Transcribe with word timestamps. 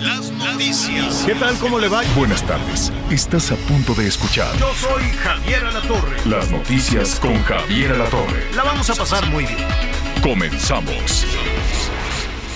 Las 0.00 0.30
noticias. 0.30 1.24
¿Qué 1.26 1.34
tal? 1.34 1.56
¿Cómo 1.58 1.78
le 1.78 1.88
va? 1.88 2.02
Buenas 2.16 2.42
tardes. 2.46 2.92
Estás 3.10 3.50
a 3.50 3.56
punto 3.56 3.94
de 3.94 4.06
escuchar 4.06 4.56
Yo 4.58 4.72
soy 4.74 5.02
Javier 5.22 5.64
Alatorre. 5.64 6.16
las 6.24 6.50
noticias 6.50 7.18
con 7.20 7.42
Javier 7.42 7.92
Alatorre. 7.92 8.46
La 8.54 8.62
vamos 8.64 8.88
a 8.90 8.94
pasar 8.94 9.26
muy 9.30 9.44
bien. 9.44 9.58
Comenzamos. 10.22 11.24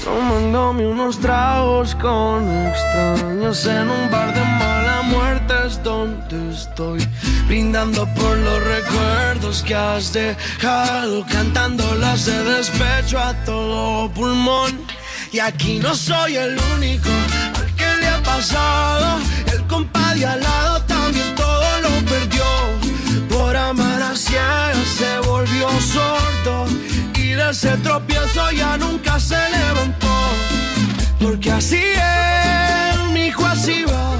Tomándome 0.05 0.87
unos 0.87 1.21
tragos 1.21 1.95
con 1.97 2.49
extraños 2.69 3.67
en 3.67 3.89
un 3.91 4.11
bar 4.11 4.35
de 4.35 4.41
mala 4.41 5.03
muerte 5.03 5.55
es 5.67 5.83
donde 5.83 6.53
estoy 6.53 7.07
brindando 7.47 8.07
por 8.15 8.37
los 8.37 8.65
recuerdos 8.65 9.63
que 9.63 9.75
has 9.75 10.13
dejado 10.13 11.25
cantándolas 11.31 12.27
de 12.27 12.45
despecho 12.45 13.19
a 13.19 13.33
todo 13.45 14.11
pulmón 14.11 14.81
y 15.33 15.39
aquí 15.41 15.79
no 15.79 15.95
soy 15.95 16.37
el 16.37 16.59
único 16.77 17.09
al 17.55 17.75
que 17.75 17.97
le 18.01 18.09
ha 18.09 18.23
pasado 18.23 19.19
el 19.53 19.63
compadre 19.67 20.27
al 20.27 20.41
lado 20.41 20.83
también 20.83 21.35
todo 21.35 21.81
lo 21.81 21.89
perdió 22.05 22.45
por 23.29 23.57
amar 23.57 24.03
a 24.03 24.15
ciegas 24.15 24.87
se 24.99 25.19
volvió 25.21 25.69
sordo 25.81 26.67
y 27.17 27.35
de 27.35 27.51
ese 27.51 27.77
tropiezo 27.79 28.51
ya 28.51 28.77
nunca 28.77 29.19
se 29.19 29.39
levantó. 29.51 30.15
Porque 31.21 31.51
así 31.51 31.83
es, 31.83 33.11
mi 33.13 33.27
hijo 33.27 33.45
así 33.47 33.85
va. 33.85 34.15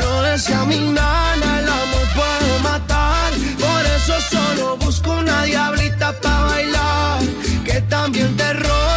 Lo 0.00 0.22
decía 0.22 0.64
mi 0.64 0.78
nana, 0.78 1.58
el 1.60 1.68
amor 1.68 2.06
puede 2.14 2.58
matar. 2.62 3.32
Por 3.58 3.86
eso 3.96 4.14
solo 4.30 4.76
busco 4.78 5.12
una 5.12 5.44
diablita 5.44 6.12
para 6.20 6.44
bailar. 6.44 7.20
Que 7.64 7.80
también 7.82 8.36
te 8.36 8.52
rota 8.54 8.89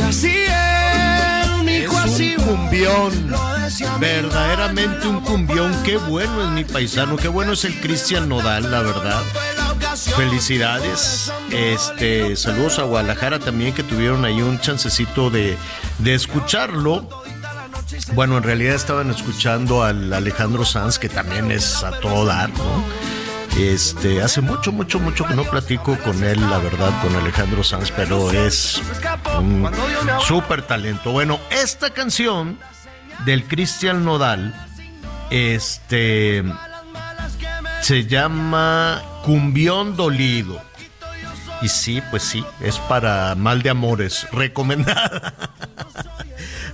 Así 0.00 0.32
es, 0.32 1.62
mi 1.64 1.78
hijo 1.78 1.96
así 1.98 2.36
Un 2.38 2.44
cumbión. 2.44 3.34
Verdaderamente 4.00 5.06
un 5.06 5.20
cumbión. 5.20 5.74
Qué 5.82 5.96
bueno 5.96 6.42
es 6.44 6.50
mi 6.50 6.64
paisano. 6.64 7.16
Qué 7.16 7.28
bueno 7.28 7.52
es 7.52 7.64
el 7.64 7.78
Cristian 7.80 8.28
Nodal, 8.28 8.70
la 8.70 8.82
verdad. 8.82 9.22
Felicidades. 10.16 11.32
Este, 11.50 12.36
saludos 12.36 12.78
a 12.78 12.82
Guadalajara 12.84 13.38
también 13.38 13.74
que 13.74 13.82
tuvieron 13.82 14.24
ahí 14.24 14.40
un 14.40 14.60
chancecito 14.60 15.30
de, 15.30 15.56
de 15.98 16.14
escucharlo. 16.14 17.08
Bueno, 18.14 18.36
en 18.36 18.42
realidad 18.42 18.74
estaban 18.74 19.10
escuchando 19.10 19.82
al 19.82 20.12
Alejandro 20.12 20.64
Sanz, 20.64 20.98
que 20.98 21.08
también 21.08 21.50
es 21.50 21.82
a 21.82 21.90
todo 22.00 22.24
dar, 22.24 22.50
¿no? 22.50 23.17
Este, 23.56 24.22
hace 24.22 24.40
mucho, 24.40 24.70
mucho, 24.70 25.00
mucho 25.00 25.24
que 25.24 25.34
no 25.34 25.44
platico 25.44 25.98
con 25.98 26.22
él, 26.22 26.40
la 26.48 26.58
verdad, 26.58 26.92
con 27.02 27.14
Alejandro 27.16 27.64
Sanz, 27.64 27.90
pero 27.90 28.30
es 28.30 28.80
un 29.38 29.68
súper 30.26 30.62
talento. 30.62 31.10
Bueno, 31.10 31.40
esta 31.50 31.90
canción 31.90 32.58
del 33.24 33.44
Cristian 33.44 34.04
Nodal, 34.04 34.54
este, 35.30 36.44
se 37.80 38.06
llama 38.06 39.02
Cumbión 39.24 39.96
Dolido. 39.96 40.62
Y 41.60 41.68
sí, 41.68 42.00
pues 42.10 42.22
sí, 42.22 42.44
es 42.60 42.78
para 42.78 43.34
mal 43.34 43.62
de 43.62 43.70
amores, 43.70 44.26
recomendada. 44.32 45.34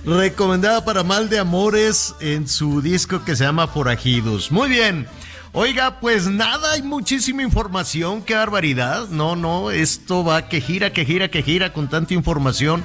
recomendada 0.05 0.85
para 0.85 1.03
mal 1.03 1.29
de 1.29 1.39
amores 1.39 2.13
en 2.19 2.47
su 2.47 2.81
disco 2.81 3.25
que 3.25 3.35
se 3.35 3.43
llama 3.43 3.67
Forajidos. 3.67 4.51
Muy 4.51 4.69
bien. 4.69 5.07
Oiga, 5.57 6.01
pues 6.01 6.27
nada, 6.27 6.73
hay 6.73 6.81
muchísima 6.81 7.41
información, 7.41 8.23
qué 8.23 8.35
barbaridad. 8.35 9.07
No, 9.07 9.37
no, 9.37 9.71
esto 9.71 10.21
va 10.21 10.49
que 10.49 10.59
gira, 10.59 10.91
que 10.91 11.05
gira, 11.05 11.29
que 11.29 11.43
gira 11.43 11.71
con 11.71 11.87
tanta 11.87 12.13
información. 12.13 12.83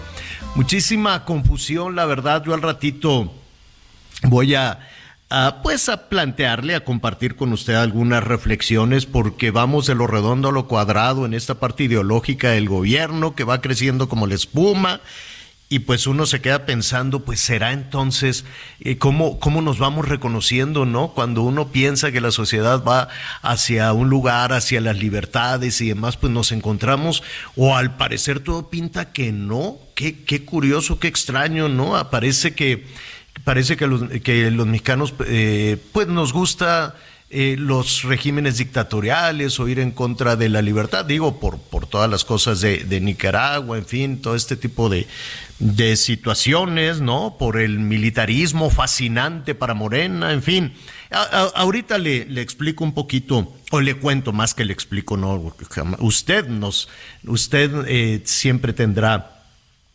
Muchísima 0.55 1.25
confusión, 1.25 1.97
la 1.97 2.07
verdad. 2.07 2.45
Yo 2.45 2.55
al 2.55 2.63
ratito 2.63 3.35
voy 4.23 4.55
a, 4.55 4.89
a, 5.31 5.63
pues 5.65 5.89
a 5.89 6.09
plantearle, 6.09 6.77
a 6.77 6.85
compartir 6.85 7.35
con 7.35 7.53
usted 7.53 7.75
algunas 7.75 8.23
reflexiones 8.23 9.05
porque 9.05 9.51
vamos 9.51 9.89
de 9.89 9.97
lo 9.97 10.07
redondo 10.07 10.51
a 10.51 10.53
lo 10.53 10.69
cuadrado 10.69 11.27
en 11.27 11.35
esta 11.35 11.57
parte 11.57 11.83
ideológica 11.83 12.51
del 12.51 12.69
gobierno 12.69 13.35
que 13.35 13.43
va 13.43 13.61
creciendo 13.61 14.09
como 14.09 14.29
la 14.29 14.37
espuma 14.37 15.01
y 15.73 15.79
pues 15.79 16.09
uno 16.09 16.27
se 16.27 16.41
queda 16.41 16.67
pensando, 16.67 17.25
pues 17.25 17.39
será 17.39 17.71
entonces 17.73 18.45
eh, 18.81 18.99
cómo, 18.99 19.39
cómo 19.39 19.63
nos 19.63 19.79
vamos 19.79 20.09
reconociendo, 20.09 20.85
¿no? 20.85 21.13
Cuando 21.15 21.43
uno 21.43 21.69
piensa 21.69 22.11
que 22.11 22.21
la 22.21 22.33
sociedad 22.33 22.83
va 22.83 23.09
hacia 23.41 23.93
un 23.93 24.11
lugar, 24.11 24.53
hacia 24.53 24.81
las 24.81 24.99
libertades 24.99 25.81
y 25.81 25.87
demás, 25.87 26.17
pues 26.17 26.33
nos 26.33 26.51
encontramos, 26.51 27.23
o 27.55 27.77
al 27.77 27.97
parecer 27.97 28.41
todo 28.41 28.69
pinta 28.69 29.13
que 29.13 29.31
no, 29.31 29.79
qué, 29.95 30.25
qué 30.25 30.45
curioso, 30.45 30.99
qué 30.99 31.07
extraño, 31.07 31.69
¿no? 31.69 31.97
Aparece 31.97 32.53
que, 32.53 32.85
parece 33.45 33.77
que 33.77 33.87
los, 33.87 34.03
que 34.25 34.51
los 34.51 34.67
mexicanos, 34.67 35.15
eh, 35.29 35.77
pues 35.93 36.09
nos 36.09 36.33
gusta 36.33 36.97
eh, 37.33 37.55
los 37.57 38.03
regímenes 38.03 38.59
dictatoriales 38.59 39.61
o 39.61 39.69
ir 39.69 39.79
en 39.79 39.93
contra 39.93 40.35
de 40.35 40.49
la 40.49 40.63
libertad, 40.63 41.05
digo, 41.05 41.39
por 41.39 41.80
todas 41.91 42.09
las 42.09 42.25
cosas 42.25 42.61
de, 42.61 42.79
de 42.79 43.01
Nicaragua, 43.01 43.77
en 43.77 43.85
fin, 43.85 44.23
todo 44.23 44.35
este 44.35 44.57
tipo 44.57 44.89
de, 44.89 45.07
de 45.59 45.97
situaciones, 45.97 47.01
¿no? 47.01 47.37
Por 47.39 47.61
el 47.61 47.79
militarismo 47.79 48.71
fascinante 48.71 49.55
para 49.55 49.75
Morena, 49.75 50.33
en 50.33 50.43
fin. 50.43 50.73
Ahorita 51.55 51.99
le, 51.99 52.25
le 52.25 52.41
explico 52.41 52.85
un 52.85 52.95
poquito, 52.95 53.53
o 53.71 53.81
le 53.81 53.95
cuento 53.97 54.33
más 54.33 54.55
que 54.55 54.65
le 54.65 54.73
explico, 54.73 55.17
no, 55.17 55.53
usted 55.99 56.47
nos, 56.47 56.89
usted 57.27 57.71
eh, 57.89 58.23
siempre 58.25 58.73
tendrá 58.73 59.37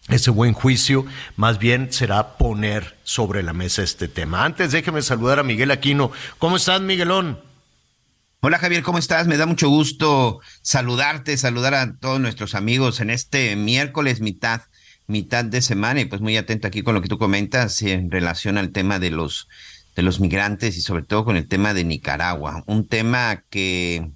ese 0.10 0.30
buen 0.30 0.54
juicio, 0.54 1.06
más 1.36 1.58
bien 1.58 1.92
será 1.92 2.38
poner 2.38 2.96
sobre 3.04 3.42
la 3.42 3.54
mesa 3.54 3.82
este 3.82 4.08
tema. 4.08 4.46
Antes 4.46 4.72
déjeme 4.72 5.02
saludar 5.02 5.40
a 5.40 5.44
Miguel 5.44 5.72
Aquino. 5.72 6.12
¿Cómo 6.38 6.58
estás, 6.58 6.82
Miguelón? 6.82 7.40
Hola 8.48 8.60
Javier, 8.60 8.84
¿cómo 8.84 9.00
estás? 9.00 9.26
Me 9.26 9.38
da 9.38 9.48
mucho 9.48 9.70
gusto 9.70 10.40
saludarte, 10.62 11.36
saludar 11.36 11.74
a 11.74 11.96
todos 11.98 12.20
nuestros 12.20 12.54
amigos 12.54 13.00
en 13.00 13.10
este 13.10 13.56
miércoles 13.56 14.22
mitad, 14.22 14.62
mitad 15.08 15.44
de 15.44 15.64
semana 15.64 16.02
y 16.02 16.06
pues 16.06 16.22
muy 16.22 16.38
atento 16.38 16.68
aquí 16.68 16.84
con 16.84 16.94
lo 16.94 17.02
que 17.02 17.08
tú 17.08 17.18
comentas 17.18 17.82
en 17.82 18.12
relación 18.12 18.60
al 18.60 18.70
tema 18.70 19.00
de 19.00 19.10
los 19.10 19.48
de 19.96 20.04
los 20.04 20.20
migrantes 20.20 20.78
y 20.78 20.82
sobre 20.82 21.02
todo 21.02 21.26
con 21.26 21.38
el 21.38 21.48
tema 21.48 21.74
de 21.74 21.86
Nicaragua, 21.86 22.64
un 22.68 22.88
tema 22.88 23.42
que 23.50 24.12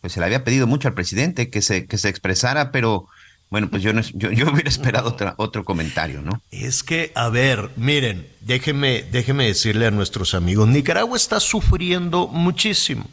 pues 0.00 0.14
se 0.14 0.18
le 0.18 0.26
había 0.26 0.42
pedido 0.42 0.66
mucho 0.66 0.88
al 0.88 0.94
presidente 0.94 1.48
que 1.48 1.62
se 1.62 1.86
que 1.86 1.96
se 1.96 2.08
expresara, 2.08 2.72
pero 2.72 3.06
bueno, 3.50 3.70
pues 3.70 3.84
yo 3.84 3.92
no 3.92 4.00
yo, 4.00 4.32
yo 4.32 4.50
hubiera 4.50 4.68
esperado 4.68 5.10
otra, 5.10 5.36
otro 5.36 5.64
comentario, 5.64 6.22
¿no? 6.22 6.42
Es 6.50 6.82
que, 6.82 7.12
a 7.14 7.28
ver, 7.28 7.70
miren, 7.76 8.26
déjeme, 8.40 9.04
déjeme 9.12 9.46
decirle 9.46 9.86
a 9.86 9.92
nuestros 9.92 10.34
amigos, 10.34 10.66
Nicaragua 10.66 11.16
está 11.16 11.38
sufriendo 11.38 12.26
muchísimo. 12.26 13.08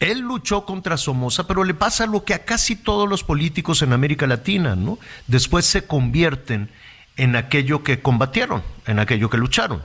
Él 0.00 0.18
luchó 0.18 0.64
contra 0.64 0.96
Somoza, 0.96 1.46
pero 1.46 1.64
le 1.64 1.74
pasa 1.74 2.06
lo 2.06 2.24
que 2.24 2.34
a 2.34 2.44
casi 2.44 2.76
todos 2.76 3.08
los 3.08 3.22
políticos 3.22 3.82
en 3.82 3.92
América 3.92 4.26
Latina, 4.26 4.74
¿no? 4.74 4.98
Después 5.28 5.64
se 5.64 5.86
convierten 5.86 6.70
en 7.16 7.36
aquello 7.36 7.84
que 7.84 8.00
combatieron, 8.00 8.62
en 8.86 8.98
aquello 8.98 9.30
que 9.30 9.36
lucharon. 9.36 9.82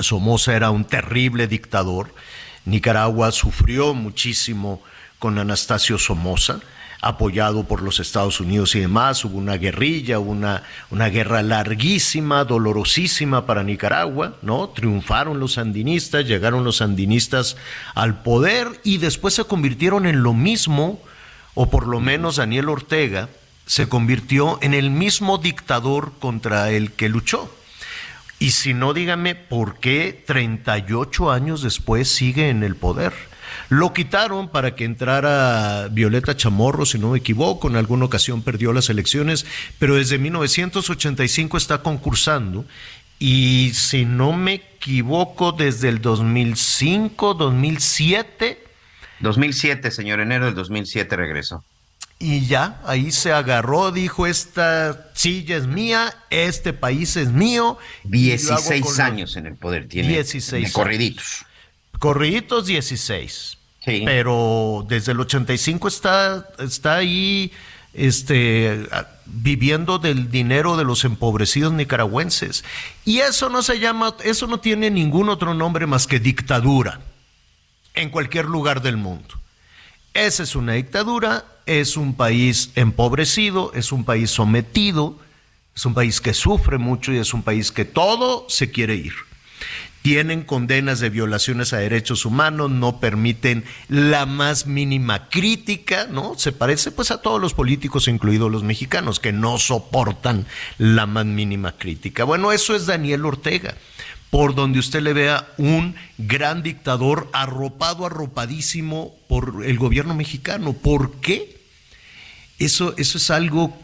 Somoza 0.00 0.54
era 0.54 0.70
un 0.70 0.84
terrible 0.84 1.48
dictador. 1.48 2.14
Nicaragua 2.64 3.32
sufrió 3.32 3.94
muchísimo 3.94 4.82
con 5.20 5.38
Anastasio 5.38 5.98
Somoza, 5.98 6.58
apoyado 7.02 7.64
por 7.64 7.82
los 7.82 8.00
Estados 8.00 8.40
Unidos 8.40 8.74
y 8.74 8.80
demás. 8.80 9.24
Hubo 9.24 9.38
una 9.38 9.56
guerrilla, 9.56 10.18
una, 10.18 10.64
una 10.90 11.08
guerra 11.08 11.42
larguísima, 11.42 12.44
dolorosísima 12.44 13.46
para 13.46 13.62
Nicaragua, 13.62 14.38
¿no? 14.42 14.70
Triunfaron 14.70 15.38
los 15.38 15.52
sandinistas, 15.52 16.26
llegaron 16.26 16.64
los 16.64 16.78
sandinistas 16.78 17.56
al 17.94 18.22
poder 18.22 18.80
y 18.82 18.96
después 18.96 19.34
se 19.34 19.44
convirtieron 19.44 20.06
en 20.06 20.22
lo 20.22 20.32
mismo, 20.32 21.00
o 21.54 21.70
por 21.70 21.86
lo 21.86 22.00
menos 22.00 22.36
Daniel 22.36 22.70
Ortega 22.70 23.28
se 23.66 23.88
convirtió 23.88 24.58
en 24.62 24.74
el 24.74 24.90
mismo 24.90 25.38
dictador 25.38 26.14
contra 26.18 26.70
el 26.70 26.92
que 26.92 27.08
luchó. 27.08 27.54
Y 28.38 28.52
si 28.52 28.72
no, 28.72 28.94
dígame 28.94 29.34
por 29.34 29.78
qué 29.80 30.24
38 30.26 31.30
años 31.30 31.62
después 31.62 32.08
sigue 32.08 32.48
en 32.48 32.62
el 32.62 32.74
poder. 32.74 33.12
Lo 33.70 33.94
quitaron 33.94 34.48
para 34.48 34.74
que 34.74 34.84
entrara 34.84 35.88
Violeta 35.90 36.36
Chamorro, 36.36 36.84
si 36.84 36.98
no 36.98 37.10
me 37.10 37.18
equivoco, 37.18 37.68
en 37.68 37.76
alguna 37.76 38.04
ocasión 38.04 38.42
perdió 38.42 38.72
las 38.72 38.90
elecciones, 38.90 39.46
pero 39.78 39.94
desde 39.94 40.18
1985 40.18 41.56
está 41.56 41.78
concursando 41.78 42.66
y 43.18 43.72
si 43.74 44.04
no 44.04 44.32
me 44.32 44.54
equivoco, 44.54 45.52
desde 45.52 45.88
el 45.88 46.02
2005, 46.02 47.34
2007. 47.34 48.64
2007, 49.20 49.90
señor, 49.90 50.20
enero 50.20 50.44
del 50.46 50.54
2007 50.54 51.16
regresó 51.16 51.64
y 52.22 52.46
ya, 52.46 52.78
ahí 52.84 53.12
se 53.12 53.32
agarró, 53.32 53.92
dijo, 53.92 54.26
esta 54.26 55.10
silla 55.14 55.56
es 55.56 55.66
mía, 55.66 56.14
este 56.28 56.74
país 56.74 57.16
es 57.16 57.28
mío. 57.28 57.78
16 58.04 58.98
años 58.98 59.36
en 59.36 59.46
el 59.46 59.56
poder 59.56 59.88
tiene. 59.88 60.10
16. 60.10 60.70
corriditos. 60.70 61.46
Corriditos 61.98 62.66
16. 62.66 63.56
Pero 63.84 64.84
desde 64.88 65.12
el 65.12 65.20
85 65.20 65.88
está, 65.88 66.46
está 66.58 66.96
ahí 66.96 67.50
este, 67.94 68.86
viviendo 69.26 69.98
del 69.98 70.30
dinero 70.30 70.76
de 70.76 70.84
los 70.84 71.04
empobrecidos 71.04 71.72
nicaragüenses. 71.72 72.64
Y 73.04 73.18
eso 73.18 73.48
no 73.48 73.62
se 73.62 73.78
llama, 73.78 74.14
eso 74.24 74.46
no 74.46 74.60
tiene 74.60 74.90
ningún 74.90 75.28
otro 75.28 75.54
nombre 75.54 75.86
más 75.86 76.06
que 76.06 76.20
dictadura 76.20 77.00
en 77.94 78.10
cualquier 78.10 78.46
lugar 78.46 78.82
del 78.82 78.96
mundo. 78.96 79.34
Esa 80.12 80.42
es 80.42 80.56
una 80.56 80.72
dictadura, 80.74 81.44
es 81.66 81.96
un 81.96 82.14
país 82.14 82.72
empobrecido, 82.74 83.72
es 83.74 83.92
un 83.92 84.04
país 84.04 84.30
sometido, 84.30 85.18
es 85.74 85.86
un 85.86 85.94
país 85.94 86.20
que 86.20 86.34
sufre 86.34 86.78
mucho 86.78 87.12
y 87.12 87.18
es 87.18 87.32
un 87.32 87.42
país 87.42 87.70
que 87.70 87.84
todo 87.84 88.46
se 88.48 88.70
quiere 88.70 88.96
ir. 88.96 89.14
Tienen 90.02 90.44
condenas 90.44 91.00
de 91.00 91.10
violaciones 91.10 91.72
a 91.72 91.78
derechos 91.78 92.24
humanos, 92.24 92.70
no 92.70 93.00
permiten 93.00 93.64
la 93.88 94.24
más 94.24 94.66
mínima 94.66 95.28
crítica, 95.28 96.06
¿no? 96.10 96.38
Se 96.38 96.52
parece 96.52 96.90
pues 96.90 97.10
a 97.10 97.20
todos 97.20 97.40
los 97.40 97.52
políticos, 97.52 98.08
incluidos 98.08 98.50
los 98.50 98.62
mexicanos, 98.62 99.20
que 99.20 99.32
no 99.32 99.58
soportan 99.58 100.46
la 100.78 101.06
más 101.06 101.26
mínima 101.26 101.72
crítica. 101.72 102.24
Bueno, 102.24 102.50
eso 102.52 102.74
es 102.74 102.86
Daniel 102.86 103.26
Ortega 103.26 103.74
por 104.30 104.54
donde 104.54 104.78
usted 104.78 105.02
le 105.02 105.12
vea 105.12 105.48
un 105.58 105.96
gran 106.16 106.62
dictador 106.62 107.28
arropado, 107.32 108.06
arropadísimo 108.06 109.14
por 109.28 109.64
el 109.66 109.76
gobierno 109.76 110.14
mexicano. 110.14 110.72
¿Por 110.72 111.14
qué? 111.20 111.60
Eso, 112.58 112.94
eso 112.96 113.18
es 113.18 113.30
algo 113.30 113.76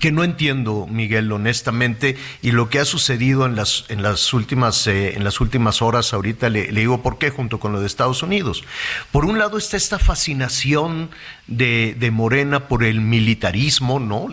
que 0.00 0.12
no 0.12 0.22
entiendo, 0.22 0.86
Miguel, 0.88 1.32
honestamente, 1.32 2.16
y 2.42 2.50
lo 2.50 2.68
que 2.68 2.78
ha 2.78 2.84
sucedido 2.84 3.46
en 3.46 3.56
las, 3.56 3.86
en 3.88 4.02
las, 4.02 4.34
últimas, 4.34 4.86
eh, 4.86 5.14
en 5.16 5.24
las 5.24 5.40
últimas 5.40 5.80
horas, 5.80 6.12
ahorita 6.12 6.50
le, 6.50 6.66
digo 6.72 7.02
por 7.02 7.18
qué, 7.18 7.30
junto 7.30 7.58
con 7.58 7.72
lo 7.72 7.80
de 7.80 7.86
Estados 7.86 8.22
Unidos. 8.22 8.64
Por 9.10 9.24
un 9.24 9.38
lado 9.38 9.56
está 9.56 9.76
esta 9.76 9.98
fascinación 9.98 11.10
de, 11.46 11.96
de 11.98 12.10
Morena 12.10 12.68
por 12.68 12.84
el 12.84 13.00
militarismo, 13.00 13.98
¿no? 13.98 14.28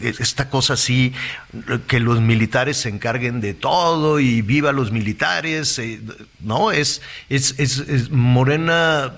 esta 0.00 0.48
cosa 0.48 0.74
así, 0.74 1.12
que 1.86 2.00
los 2.00 2.20
militares 2.22 2.78
se 2.78 2.88
encarguen 2.88 3.40
de 3.40 3.52
todo 3.52 4.18
y 4.18 4.40
viva 4.40 4.72
los 4.72 4.92
militares, 4.92 5.78
eh, 5.78 6.00
¿no? 6.40 6.72
Es, 6.72 7.02
es, 7.28 7.58
es 7.58 8.10
Morena 8.10 9.12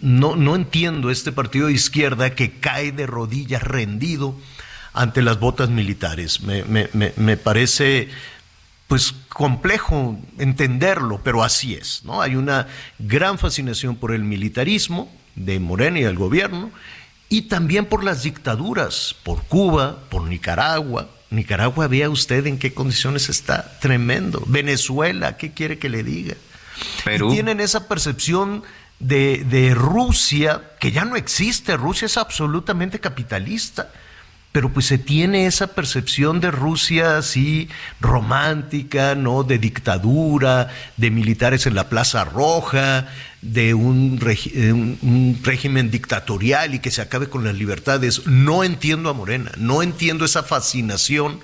no, 0.00 0.36
no 0.36 0.54
entiendo 0.54 1.10
este 1.10 1.32
partido 1.32 1.68
de 1.68 1.72
izquierda 1.72 2.34
que 2.34 2.52
cae 2.52 2.92
de 2.92 3.06
rodillas 3.06 3.62
rendido 3.62 4.36
ante 4.94 5.22
las 5.22 5.40
botas 5.40 5.68
militares. 5.68 6.40
Me, 6.40 7.36
parece 7.36 8.08
pues 8.86 9.12
complejo 9.28 10.18
entenderlo, 10.38 11.20
pero 11.22 11.42
así 11.42 11.74
es, 11.74 12.02
¿no? 12.04 12.22
Hay 12.22 12.36
una 12.36 12.68
gran 12.98 13.38
fascinación 13.38 13.96
por 13.96 14.14
el 14.14 14.22
militarismo 14.22 15.12
de 15.34 15.58
Morena 15.58 15.98
y 15.98 16.02
del 16.04 16.16
gobierno 16.16 16.70
y 17.28 17.42
también 17.42 17.86
por 17.86 18.04
las 18.04 18.22
dictaduras, 18.22 19.16
por 19.24 19.42
Cuba, 19.42 19.98
por 20.10 20.22
Nicaragua. 20.22 21.08
Nicaragua, 21.30 21.88
vea 21.88 22.08
usted 22.08 22.46
en 22.46 22.58
qué 22.58 22.72
condiciones 22.72 23.28
está, 23.28 23.78
tremendo. 23.80 24.44
Venezuela, 24.46 25.36
¿qué 25.36 25.52
quiere 25.52 25.78
que 25.78 25.88
le 25.88 26.04
diga? 26.04 26.36
Perú. 27.04 27.30
tienen 27.32 27.60
esa 27.60 27.88
percepción 27.88 28.62
de, 29.00 29.44
de 29.44 29.74
Rusia, 29.74 30.62
que 30.78 30.92
ya 30.92 31.04
no 31.04 31.16
existe, 31.16 31.76
Rusia 31.76 32.06
es 32.06 32.16
absolutamente 32.16 33.00
capitalista 33.00 33.90
pero 34.54 34.72
pues 34.72 34.86
se 34.86 34.98
tiene 34.98 35.46
esa 35.46 35.74
percepción 35.74 36.38
de 36.38 36.52
Rusia 36.52 37.18
así 37.18 37.68
romántica, 38.00 39.16
¿no? 39.16 39.42
De 39.42 39.58
dictadura, 39.58 40.72
de 40.96 41.10
militares 41.10 41.66
en 41.66 41.74
la 41.74 41.88
Plaza 41.88 42.22
Roja, 42.22 43.08
de 43.42 43.74
un, 43.74 44.20
un, 45.02 45.40
régimen 45.42 45.90
dictatorial 45.90 46.72
y 46.72 46.78
que 46.78 46.92
se 46.92 47.02
acabe 47.02 47.28
con 47.28 47.42
las 47.42 47.56
libertades. 47.56 48.28
No 48.28 48.62
entiendo 48.62 49.10
a 49.10 49.12
Morena, 49.12 49.50
no 49.58 49.82
entiendo 49.82 50.24
esa 50.24 50.44
fascinación 50.44 51.40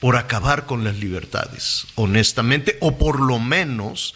por 0.00 0.16
acabar 0.16 0.64
con 0.64 0.84
las 0.84 0.96
libertades, 0.96 1.86
honestamente, 1.96 2.78
o 2.80 2.96
por 2.96 3.20
lo 3.20 3.40
menos, 3.40 4.14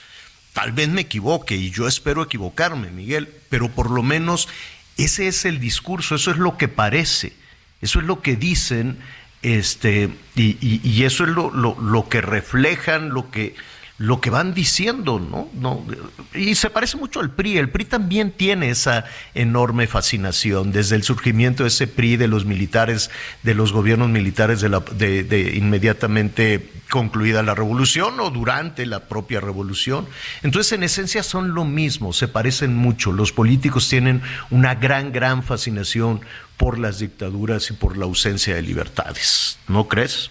tal 0.54 0.72
vez 0.72 0.88
me 0.88 1.02
equivoque 1.02 1.54
y 1.54 1.70
yo 1.70 1.86
espero 1.86 2.22
equivocarme, 2.22 2.90
Miguel, 2.92 3.28
pero 3.50 3.68
por 3.68 3.90
lo 3.90 4.02
menos 4.02 4.48
ese 4.96 5.28
es 5.28 5.44
el 5.44 5.60
discurso, 5.60 6.14
eso 6.14 6.30
es 6.30 6.38
lo 6.38 6.56
que 6.56 6.68
parece 6.68 7.34
eso 7.80 8.00
es 8.00 8.04
lo 8.06 8.20
que 8.20 8.36
dicen, 8.36 8.98
este, 9.42 10.10
y, 10.34 11.04
eso 11.04 11.24
es 11.24 11.30
lo, 11.30 11.50
lo, 11.50 12.08
que 12.08 12.20
reflejan, 12.20 13.10
lo 13.10 13.30
que, 13.30 13.54
lo 13.98 14.20
que 14.20 14.30
van 14.30 14.54
diciendo, 14.54 15.18
¿no? 15.18 15.48
¿no? 15.54 15.84
Y 16.32 16.54
se 16.54 16.70
parece 16.70 16.96
mucho 16.96 17.18
al 17.18 17.32
PRI. 17.32 17.58
El 17.58 17.68
PRI 17.68 17.84
también 17.84 18.30
tiene 18.30 18.70
esa 18.70 19.04
enorme 19.34 19.88
fascinación 19.88 20.70
desde 20.70 20.94
el 20.94 21.02
surgimiento 21.02 21.64
de 21.64 21.68
ese 21.68 21.88
PRI 21.88 22.16
de 22.16 22.28
los 22.28 22.44
militares, 22.44 23.10
de 23.42 23.54
los 23.54 23.72
gobiernos 23.72 24.08
militares 24.08 24.60
de, 24.60 24.68
la, 24.68 24.80
de, 24.80 25.24
de 25.24 25.56
inmediatamente 25.56 26.70
concluida 26.88 27.42
la 27.42 27.56
revolución 27.56 28.20
o 28.20 28.30
durante 28.30 28.86
la 28.86 29.08
propia 29.08 29.40
revolución. 29.40 30.06
Entonces, 30.44 30.72
en 30.72 30.84
esencia 30.84 31.24
son 31.24 31.54
lo 31.54 31.64
mismo, 31.64 32.12
se 32.12 32.28
parecen 32.28 32.76
mucho. 32.76 33.10
Los 33.10 33.32
políticos 33.32 33.88
tienen 33.88 34.22
una 34.50 34.76
gran, 34.76 35.12
gran 35.12 35.42
fascinación 35.42 36.20
por 36.56 36.78
las 36.78 37.00
dictaduras 37.00 37.70
y 37.70 37.72
por 37.72 37.96
la 37.96 38.04
ausencia 38.04 38.54
de 38.54 38.62
libertades. 38.62 39.58
¿No 39.66 39.88
crees? 39.88 40.30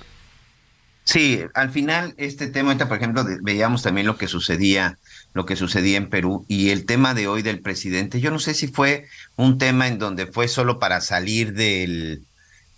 Sí, 1.07 1.41
al 1.53 1.71
final 1.71 2.13
este 2.17 2.47
tema, 2.47 2.77
por 2.77 2.97
ejemplo, 2.97 3.25
veíamos 3.41 3.81
también 3.81 4.05
lo 4.05 4.17
que 4.17 4.27
sucedía, 4.27 4.99
lo 5.33 5.45
que 5.45 5.55
sucedía 5.55 5.95
en 5.95 6.09
Perú 6.09 6.43
y 6.49 6.71
el 6.71 6.85
tema 6.85 7.13
de 7.13 7.29
hoy 7.29 7.43
del 7.43 7.61
presidente. 7.61 8.19
Yo 8.19 8.29
no 8.29 8.39
sé 8.39 8.53
si 8.53 8.67
fue 8.67 9.05
un 9.37 9.57
tema 9.57 9.87
en 9.87 9.99
donde 9.99 10.27
fue 10.27 10.49
solo 10.49 10.79
para 10.79 10.99
salir 10.99 11.53
del, 11.53 12.25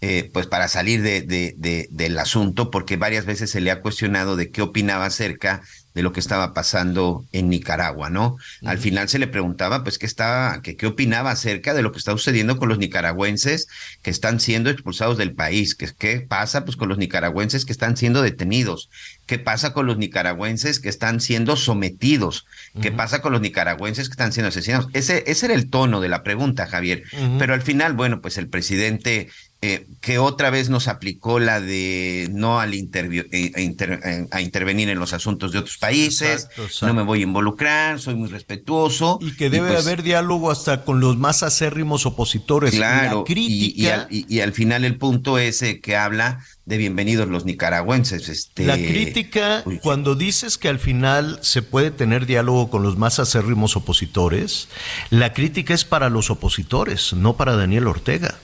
eh, 0.02 0.30
pues 0.32 0.46
para 0.46 0.68
salir 0.68 1.02
de, 1.02 1.24
de, 1.24 1.88
del 1.90 2.20
asunto, 2.20 2.70
porque 2.70 2.98
varias 2.98 3.26
veces 3.26 3.50
se 3.50 3.62
le 3.62 3.72
ha 3.72 3.82
cuestionado 3.82 4.36
de 4.36 4.52
qué 4.52 4.62
opinaba 4.62 5.06
acerca 5.08 5.64
de 5.94 6.04
lo 6.04 6.14
que 6.14 6.20
estaba 6.20 6.54
pasando 6.54 7.26
en 7.32 7.50
Nicaragua, 7.50 8.10
¿no? 8.10 8.38
Al 8.64 8.78
final 8.78 9.10
se 9.10 9.20
le 9.20 9.28
preguntaba, 9.28 9.84
pues, 9.84 9.98
qué 9.98 10.06
estaba, 10.06 10.62
que 10.62 10.76
qué 10.76 10.88
opinaba 10.88 11.32
acerca 11.32 11.74
de 11.74 11.82
lo 11.82 11.92
que 11.92 11.98
está 11.98 12.12
sucediendo 12.12 12.58
con 12.58 12.70
los 12.70 12.78
nicaragüenses 12.78 13.68
que 14.02 14.12
están 14.12 14.40
siendo 14.40 14.70
expulsados 14.70 15.18
del 15.18 15.34
país, 15.34 15.76
que 15.76 15.90
qué 15.98 16.22
pasa, 16.22 16.64
pues, 16.64 16.78
con 16.78 16.90
los 16.90 16.98
nicaragüenses 16.98 17.66
que 17.66 17.72
están 17.72 17.98
siendo 17.98 18.22
detenidos, 18.22 18.90
qué 19.26 19.40
pasa 19.40 19.74
con 19.74 19.88
los 19.88 19.98
nicaragüenses 19.98 20.80
que 20.80 20.90
están 20.90 21.20
siendo 21.22 21.56
sometidos, 21.56 22.46
qué 22.82 22.92
pasa 22.92 23.22
con 23.22 23.32
los 23.32 23.42
nicaragüenses 23.42 24.10
que 24.10 24.14
están 24.14 24.32
siendo 24.32 24.50
asesinados. 24.50 24.88
Ese, 24.94 25.24
ese 25.28 25.48
era 25.48 25.56
el 25.56 25.70
tono 25.70 26.02
de 26.02 26.10
la 26.10 26.24
pregunta, 26.24 26.68
Javier. 26.68 27.04
Pero 27.38 27.54
al 27.54 27.62
final, 27.62 27.94
bueno, 27.94 28.22
pues 28.22 28.38
el 28.38 28.48
presidente 28.48 29.30
eh, 29.62 29.88
que 30.00 30.20
otra 30.20 30.52
vez 30.52 30.70
nos 30.70 30.88
aplicó 30.88 31.38
la 31.38 31.60
de 31.60 32.30
no 32.32 32.62
al 32.62 32.74
eh, 32.74 32.88
eh, 32.94 34.28
a, 34.32 34.40
intervenir 34.40 34.88
en 34.88 34.98
los 35.00 35.12
asuntos 35.12 35.52
de 35.52 35.60
otros 35.60 35.78
países, 35.78 36.48
no 36.82 36.94
me 36.94 37.04
voy 37.04 37.20
a 37.20 37.24
involucrar, 37.24 38.00
soy 38.00 38.16
muy 38.16 38.30
respetuoso. 38.30 39.20
Y 39.22 39.36
que 39.36 39.50
debe 39.50 39.68
pues 39.68 39.86
haber 39.86 40.02
diálogo 40.02 40.50
hasta 40.50 40.86
con 40.86 41.02
los 41.02 41.18
más 41.18 41.44
acérrimos 41.44 42.06
opositores. 42.06 42.72
Claro, 42.72 43.26
crítica, 43.26 44.08
y, 44.10 44.40
al, 44.40 44.54
final 44.54 44.86
el 44.86 44.98
punto 44.98 45.38
es 45.38 45.62
que 45.84 45.98
habla 45.98 46.40
de 46.64 46.78
bienvenidos 46.78 47.28
los 47.28 47.44
nicaragüenses. 47.44 48.30
Este, 48.30 48.66
la 48.66 48.78
crítica, 48.78 49.66
cuando 49.82 50.16
dices 50.16 50.58
que 50.58 50.70
al 50.70 50.80
final 50.80 51.38
se 51.42 51.64
puede 51.64 51.92
tener 51.92 52.26
diálogo 52.26 52.70
con 52.70 52.82
los 52.82 52.98
más 52.98 53.20
acérrimos 53.20 53.76
opositores, 53.76 54.70
la 55.10 55.34
crítica 55.34 55.74
es 55.74 55.84
para 55.84 56.10
los 56.10 56.30
opositores, 56.30 57.12
no 57.12 57.36
para 57.36 57.58
Daniel 57.58 57.88
Ortega. 57.88 58.38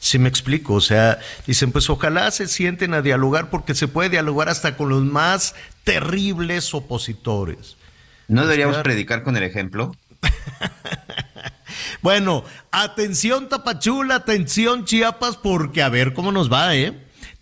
Si 0.00 0.18
me 0.18 0.30
explico, 0.30 0.74
o 0.74 0.80
sea, 0.80 1.18
dicen, 1.46 1.72
pues 1.72 1.90
ojalá 1.90 2.30
se 2.30 2.48
sienten 2.48 2.94
a 2.94 3.02
dialogar 3.02 3.50
porque 3.50 3.74
se 3.74 3.86
puede 3.86 4.08
dialogar 4.08 4.48
hasta 4.48 4.76
con 4.76 4.88
los 4.88 5.04
más 5.04 5.54
terribles 5.84 6.72
opositores. 6.74 7.76
¿No 8.26 8.42
deberíamos 8.42 8.78
predicar 8.78 9.22
con 9.22 9.36
el 9.36 9.42
ejemplo? 9.42 9.94
bueno, 12.02 12.44
atención 12.72 13.50
Tapachula, 13.50 14.16
atención 14.16 14.86
Chiapas, 14.86 15.36
porque 15.36 15.82
a 15.82 15.90
ver 15.90 16.14
cómo 16.14 16.32
nos 16.32 16.50
va, 16.50 16.74
¿eh? 16.74 16.96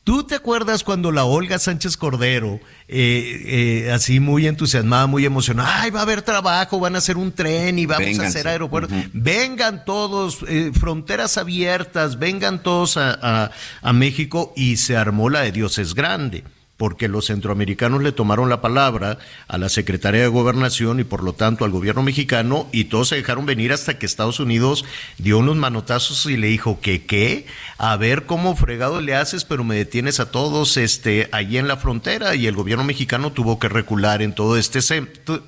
¿Tú 0.09 0.25
te 0.25 0.37
acuerdas 0.37 0.85
cuando 0.85 1.13
la 1.13 1.27
Olga 1.27 1.59
Sánchez 1.59 1.99
Cordero, 1.99 2.61
eh, 2.89 3.85
eh, 3.85 3.93
así 3.93 4.21
muy 4.21 4.47
entusiasmada, 4.47 5.07
muy 5.07 5.27
emocionada, 5.27 5.83
ay, 5.83 5.91
va 5.91 5.99
a 6.01 6.05
haber 6.05 6.23
trabajo, 6.23 6.81
van 6.81 6.95
a 6.95 6.99
hacer 6.99 7.19
un 7.19 7.31
tren 7.31 7.79
y 7.79 7.85
vamos 7.85 8.19
a 8.19 8.27
hacer 8.27 8.49
aeropuertos? 8.49 8.97
Vengan 9.13 9.85
todos, 9.85 10.39
eh, 10.49 10.71
fronteras 10.73 11.37
abiertas, 11.37 12.19
vengan 12.19 12.63
todos 12.63 12.97
a, 12.97 13.51
a 13.83 13.93
México 13.93 14.55
y 14.57 14.79
se 14.79 14.97
armó 14.97 15.29
la 15.29 15.43
de 15.43 15.53
Dios 15.53 15.77
es 15.77 15.93
grande 15.93 16.43
porque 16.79 17.09
los 17.09 17.27
centroamericanos 17.27 18.03
le 18.03 18.13
tomaron 18.13 18.49
la 18.49 18.63
palabra 18.63 19.19
a 19.49 19.59
la 19.59 19.69
Secretaría 19.69 20.23
de 20.23 20.29
Gobernación 20.29 21.01
y 21.01 21.05
por 21.05 21.23
lo 21.23 21.35
tanto 21.35 21.65
al 21.65 21.73
gobierno 21.73 22.03
mexicano 22.03 22.69
y 22.73 22.85
todos 22.85 23.09
se 23.09 23.17
dejaron 23.17 23.45
venir 23.45 23.73
hasta 23.73 23.99
que 23.99 24.07
Estados 24.07 24.41
Unidos 24.41 24.85
dio 25.19 25.39
unos 25.39 25.57
manotazos 25.57 26.25
y 26.27 26.37
le 26.37 26.47
dijo 26.47 26.81
que 26.81 27.05
qué, 27.05 27.47
a 27.77 27.97
ver 27.97 28.25
cómo 28.25 28.57
fregado 28.57 29.01
le 29.01 29.17
haces, 29.17 29.45
pero 29.45 29.65
me 29.65 29.75
detienes 29.75 30.21
a 30.21 30.31
todos 30.31 30.77
este 30.77 31.29
allí 31.33 31.59
en 31.59 31.69
la 31.69 31.77
frontera 31.77 32.37
y 32.37 32.47
el 32.47 32.55
gobierno 32.55 32.85
mexicano 32.85 33.33
tuvo 33.33 33.59
que 33.59 33.69
recular 33.69 34.23
en 34.23 34.33
todo 34.33 34.57
este 34.57 34.81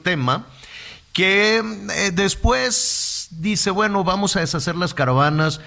tema 0.02 0.46
que 1.12 1.58
eh, 1.58 2.10
después 2.12 3.28
dice, 3.30 3.70
bueno, 3.70 4.04
vamos 4.04 4.36
a 4.36 4.40
deshacer 4.40 4.76
las 4.76 4.94
caravanas, 4.94 5.60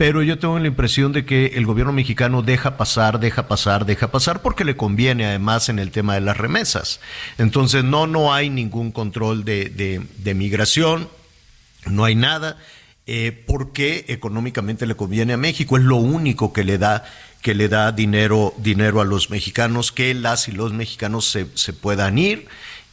pero 0.00 0.22
yo 0.22 0.38
tengo 0.38 0.58
la 0.58 0.66
impresión 0.66 1.12
de 1.12 1.26
que 1.26 1.48
el 1.56 1.66
gobierno 1.66 1.92
mexicano 1.92 2.40
deja 2.40 2.78
pasar, 2.78 3.20
deja 3.20 3.48
pasar, 3.48 3.84
deja 3.84 4.10
pasar, 4.10 4.40
porque 4.40 4.64
le 4.64 4.74
conviene 4.74 5.26
además 5.26 5.68
en 5.68 5.78
el 5.78 5.90
tema 5.90 6.14
de 6.14 6.22
las 6.22 6.38
remesas. 6.38 7.00
Entonces, 7.36 7.84
no, 7.84 8.06
no 8.06 8.32
hay 8.32 8.48
ningún 8.48 8.92
control 8.92 9.44
de, 9.44 10.34
migración, 10.34 11.10
no 11.84 12.06
hay 12.06 12.14
nada, 12.14 12.56
eh, 13.06 13.44
porque 13.46 14.06
económicamente 14.08 14.86
le 14.86 14.96
conviene 14.96 15.34
a 15.34 15.36
México, 15.36 15.76
es 15.76 15.84
lo 15.84 15.96
único 15.96 16.54
que 16.54 16.64
le 16.64 16.78
da 16.78 17.04
que 17.42 17.54
le 17.54 17.68
da 17.68 17.92
dinero, 17.92 18.54
dinero 18.56 19.02
a 19.02 19.04
los 19.04 19.28
mexicanos, 19.28 19.92
que 19.92 20.14
las 20.14 20.48
y 20.48 20.52
los 20.52 20.72
mexicanos 20.72 21.26
se, 21.30 21.46
se 21.54 21.74
puedan 21.74 22.16
ir 22.16 22.48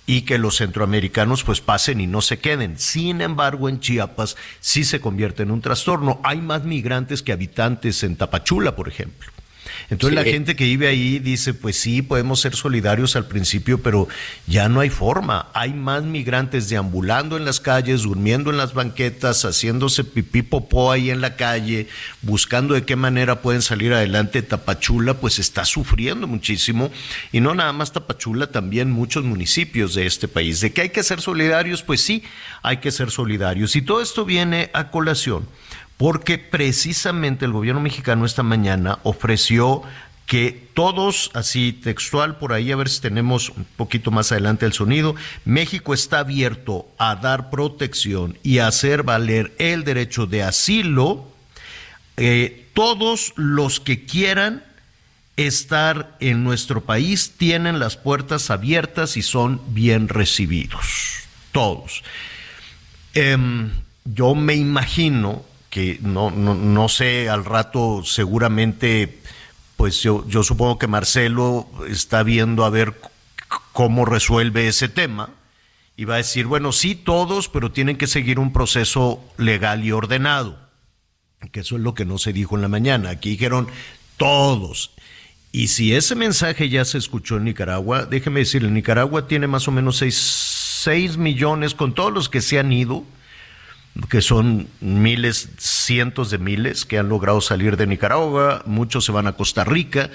y 0.08 0.22
que 0.22 0.40
los 0.40 0.56
centroamericanos 0.56 1.44
pues 1.44 1.62
pasen 1.62 2.02
y 2.02 2.08
no 2.08 2.22
se 2.22 2.40
queden. 2.40 2.80
Sin 2.80 3.22
embargo, 3.22 3.70
en 3.70 3.82
Chiapas 3.82 4.38
sí 4.62 4.84
se 4.86 5.02
convierte 5.02 5.44
en 5.44 5.52
un 5.52 5.62
trastorno. 5.62 6.20
Hay 6.24 6.42
más 6.42 6.64
migrantes 6.64 7.22
que 7.22 7.34
habitantes 7.34 8.02
en 8.04 8.16
Tapachula, 8.16 8.76
por 8.76 8.88
ejemplo. 8.88 9.30
Entonces 9.89 10.15
la 10.15 10.24
gente 10.24 10.55
que 10.55 10.65
vive 10.65 10.88
ahí 10.88 11.19
dice, 11.19 11.53
pues 11.53 11.77
sí, 11.77 12.01
podemos 12.01 12.41
ser 12.41 12.55
solidarios 12.55 13.15
al 13.15 13.27
principio, 13.27 13.81
pero 13.81 14.07
ya 14.48 14.69
no 14.69 14.79
hay 14.79 14.89
forma. 14.89 15.48
Hay 15.53 15.74
más 15.74 16.03
migrantes 16.03 16.69
deambulando 16.69 17.38
en 17.38 17.46
las 17.46 17.60
calles, 17.60 18.03
durmiendo 18.03 18.50
en 18.50 18.57
las 18.57 18.74
banquetas, 18.74 19.46
haciéndose 19.46 20.03
pipí 20.03 20.41
popó 20.41 20.91
ahí 20.91 21.10
en 21.10 21.22
la 21.22 21.36
calle, 21.36 21.88
buscando 22.22 22.74
de 22.74 22.84
qué 22.84 22.96
manera 22.96 23.41
pueden 23.41 23.62
salir 23.62 23.93
adelante. 23.93 24.41
Tapachula 24.41 25.15
pues 25.15 25.39
está 25.39 25.65
sufriendo 25.65 26.27
muchísimo 26.27 26.91
y 27.31 27.39
no 27.39 27.55
nada 27.55 27.74
más 27.74 27.91
Tapachula, 27.91 28.48
también 28.48 28.91
muchos 28.91 29.24
municipios 29.24 29.93
de 29.93 30.05
este 30.05 30.27
país. 30.27 30.62
De 30.62 30.74
que 30.74 30.81
hay 30.81 30.89
que 30.89 31.03
ser 31.03 31.22
solidarios, 31.22 31.84
pues 31.84 32.01
sí, 32.01 32.24
hay 32.62 32.77
que 32.77 32.91
ser 32.91 33.12
solidarios. 33.12 33.75
Y 33.75 33.81
todo 33.81 34.01
esto 34.01 34.25
viene 34.25 34.69
a 34.74 34.91
colación 34.91 35.48
porque 35.98 36.38
precisamente 36.38 37.46
el 37.46 37.51
gobierno 37.51 37.82
mexicano 37.82 38.25
esta 38.25 38.44
mañana 38.44 39.00
ofreció 39.04 39.84
que 40.27 40.68
todos, 40.74 41.32
así 41.34 41.72
textual 41.72 42.38
por 42.38 42.51
ahí, 42.51 42.72
a 42.72 42.75
ver 42.75 42.89
si 42.89 43.00
tenemos 43.00 43.50
un 43.50 43.66
poquito 43.77 44.12
más 44.12 44.32
adelante 44.32 44.66
el 44.66 44.74
sonido, 44.74 45.16
México 45.46 45.94
está 45.94 46.20
abierto 46.20 46.86
a 46.98 47.16
dar 47.16 47.50
protección 47.50 48.38
y 48.44 48.60
a 48.60 48.68
hacer 48.68 49.04
valer 49.04 49.56
el 49.58 49.86
derecho 49.86 50.25
de 50.25 50.44
asilo, 50.44 51.32
eh, 52.18 52.68
todos 52.74 53.34
los 53.38 53.80
que 53.80 54.06
quieran 54.06 54.63
estar 55.38 56.18
en 56.20 56.44
nuestro 56.44 56.82
país 56.82 57.34
tienen 57.38 57.80
las 57.80 57.96
puertas 57.96 58.51
abiertas 58.51 59.16
y 59.16 59.22
son 59.22 59.62
bien 59.70 60.10
recibidos, 60.10 61.22
todos. 61.54 62.04
Em, 63.13 63.72
yo 64.04 64.36
me 64.36 64.56
imagino 64.56 65.46
que 65.70 66.00
no, 66.02 66.32
no, 66.32 66.56
no 66.56 66.90
sé, 66.90 67.30
al 67.30 67.46
rato 67.46 68.04
seguramente, 68.06 69.20
pues 69.76 70.02
yo, 70.02 70.28
yo 70.28 70.44
supongo 70.44 70.80
que 70.80 70.88
Marcelo 70.88 71.68
está 71.90 72.24
viendo 72.24 72.66
a 72.66 72.70
ver 72.70 73.00
cómo 73.74 74.06
resuelve 74.06 74.68
ese 74.68 74.90
tema 74.90 75.30
y 75.96 76.06
va 76.06 76.16
a 76.16 76.18
decir, 76.18 76.46
bueno, 76.46 76.72
sí 76.72 76.96
todos, 76.96 77.50
pero 77.50 77.72
tienen 77.72 77.98
que 77.98 78.08
seguir 78.08 78.40
un 78.40 78.54
proceso 78.54 79.24
legal 79.38 79.84
y 79.84 79.92
ordenado, 79.92 80.58
que 81.52 81.62
eso 81.62 81.76
es 81.76 81.82
lo 81.82 81.94
que 81.94 82.06
no 82.06 82.18
se 82.18 82.34
dijo 82.34 82.56
en 82.56 82.62
la 82.62 82.68
mañana. 82.68 83.10
Aquí 83.10 83.32
dijeron 83.32 83.68
todos. 84.18 84.92
Y 85.52 85.70
si 85.70 85.96
ese 85.96 86.14
mensaje 86.14 86.70
ya 86.70 86.86
se 86.86 87.00
escuchó 87.00 87.38
en 87.38 87.46
Nicaragua, 87.46 88.06
déjeme 88.06 88.42
decirle, 88.42 88.70
Nicaragua 88.70 89.28
tiene 89.28 89.48
más 89.48 89.68
o 89.68 89.72
menos 89.72 89.98
6 89.98 91.18
millones, 91.18 91.74
con 91.74 91.94
todos 91.96 92.14
los 92.14 92.30
que 92.30 92.42
se 92.42 92.60
han 92.60 92.72
ido, 92.72 93.04
que 94.10 94.22
son 94.22 94.68
miles, 94.80 95.50
cientos 95.58 96.30
de 96.30 96.38
miles 96.38 96.86
que 96.86 96.98
han 96.98 97.10
logrado 97.10 97.42
salir 97.42 97.77
de 97.77 97.88
Nicaragua, 97.88 98.63
muchos 98.66 99.06
se 99.06 99.12
van 99.12 99.27
a 99.27 99.34
Costa 99.34 99.63
Rica, 99.63 100.10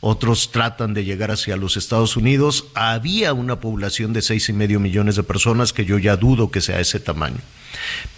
otros 0.00 0.52
tratan 0.52 0.94
de 0.94 1.04
llegar 1.04 1.30
hacia 1.30 1.56
los 1.56 1.76
Estados 1.76 2.16
Unidos. 2.16 2.66
Había 2.74 3.32
una 3.32 3.60
población 3.60 4.12
de 4.12 4.22
seis 4.22 4.48
y 4.48 4.52
medio 4.52 4.78
millones 4.78 5.16
de 5.16 5.22
personas 5.22 5.72
que 5.72 5.84
yo 5.84 5.98
ya 5.98 6.16
dudo 6.16 6.50
que 6.50 6.60
sea 6.60 6.80
ese 6.80 7.00
tamaño. 7.00 7.40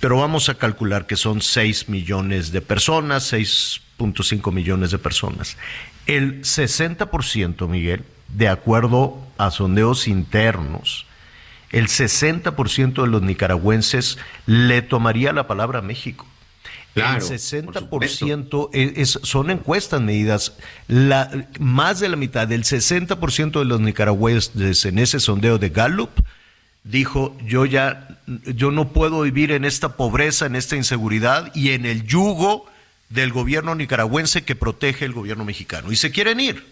Pero 0.01 0.19
vamos 0.19 0.49
a 0.49 0.55
calcular 0.55 1.07
que 1.07 1.17
son 1.17 1.41
seis 1.41 1.89
millones 1.89 2.53
de 2.53 2.61
personas, 2.61 3.33
6.5 3.33 4.53
millones 4.53 4.91
de 4.91 4.99
personas. 4.99 5.57
El 6.07 6.43
60%, 6.43 7.69
Miguel, 7.69 8.05
de 8.29 8.49
acuerdo 8.49 9.19
a 9.37 9.51
sondeos 9.51 10.09
internos, 10.09 11.07
el 11.71 11.89
60% 11.89 13.03
de 13.03 13.09
los 13.09 13.23
nicaragüenses 13.23 14.19
le 14.47 14.83
tomaría 14.83 15.33
la 15.33 15.47
palabra 15.47 15.81
a 15.81 15.83
México. 15.83 16.27
el 16.95 17.03
60% 17.03 18.71
es, 18.73 19.19
son 19.23 19.51
encuestas 19.51 20.01
medidas. 20.01 20.55
La, 20.89 21.31
más 21.61 22.01
de 22.01 22.09
la 22.09 22.17
mitad, 22.17 22.49
del 22.49 22.65
60% 22.65 23.59
de 23.59 23.65
los 23.65 23.81
nicaragüenses 23.81 24.85
en 24.85 24.99
ese 24.99 25.21
sondeo 25.21 25.59
de 25.59 25.69
Gallup 25.69 26.11
dijo, 26.85 27.37
yo 27.45 27.67
ya, 27.67 28.19
yo 28.27 28.71
no 28.71 28.93
puedo 28.93 29.23
vivir 29.23 29.53
en 29.53 29.65
esta 29.65 29.97
pobreza, 29.97 30.47
en 30.47 30.57
esta 30.57 30.77
inseguridad 30.77 31.55
y 31.55 31.71
en 31.71 31.85
el 31.85 32.07
yugo 32.07 32.67
del 33.11 33.33
gobierno 33.33 33.75
nicaragüense 33.75 34.43
que 34.43 34.55
protege 34.55 35.05
el 35.05 35.13
gobierno 35.13 35.45
mexicano. 35.45 35.93
Y 35.93 35.97
se 35.97 36.11
quieren 36.11 36.41
ir. 36.41 36.67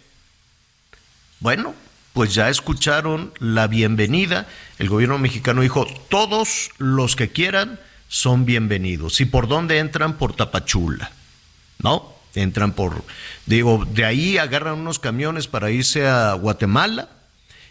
Bueno, 1.41 1.75
pues 2.17 2.33
ya 2.33 2.49
escucharon 2.49 3.35
la 3.41 3.67
bienvenida. 3.67 4.47
El 4.79 4.89
gobierno 4.89 5.19
mexicano 5.19 5.61
dijo, 5.61 5.87
todos 6.09 6.71
los 6.79 7.15
que 7.15 7.29
quieran 7.29 7.79
son 8.09 8.47
bienvenidos. 8.47 9.21
¿Y 9.21 9.27
por 9.27 9.49
dónde 9.49 9.81
entran? 9.81 10.17
Por 10.17 10.35
Tapachula, 10.35 11.11
¿no? 11.79 12.15
Entran 12.35 12.73
por, 12.73 13.05
digo, 13.45 13.87
de 13.93 14.07
ahí 14.07 14.39
agarran 14.39 14.79
unos 14.79 14.99
camiones 14.99 15.47
para 15.47 15.71
irse 15.71 16.07
a 16.07 16.33
Guatemala. 16.33 17.11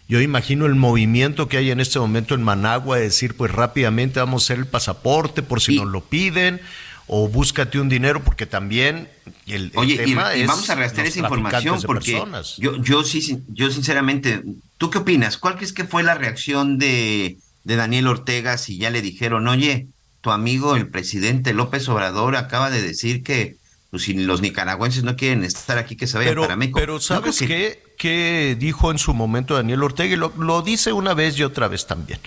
Yo 0.08 0.22
imagino 0.22 0.68
el 0.68 0.76
movimiento 0.76 1.50
que 1.50 1.58
hay 1.58 1.72
en 1.72 1.80
este 1.80 1.98
momento 1.98 2.36
en 2.36 2.44
Managua, 2.44 2.98
de 2.98 3.06
decir, 3.06 3.36
pues 3.36 3.52
rápidamente 3.52 4.20
vamos 4.20 4.44
a 4.44 4.46
hacer 4.46 4.60
el 4.60 4.68
pasaporte 4.68 5.42
por 5.42 5.60
si 5.60 5.78
nos 5.78 5.88
lo 5.88 6.02
piden, 6.02 6.62
o 7.08 7.28
búscate 7.28 7.80
un 7.80 7.90
dinero, 7.90 8.24
porque 8.24 8.46
también 8.46 9.10
el, 9.48 9.72
Oye, 9.76 9.98
tema 9.98 10.36
y, 10.36 10.46
vamos 10.46 10.70
a 10.70 10.76
rastrear 10.76 11.08
esa 11.08 11.20
información, 11.20 11.80
porque 11.86 12.22
yo, 12.58 12.82
yo 12.82 13.04
sí, 13.04 13.44
yo 13.50 13.70
sinceramente, 13.70 14.44
¿tú 14.78 14.90
qué 14.90 15.00
opinas? 15.00 15.38
¿Cuál 15.38 15.56
crees 15.56 15.74
que 15.74 15.86
fue 15.86 16.04
la 16.04 16.16
reacción 16.16 16.80
de, 16.80 17.38
de 17.64 17.76
Daniel 17.76 18.08
Ortega 18.08 18.58
si 18.58 18.78
ya 18.78 18.90
le 18.90 19.02
dijeron, 19.02 19.48
oye, 19.48 19.88
tu 20.22 20.32
amigo 20.32 20.76
el 20.76 20.88
presidente 20.88 21.54
López 21.54 21.88
Obrador 21.90 22.36
acaba 22.36 22.72
de 22.72 22.82
decir 22.82 23.22
que 23.24 23.58
pues 23.92 24.04
si 24.04 24.14
los 24.14 24.42
nicaragüenses 24.42 25.04
no 25.04 25.16
quieren 25.16 25.44
estar 25.44 25.78
aquí, 25.78 25.96
que 25.96 26.08
se 26.08 26.18
vayan 26.18 26.36
para 26.36 26.56
México. 26.56 26.80
Pero 26.80 27.00
¿sabes 27.00 27.38
qué? 27.40 27.82
¿Qué 27.98 28.58
dijo 28.60 28.92
en 28.92 28.98
su 28.98 29.14
momento 29.14 29.56
Daniel 29.56 29.84
Ortega? 29.84 30.16
Y 30.16 30.18
lo, 30.18 30.34
lo 30.38 30.62
dice 30.64 30.92
una 30.92 31.14
vez 31.14 31.38
y 31.38 31.44
otra 31.44 31.68
vez 31.68 31.88
también. 31.88 32.20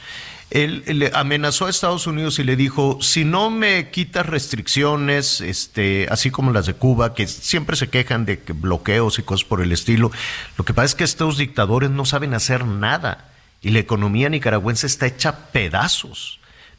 Él, 0.51 0.83
le 0.87 1.11
amenazó 1.15 1.67
a 1.67 1.71
Estados 1.71 2.07
Unidos 2.07 2.39
y 2.39 2.45
le 2.45 2.57
dijo, 2.57 2.99
si 3.03 3.25
no 3.25 3.51
me 3.51 3.91
quitas 3.91 4.25
restricciones, 4.27 5.41
este, 5.41 6.07
así 6.11 6.31
como 6.31 6.53
las 6.53 6.67
de 6.67 6.75
Cuba, 6.75 7.15
que 7.15 7.27
siempre 7.27 7.77
se 7.77 7.89
quejan 7.89 8.25
de 8.25 8.37
bloqueos 8.55 9.19
y 9.19 9.23
cosas 9.23 9.45
por 9.47 9.61
el 9.61 9.73
estilo, 9.73 10.11
lo 10.57 10.65
que 10.65 10.73
pasa 10.73 10.87
es 10.87 10.95
que 10.95 11.05
estos 11.05 11.37
dictadores 11.37 11.91
no 11.91 12.07
saben 12.07 12.33
hacer 12.33 12.65
nada 12.65 13.31
y 13.61 13.71
la 13.71 13.81
economía 13.81 14.29
nicaragüense 14.31 14.87
está 14.87 15.07
hecha 15.07 15.51
pedazos 15.53 16.39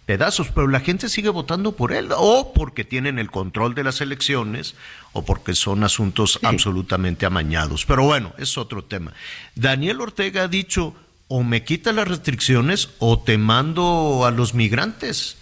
pedazos, 0.09 0.47
pero 0.49 0.67
la 0.67 0.79
gente 0.79 1.07
sigue 1.07 1.29
votando 1.29 1.73
por 1.73 1.93
él, 1.93 2.09
o 2.17 2.51
porque 2.51 2.83
tienen 2.83 3.19
el 3.19 3.29
control 3.29 3.75
de 3.75 3.83
las 3.83 4.01
elecciones, 4.01 4.73
o 5.13 5.23
porque 5.23 5.53
son 5.53 5.83
asuntos 5.83 6.39
absolutamente 6.41 7.27
amañados. 7.27 7.85
Pero 7.85 8.05
bueno, 8.05 8.33
es 8.39 8.57
otro 8.57 8.83
tema. 8.83 9.13
Daniel 9.53 10.01
Ortega 10.01 10.45
ha 10.45 10.47
dicho, 10.47 10.95
o 11.29 11.43
me 11.43 11.63
quita 11.63 11.93
las 11.93 12.07
restricciones, 12.07 12.89
o 12.97 13.19
te 13.19 13.37
mando 13.37 14.25
a 14.25 14.31
los 14.31 14.55
migrantes 14.55 15.37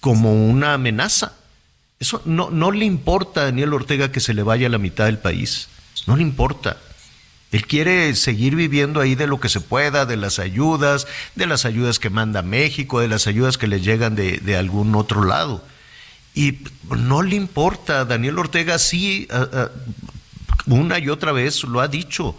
como 0.00 0.46
una 0.46 0.74
amenaza. 0.74 1.34
Eso 1.98 2.22
no, 2.24 2.50
no 2.50 2.70
le 2.70 2.84
importa 2.84 3.42
a 3.42 3.44
Daniel 3.46 3.74
Ortega 3.74 4.12
que 4.12 4.20
se 4.20 4.34
le 4.34 4.44
vaya 4.44 4.68
a 4.68 4.70
la 4.70 4.78
mitad 4.78 5.06
del 5.06 5.18
país. 5.18 5.68
No 6.06 6.16
le 6.16 6.22
importa. 6.22 6.76
Él 7.50 7.66
quiere 7.66 8.14
seguir 8.14 8.54
viviendo 8.54 9.00
ahí 9.00 9.16
de 9.16 9.26
lo 9.26 9.40
que 9.40 9.48
se 9.48 9.60
pueda, 9.60 10.06
de 10.06 10.16
las 10.16 10.38
ayudas, 10.38 11.08
de 11.34 11.46
las 11.46 11.64
ayudas 11.64 11.98
que 11.98 12.08
manda 12.08 12.42
México, 12.42 13.00
de 13.00 13.08
las 13.08 13.26
ayudas 13.26 13.58
que 13.58 13.66
le 13.66 13.80
llegan 13.80 14.14
de, 14.14 14.56
algún 14.56 14.94
otro 14.94 15.24
lado. 15.24 15.64
Y 16.34 16.60
no 16.88 17.20
le 17.20 17.34
importa, 17.34 18.04
Daniel 18.04 18.38
Ortega 18.38 18.78
sí, 18.78 19.26
una 20.66 21.00
y 21.00 21.08
otra 21.08 21.32
vez 21.32 21.64
lo 21.64 21.80
ha 21.80 21.88
dicho, 21.88 22.36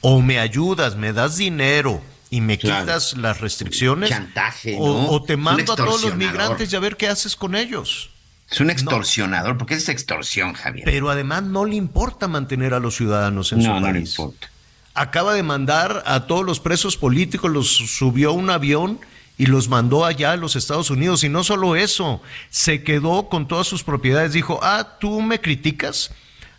o 0.00 0.22
me 0.22 0.40
ayudas, 0.40 0.96
me 0.96 1.12
das 1.12 1.36
dinero 1.36 2.02
y 2.30 2.40
me 2.40 2.58
quitas 2.58 3.16
las 3.16 3.40
restricciones, 3.40 4.10
Chantaje, 4.10 4.76
o, 4.78 5.22
te 5.22 5.36
mando 5.36 5.72
a 5.72 5.76
todos 5.76 6.02
los 6.02 6.16
migrantes 6.16 6.72
y 6.72 6.76
a 6.76 6.80
ver 6.80 6.96
qué 6.96 7.08
haces 7.08 7.36
con 7.36 7.54
ellos. 7.54 8.10
Es 8.50 8.60
un 8.60 8.70
extorsionador, 8.70 9.58
porque 9.58 9.74
es 9.74 9.88
extorsión, 9.88 10.52
Javier. 10.52 10.84
Pero 10.84 11.10
además 11.10 11.42
no 11.42 11.64
le 11.64 11.74
importa 11.74 12.28
mantener 12.28 12.74
a 12.74 12.78
los 12.78 12.96
ciudadanos 12.96 13.52
en 13.52 13.62
su 13.62 13.68
país. 13.68 13.80
No 13.82 13.92
le 13.92 13.98
importa 14.00 14.48
acaba 14.96 15.34
de 15.34 15.42
mandar 15.42 16.02
a 16.06 16.26
todos 16.26 16.44
los 16.44 16.58
presos 16.58 16.96
políticos, 16.96 17.50
los 17.50 17.68
subió 17.68 18.30
a 18.30 18.32
un 18.32 18.50
avión 18.50 18.98
y 19.38 19.46
los 19.46 19.68
mandó 19.68 20.06
allá 20.06 20.32
a 20.32 20.36
los 20.36 20.56
Estados 20.56 20.90
Unidos. 20.90 21.22
Y 21.22 21.28
no 21.28 21.44
solo 21.44 21.76
eso, 21.76 22.22
se 22.48 22.82
quedó 22.82 23.28
con 23.28 23.46
todas 23.46 23.66
sus 23.66 23.84
propiedades. 23.84 24.32
Dijo, 24.32 24.58
ah, 24.62 24.96
tú 24.98 25.20
me 25.20 25.40
criticas. 25.40 26.10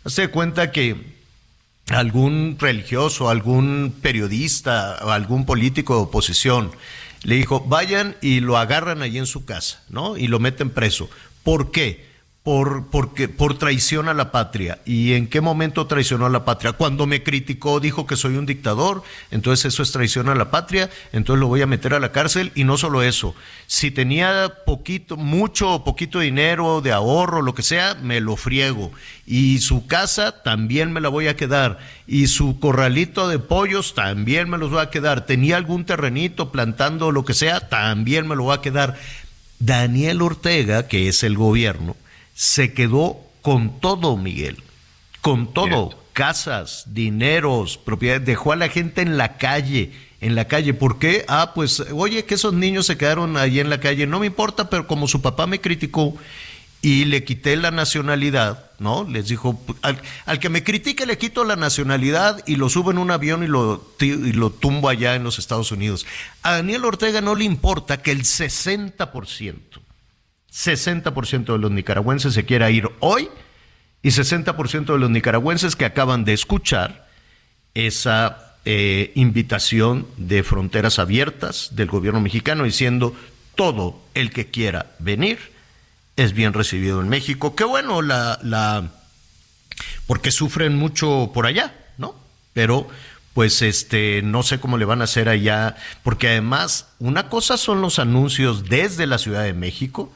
Hace 0.04 0.28
cuenta 0.28 0.70
que 0.70 1.17
algún 1.90 2.56
religioso, 2.58 3.30
algún 3.30 3.94
periodista 4.02 4.94
algún 4.94 5.46
político 5.46 5.96
de 5.96 6.02
oposición 6.02 6.70
le 7.22 7.34
dijo, 7.34 7.60
vayan 7.60 8.16
y 8.20 8.40
lo 8.40 8.56
agarran 8.56 9.02
allí 9.02 9.18
en 9.18 9.26
su 9.26 9.44
casa, 9.44 9.82
¿no? 9.88 10.16
Y 10.16 10.28
lo 10.28 10.38
meten 10.38 10.70
preso. 10.70 11.10
¿Por 11.42 11.70
qué? 11.70 12.07
Por, 12.48 12.86
por 12.86 13.58
traición 13.58 14.08
a 14.08 14.14
la 14.14 14.32
patria. 14.32 14.78
¿Y 14.86 15.12
en 15.12 15.26
qué 15.26 15.42
momento 15.42 15.86
traicionó 15.86 16.24
a 16.24 16.30
la 16.30 16.46
patria? 16.46 16.72
Cuando 16.72 17.06
me 17.06 17.22
criticó, 17.22 17.78
dijo 17.78 18.06
que 18.06 18.16
soy 18.16 18.36
un 18.38 18.46
dictador, 18.46 19.02
entonces 19.30 19.66
eso 19.66 19.82
es 19.82 19.92
traición 19.92 20.30
a 20.30 20.34
la 20.34 20.50
patria, 20.50 20.88
entonces 21.12 21.40
lo 21.40 21.48
voy 21.48 21.60
a 21.60 21.66
meter 21.66 21.92
a 21.92 22.00
la 22.00 22.10
cárcel. 22.10 22.50
Y 22.54 22.64
no 22.64 22.78
solo 22.78 23.02
eso, 23.02 23.34
si 23.66 23.90
tenía 23.90 24.50
poquito, 24.64 25.18
mucho 25.18 25.74
o 25.74 25.84
poquito 25.84 26.20
dinero 26.20 26.80
de 26.80 26.90
ahorro, 26.90 27.42
lo 27.42 27.54
que 27.54 27.62
sea, 27.62 27.96
me 27.96 28.18
lo 28.22 28.34
friego. 28.36 28.92
Y 29.26 29.58
su 29.58 29.86
casa 29.86 30.42
también 30.42 30.90
me 30.90 31.02
la 31.02 31.10
voy 31.10 31.28
a 31.28 31.36
quedar. 31.36 31.78
Y 32.06 32.28
su 32.28 32.58
corralito 32.60 33.28
de 33.28 33.38
pollos 33.38 33.94
también 33.94 34.48
me 34.48 34.56
los 34.56 34.70
voy 34.70 34.80
a 34.80 34.88
quedar. 34.88 35.26
Tenía 35.26 35.58
algún 35.58 35.84
terrenito 35.84 36.50
plantando 36.50 37.12
lo 37.12 37.26
que 37.26 37.34
sea, 37.34 37.68
también 37.68 38.26
me 38.26 38.36
lo 38.36 38.44
voy 38.44 38.56
a 38.56 38.62
quedar. 38.62 38.96
Daniel 39.58 40.22
Ortega, 40.22 40.88
que 40.88 41.08
es 41.08 41.22
el 41.24 41.36
gobierno, 41.36 41.94
se 42.38 42.72
quedó 42.72 43.18
con 43.42 43.80
todo, 43.80 44.16
Miguel, 44.16 44.62
con 45.22 45.52
todo, 45.52 45.90
casas, 46.12 46.84
dineros, 46.86 47.78
propiedades, 47.78 48.24
dejó 48.24 48.52
a 48.52 48.56
la 48.56 48.68
gente 48.68 49.02
en 49.02 49.18
la 49.18 49.38
calle, 49.38 49.90
en 50.20 50.36
la 50.36 50.46
calle. 50.46 50.72
¿Por 50.72 51.00
qué? 51.00 51.24
Ah, 51.26 51.50
pues, 51.52 51.80
oye, 51.92 52.26
que 52.26 52.34
esos 52.34 52.54
niños 52.54 52.86
se 52.86 52.96
quedaron 52.96 53.36
ahí 53.36 53.58
en 53.58 53.68
la 53.68 53.80
calle, 53.80 54.06
no 54.06 54.20
me 54.20 54.26
importa, 54.26 54.70
pero 54.70 54.86
como 54.86 55.08
su 55.08 55.20
papá 55.20 55.48
me 55.48 55.60
criticó 55.60 56.14
y 56.80 57.06
le 57.06 57.24
quité 57.24 57.56
la 57.56 57.72
nacionalidad, 57.72 58.70
¿no? 58.78 59.02
Les 59.02 59.26
dijo, 59.26 59.60
al, 59.82 60.38
que 60.38 60.48
me 60.48 60.62
critique 60.62 61.06
le 61.06 61.18
quito 61.18 61.42
la 61.42 61.56
nacionalidad 61.56 62.44
y 62.46 62.54
lo 62.54 62.68
subo 62.68 62.92
en 62.92 62.98
un 62.98 63.10
avión 63.10 63.42
y 63.42 63.48
lo, 63.48 63.84
y 63.98 64.32
lo 64.32 64.50
tumbo 64.50 64.88
allá 64.88 65.16
en 65.16 65.24
los 65.24 65.40
Estados 65.40 65.72
Unidos. 65.72 66.06
A 66.42 66.52
Daniel 66.52 66.84
Ortega 66.84 67.20
no 67.20 67.34
le 67.34 67.46
importa 67.46 68.00
que 68.00 68.12
el 68.12 68.22
60% 68.22 69.87
60% 70.58 71.52
de 71.52 71.58
los 71.58 71.70
nicaragüenses 71.70 72.34
se 72.34 72.44
quiera 72.44 72.70
ir 72.70 72.90
hoy 72.98 73.28
y 74.02 74.08
60% 74.08 74.86
de 74.86 74.98
los 74.98 75.10
nicaragüenses 75.10 75.76
que 75.76 75.84
acaban 75.84 76.24
de 76.24 76.32
escuchar 76.32 77.08
esa 77.74 78.56
eh, 78.64 79.12
invitación 79.14 80.08
de 80.16 80.42
fronteras 80.42 80.98
abiertas 80.98 81.76
del 81.76 81.86
gobierno 81.86 82.20
mexicano 82.20 82.64
diciendo 82.64 83.14
todo 83.54 84.00
el 84.14 84.30
que 84.30 84.50
quiera 84.50 84.96
venir 84.98 85.38
es 86.16 86.32
bien 86.32 86.52
recibido 86.52 87.00
en 87.00 87.08
México. 87.08 87.54
Qué 87.54 87.62
bueno 87.62 88.02
la, 88.02 88.40
la 88.42 88.90
porque 90.08 90.32
sufren 90.32 90.76
mucho 90.76 91.30
por 91.32 91.46
allá, 91.46 91.72
¿no? 91.98 92.16
Pero 92.52 92.88
pues 93.32 93.62
este 93.62 94.22
no 94.24 94.42
sé 94.42 94.58
cómo 94.58 94.76
le 94.76 94.84
van 94.84 95.02
a 95.02 95.04
hacer 95.04 95.28
allá, 95.28 95.76
porque 96.02 96.28
además 96.28 96.88
una 96.98 97.28
cosa 97.28 97.56
son 97.56 97.80
los 97.80 98.00
anuncios 98.00 98.64
desde 98.68 99.06
la 99.06 99.18
Ciudad 99.18 99.44
de 99.44 99.54
México 99.54 100.12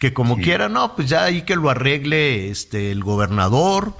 que 0.00 0.14
como 0.14 0.38
quiera, 0.38 0.70
no, 0.70 0.96
pues 0.96 1.10
ya 1.10 1.24
ahí 1.24 1.42
que 1.42 1.56
lo 1.56 1.68
arregle 1.68 2.50
este 2.50 2.90
el 2.90 3.04
gobernador 3.04 3.94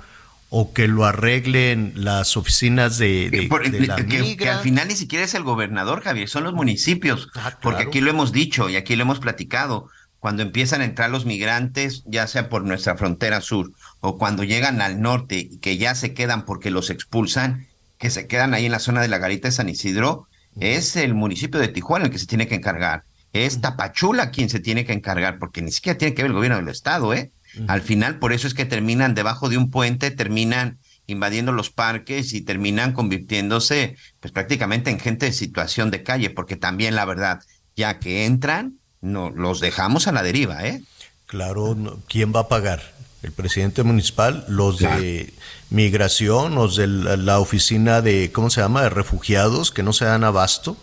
o 0.49 0.73
que 0.73 0.89
lo 0.89 1.05
arreglen 1.05 1.93
las 1.95 2.39
oficinas 2.39 2.97
de, 2.97 3.49
la 3.87 3.97
que, 3.97 4.49
al 4.49 4.61
final 4.61 4.89
ni 4.89 4.97
siquiera 4.97 5.27
es 5.27 5.35
el 5.35 5.45
gobernador, 5.45 6.03
Javier, 6.03 6.27
son 6.27 6.45
los 6.45 6.55
municipios, 6.55 7.29
ah, 7.35 7.59
porque 7.61 7.83
aquí 7.83 8.01
lo 8.01 8.11
hemos 8.11 8.33
dicho 8.33 8.71
y 8.71 8.77
aquí 8.77 8.97
lo 8.97 9.03
hemos 9.03 9.21
platicado. 9.21 9.91
Cuando 10.21 10.43
empiezan 10.43 10.81
a 10.81 10.87
entrar 10.87 11.11
los 11.11 11.27
migrantes, 11.27 12.03
ya 12.07 12.27
sea 12.27 12.49
por 12.49 12.65
nuestra 12.65 12.97
frontera 12.97 13.43
sur 13.43 13.71
o 14.01 14.17
cuando 14.17 14.43
llegan 14.43 14.81
al 14.81 15.03
norte 15.03 15.49
y 15.51 15.59
que 15.59 15.77
ya 15.77 15.95
se 15.95 16.15
quedan 16.15 16.47
porque 16.47 16.71
los 16.71 16.89
expulsan, 16.89 17.67
que 17.99 18.09
se 18.09 18.27
quedan 18.27 18.55
ahí 18.55 18.65
en 18.65 18.73
la 18.73 18.79
zona 18.79 19.03
de 19.03 19.09
la 19.09 19.19
garita 19.19 19.49
de 19.49 19.53
San 19.53 19.69
Isidro, 19.69 20.27
es 20.59 20.97
el 20.97 21.15
municipio 21.15 21.61
de 21.61 21.69
Tijuana 21.69 22.07
el 22.07 22.11
que 22.11 22.19
se 22.19 22.27
tiene 22.27 22.49
que 22.49 22.55
encargar 22.55 23.05
es 23.33 23.61
Tapachula 23.61 24.31
quien 24.31 24.49
se 24.49 24.61
tiene 24.61 24.85
que 24.85 24.93
encargar, 24.93 25.39
porque 25.39 25.63
ni 25.63 25.73
siquiera 25.73 25.99
tiene 25.99 26.15
que 26.15 26.23
ver 26.23 26.31
el 26.31 26.37
gobierno 26.37 26.59
del 26.59 26.69
Estado, 26.69 27.15
¿eh? 27.15 27.33
Al 27.67 27.83
final, 27.83 28.21
por 28.21 28.33
eso 28.33 28.47
es 28.47 28.55
que 28.55 28.65
terminan 28.65 29.15
debajo 29.15 29.49
de 29.49 29.57
un 29.57 29.71
puente, 29.71 30.13
terminan 30.13 30.79
invadiendo 31.07 31.51
los 31.51 31.71
parques 31.71 32.33
y 32.33 32.43
terminan 32.43 32.93
convirtiéndose, 32.93 33.97
pues 34.21 34.33
prácticamente 34.33 34.91
en 34.91 35.01
gente 35.01 35.27
de 35.27 35.33
situación 35.33 35.91
de 35.91 36.03
calle, 36.03 36.31
porque 36.31 36.57
también 36.57 36.95
la 36.95 37.05
verdad, 37.05 37.43
ya 37.77 37.99
que 37.99 38.25
entran, 38.25 38.79
no, 39.01 39.31
los 39.31 39.61
dejamos 39.61 40.07
a 40.07 40.13
la 40.13 40.23
deriva, 40.23 40.65
¿eh? 40.65 40.83
Claro, 41.27 41.77
¿quién 42.09 42.33
va 42.35 42.41
a 42.41 42.49
pagar? 42.49 42.93
El 43.23 43.33
presidente 43.33 43.83
municipal, 43.83 44.45
los 44.49 44.79
de 44.79 45.35
migración, 45.69 46.55
los 46.55 46.77
de 46.77 46.87
la, 46.87 47.39
oficina 47.39 48.01
de, 48.01 48.33
¿cómo 48.33 48.49
se 48.49 48.63
llama?, 48.63 48.83
de 48.83 48.91
refugiados, 48.91 49.71
que 49.71 49.83
no 49.83 49.93
se 49.93 50.07
dan 50.07 50.25
abasto, 50.25 50.77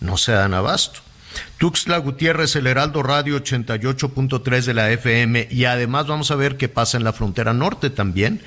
no 0.00 0.16
se 0.16 0.32
dan 0.32 0.54
abasto. 0.54 1.00
Tuxtla 1.58 1.98
Gutiérrez, 1.98 2.56
el 2.56 2.66
Heraldo 2.66 3.02
Radio 3.02 3.42
88.3 3.42 4.64
de 4.64 4.74
la 4.74 4.90
FM 4.90 5.48
y 5.50 5.64
además 5.64 6.06
vamos 6.06 6.30
a 6.30 6.36
ver 6.36 6.56
qué 6.56 6.68
pasa 6.68 6.96
en 6.96 7.04
la 7.04 7.12
frontera 7.12 7.52
norte 7.52 7.90
también, 7.90 8.42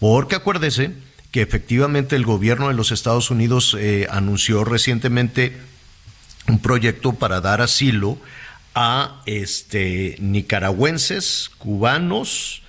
porque 0.00 0.36
acuérdese 0.36 0.92
que 1.30 1.42
efectivamente 1.42 2.16
el 2.16 2.24
gobierno 2.24 2.68
de 2.68 2.74
los 2.74 2.92
Estados 2.92 3.30
Unidos 3.30 3.76
eh, 3.78 4.06
anunció 4.10 4.64
recientemente 4.64 5.56
un 6.48 6.60
proyecto 6.60 7.12
para 7.12 7.40
dar 7.40 7.60
asilo 7.60 8.18
a 8.74 9.22
este 9.26 10.16
nicaragüenses, 10.20 11.50
cubanos 11.58 12.62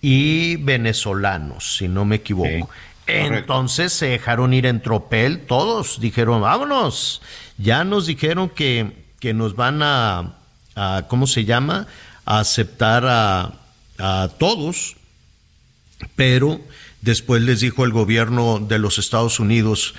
y 0.00 0.56
venezolanos, 0.56 1.76
si 1.76 1.88
no 1.88 2.04
me 2.04 2.16
equivoco. 2.16 2.70
Entonces 3.06 3.92
se 3.92 4.06
dejaron 4.06 4.52
ir 4.52 4.66
en 4.66 4.82
tropel, 4.82 5.46
todos 5.46 5.98
dijeron, 6.00 6.42
vámonos. 6.42 7.22
Ya 7.56 7.82
nos 7.82 8.06
dijeron 8.06 8.50
que 8.50 9.07
que 9.20 9.34
nos 9.34 9.56
van 9.56 9.80
a, 9.82 10.34
¿cómo 11.08 11.26
se 11.26 11.44
llama?, 11.44 11.86
a 12.24 12.40
aceptar 12.40 13.04
a, 13.06 13.54
todos, 14.38 14.96
pero 16.14 16.60
después 17.00 17.42
les 17.42 17.58
dijo 17.58 17.84
el 17.84 17.90
gobierno 17.90 18.60
de 18.60 18.78
los 18.78 18.98
Estados 18.98 19.40
Unidos, 19.40 19.96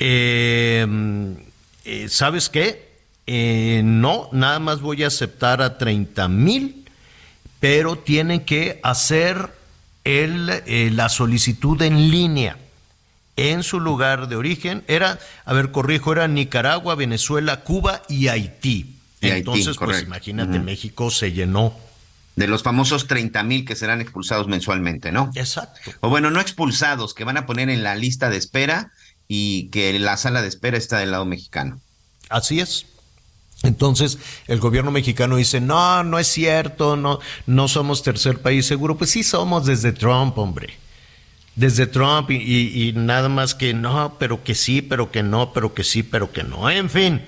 em, 0.00 1.36
eh, 1.84 2.08
¿sabes 2.08 2.48
qué? 2.48 2.88
Eh, 3.28 3.82
no, 3.84 4.28
nada 4.32 4.58
más 4.58 4.80
voy 4.80 5.04
a 5.04 5.06
aceptar 5.06 5.62
a 5.62 5.78
30 5.78 6.26
mil, 6.26 6.84
pero 7.60 7.96
tienen 7.96 8.44
que 8.44 8.80
hacer 8.82 9.52
el, 10.02 10.50
eh, 10.66 10.90
la 10.92 11.08
solicitud 11.08 11.80
en 11.82 12.10
línea 12.10 12.56
en 13.38 13.62
su 13.62 13.80
lugar 13.80 14.28
de 14.28 14.36
origen 14.36 14.84
era, 14.88 15.18
a 15.44 15.52
ver, 15.52 15.70
corrijo, 15.70 16.12
era 16.12 16.26
Nicaragua, 16.26 16.96
Venezuela, 16.96 17.60
Cuba 17.60 18.02
y 18.08 18.28
Haití. 18.28 18.96
Entonces, 19.20 19.76
pues 19.76 20.02
imagínate, 20.02 20.58
México 20.58 21.10
se 21.10 21.32
llenó. 21.32 21.74
De 22.36 22.46
los 22.46 22.62
famosos 22.62 23.08
30 23.08 23.42
mil 23.42 23.64
que 23.64 23.74
serán 23.74 24.00
expulsados 24.00 24.46
mensualmente, 24.46 25.10
¿no? 25.10 25.30
Exacto. 25.34 25.90
O 26.00 26.08
bueno, 26.08 26.30
no 26.30 26.40
expulsados, 26.40 27.14
que 27.14 27.24
van 27.24 27.36
a 27.36 27.46
poner 27.46 27.68
en 27.68 27.82
la 27.82 27.96
lista 27.96 28.30
de 28.30 28.36
espera 28.36 28.92
y 29.26 29.68
que 29.70 29.98
la 29.98 30.16
sala 30.16 30.40
de 30.40 30.48
espera 30.48 30.78
está 30.78 30.98
del 30.98 31.10
lado 31.10 31.24
mexicano. 31.24 31.80
Así 32.28 32.60
es. 32.60 32.86
Entonces 33.64 34.18
el 34.46 34.60
gobierno 34.60 34.92
mexicano 34.92 35.36
dice, 35.36 35.60
no, 35.60 36.04
no 36.04 36.18
es 36.18 36.28
cierto, 36.28 36.96
no, 36.96 37.18
no 37.46 37.66
somos 37.66 38.02
tercer 38.02 38.40
país 38.40 38.66
seguro. 38.66 38.96
Pues 38.96 39.10
sí 39.10 39.24
somos 39.24 39.66
desde 39.66 39.92
Trump, 39.92 40.38
hombre. 40.38 40.78
Desde 41.58 41.86
Trump 41.86 42.30
y, 42.30 42.88
y 42.88 42.92
nada 42.92 43.28
más 43.28 43.54
que 43.54 43.74
no, 43.74 44.16
pero 44.18 44.44
que 44.44 44.54
sí, 44.54 44.80
pero 44.80 45.10
que 45.10 45.22
no, 45.22 45.52
pero 45.52 45.74
que 45.74 45.84
sí, 45.84 46.02
pero 46.02 46.32
que 46.32 46.44
no. 46.44 46.70
En 46.70 46.88
fin. 46.88 47.20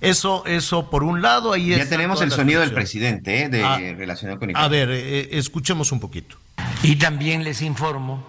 Eso, 0.00 0.44
eso 0.46 0.90
por 0.90 1.02
un 1.04 1.22
lado, 1.22 1.52
ahí 1.52 1.70
Ya 1.70 1.88
tenemos 1.88 2.20
el 2.20 2.30
sonido 2.30 2.60
del 2.60 2.72
presidente, 2.72 3.44
¿eh? 3.44 3.48
de, 3.48 3.64
ah, 3.64 3.78
relacionado 3.96 4.38
con 4.38 4.54
A 4.54 4.68
ver, 4.68 4.90
eh, 4.90 5.20
eh, 5.20 5.28
escuchemos 5.32 5.90
un 5.90 6.00
poquito. 6.00 6.36
Y 6.82 6.96
también 6.96 7.44
les 7.44 7.62
informo 7.62 8.26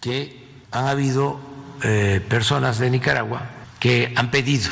que 0.00 0.42
han 0.70 0.86
habido 0.86 1.40
personas 2.28 2.78
de 2.78 2.90
Nicaragua 2.90 3.50
que 3.80 4.12
han 4.14 4.30
pedido 4.30 4.70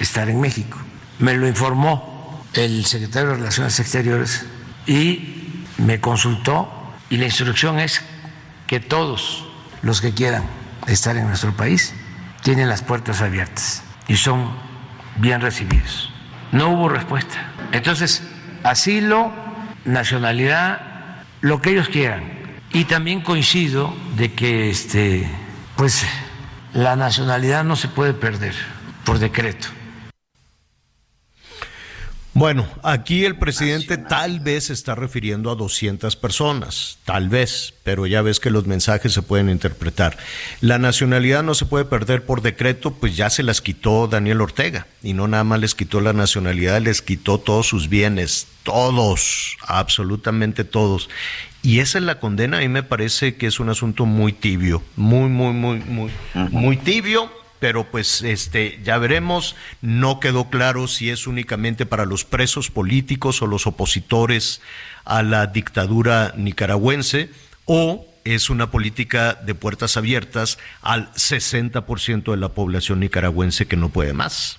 estar 0.00 0.28
en 0.28 0.40
México. 0.40 0.76
Me 1.20 1.36
lo 1.36 1.46
informó 1.46 2.44
el 2.54 2.84
secretario 2.86 3.28
de 3.30 3.36
Relaciones 3.36 3.78
Exteriores 3.78 4.46
y 4.88 5.62
me 5.78 6.00
consultó 6.00 6.68
y 7.08 7.18
la 7.18 7.26
instrucción 7.26 7.78
es 7.78 8.02
que 8.66 8.80
todos 8.80 9.46
los 9.82 10.00
que 10.00 10.12
quieran 10.12 10.44
estar 10.86 11.16
en 11.16 11.26
nuestro 11.26 11.52
país 11.52 11.94
tienen 12.42 12.68
las 12.68 12.82
puertas 12.82 13.20
abiertas 13.20 13.82
y 14.08 14.16
son 14.16 14.50
bien 15.16 15.40
recibidos. 15.40 16.12
No 16.52 16.70
hubo 16.70 16.88
respuesta. 16.88 17.52
Entonces, 17.72 18.22
asilo, 18.64 19.32
nacionalidad, 19.84 20.80
lo 21.40 21.60
que 21.60 21.70
ellos 21.70 21.88
quieran. 21.88 22.24
Y 22.72 22.84
también 22.84 23.20
coincido 23.20 23.94
de 24.16 24.32
que 24.32 24.70
este, 24.70 25.28
pues 25.76 26.04
la 26.72 26.96
nacionalidad 26.96 27.64
no 27.64 27.76
se 27.76 27.88
puede 27.88 28.14
perder 28.14 28.54
por 29.04 29.18
decreto. 29.18 29.68
Bueno, 32.32 32.66
aquí 32.84 33.24
el 33.24 33.36
presidente 33.36 33.98
tal 33.98 34.38
vez 34.38 34.66
se 34.66 34.72
está 34.72 34.94
refiriendo 34.94 35.50
a 35.50 35.56
200 35.56 36.14
personas, 36.14 36.98
tal 37.04 37.28
vez, 37.28 37.74
pero 37.82 38.06
ya 38.06 38.22
ves 38.22 38.38
que 38.38 38.50
los 38.50 38.66
mensajes 38.66 39.12
se 39.12 39.22
pueden 39.22 39.50
interpretar. 39.50 40.16
La 40.60 40.78
nacionalidad 40.78 41.42
no 41.42 41.54
se 41.54 41.66
puede 41.66 41.86
perder 41.86 42.24
por 42.24 42.40
decreto, 42.40 42.92
pues 42.92 43.16
ya 43.16 43.30
se 43.30 43.42
las 43.42 43.60
quitó 43.60 44.06
Daniel 44.06 44.42
Ortega, 44.42 44.86
y 45.02 45.12
no 45.12 45.26
nada 45.26 45.42
más 45.42 45.58
les 45.58 45.74
quitó 45.74 46.00
la 46.00 46.12
nacionalidad, 46.12 46.80
les 46.80 47.02
quitó 47.02 47.38
todos 47.38 47.66
sus 47.66 47.88
bienes, 47.88 48.46
todos, 48.62 49.56
absolutamente 49.66 50.62
todos. 50.62 51.10
Y 51.62 51.80
esa 51.80 51.98
es 51.98 52.04
la 52.04 52.20
condena, 52.20 52.58
a 52.58 52.60
mí 52.60 52.68
me 52.68 52.84
parece 52.84 53.34
que 53.34 53.48
es 53.48 53.58
un 53.58 53.70
asunto 53.70 54.06
muy 54.06 54.32
tibio, 54.32 54.84
muy, 54.94 55.28
muy, 55.28 55.52
muy, 55.52 55.80
muy, 55.80 56.10
muy 56.52 56.76
tibio 56.76 57.39
pero 57.60 57.84
pues 57.84 58.22
este 58.22 58.80
ya 58.82 58.98
veremos, 58.98 59.54
no 59.82 60.18
quedó 60.18 60.48
claro 60.48 60.88
si 60.88 61.10
es 61.10 61.26
únicamente 61.26 61.86
para 61.86 62.06
los 62.06 62.24
presos 62.24 62.70
políticos 62.70 63.42
o 63.42 63.46
los 63.46 63.66
opositores 63.66 64.60
a 65.04 65.22
la 65.22 65.46
dictadura 65.46 66.32
nicaragüense 66.36 67.30
o 67.66 68.06
es 68.24 68.50
una 68.50 68.70
política 68.70 69.34
de 69.34 69.54
puertas 69.54 69.96
abiertas 69.96 70.58
al 70.82 71.12
60% 71.12 72.30
de 72.30 72.36
la 72.36 72.48
población 72.50 73.00
nicaragüense 73.00 73.66
que 73.66 73.76
no 73.76 73.90
puede 73.90 74.12
más. 74.12 74.58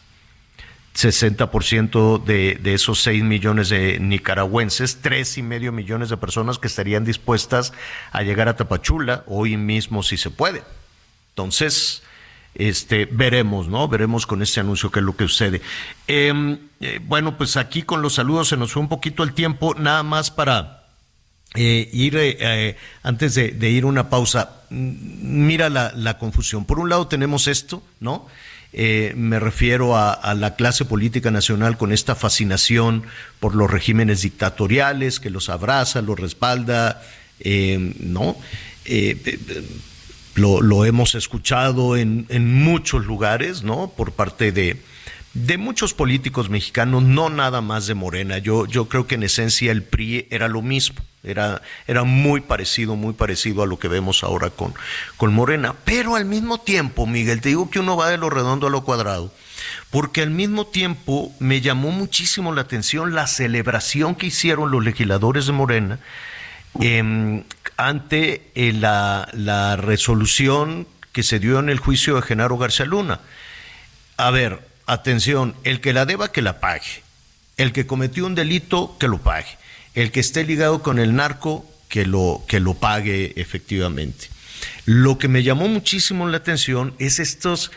60% 0.95 2.23
de, 2.23 2.59
de 2.61 2.73
esos 2.73 3.01
6 3.01 3.23
millones 3.23 3.69
de 3.69 3.97
nicaragüenses, 3.99 4.99
tres 5.01 5.37
y 5.37 5.41
medio 5.41 5.71
millones 5.71 6.09
de 6.09 6.17
personas 6.17 6.59
que 6.59 6.67
estarían 6.67 7.05
dispuestas 7.05 7.71
a 8.11 8.23
llegar 8.23 8.49
a 8.49 8.57
Tapachula 8.57 9.23
hoy 9.25 9.55
mismo 9.55 10.03
si 10.03 10.17
se 10.17 10.29
puede. 10.29 10.63
Entonces, 11.29 12.03
este, 12.55 13.05
veremos, 13.05 13.67
¿no? 13.67 13.87
Veremos 13.87 14.25
con 14.25 14.41
este 14.41 14.59
anuncio 14.59 14.91
qué 14.91 14.99
es 14.99 15.05
lo 15.05 15.15
que 15.15 15.27
sucede. 15.27 15.61
Em, 16.07 16.57
eh, 16.79 16.99
bueno, 17.01 17.37
pues 17.37 17.57
aquí 17.57 17.83
con 17.83 18.01
los 18.01 18.15
saludos 18.15 18.49
se 18.49 18.57
nos 18.57 18.73
fue 18.73 18.81
un 18.81 18.89
poquito 18.89 19.23
el 19.23 19.33
tiempo, 19.33 19.75
nada 19.75 20.03
más 20.03 20.31
para 20.31 20.83
eh, 21.55 21.89
ir, 21.93 22.17
eh, 22.17 22.77
antes 23.03 23.35
de, 23.35 23.69
ir 23.69 23.85
una 23.85 24.09
pausa, 24.09 24.63
mira 24.69 25.69
la, 25.69 26.17
confusión. 26.17 26.65
Por 26.65 26.79
un 26.79 26.89
lado 26.89 27.07
tenemos 27.07 27.47
esto, 27.47 27.83
¿no? 27.99 28.27
me 28.73 29.37
refiero 29.37 29.97
a, 29.97 30.13
a, 30.13 30.33
la 30.33 30.55
clase 30.55 30.85
política 30.85 31.29
nacional 31.29 31.77
con 31.77 31.91
esta 31.91 32.15
fascinación 32.15 33.03
por 33.41 33.53
los 33.53 33.69
regímenes 33.69 34.21
dictatoriales 34.21 35.19
que 35.19 35.29
los 35.29 35.49
abraza, 35.49 36.01
los 36.01 36.17
respalda, 36.17 37.01
¿no? 37.99 38.37
Lo, 40.41 40.85
hemos 40.85 41.15
escuchado 41.15 41.95
en, 41.95 42.25
en, 42.29 42.63
muchos 42.63 43.05
lugares, 43.05 43.63
¿no? 43.63 43.91
Por 43.95 44.11
parte 44.11 44.51
de, 44.51 44.81
de 45.33 45.57
muchos 45.57 45.93
políticos 45.93 46.49
mexicanos, 46.49 47.03
no 47.03 47.29
nada 47.29 47.61
más 47.61 47.87
de 47.87 47.93
Morena. 47.93 48.37
Yo, 48.39 48.65
yo 48.65 48.89
creo 48.89 49.07
que 49.07 49.15
en 49.15 49.23
esencia 49.23 49.71
el 49.71 49.83
PRI 49.83 50.27
era 50.29 50.47
lo 50.47 50.61
mismo, 50.61 50.99
era, 51.23 51.61
era 51.87 52.03
muy 52.03 52.41
parecido, 52.41 52.95
muy 52.95 53.13
parecido 53.13 53.63
a 53.63 53.67
lo 53.67 53.79
que 53.79 53.87
vemos 53.87 54.23
ahora 54.23 54.49
con, 54.49 54.73
con 55.17 55.33
Morena. 55.33 55.75
Pero 55.85 56.15
al 56.15 56.25
mismo 56.25 56.59
tiempo, 56.59 57.07
Miguel, 57.07 57.41
te 57.41 57.49
digo 57.49 57.69
que 57.69 57.79
uno 57.79 57.95
va 57.95 58.09
de 58.09 58.17
lo 58.17 58.29
redondo 58.29 58.67
a 58.67 58.71
lo 58.71 58.83
cuadrado, 58.83 59.33
porque 59.89 60.21
al 60.21 60.31
mismo 60.31 60.67
tiempo 60.67 61.31
me 61.39 61.61
llamó 61.61 61.91
muchísimo 61.91 62.53
la 62.53 62.61
atención 62.61 63.13
la 63.13 63.27
celebración 63.27 64.15
que 64.15 64.27
hicieron 64.27 64.71
los 64.71 64.83
legisladores 64.83 65.45
de 65.45 65.53
Morena. 65.53 65.99
Eh, 66.79 67.43
ante 67.77 68.51
eh, 68.55 68.73
la, 68.73 69.27
la, 69.33 69.75
resolución 69.75 70.87
que 71.11 71.23
se 71.23 71.39
dio 71.39 71.59
en 71.59 71.69
el 71.69 71.79
juicio 71.79 72.15
de 72.15 72.21
Genaro 72.21 72.57
García 72.57 72.85
Luna. 72.85 73.19
A 74.17 74.31
ver, 74.31 74.59
atención, 74.85 75.55
el 75.63 75.81
que 75.81 75.93
la 75.93 76.05
deba, 76.05 76.31
que 76.31 76.41
la 76.41 76.59
pague. 76.59 77.03
El 77.57 77.73
que 77.73 77.85
cometió 77.85 78.25
un 78.25 78.35
delito, 78.35 78.95
que 78.99 79.07
lo 79.07 79.17
pague. 79.17 79.57
El 79.93 80.11
que 80.11 80.21
esté 80.21 80.43
ligado 80.45 80.81
con 80.81 80.99
el 80.99 81.15
narco, 81.15 81.65
que 81.89 82.05
lo, 82.05 82.43
que 82.47 82.59
lo 82.59 82.75
pague 82.75 83.33
efectivamente. 83.35 84.29
Lo 84.85 85.17
que 85.17 85.27
me 85.27 85.43
llamó 85.43 85.67
muchísimo 85.67 86.27
la 86.27 86.37
atención 86.37 86.93
es 86.99 87.19
estos 87.19 87.71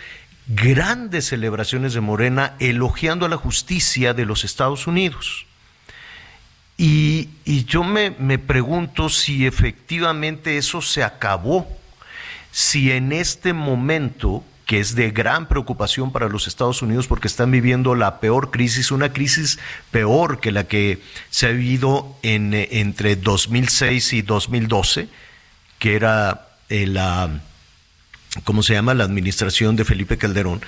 grandes 0.46 1.26
celebraciones 1.26 1.94
de 1.94 2.00
Morena 2.00 2.54
elogiando 2.60 3.26
a 3.26 3.28
la 3.28 3.36
justicia 3.36 4.14
de 4.14 4.26
los 4.26 4.44
Estados 4.44 4.86
Unidos. 4.86 5.46
Y, 6.76 7.28
yo 7.66 7.84
me, 7.84 8.10
me 8.10 8.38
pregunto 8.38 9.08
si 9.08 9.46
efectivamente 9.46 10.56
eso 10.56 10.82
se 10.82 11.02
acabó, 11.02 11.68
si 12.50 12.90
en 12.90 13.12
este 13.12 13.52
momento 13.52 14.44
que 14.66 14.80
es 14.80 14.94
de 14.94 15.10
gran 15.10 15.46
preocupación 15.46 16.10
para 16.10 16.28
los 16.28 16.46
Estados 16.48 16.80
Unidos 16.80 17.06
porque 17.06 17.28
están 17.28 17.50
viviendo 17.50 17.94
la 17.94 18.18
peor 18.20 18.50
crisis, 18.50 18.90
una 18.90 19.12
crisis 19.12 19.58
peor 19.90 20.40
que 20.40 20.52
la 20.52 20.64
que 20.64 21.02
se 21.30 21.46
ha 21.46 21.50
vivido 21.50 22.16
en, 22.22 22.54
entre 22.54 23.16
2006 23.16 24.14
y 24.14 24.22
2012, 24.22 25.08
que 25.78 25.94
era 25.94 26.48
eh, 26.70 26.86
la, 26.86 27.42
¿cómo 28.44 28.62
se 28.62 28.72
llama?, 28.72 28.94
la 28.94 29.04
administración 29.04 29.76
de 29.76 29.84
Felipe 29.84 30.16
Calderón. 30.16 30.62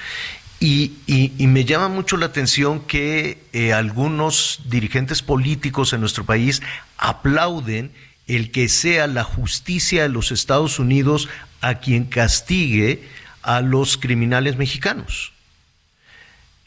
Y, 0.69 1.47
me 1.47 1.65
llama 1.65 1.89
mucho 1.89 2.17
la 2.17 2.27
atención 2.27 2.81
que 2.81 3.41
eh, 3.53 3.73
algunos 3.73 4.63
dirigentes 4.65 5.23
políticos 5.23 5.93
en 5.93 6.01
nuestro 6.01 6.27
país 6.27 6.61
aplauden 6.99 7.93
el 8.27 8.51
que 8.51 8.69
sea 8.69 9.07
la 9.07 9.23
justicia 9.23 10.03
de 10.03 10.09
los 10.09 10.33
Estados 10.33 10.81
Unidos 10.81 11.29
a 11.61 11.77
quien 11.77 12.05
castigue 12.05 13.09
a 13.43 13.61
los 13.61 13.97
criminales 13.97 14.57
mexicanos. 14.57 15.33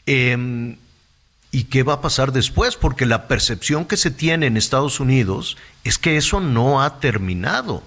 Em, 0.06 0.78
¿Y 1.52 1.64
qué 1.64 1.82
va 1.82 1.94
a 1.94 2.00
pasar 2.00 2.32
después? 2.32 2.76
Porque 2.76 3.04
la 3.04 3.28
percepción 3.28 3.84
que 3.84 3.98
se 3.98 4.10
tiene 4.10 4.46
en 4.46 4.56
Estados 4.56 4.98
Unidos 4.98 5.58
es 5.84 5.98
que 5.98 6.16
eso 6.16 6.40
no 6.40 6.82
ha 6.82 7.00
terminado. 7.00 7.82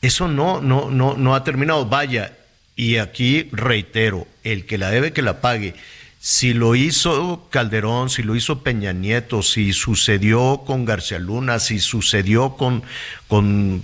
Eso 0.00 0.28
no, 0.28 0.62
no, 0.62 0.90
no, 0.90 1.14
no 1.14 1.34
ha 1.34 1.44
terminado. 1.44 1.84
Vaya, 1.84 2.38
y 2.76 2.96
aquí 2.96 3.48
reitero, 3.52 4.26
el 4.44 4.66
que 4.66 4.78
la 4.78 4.90
debe 4.90 5.12
que 5.12 5.22
la 5.22 5.40
pague. 5.40 5.74
Si 6.20 6.54
lo 6.54 6.76
hizo 6.76 7.48
Calderón, 7.50 8.08
si 8.08 8.22
lo 8.22 8.36
hizo 8.36 8.62
Peña 8.62 8.92
Nieto, 8.92 9.42
si 9.42 9.72
sucedió 9.72 10.62
con 10.64 10.84
García 10.84 11.18
Luna, 11.18 11.58
si 11.58 11.80
sucedió 11.80 12.56
con, 12.56 12.84
con 13.26 13.82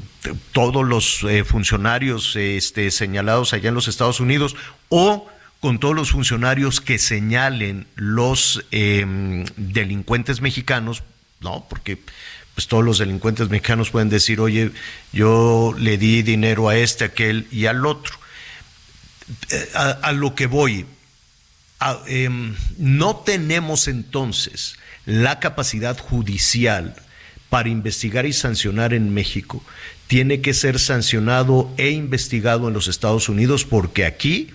todos 0.52 0.86
los 0.86 1.24
eh, 1.24 1.42
funcionarios 1.42 2.36
este, 2.36 2.92
señalados 2.92 3.52
allá 3.52 3.70
en 3.70 3.74
los 3.74 3.88
Estados 3.88 4.20
Unidos 4.20 4.54
o 4.88 5.26
con 5.60 5.80
todos 5.80 5.96
los 5.96 6.12
funcionarios 6.12 6.80
que 6.80 6.98
señalen 6.98 7.88
los 7.96 8.64
em, 8.70 9.44
delincuentes 9.56 10.40
mexicanos, 10.40 11.02
¿no? 11.40 11.66
Porque 11.68 11.98
pues 12.54 12.68
todos 12.68 12.84
los 12.84 12.98
delincuentes 12.98 13.48
mexicanos 13.48 13.90
pueden 13.90 14.08
decir, 14.08 14.40
oye, 14.40 14.70
yo 15.12 15.74
le 15.76 15.98
di 15.98 16.22
dinero 16.22 16.68
a 16.68 16.76
este, 16.76 17.04
a 17.04 17.06
aquel 17.08 17.46
y 17.50 17.66
al 17.66 17.84
otro. 17.86 18.14
A, 19.74 20.12
lo 20.12 20.34
que 20.34 20.46
voy, 20.46 20.86
em, 22.06 22.54
no 22.78 23.16
tenemos 23.16 23.88
entonces 23.88 24.76
la 25.04 25.40
capacidad 25.40 25.98
judicial 25.98 26.94
para 27.48 27.68
investigar 27.68 28.26
y 28.26 28.32
sancionar 28.32 28.92
en 28.92 29.12
México. 29.12 29.62
Tiene 30.06 30.40
que 30.40 30.54
ser 30.54 30.78
sancionado 30.78 31.72
e 31.76 31.90
investigado 31.90 32.68
en 32.68 32.74
los 32.74 32.88
Estados 32.88 33.28
Unidos 33.28 33.64
porque 33.64 34.04
aquí 34.04 34.50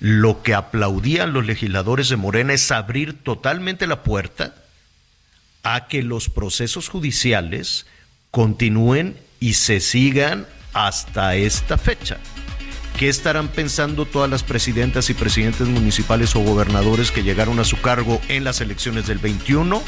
lo 0.00 0.42
que 0.42 0.54
aplaudían 0.54 1.32
los 1.32 1.46
legisladores 1.46 2.08
de 2.08 2.16
Morena 2.16 2.54
es 2.54 2.70
abrir 2.70 3.22
totalmente 3.22 3.86
la 3.86 4.02
puerta 4.02 4.54
a 5.62 5.88
que 5.88 6.02
los 6.02 6.30
procesos 6.30 6.88
judiciales 6.88 7.86
continúen 8.30 9.16
y 9.40 9.54
se 9.54 9.80
sigan 9.80 10.46
hasta 10.72 11.36
esta 11.36 11.76
fecha. 11.76 12.18
¿Qué 13.00 13.08
estarán 13.08 13.48
pensando 13.48 14.04
todas 14.04 14.28
las 14.28 14.42
presidentas 14.42 15.08
y 15.08 15.14
presidentes 15.14 15.66
municipales 15.66 16.36
o 16.36 16.40
gobernadores 16.40 17.10
que 17.10 17.22
llegaron 17.22 17.58
a 17.58 17.64
su 17.64 17.80
cargo 17.80 18.20
en 18.28 18.44
las 18.44 18.60
elecciones 18.60 19.06
del 19.06 19.16
21 19.16 19.82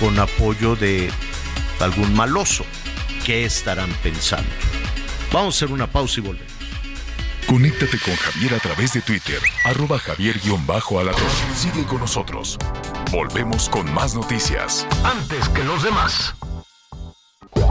con 0.00 0.18
apoyo 0.18 0.74
de 0.74 1.10
algún 1.80 2.14
maloso? 2.14 2.64
¿Qué 3.26 3.44
estarán 3.44 3.90
pensando? 4.02 4.48
Vamos 5.34 5.54
a 5.54 5.58
hacer 5.58 5.74
una 5.74 5.86
pausa 5.86 6.20
y 6.20 6.22
volvemos. 6.22 6.50
Conéctate 7.46 7.98
con 7.98 8.16
Javier 8.16 8.54
a 8.54 8.58
través 8.58 8.94
de 8.94 9.02
Twitter, 9.02 9.40
arroba 9.66 9.98
javier-alatón. 9.98 11.28
Sigue 11.54 11.84
con 11.84 12.00
nosotros. 12.00 12.56
Volvemos 13.12 13.68
con 13.68 13.92
más 13.92 14.14
noticias. 14.14 14.86
Antes 15.04 15.46
que 15.50 15.62
los 15.62 15.82
demás. 15.82 16.34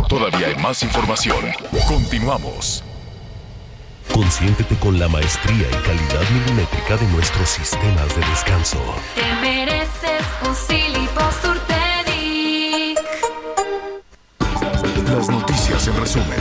Todavía 0.08 0.46
hay 0.46 0.56
más 0.58 0.84
información. 0.84 1.44
Continuamos. 1.88 2.84
Consiéntete 4.14 4.76
con 4.76 5.00
la 5.00 5.08
maestría 5.08 5.68
y 5.68 5.84
calidad 5.84 6.30
milimétrica 6.32 6.98
de 6.98 7.08
nuestros 7.08 7.50
sistemas 7.50 8.16
de 8.16 8.22
descanso. 8.28 8.78
Te 9.16 9.34
mereces 9.42 10.24
un 10.46 10.56
Las 15.12 15.30
noticias 15.30 15.88
en 15.88 15.98
resumen. 15.98 16.40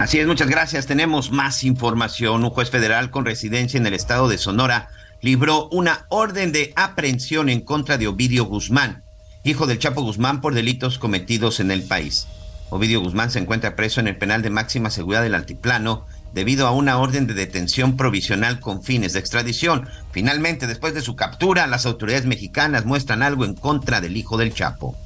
Así 0.00 0.18
es, 0.18 0.26
muchas 0.26 0.48
gracias. 0.48 0.86
Tenemos 0.86 1.30
más 1.30 1.62
información. 1.62 2.42
Un 2.42 2.50
juez 2.50 2.68
federal 2.68 3.10
con 3.12 3.24
residencia 3.24 3.78
en 3.78 3.86
el 3.86 3.94
estado 3.94 4.28
de 4.28 4.38
Sonora 4.38 4.88
libró 5.20 5.68
una 5.70 6.06
orden 6.08 6.50
de 6.50 6.72
aprehensión 6.74 7.48
en 7.48 7.60
contra 7.60 7.96
de 7.96 8.08
Ovidio 8.08 8.44
Guzmán, 8.44 9.04
hijo 9.44 9.68
del 9.68 9.78
Chapo 9.78 10.02
Guzmán, 10.02 10.40
por 10.40 10.54
delitos 10.54 10.98
cometidos 10.98 11.60
en 11.60 11.70
el 11.70 11.84
país. 11.84 12.26
Ovidio 12.70 13.00
Guzmán 13.00 13.30
se 13.30 13.38
encuentra 13.38 13.76
preso 13.76 14.00
en 14.00 14.08
el 14.08 14.18
penal 14.18 14.42
de 14.42 14.50
máxima 14.50 14.90
seguridad 14.90 15.22
del 15.22 15.34
Altiplano 15.34 16.06
debido 16.34 16.66
a 16.66 16.72
una 16.72 16.98
orden 16.98 17.26
de 17.26 17.34
detención 17.34 17.96
provisional 17.96 18.60
con 18.60 18.82
fines 18.82 19.14
de 19.14 19.20
extradición. 19.20 19.88
Finalmente, 20.12 20.66
después 20.66 20.92
de 20.92 21.00
su 21.00 21.16
captura, 21.16 21.66
las 21.66 21.86
autoridades 21.86 22.26
mexicanas 22.26 22.84
muestran 22.84 23.22
algo 23.22 23.44
en 23.44 23.54
contra 23.54 24.00
del 24.00 24.16
hijo 24.16 24.36
del 24.36 24.52
Chapo. 24.52 24.96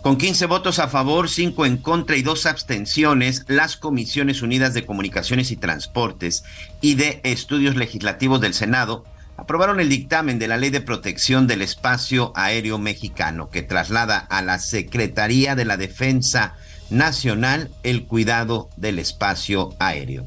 Con 0.00 0.16
15 0.16 0.46
votos 0.46 0.78
a 0.78 0.86
favor, 0.86 1.28
5 1.28 1.66
en 1.66 1.76
contra 1.76 2.16
y 2.16 2.22
2 2.22 2.46
abstenciones, 2.46 3.44
las 3.48 3.76
Comisiones 3.76 4.42
Unidas 4.42 4.72
de 4.72 4.86
Comunicaciones 4.86 5.50
y 5.50 5.56
Transportes 5.56 6.44
y 6.80 6.94
de 6.94 7.20
Estudios 7.24 7.74
Legislativos 7.74 8.40
del 8.40 8.54
Senado 8.54 9.04
aprobaron 9.38 9.80
el 9.80 9.88
dictamen 9.88 10.38
de 10.38 10.48
la 10.48 10.58
Ley 10.58 10.68
de 10.68 10.82
Protección 10.82 11.46
del 11.46 11.62
Espacio 11.62 12.32
Aéreo 12.34 12.78
Mexicano, 12.78 13.48
que 13.48 13.62
traslada 13.62 14.18
a 14.18 14.42
la 14.42 14.58
Secretaría 14.58 15.54
de 15.54 15.64
la 15.64 15.78
Defensa 15.78 16.54
Nacional 16.90 17.70
el 17.82 18.04
cuidado 18.04 18.68
del 18.76 18.98
espacio 18.98 19.74
aéreo. 19.78 20.26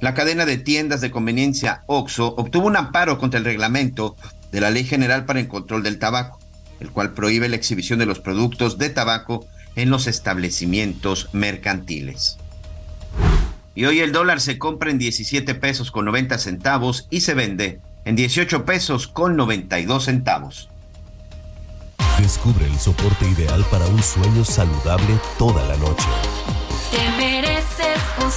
La 0.00 0.14
cadena 0.14 0.44
de 0.46 0.58
tiendas 0.58 1.00
de 1.00 1.10
conveniencia 1.10 1.82
OXO 1.86 2.34
obtuvo 2.36 2.68
un 2.68 2.76
amparo 2.76 3.18
contra 3.18 3.38
el 3.38 3.44
reglamento 3.44 4.16
de 4.52 4.60
la 4.60 4.70
Ley 4.70 4.84
General 4.84 5.24
para 5.24 5.40
el 5.40 5.48
Control 5.48 5.82
del 5.82 5.98
Tabaco 5.98 6.38
el 6.80 6.90
cual 6.90 7.12
prohíbe 7.12 7.48
la 7.48 7.56
exhibición 7.56 7.98
de 7.98 8.06
los 8.06 8.20
productos 8.20 8.78
de 8.78 8.90
tabaco 8.90 9.46
en 9.74 9.90
los 9.90 10.06
establecimientos 10.06 11.28
mercantiles. 11.32 12.38
Y 13.76 13.84
hoy 13.84 14.00
el 14.00 14.10
dólar 14.10 14.40
se 14.40 14.58
compra 14.58 14.90
en 14.90 14.98
17 14.98 15.54
pesos 15.54 15.92
con 15.92 16.06
90 16.06 16.38
centavos 16.38 17.06
y 17.10 17.20
se 17.20 17.34
vende 17.34 17.80
en 18.06 18.16
18 18.16 18.64
pesos 18.64 19.06
con 19.06 19.36
92 19.36 20.06
centavos. 20.06 20.70
Descubre 22.18 22.66
el 22.66 22.78
soporte 22.78 23.28
ideal 23.28 23.64
para 23.70 23.86
un 23.86 24.02
sueño 24.02 24.44
saludable 24.44 25.20
toda 25.38 25.62
la 25.68 25.76
noche. 25.76 26.06
Te 26.90 27.10
mereces 27.18 28.00
un 28.24 28.32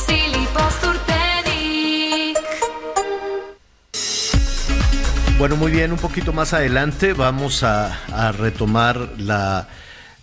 Bueno, 5.40 5.56
muy 5.56 5.72
bien, 5.72 5.94
un 5.94 5.98
poquito 5.98 6.34
más 6.34 6.52
adelante 6.54 7.14
vamos 7.14 7.64
a, 7.64 8.34
retomar 8.34 9.14
la, 9.18 9.70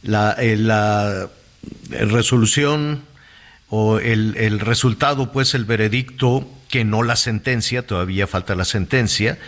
la, 0.02 0.36
eh, 0.38 1.26
resolución 1.90 3.02
o 3.68 3.98
el, 3.98 4.36
el, 4.36 4.60
resultado, 4.60 5.32
pues 5.32 5.54
el 5.54 5.64
veredicto, 5.64 6.48
que 6.68 6.84
no 6.84 7.02
la 7.02 7.16
sentencia, 7.16 7.86
todavía 7.86 8.26
falta 8.26 8.54
la 8.54 8.64
sentencia, 8.64 9.38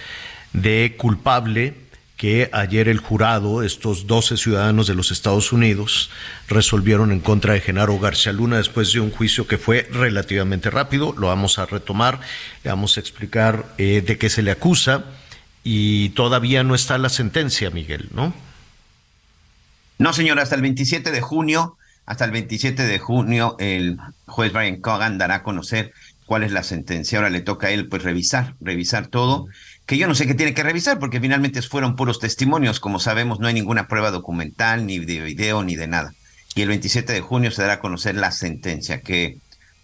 de 0.53 0.95
culpable 0.97 1.75
que 2.19 2.51
ayer 2.53 2.89
el 2.89 2.99
jurado, 2.99 3.63
estos 3.63 4.09
12 4.09 4.37
ciudadanos 4.37 4.89
de 4.89 4.97
los 4.97 5.13
Estados 5.13 5.53
Unidos, 5.53 6.11
resolvieron 6.49 7.13
en 7.13 7.21
contra 7.21 7.55
de 7.55 7.61
Genaro 7.61 7.97
García 8.01 8.33
Luna 8.33 8.57
después 8.57 8.93
de 8.93 8.99
un 8.99 9.13
juicio 9.13 9.47
que 9.47 9.57
fue 9.57 9.89
relativamente 9.93 10.69
rápido. 10.69 11.15
Lo 11.17 11.29
vamos 11.29 11.61
a 11.61 11.67
retomar, 11.67 12.19
le 12.65 12.71
vamos 12.71 12.97
a 12.97 13.01
explicar 13.01 13.73
eh, 13.79 14.03
de 14.05 14.19
qué 14.19 14.31
se 14.31 14.43
le 14.43 14.51
acusa 14.51 15.05
y 15.63 16.09
todavía 16.11 16.65
no 16.65 16.75
está 16.75 16.99
la 16.99 17.09
sentencia, 17.09 17.71
Miguel, 17.71 18.09
¿no? 18.13 18.35
No, 19.99 20.13
señor, 20.13 20.41
hasta 20.41 20.57
el 20.57 20.63
27 20.63 21.13
de 21.13 21.21
junio, 21.21 21.77
hasta 22.09 22.25
el 22.25 22.31
27 22.31 22.85
de 22.85 22.99
junio, 22.99 23.55
el 23.59 23.99
juez 24.27 24.51
Brian 24.51 24.81
Cogan 24.81 25.18
dará 25.18 25.35
a 25.37 25.42
conocer 25.42 25.92
cuál 26.25 26.42
es 26.42 26.53
la 26.53 26.62
sentencia. 26.62 27.18
Ahora 27.18 27.29
le 27.29 27.42
toca 27.42 27.66
a 27.66 27.71
él, 27.71 27.87
pues, 27.87 28.03
revisar, 28.03 28.55
revisar 28.62 29.09
todo, 29.09 29.44
que 29.85 29.99
yo 29.99 30.09
no 30.09 30.14
sé 30.14 30.27
qué 30.27 30.33
tiene 30.33 30.55
que 30.55 30.62
revisar, 30.62 30.99
porque 30.99 31.21
finalmente 31.21 31.61
fueron 31.61 31.97
puros 31.97 32.18
testimonios. 32.18 32.81
Como 32.81 32.99
sabemos, 32.99 33.40
no 33.40 33.47
hay 33.47 33.53
ninguna 33.53 33.88
prueba 33.88 34.11
documental, 34.11 34.87
ni 34.87 34.99
de 35.01 35.21
video, 35.21 35.62
ni 35.64 35.77
de 35.77 35.87
nada. 35.87 36.14
Y 36.55 36.62
el 36.62 36.68
27 36.68 37.12
de 37.12 37.21
junio 37.21 37.51
se 37.51 37.61
dará 37.61 37.75
a 37.75 37.81
conocer 37.81 38.14
la 38.14 38.31
sentencia, 38.31 39.03
que 39.03 39.37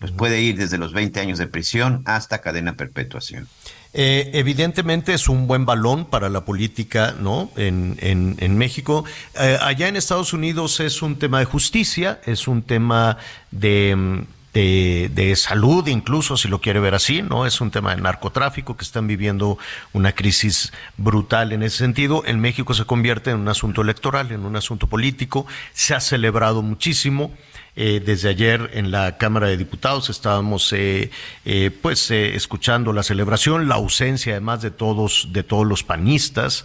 pues 0.05 0.13
puede 0.13 0.43
ir 0.43 0.59
desde 0.59 0.77
los 0.77 0.93
20 0.93 1.19
años 1.19 1.39
de 1.39 1.47
prisión 1.47 2.03
hasta 2.05 2.43
cadena 2.43 2.77
perpetuación. 2.77 3.49
Eh, 3.95 4.33
evidentemente 4.35 5.15
es 5.15 5.31
un 5.31 5.47
buen 5.47 5.65
balón 5.65 6.05
para 6.05 6.29
la 6.29 6.45
política, 6.45 7.15
¿no? 7.19 7.51
En, 7.57 7.97
en, 8.03 8.59
México. 8.59 9.07
Eh, 9.41 9.57
allá 9.63 9.89
en 9.89 9.97
Estados 9.97 10.35
Unidos 10.35 10.79
es 10.81 11.01
un 11.01 11.17
tema 11.17 11.39
de 11.39 11.47
justicia, 11.47 12.21
es 12.27 12.47
un 12.49 12.61
tema 12.61 13.17
de, 13.51 14.27
de, 14.53 15.35
salud, 15.37 15.87
incluso 15.89 16.37
si 16.37 16.49
lo 16.49 16.61
quiere 16.61 16.81
ver 16.81 16.95
así, 16.95 17.23
¿no? 17.23 17.47
Es 17.47 17.63
un 17.63 17.71
tema 17.71 17.95
de 17.95 18.03
narcotráfico 18.03 18.77
que 18.77 18.85
están 18.85 19.07
viviendo 19.07 19.57
una 19.95 20.13
crisis 20.13 20.71
brutal 20.99 21.53
en 21.53 21.63
ese 21.63 21.79
sentido. 21.79 22.25
En 22.27 22.41
México 22.41 22.75
se 22.75 22.85
convierte 22.85 23.31
en 23.31 23.39
un 23.39 23.49
asunto 23.49 23.81
electoral, 23.81 24.33
en 24.33 24.45
un 24.45 24.55
asunto 24.55 24.87
político. 24.87 25.47
Se 25.73 25.95
ha 25.95 26.01
celebrado 26.01 26.61
muchísimo. 26.61 27.33
Eh, 27.77 28.01
desde 28.05 28.29
ayer 28.29 28.71
en 28.75 28.93
la 28.93 29.19
Cámara 29.19 29.49
de 29.49 29.57
Diputados 29.57 30.09
estábamos 30.09 30.73
eh, 30.73 31.11
eh, 31.45 31.73
pues 31.83 32.09
escuchando 32.13 32.93
la 32.93 33.03
celebración, 33.03 33.69
la 33.69 33.75
ausencia 33.75 34.35
además 34.35 34.63
de 34.63 34.71
todos 34.71 35.29
de 35.33 35.43
todos 35.43 35.67
los 35.67 35.83
panistas, 35.83 36.65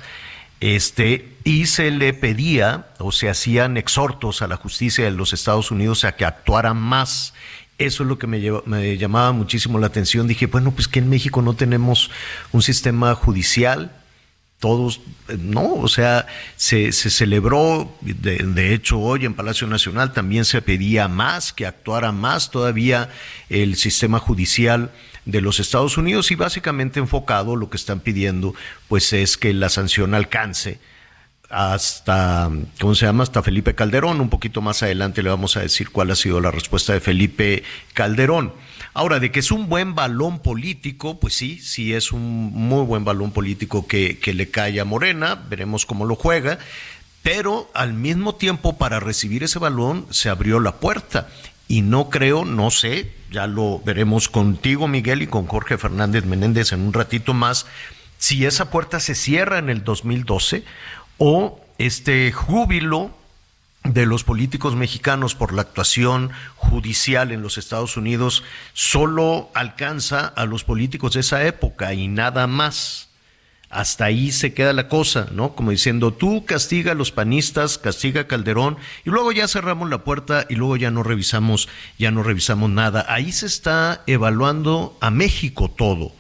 este 0.60 1.34
y 1.44 1.66
se 1.66 1.90
le 1.90 2.14
pedía 2.14 2.90
o 3.00 3.12
se 3.12 3.28
hacían 3.28 3.76
exhortos 3.76 4.44
a 4.44 4.48
la 4.48 4.58
justicia 4.58 5.04
de 5.04 5.12
los 5.12 5.34
Estados 5.34 5.72
Unidos 5.72 6.04
a 6.06 6.16
que 6.16 6.26
actuara 6.26 6.76
más. 6.76 7.34
Eso 7.80 8.04
es 8.04 8.10
lo 8.10 8.20
que 8.20 8.28
me, 8.28 8.40
me 8.66 8.98
llamaba 8.98 9.32
muchísimo 9.32 9.80
la 9.80 9.88
atención. 9.88 10.28
Dije, 10.28 10.48
bueno, 10.48 10.72
pues 10.72 10.88
que 10.90 11.00
en 11.00 11.10
México 11.10 11.42
no 11.42 11.54
tenemos 11.56 12.12
un 12.52 12.62
sistema 12.62 13.16
judicial 13.16 13.99
todos, 14.60 15.00
no, 15.40 15.76
o 15.76 15.88
sea, 15.88 16.28
se, 16.58 16.92
se 16.92 17.10
celebró, 17.10 17.96
de, 18.02 18.74
hecho 18.74 19.00
hoy 19.00 19.26
en 19.26 19.34
Palacio 19.34 19.68
Nacional 19.68 20.12
también 20.12 20.44
se 20.44 20.62
pedía 20.62 21.08
más, 21.08 21.54
que 21.54 21.66
actuara 21.66 22.12
más 22.12 22.52
todavía 22.52 23.10
el 23.50 23.78
sistema 23.78 24.20
judicial 24.20 24.92
de 25.24 25.40
los 25.40 25.62
Estados 25.62 25.98
Unidos 25.98 26.32
y 26.32 26.36
básicamente 26.36 27.00
enfocado 27.00 27.56
lo 27.56 27.70
que 27.70 27.78
están 27.78 28.02
pidiendo 28.02 28.54
pues 28.88 29.14
es 29.14 29.38
que 29.38 29.54
la 29.54 29.70
sanción 29.70 30.14
alcance 30.14 30.80
hasta, 31.50 32.50
¿cómo 32.80 32.96
se 32.96 33.06
llama? 33.06 33.24
Hasta 33.24 33.42
Felipe 33.42 33.76
Calderón. 33.76 34.22
Un 34.22 34.30
poquito 34.30 34.62
más 34.62 34.84
adelante 34.84 35.24
le 35.24 35.30
vamos 35.30 35.58
a 35.58 35.62
decir 35.62 35.90
cuál 35.90 36.12
ha 36.12 36.16
sido 36.16 36.40
la 36.42 36.52
respuesta 36.52 36.94
de 36.94 37.00
Felipe 37.00 37.64
Calderón. 37.94 38.54
Ahora, 38.94 39.20
de 39.20 39.32
que 39.32 39.40
es 39.40 39.52
un 39.52 39.70
buen 39.70 39.96
balón 39.96 40.40
político, 40.40 41.20
pues 41.20 41.36
sí, 41.36 41.60
sí 41.60 41.94
es 41.94 42.12
un 42.12 42.52
muy 42.54 42.86
buen 42.86 43.06
balón 43.06 43.32
político 43.32 43.88
que, 43.88 44.20
le 44.26 44.50
cae 44.50 44.80
a 44.80 44.86
Morena, 44.86 45.36
veremos 45.36 45.86
cómo 45.86 46.06
lo 46.06 46.16
juega, 46.16 46.60
pero 47.22 47.70
al 47.74 47.94
mismo 47.94 48.36
tiempo 48.36 48.78
para 48.78 49.00
recibir 49.00 49.44
ese 49.44 49.60
balón 49.60 50.08
se 50.10 50.30
abrió 50.30 50.60
la 50.60 50.76
puerta. 50.76 51.28
Y 51.68 51.82
no 51.82 52.10
creo, 52.10 52.46
no 52.46 52.72
sé, 52.72 53.12
ya 53.32 53.46
lo 53.46 53.80
veremos 53.86 54.28
contigo 54.28 54.88
Miguel 54.88 55.22
y 55.22 55.28
con 55.28 55.46
Jorge 55.46 55.78
Fernández 55.78 56.26
Menéndez 56.26 56.72
en 56.72 56.82
un 56.82 56.94
ratito 56.94 57.36
más, 57.36 57.68
si 58.18 58.46
esa 58.46 58.72
puerta 58.72 59.00
se 59.00 59.14
cierra 59.14 59.60
en 59.60 59.70
el 59.70 59.84
2012 59.84 60.64
o 61.20 61.62
este 61.78 62.32
júbilo 62.32 63.12
de 63.84 64.06
los 64.06 64.24
políticos 64.24 64.76
mexicanos 64.76 65.36
por 65.36 65.54
la 65.54 65.62
actuación 65.62 66.32
judicial 66.56 67.32
en 67.32 67.42
los 67.42 67.58
Estados 67.58 67.98
Unidos 67.98 68.44
solo 68.74 69.50
alcanza 69.54 70.28
a 70.28 70.46
los 70.46 70.64
políticos 70.64 71.14
de 71.14 71.22
esa 71.22 71.46
época 71.46 71.94
y 71.94 72.08
nada 72.08 72.48
más. 72.48 73.10
Hasta 73.70 74.06
ahí 74.06 74.32
se 74.32 74.56
queda 74.56 74.74
la 74.74 74.88
cosa, 74.88 75.28
¿no? 75.32 75.54
Como 75.54 75.70
diciendo, 75.70 76.12
tú 76.12 76.44
castiga 76.44 76.94
a 76.94 76.96
los 76.96 77.12
panistas, 77.12 77.78
castiga 77.78 78.22
a 78.22 78.28
Calderón, 78.28 78.78
y 79.06 79.12
luego 79.12 79.32
ya 79.32 79.48
cerramos 79.48 79.90
la 79.92 80.04
puerta 80.04 80.48
y 80.50 80.56
luego 80.56 80.76
ya 80.76 80.90
no 80.90 81.04
revisamos, 81.04 81.70
ya 82.00 82.10
no 82.10 82.24
revisamos 82.24 82.72
nada. 82.72 83.06
Ahí 83.08 83.32
se 83.32 83.46
está 83.46 84.02
evaluando 84.08 84.98
a 85.02 85.12
México 85.12 85.70
todo. 85.70 86.14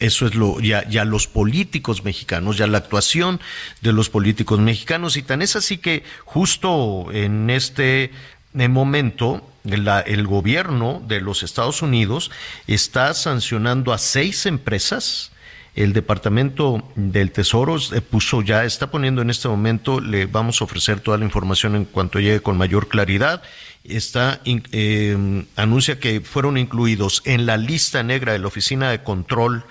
Eso 0.00 0.26
es 0.26 0.34
lo, 0.34 0.60
ya, 0.60 0.88
ya 0.88 1.04
los 1.04 1.26
políticos 1.26 2.04
mexicanos, 2.04 2.56
ya 2.56 2.66
la 2.68 2.78
actuación 2.78 3.40
de 3.80 3.92
los 3.92 4.10
políticos 4.10 4.60
mexicanos, 4.60 5.16
y 5.16 5.22
tan 5.22 5.42
es 5.42 5.56
así 5.56 5.78
que 5.78 6.04
justo 6.24 7.08
en 7.12 7.50
este 7.50 8.12
momento 8.54 9.44
el 9.64 10.26
gobierno 10.26 11.02
de 11.06 11.20
los 11.20 11.42
Estados 11.42 11.82
Unidos 11.82 12.30
está 12.66 13.12
sancionando 13.14 13.92
a 13.92 13.98
seis 13.98 14.46
empresas. 14.46 15.32
El 15.78 15.92
Departamento 15.92 16.82
del 16.96 17.30
Tesoro 17.30 17.76
eh, 17.76 18.00
puso 18.00 18.42
ya, 18.42 18.64
está 18.64 18.90
poniendo 18.90 19.22
en 19.22 19.30
este 19.30 19.46
momento, 19.46 20.00
le 20.00 20.26
vamos 20.26 20.60
a 20.60 20.64
ofrecer 20.64 20.98
toda 20.98 21.18
la 21.18 21.24
información 21.24 21.76
en 21.76 21.84
cuanto 21.84 22.18
llegue 22.18 22.40
con 22.40 22.58
mayor 22.58 22.88
claridad. 22.88 23.42
Está, 23.84 24.40
eh, 24.44 25.44
anuncia 25.54 26.00
que 26.00 26.20
fueron 26.20 26.58
incluidos 26.58 27.22
en 27.26 27.46
la 27.46 27.56
lista 27.56 28.02
negra 28.02 28.32
de 28.32 28.40
la 28.40 28.48
Oficina 28.48 28.90
de 28.90 29.04
Control 29.04 29.64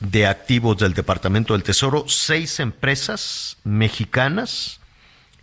de 0.00 0.26
Activos 0.26 0.78
del 0.78 0.94
Departamento 0.94 1.52
del 1.52 1.62
Tesoro 1.62 2.06
seis 2.08 2.58
empresas 2.58 3.58
mexicanas 3.64 4.80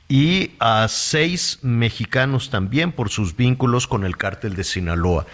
y 0.10 0.54
a 0.58 0.88
seis 0.88 1.60
mexicanos 1.62 2.50
también 2.50 2.92
por 2.92 3.12
sus 3.12 3.36
vínculos 3.36 3.86
con 3.86 4.04
el 4.04 4.18
cártel 4.18 4.56
de 4.56 4.64
Sinaloa. 4.64 5.28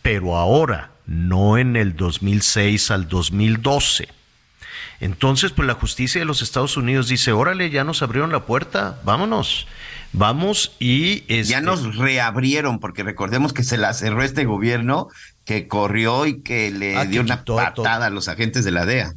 Pero 0.00 0.34
ahora, 0.34 0.93
no 1.06 1.58
en 1.58 1.76
el 1.76 1.96
2006 1.96 2.90
al 2.90 3.08
2012. 3.08 4.08
Entonces, 5.00 5.52
pues 5.52 5.66
la 5.66 5.74
justicia 5.74 6.20
de 6.20 6.24
los 6.24 6.40
Estados 6.40 6.76
Unidos 6.76 7.08
dice, 7.08 7.32
órale, 7.32 7.70
ya 7.70 7.84
nos 7.84 8.02
abrieron 8.02 8.32
la 8.32 8.46
puerta, 8.46 9.00
vámonos, 9.04 9.66
vamos 10.12 10.76
y... 10.78 11.24
Ya 11.44 11.60
nos 11.60 11.84
este 11.84 11.98
reabrieron, 11.98 12.78
porque 12.78 13.02
recordemos 13.02 13.52
que 13.52 13.64
se 13.64 13.76
la 13.76 13.92
cerró 13.92 14.22
este 14.22 14.44
gobierno 14.44 15.08
que 15.44 15.68
corrió 15.68 16.26
y 16.26 16.40
que 16.40 16.70
le 16.70 16.96
ah, 16.96 17.04
dio 17.04 17.20
una 17.20 17.44
patada 17.44 18.06
a 18.06 18.10
los 18.10 18.28
agentes 18.28 18.64
de 18.64 18.70
la 18.70 18.86
DEA. 18.86 19.12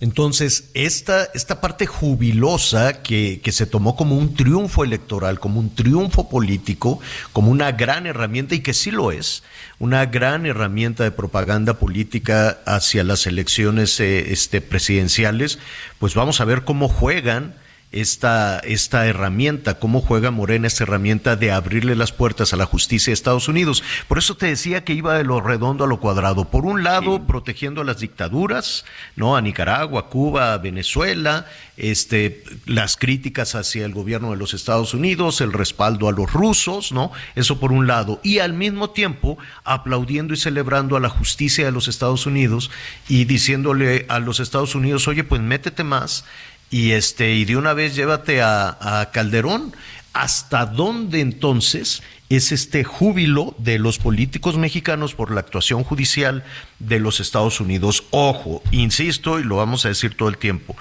Entonces, 0.00 0.70
esta, 0.74 1.24
esta 1.32 1.62
parte 1.62 1.86
jubilosa 1.86 3.02
que, 3.02 3.40
que, 3.42 3.52
se 3.52 3.64
tomó 3.64 3.96
como 3.96 4.18
un 4.18 4.34
triunfo 4.34 4.84
electoral, 4.84 5.40
como 5.40 5.60
un 5.60 5.74
triunfo 5.74 6.28
político, 6.28 7.00
como 7.32 7.50
una 7.50 7.72
gran 7.72 8.06
herramienta, 8.06 8.54
y 8.54 8.60
que 8.60 8.74
sí 8.74 8.90
lo 8.90 9.12
es, 9.12 9.42
una 9.78 10.04
gran 10.04 10.44
herramienta 10.44 11.04
de 11.04 11.10
propaganda 11.10 11.78
política 11.78 12.58
hacia 12.66 13.02
las 13.02 13.26
elecciones 13.26 13.98
eh, 13.98 14.30
este, 14.30 14.60
presidenciales, 14.60 15.58
pues 15.98 16.14
vamos 16.14 16.42
a 16.42 16.44
ver 16.44 16.64
cómo 16.64 16.88
juegan 16.88 17.54
esta, 17.94 18.58
esta 18.58 19.06
herramienta, 19.06 19.78
cómo 19.78 20.00
juega 20.00 20.32
Morena 20.32 20.66
esta 20.66 20.82
herramienta 20.82 21.36
de 21.36 21.52
abrirle 21.52 21.94
las 21.94 22.10
puertas 22.10 22.52
a 22.52 22.56
la 22.56 22.66
justicia 22.66 23.12
de 23.12 23.14
Estados 23.14 23.46
Unidos. 23.46 23.84
Por 24.08 24.18
eso 24.18 24.36
te 24.36 24.46
decía 24.46 24.82
que 24.82 24.94
iba 24.94 25.16
de 25.16 25.22
lo 25.22 25.40
redondo 25.40 25.84
a 25.84 25.86
lo 25.86 26.00
cuadrado. 26.00 26.46
Por 26.46 26.66
un 26.66 26.82
lado, 26.82 27.24
protegiendo 27.24 27.82
a 27.82 27.84
las 27.84 28.00
dictaduras, 28.00 28.84
¿no? 29.14 29.36
A 29.36 29.40
Nicaragua, 29.42 30.08
Cuba, 30.08 30.58
Venezuela, 30.58 31.46
este, 31.76 32.42
las 32.66 32.96
críticas 32.96 33.54
hacia 33.54 33.84
el 33.84 33.94
gobierno 33.94 34.32
de 34.32 34.38
los 34.38 34.54
Estados 34.54 34.92
Unidos, 34.92 35.40
el 35.40 35.52
respaldo 35.52 36.08
a 36.08 36.12
los 36.12 36.32
rusos, 36.32 36.90
¿no? 36.90 37.12
Eso 37.36 37.60
por 37.60 37.70
un 37.70 37.86
lado. 37.86 38.18
Y 38.24 38.40
al 38.40 38.54
mismo 38.54 38.90
tiempo, 38.90 39.38
aplaudiendo 39.62 40.34
y 40.34 40.36
celebrando 40.36 40.96
a 40.96 41.00
la 41.00 41.08
justicia 41.08 41.64
de 41.64 41.72
los 41.72 41.86
Estados 41.86 42.26
Unidos 42.26 42.72
y 43.08 43.24
diciéndole 43.24 44.04
a 44.08 44.18
los 44.18 44.40
Estados 44.40 44.74
Unidos, 44.74 45.06
oye, 45.06 45.22
pues 45.22 45.40
métete 45.40 45.84
más 45.84 46.24
y 46.70 46.92
este 46.92 47.34
y 47.34 47.44
de 47.44 47.56
una 47.56 47.72
vez 47.72 47.94
llévate 47.94 48.42
a, 48.42 49.10
Calderón. 49.12 49.74
¿Hasta 50.12 50.66
dónde 50.66 51.20
entonces 51.20 52.02
es 52.28 52.52
este 52.52 52.84
júbilo 52.84 53.56
de 53.58 53.80
los 53.80 53.98
políticos 53.98 54.56
mexicanos 54.56 55.14
por 55.14 55.32
la 55.32 55.40
actuación 55.40 55.82
judicial 55.82 56.44
de 56.78 57.00
los 57.00 57.18
Estados 57.18 57.60
Unidos? 57.60 58.04
Ojo, 58.10 58.62
insisto 58.70 59.40
y 59.40 59.44
lo 59.44 59.56
vamos 59.56 59.84
a 59.84 59.88
decir 59.88 60.16
todo 60.16 60.28
el 60.28 60.38
tiempo. 60.38 60.76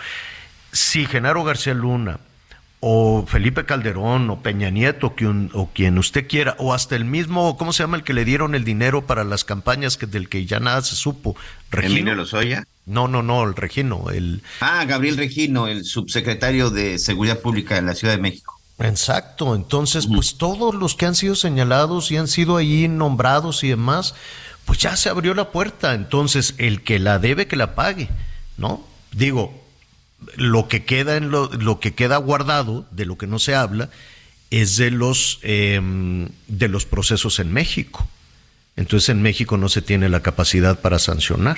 Si 0.72 1.06
Genaro 1.06 1.44
García 1.44 1.74
Luna 1.74 2.20
o 2.80 3.26
Felipe 3.26 3.66
Calderón 3.66 4.30
o 4.30 4.42
Peña 4.42 4.70
Nieto 4.70 5.16
o 5.54 5.70
quien 5.74 5.98
usted 5.98 6.28
quiera, 6.28 6.56
o 6.60 6.74
hasta 6.74 6.96
el 6.96 7.06
mismo, 7.06 7.58
¿cómo 7.58 7.74
se 7.74 7.82
llama 7.82 7.98
el 7.98 8.04
que 8.04 8.14
le 8.14 8.26
dieron 8.26 8.56
el 8.56 8.66
dinero 8.66 9.08
para 9.08 9.24
las 9.24 9.46
campañas 9.46 9.98
que, 9.98 10.06
del 10.06 10.28
que 10.28 10.46
ya 10.46 10.60
nada 10.60 10.82
se 10.82 10.96
supo? 10.96 11.36
¿Regino 11.72 12.14
Lozoya? 12.14 12.68
No, 12.86 13.08
no, 13.08 13.24
no, 13.24 13.44
el 13.44 13.56
Regino. 13.56 14.10
El... 14.10 14.42
Ah, 14.60 14.84
Gabriel 14.86 15.18
Regino, 15.18 15.68
el 15.68 15.86
subsecretario 15.86 16.70
de 16.70 17.00
Seguridad 17.00 17.40
Pública 17.40 17.76
de 17.76 17.82
la 17.82 17.96
Ciudad 17.96 18.16
de 18.16 18.22
México. 18.22 18.60
Exacto, 18.80 19.56
entonces 19.56 20.08
pues 20.08 20.36
todos 20.38 20.74
los 20.74 20.96
que 20.96 21.06
han 21.06 21.16
sido 21.16 21.36
señalados 21.36 22.12
y 22.12 22.18
han 22.18 22.28
sido 22.28 22.58
ahí 22.58 22.88
nombrados 22.88 23.64
y 23.64 23.70
demás, 23.70 24.16
pues 24.66 24.80
ya 24.80 24.96
se 24.96 25.10
abrió 25.10 25.34
la 25.36 25.52
puerta, 25.52 25.94
entonces 25.94 26.56
el 26.58 26.82
que 26.82 26.98
la 27.00 27.20
debe 27.20 27.48
que 27.48 27.56
la 27.56 27.76
pague, 27.76 28.10
¿no? 28.58 28.86
Digo, 29.12 29.64
lo 30.36 30.68
que 30.68 30.86
queda 30.86 31.18
en 31.18 31.30
lo, 31.30 31.48
lo 31.48 31.80
que 31.80 31.94
queda 31.94 32.18
guardado, 32.18 32.86
de 32.92 33.06
lo 33.06 33.18
que 33.18 33.28
no 33.28 33.40
se 33.40 33.54
habla, 33.56 33.90
es 34.50 34.76
de 34.78 34.92
los 34.92 35.40
em, 35.44 36.30
de 36.48 36.68
los 36.68 36.86
procesos 36.86 37.40
en 37.40 37.54
México. 37.54 38.08
Entonces 38.76 39.10
en 39.10 39.22
México 39.22 39.56
no 39.56 39.70
se 39.70 39.84
tiene 39.84 40.10
la 40.10 40.22
capacidad 40.22 40.80
para 40.82 40.98
sancionar 40.98 41.58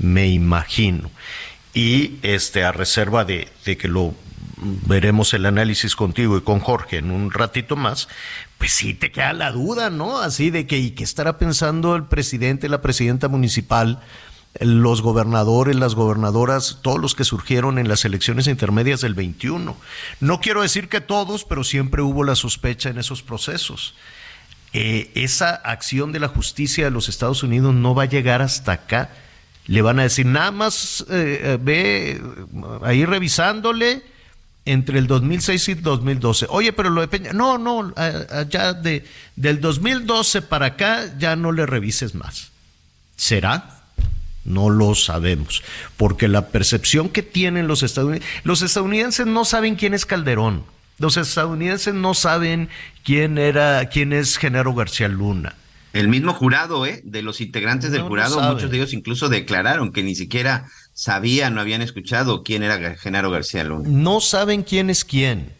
me 0.00 0.28
imagino. 0.28 1.10
Y 1.72 2.18
este, 2.22 2.64
a 2.64 2.72
reserva 2.72 3.24
de, 3.24 3.48
que 3.64 3.88
lo 3.88 4.14
veremos 4.86 5.32
el 5.34 5.46
análisis 5.46 5.94
contigo 5.94 6.36
y 6.36 6.40
con 6.40 6.58
Jorge 6.58 6.98
en 6.98 7.10
un 7.10 7.30
ratito 7.30 7.76
más, 7.76 8.08
pues 8.58 8.72
sí 8.72 8.94
te 8.94 9.12
queda 9.12 9.32
la 9.32 9.52
duda, 9.52 9.88
¿no? 9.88 10.18
Así 10.18 10.50
de 10.50 10.66
que, 10.66 10.78
¿y 10.78 10.90
qué 10.90 11.04
estará 11.04 11.38
pensando 11.38 11.94
el 11.94 12.04
presidente, 12.04 12.68
la 12.68 12.82
presidenta 12.82 13.28
municipal, 13.28 14.00
los 14.58 15.00
gobernadores, 15.00 15.76
las 15.76 15.94
gobernadoras, 15.94 16.78
todos 16.82 16.98
los 16.98 17.14
que 17.14 17.24
surgieron 17.24 17.78
en 17.78 17.88
las 17.88 18.04
elecciones 18.04 18.48
intermedias 18.48 19.00
del 19.00 19.14
21? 19.14 19.76
No 20.18 20.40
quiero 20.40 20.62
decir 20.62 20.88
que 20.88 21.00
todos, 21.00 21.44
pero 21.44 21.62
siempre 21.62 22.02
hubo 22.02 22.24
la 22.24 22.34
sospecha 22.34 22.90
en 22.90 22.98
esos 22.98 23.22
procesos. 23.22 23.94
Eh, 24.72 25.12
esa 25.14 25.54
acción 25.54 26.10
de 26.10 26.20
la 26.20 26.28
justicia 26.28 26.84
de 26.84 26.90
los 26.90 27.08
Estados 27.08 27.42
Unidos 27.44 27.74
no 27.74 27.94
va 27.94 28.04
a 28.04 28.06
llegar 28.06 28.42
hasta 28.42 28.72
acá 28.72 29.10
le 29.70 29.82
van 29.82 30.00
a 30.00 30.02
decir, 30.02 30.26
nada 30.26 30.50
más 30.50 31.04
eh, 31.10 31.56
ve 31.60 32.20
ahí 32.82 33.04
revisándole 33.04 34.02
entre 34.64 34.98
el 34.98 35.06
2006 35.06 35.68
y 35.68 35.72
el 35.72 35.82
2012. 35.82 36.46
Oye, 36.48 36.72
pero 36.72 36.90
lo 36.90 37.00
de 37.00 37.06
Peña, 37.06 37.32
no, 37.32 37.56
no, 37.56 37.94
ya 38.48 38.72
de, 38.72 39.04
del 39.36 39.60
2012 39.60 40.42
para 40.42 40.66
acá 40.66 41.16
ya 41.20 41.36
no 41.36 41.52
le 41.52 41.66
revises 41.66 42.16
más. 42.16 42.50
¿Será? 43.14 43.82
No 44.44 44.70
lo 44.70 44.96
sabemos, 44.96 45.62
porque 45.96 46.26
la 46.26 46.48
percepción 46.48 47.08
que 47.08 47.22
tienen 47.22 47.68
los 47.68 47.84
estadounidenses, 47.84 48.28
los 48.42 48.62
estadounidenses 48.62 49.28
no 49.28 49.44
saben 49.44 49.76
quién 49.76 49.94
es 49.94 50.04
Calderón, 50.04 50.64
los 50.98 51.16
estadounidenses 51.16 51.94
no 51.94 52.14
saben 52.14 52.70
quién 53.04 53.38
era, 53.38 53.88
quién 53.88 54.12
es 54.12 54.36
Genaro 54.36 54.74
García 54.74 55.06
Luna. 55.06 55.54
El 55.92 56.08
mismo 56.08 56.32
jurado, 56.32 56.86
¿eh? 56.86 57.00
De 57.04 57.22
los 57.22 57.40
integrantes 57.40 57.90
del 57.90 58.02
jurado, 58.02 58.40
muchos 58.40 58.70
de 58.70 58.76
ellos 58.76 58.92
incluso 58.92 59.28
declararon 59.28 59.92
que 59.92 60.02
ni 60.02 60.14
siquiera 60.14 60.66
sabían 60.92 61.58
o 61.58 61.60
habían 61.60 61.82
escuchado 61.82 62.44
quién 62.44 62.62
era 62.62 62.96
Genaro 62.96 63.30
García 63.30 63.64
Luna. 63.64 63.88
No 63.88 64.20
saben 64.20 64.62
quién 64.62 64.88
es 64.90 65.04
quién. 65.04 65.52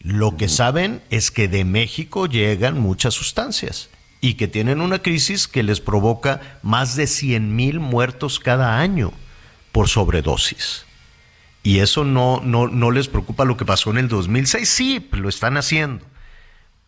Lo 0.00 0.36
que 0.38 0.48
saben 0.48 1.02
es 1.10 1.30
que 1.30 1.46
de 1.46 1.66
México 1.66 2.26
llegan 2.26 2.80
muchas 2.80 3.12
sustancias 3.12 3.90
y 4.22 4.34
que 4.34 4.48
tienen 4.48 4.80
una 4.80 5.00
crisis 5.00 5.46
que 5.46 5.62
les 5.62 5.80
provoca 5.80 6.58
más 6.62 6.96
de 6.96 7.06
100 7.06 7.54
mil 7.54 7.80
muertos 7.80 8.40
cada 8.40 8.78
año 8.78 9.12
por 9.72 9.88
sobredosis. 9.88 10.86
Y 11.62 11.80
eso 11.80 12.04
no, 12.04 12.40
no, 12.42 12.68
no 12.68 12.90
les 12.90 13.08
preocupa 13.08 13.44
lo 13.44 13.58
que 13.58 13.66
pasó 13.66 13.90
en 13.90 13.98
el 13.98 14.08
2006. 14.08 14.66
Sí, 14.66 15.08
lo 15.12 15.28
están 15.28 15.58
haciendo 15.58 16.06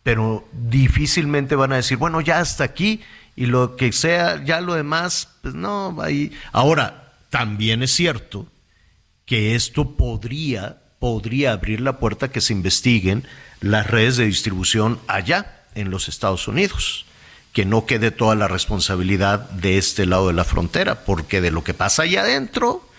pero 0.03 0.47
difícilmente 0.51 1.55
van 1.55 1.73
a 1.73 1.77
decir, 1.77 1.97
bueno, 1.97 2.21
ya 2.21 2.39
hasta 2.39 2.63
aquí 2.63 3.01
y 3.35 3.47
lo 3.47 3.75
que 3.75 3.91
sea, 3.91 4.43
ya 4.43 4.61
lo 4.61 4.75
demás, 4.75 5.29
pues 5.41 5.55
no, 5.55 5.97
ahí. 6.01 6.31
Ahora, 6.51 7.13
también 7.29 7.81
es 7.81 7.91
cierto 7.91 8.47
que 9.25 9.55
esto 9.55 9.95
podría, 9.95 10.77
podría 10.99 11.53
abrir 11.53 11.81
la 11.81 11.97
puerta 11.97 12.27
a 12.27 12.31
que 12.31 12.41
se 12.41 12.53
investiguen 12.53 13.25
las 13.61 13.87
redes 13.87 14.17
de 14.17 14.25
distribución 14.25 14.99
allá 15.07 15.63
en 15.73 15.89
los 15.89 16.09
Estados 16.09 16.47
Unidos 16.47 17.05
que 17.53 17.65
no 17.65 17.85
quede 17.85 18.11
toda 18.11 18.35
la 18.35 18.47
responsabilidad 18.47 19.47
de 19.51 19.77
este 19.77 20.07
lado 20.07 20.27
de 20.27 20.33
la 20.33 20.43
frontera, 20.43 21.05
porque 21.05 21.39
de 21.39 21.51
lo 21.51 21.63
que 21.63 21.75
pasa 21.75 22.01
allá 22.01 22.21
adentro, 22.21 22.89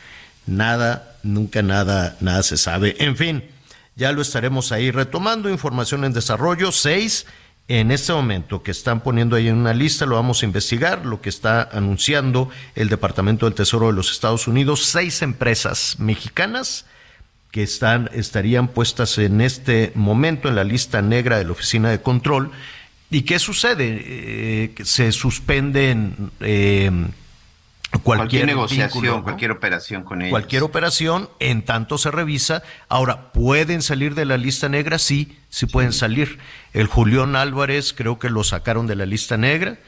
nada, 0.46 1.16
nunca 1.24 1.60
nada, 1.62 2.16
nada 2.20 2.42
se 2.44 2.56
sabe. 2.56 2.94
En 3.00 3.16
fin, 3.16 3.42
ya 3.96 4.12
lo 4.12 4.22
estaremos 4.22 4.72
ahí 4.72 4.90
retomando. 4.90 5.48
Información 5.48 6.04
en 6.04 6.12
desarrollo. 6.12 6.72
Seis, 6.72 7.26
en 7.68 7.90
este 7.90 8.12
momento 8.12 8.62
que 8.62 8.70
están 8.70 9.00
poniendo 9.00 9.36
ahí 9.36 9.48
en 9.48 9.56
una 9.56 9.74
lista, 9.74 10.06
lo 10.06 10.16
vamos 10.16 10.42
a 10.42 10.46
investigar, 10.46 11.06
lo 11.06 11.20
que 11.20 11.28
está 11.28 11.62
anunciando 11.72 12.50
el 12.74 12.88
Departamento 12.88 13.46
del 13.46 13.54
Tesoro 13.54 13.88
de 13.88 13.92
los 13.92 14.10
Estados 14.10 14.48
Unidos. 14.48 14.84
Seis 14.84 15.22
empresas 15.22 15.96
mexicanas 15.98 16.86
que 17.50 17.62
están, 17.62 18.10
estarían 18.12 18.68
puestas 18.68 19.18
en 19.18 19.40
este 19.40 19.92
momento 19.94 20.48
en 20.48 20.56
la 20.56 20.64
lista 20.64 21.02
negra 21.02 21.38
de 21.38 21.44
la 21.44 21.52
Oficina 21.52 21.90
de 21.90 22.02
Control 22.02 22.50
¿Y 23.14 23.22
qué 23.22 23.38
sucede? 23.38 24.02
Eh, 24.04 24.74
se 24.82 25.12
suspenden 25.12 26.32
eh, 26.40 26.90
cualquier, 28.02 28.46
negociación, 28.46 29.22
cualquier 29.22 29.50
operación 29.50 30.02
con 30.04 30.22
ellos. 30.22 30.30
Cualquier 30.30 30.62
operación, 30.62 31.28
en 31.38 31.64
tanto 31.64 31.98
se 31.98 32.10
revisa. 32.10 32.62
Ahora, 32.88 33.32
¿pueden 33.32 33.82
salir 33.82 34.14
de 34.14 34.24
la 34.24 34.36
lista 34.36 34.68
negra? 34.68 34.98
Sí, 34.98 35.36
sí 35.48 35.66
pueden 35.66 35.92
salir. 35.92 36.38
El 36.72 36.86
Julián 36.86 37.36
Álvarez 37.36 37.92
creo 37.92 38.18
que 38.18 38.30
lo 38.30 38.44
sacaron 38.44 38.86
de 38.86 38.96
la 38.96 39.06
lista 39.06 39.36
negra. 39.36 39.78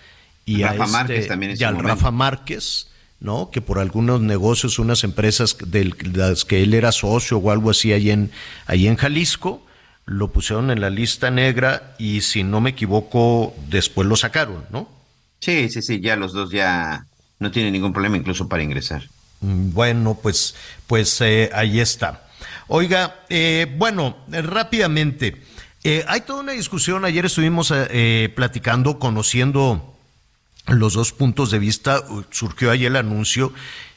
Y 0.45 0.63
Rafa 0.63 0.85
a 0.85 0.87
Márquez 0.87 1.29
también 1.29 1.55
y 1.59 1.65
al 1.65 1.79
Rafa 1.79 2.11
Márquez, 2.13 2.89
¿no? 3.19 3.51
Que 3.51 3.61
por 3.61 3.79
algunos 3.81 4.21
negocios, 4.21 4.79
unas 4.79 5.03
empresas 5.03 5.57
de 5.67 5.93
las 6.15 6.45
que 6.45 6.63
él 6.63 6.73
era 6.75 6.93
socio 6.93 7.39
o 7.39 7.51
algo 7.51 7.71
así 7.71 7.93
ahí 7.93 8.11
en, 8.11 8.31
ahí 8.67 8.87
en 8.87 8.97
Jalisco, 8.97 9.67
lo 10.05 10.31
pusieron 10.31 10.71
en 10.71 10.81
la 10.81 10.91
lista 10.91 11.33
negra 11.33 11.97
y 11.99 12.21
si 12.21 12.45
no 12.45 12.61
me 12.61 12.71
equivoco, 12.71 13.55
después 13.69 14.07
lo 14.07 14.15
sacaron, 14.15 14.65
¿no? 14.71 14.89
Sí, 15.41 15.69
sí, 15.69 15.83
sí, 15.83 16.01
ya 16.01 16.15
los 16.15 16.33
dos 16.33 16.51
ya 16.51 17.07
no 17.39 17.51
tienen 17.51 17.73
ningún 17.73 17.93
problema 17.93 18.17
incluso 18.17 18.49
para 18.49 18.63
ingresar. 18.63 19.09
Mm, 19.41 19.73
bueno, 19.73 20.19
pues, 20.21 20.55
pues 20.87 21.21
eh, 21.21 21.51
ahí 21.53 21.81
está. 21.81 22.29
Oiga, 22.69 23.25
eh, 23.29 23.73
bueno, 23.77 24.17
rápidamente, 24.29 25.43
eh, 25.85 26.05
hay 26.09 26.23
toda 26.23 26.41
una 26.41 26.53
discusión, 26.53 27.05
ayer 27.05 27.25
estuvimos 27.27 27.73
platicando, 28.35 28.99
conociendo 28.99 29.95
los 30.67 30.95
dos 30.95 31.13
puntos 31.13 31.53
de 31.53 31.61
vista, 31.61 32.03
surgió 32.31 32.73
ahí 32.73 32.85
el 32.85 32.97
anuncio, 32.97 33.53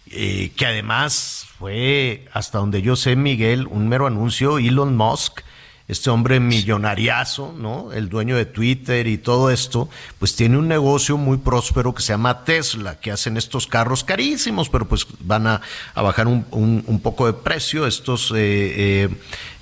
que 0.06 0.66
además 0.66 1.48
fue, 1.58 2.28
hasta 2.32 2.60
donde 2.60 2.84
yo 2.84 2.96
sé, 2.96 3.16
Miguel, 3.16 3.66
un 3.66 3.88
mero 3.88 4.06
anuncio, 4.06 4.60
Elon 4.60 4.96
Musk 4.96 5.42
este 5.90 6.12
hombre 6.12 6.40
millonariazo, 6.40 7.54
¿no? 7.58 7.92
El 7.92 8.10
dueño 8.10 8.38
de 8.38 8.46
Twitter 8.46 9.08
y 9.08 9.18
todo 9.18 9.50
esto, 9.50 9.90
pues 10.20 10.36
tiene 10.36 10.58
un 10.60 10.68
negocio 10.68 11.18
muy 11.18 11.38
próspero 11.38 11.96
que 11.96 12.04
se 12.04 12.14
llama 12.14 12.44
Tesla, 12.46 13.00
que 13.00 13.12
hacen 13.12 13.38
estos 13.38 13.66
carros 13.66 14.04
carísimos, 14.04 14.70
pero 14.70 14.88
pues 14.88 15.08
van 15.22 15.48
a, 15.48 15.62
bajar 15.96 16.28
un, 16.28 16.46
un, 16.52 17.00
poco 17.02 17.26
de 17.26 17.34
precio, 17.34 17.88
estos 17.88 18.32
eh, 18.32 18.36
eh, 18.38 19.10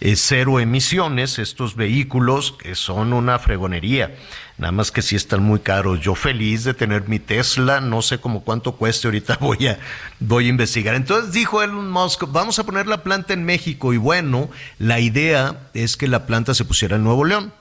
eh, 0.01 0.15
cero 0.17 0.59
emisiones, 0.59 1.39
estos 1.39 1.75
vehículos 1.77 2.51
que 2.51 2.75
son 2.75 3.13
una 3.13 3.39
fregonería. 3.39 4.13
Nada 4.57 4.71
más 4.71 4.91
que 4.91 5.03
sí 5.03 5.15
están 5.15 5.43
muy 5.43 5.59
caros. 5.59 5.99
Yo 6.01 6.15
feliz 6.15 6.63
de 6.63 6.73
tener 6.73 7.07
mi 7.07 7.19
Tesla, 7.19 7.79
no 7.79 8.01
sé 8.01 8.19
cómo 8.19 8.43
cuánto 8.43 8.75
cueste, 8.75 9.07
ahorita 9.07 9.37
voy 9.41 9.67
a, 9.67 9.79
voy 10.19 10.47
a 10.47 10.49
investigar. 10.49 10.95
Entonces 10.95 11.31
dijo 11.31 11.61
Elon 11.61 11.91
Musk, 11.91 12.23
vamos 12.29 12.57
a 12.57 12.65
poner 12.65 12.87
la 12.87 13.03
planta 13.03 13.33
en 13.33 13.45
México 13.45 13.93
y 13.93 13.97
bueno, 13.97 14.49
la 14.79 14.99
idea 14.99 15.69
es 15.73 15.95
que 15.95 16.07
la 16.07 16.25
planta 16.25 16.55
se 16.55 16.65
pusiera 16.65 16.95
en 16.95 17.03
Nuevo 17.03 17.23
León. 17.23 17.53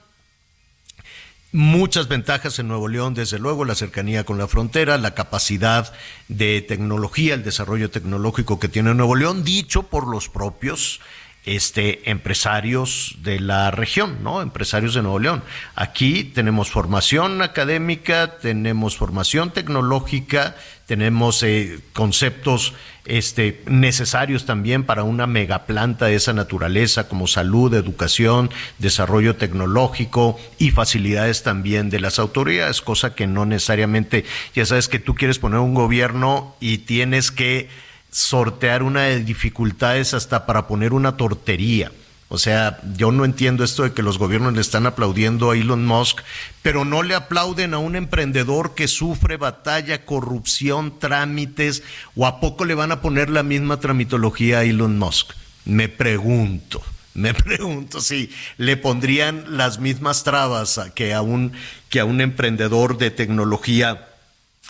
Muchas 1.52 2.08
ventajas 2.08 2.58
en 2.58 2.68
Nuevo 2.68 2.88
León, 2.88 3.14
desde 3.14 3.38
luego, 3.38 3.64
la 3.64 3.74
cercanía 3.74 4.24
con 4.24 4.36
la 4.36 4.48
frontera, 4.48 4.98
la 4.98 5.14
capacidad 5.14 5.92
de 6.28 6.60
tecnología, 6.60 7.34
el 7.34 7.44
desarrollo 7.44 7.90
tecnológico 7.90 8.58
que 8.58 8.68
tiene 8.68 8.94
Nuevo 8.94 9.14
León, 9.14 9.44
dicho 9.44 9.84
por 9.84 10.06
los 10.06 10.28
propios 10.28 11.00
este, 11.46 12.10
empresarios 12.10 13.16
de 13.22 13.40
la 13.40 13.70
región, 13.70 14.18
¿no? 14.22 14.42
Empresarios 14.42 14.94
de 14.94 15.02
Nuevo 15.02 15.20
León. 15.20 15.42
Aquí 15.76 16.24
tenemos 16.24 16.70
formación 16.70 17.40
académica, 17.40 18.38
tenemos 18.38 18.96
formación 18.96 19.52
tecnológica, 19.52 20.56
tenemos 20.86 21.42
eh, 21.42 21.78
conceptos 21.92 22.74
este, 23.04 23.62
necesarios 23.66 24.44
también 24.44 24.84
para 24.84 25.04
una 25.04 25.26
megaplanta 25.28 26.06
de 26.06 26.16
esa 26.16 26.32
naturaleza, 26.32 27.08
como 27.08 27.28
salud, 27.28 27.72
educación, 27.74 28.50
desarrollo 28.78 29.36
tecnológico 29.36 30.38
y 30.58 30.72
facilidades 30.72 31.44
también 31.44 31.90
de 31.90 32.00
las 32.00 32.18
autoridades, 32.18 32.82
cosa 32.82 33.14
que 33.14 33.28
no 33.28 33.46
necesariamente, 33.46 34.24
ya 34.54 34.66
sabes 34.66 34.88
que 34.88 34.98
tú 34.98 35.14
quieres 35.14 35.38
poner 35.38 35.60
un 35.60 35.74
gobierno 35.74 36.56
y 36.60 36.78
tienes 36.78 37.30
que 37.30 37.68
sortear 38.16 38.82
una 38.82 39.02
de 39.02 39.22
dificultades 39.22 40.14
hasta 40.14 40.46
para 40.46 40.66
poner 40.66 40.94
una 40.94 41.18
tortería. 41.18 41.92
O 42.28 42.38
sea, 42.38 42.80
yo 42.96 43.12
no 43.12 43.26
entiendo 43.26 43.62
esto 43.62 43.82
de 43.82 43.92
que 43.92 44.02
los 44.02 44.16
gobiernos 44.16 44.54
le 44.54 44.62
están 44.62 44.86
aplaudiendo 44.86 45.50
a 45.50 45.54
Elon 45.54 45.84
Musk, 45.84 46.20
pero 46.62 46.86
no 46.86 47.02
le 47.02 47.14
aplauden 47.14 47.74
a 47.74 47.78
un 47.78 47.94
emprendedor 47.94 48.74
que 48.74 48.88
sufre 48.88 49.36
batalla, 49.36 50.06
corrupción, 50.06 50.98
trámites, 50.98 51.82
o 52.14 52.26
a 52.26 52.40
poco 52.40 52.64
le 52.64 52.74
van 52.74 52.90
a 52.90 53.02
poner 53.02 53.28
la 53.28 53.42
misma 53.42 53.80
tramitología 53.80 54.60
a 54.60 54.64
Elon 54.64 54.98
Musk. 54.98 55.34
Me 55.66 55.90
pregunto, 55.90 56.82
me 57.12 57.34
pregunto 57.34 58.00
si 58.00 58.30
le 58.56 58.78
pondrían 58.78 59.58
las 59.58 59.78
mismas 59.78 60.24
trabas 60.24 60.80
que 60.94 61.12
a 61.12 61.20
un, 61.20 61.52
que 61.90 62.00
a 62.00 62.06
un 62.06 62.22
emprendedor 62.22 62.96
de 62.96 63.10
tecnología 63.10 64.08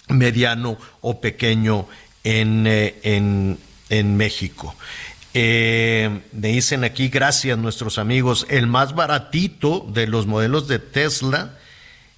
mediano 0.09 0.79
o 1.01 1.21
pequeño 1.21 1.87
eh, 2.27 2.99
en, 3.05 3.59
en, 3.89 4.17
México. 4.17 4.75
Eh, 5.33 6.23
me 6.33 6.49
dicen 6.49 6.83
aquí, 6.83 7.09
gracias 7.09 7.57
nuestros 7.57 7.99
amigos, 7.99 8.47
el 8.51 8.67
más 8.67 8.95
baratito 8.97 9.87
de 9.93 10.09
los 10.09 10.27
modelos 10.27 10.67
de 10.67 10.81
Tesla, 10.81 11.53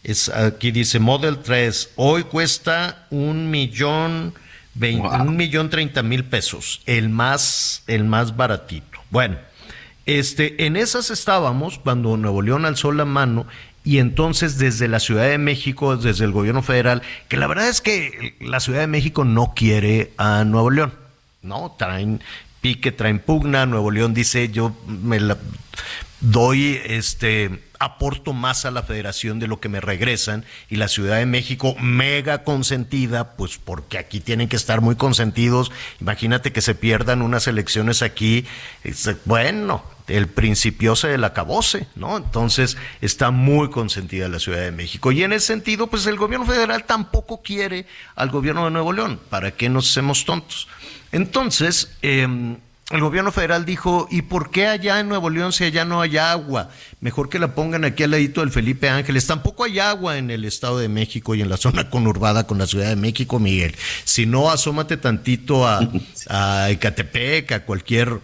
es 0.02 0.30
aquí 0.30 0.70
dice 0.70 0.98
Model 0.98 1.40
3, 1.40 1.90
hoy 1.96 2.22
cuesta 2.24 3.06
un 3.10 3.50
millón, 3.50 4.32
un 4.80 5.36
millón 5.36 5.68
treinta 5.68 6.02
mil 6.02 6.24
pesos, 6.24 6.80
el 6.86 7.10
más, 7.10 7.82
el 7.86 8.04
más 8.04 8.34
baratito. 8.34 9.00
Bueno, 9.10 9.36
este, 10.06 10.64
en 10.64 10.76
esas 10.76 11.10
estábamos 11.10 11.78
cuando 11.78 12.16
Nuevo 12.16 12.40
León 12.40 12.64
alzó 12.64 12.92
la 12.92 13.04
mano 13.04 13.46
y 13.88 14.00
entonces 14.00 14.58
desde 14.58 14.86
la 14.86 15.00
Ciudad 15.00 15.26
de 15.26 15.38
México, 15.38 15.96
desde 15.96 16.26
el 16.26 16.30
gobierno 16.30 16.60
federal, 16.60 17.00
que 17.28 17.38
la 17.38 17.46
verdad 17.46 17.70
es 17.70 17.80
que 17.80 18.34
la 18.38 18.60
Ciudad 18.60 18.80
de 18.80 18.86
México 18.86 19.24
no 19.24 19.54
quiere 19.56 20.10
a 20.18 20.44
Nuevo 20.44 20.68
León, 20.68 20.92
¿no? 21.40 21.74
Traen 21.78 22.20
pique, 22.60 22.92
traen 22.92 23.18
pugna, 23.18 23.64
Nuevo 23.64 23.90
León 23.90 24.12
dice 24.12 24.50
yo 24.50 24.76
me 24.86 25.20
la 25.20 25.38
doy 26.20 26.78
este 26.84 27.62
aporto 27.78 28.32
más 28.32 28.64
a 28.64 28.70
la 28.70 28.82
federación 28.82 29.38
de 29.38 29.46
lo 29.46 29.60
que 29.60 29.68
me 29.68 29.80
regresan 29.80 30.44
y 30.68 30.76
la 30.76 30.88
Ciudad 30.88 31.18
de 31.18 31.26
México 31.26 31.74
mega 31.80 32.44
consentida, 32.44 33.36
pues 33.36 33.58
porque 33.58 33.98
aquí 33.98 34.20
tienen 34.20 34.48
que 34.48 34.56
estar 34.56 34.80
muy 34.80 34.96
consentidos. 34.96 35.70
Imagínate 36.00 36.52
que 36.52 36.60
se 36.60 36.74
pierdan 36.74 37.22
unas 37.22 37.46
elecciones 37.46 38.02
aquí. 38.02 38.46
Bueno, 39.24 39.82
el 40.08 40.26
principiose 40.26 41.08
del 41.08 41.24
acabose, 41.24 41.86
¿no? 41.94 42.16
Entonces 42.16 42.76
está 43.00 43.30
muy 43.30 43.70
consentida 43.70 44.28
la 44.28 44.38
Ciudad 44.40 44.60
de 44.60 44.72
México. 44.72 45.12
Y 45.12 45.22
en 45.22 45.32
ese 45.32 45.46
sentido, 45.46 45.86
pues 45.86 46.06
el 46.06 46.16
gobierno 46.16 46.46
federal 46.46 46.84
tampoco 46.84 47.42
quiere 47.42 47.86
al 48.16 48.30
gobierno 48.30 48.64
de 48.64 48.70
Nuevo 48.70 48.92
León. 48.92 49.20
¿Para 49.28 49.52
qué 49.52 49.68
nos 49.68 49.90
hacemos 49.90 50.24
tontos? 50.24 50.68
Entonces, 51.12 51.96
em, 52.02 52.56
el 52.90 53.00
gobierno 53.00 53.32
federal 53.32 53.66
dijo, 53.66 54.08
¿y 54.10 54.22
por 54.22 54.50
qué 54.50 54.66
allá 54.66 54.98
en 54.98 55.08
Nuevo 55.08 55.28
León 55.28 55.52
si 55.52 55.64
allá 55.64 55.84
no 55.84 56.00
hay 56.00 56.16
agua? 56.16 56.70
Mejor 57.00 57.28
que 57.28 57.38
la 57.38 57.54
pongan 57.54 57.84
aquí 57.84 58.02
al 58.02 58.12
ladito 58.12 58.40
del 58.40 58.50
Felipe 58.50 58.88
Ángeles. 58.88 59.26
Tampoco 59.26 59.64
hay 59.64 59.78
agua 59.78 60.16
en 60.16 60.30
el 60.30 60.46
Estado 60.46 60.78
de 60.78 60.88
México 60.88 61.34
y 61.34 61.42
en 61.42 61.50
la 61.50 61.58
zona 61.58 61.90
conurbada 61.90 62.46
con 62.46 62.56
la 62.56 62.66
Ciudad 62.66 62.88
de 62.88 62.96
México, 62.96 63.38
Miguel. 63.38 63.76
Si 64.04 64.24
no, 64.24 64.50
asómate 64.50 64.96
tantito 64.96 65.66
a, 65.66 65.80
a 66.28 66.70
Ecatepec, 66.70 67.52
a 67.52 67.64
cualquier 67.64 68.20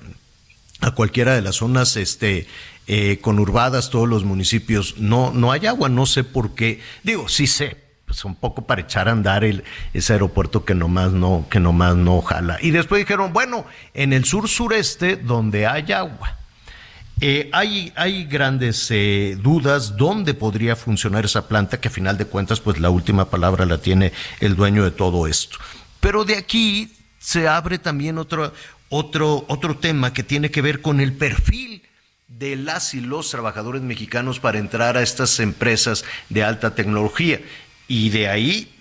a 0.81 0.91
cualquiera 0.91 1.35
de 1.35 1.43
las 1.43 1.57
zonas 1.57 1.97
este, 1.97 2.47
eh, 2.87 3.19
conurbadas, 3.23 3.89
todos 3.89 4.09
los 4.09 4.25
municipios, 4.25 4.97
no, 4.99 5.33
no 5.33 5.53
hay 5.53 5.67
agua, 5.67 5.89
no 5.89 6.05
sé 6.05 6.25
por 6.25 6.55
qué. 6.55 6.81
Digo, 7.03 7.29
sí 7.29 7.47
sé, 7.47 7.79
pues 8.15 8.25
un 8.25 8.37
poco 8.37 8.62
para 8.62 8.81
echar 8.81 9.09
a 9.09 9.12
andar 9.12 9.43
el, 9.43 9.65
ese 9.93 10.12
aeropuerto 10.12 10.65
que 10.65 10.73
nomás 10.73 11.11
no, 11.11 11.47
que 11.51 11.59
nomás 11.59 11.97
no 11.97 12.23
jala. 12.23 12.59
Y 12.62 12.71
después 12.71 13.01
dijeron, 13.01 13.33
bueno, 13.33 13.67
en 13.93 14.12
el 14.12 14.25
sur 14.25 14.49
sureste, 14.49 15.17
donde 15.17 15.67
hay 15.67 15.91
agua. 15.91 16.39
Eh, 17.21 17.51
hay, 17.53 17.93
hay 17.97 18.25
grandes 18.25 18.89
eh, 18.93 19.37
dudas 19.41 19.97
dónde 19.97 20.35
podría 20.35 20.77
funcionar 20.77 21.25
esa 21.25 21.49
planta, 21.49 21.81
que 21.81 21.89
a 21.89 21.91
final 21.91 22.17
de 22.17 22.27
cuentas, 22.27 22.61
pues 22.61 22.79
la 22.79 22.91
última 22.91 23.31
palabra 23.31 23.67
la 23.67 23.79
tiene 23.79 24.12
el 24.39 24.55
dueño 24.55 24.85
de 24.85 24.93
todo 24.93 25.27
esto. 25.27 25.59
Pero 25.99 26.25
de 26.25 26.37
aquí 26.37 26.93
se 27.19 27.49
abre 27.49 27.79
también 27.79 28.19
otro, 28.19 28.53
otro, 28.91 29.45
otro 29.49 29.77
tema 29.79 30.12
que 30.12 30.23
tiene 30.23 30.53
que 30.53 30.62
ver 30.62 30.81
con 30.81 31.01
el 31.01 31.15
perfil 31.15 31.83
de 32.29 32.57
las 32.57 32.95
y 32.95 33.01
los 33.01 33.31
trabajadores 33.31 33.83
mexicanos 33.83 34.41
para 34.41 34.59
entrar 34.59 34.97
a 34.97 35.03
estas 35.03 35.39
empresas 35.41 36.05
de 36.29 36.43
alta 36.43 36.75
tecnología. 36.75 37.41
Y 37.89 38.11
de 38.11 38.28
ahí 38.28 38.74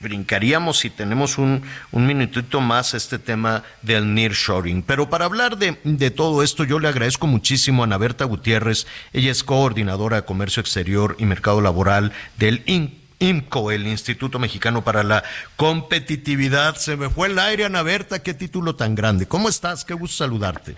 brincaríamos 0.00 0.78
si 0.78 0.90
tenemos 0.90 1.38
un, 1.38 1.62
un 1.90 2.06
minutito 2.06 2.60
más 2.60 2.94
este 2.94 3.18
tema 3.18 3.64
del 3.82 4.14
nearshoring. 4.14 4.82
Pero 4.82 5.10
para 5.10 5.24
hablar 5.24 5.56
de, 5.56 5.76
de, 5.84 6.10
todo 6.10 6.42
esto, 6.42 6.64
yo 6.64 6.78
le 6.78 6.88
agradezco 6.88 7.26
muchísimo 7.26 7.82
a 7.82 7.86
Ana 7.86 7.98
Berta 7.98 8.24
Gutiérrez. 8.24 8.86
Ella 9.12 9.30
es 9.30 9.44
coordinadora 9.44 10.16
de 10.16 10.24
Comercio 10.24 10.60
Exterior 10.60 11.16
y 11.18 11.24
Mercado 11.24 11.60
Laboral 11.60 12.12
del 12.36 12.62
IMCO, 12.66 13.70
el 13.70 13.86
Instituto 13.86 14.38
Mexicano 14.38 14.82
para 14.84 15.02
la 15.02 15.24
Competitividad. 15.56 16.76
Se 16.76 16.96
me 16.96 17.10
fue 17.10 17.28
el 17.28 17.38
aire, 17.38 17.64
Ana 17.64 17.82
Berta, 17.82 18.22
qué 18.22 18.34
título 18.34 18.76
tan 18.76 18.94
grande. 18.94 19.26
¿Cómo 19.26 19.48
estás? 19.48 19.84
Qué 19.84 19.94
gusto 19.94 20.24
saludarte. 20.24 20.74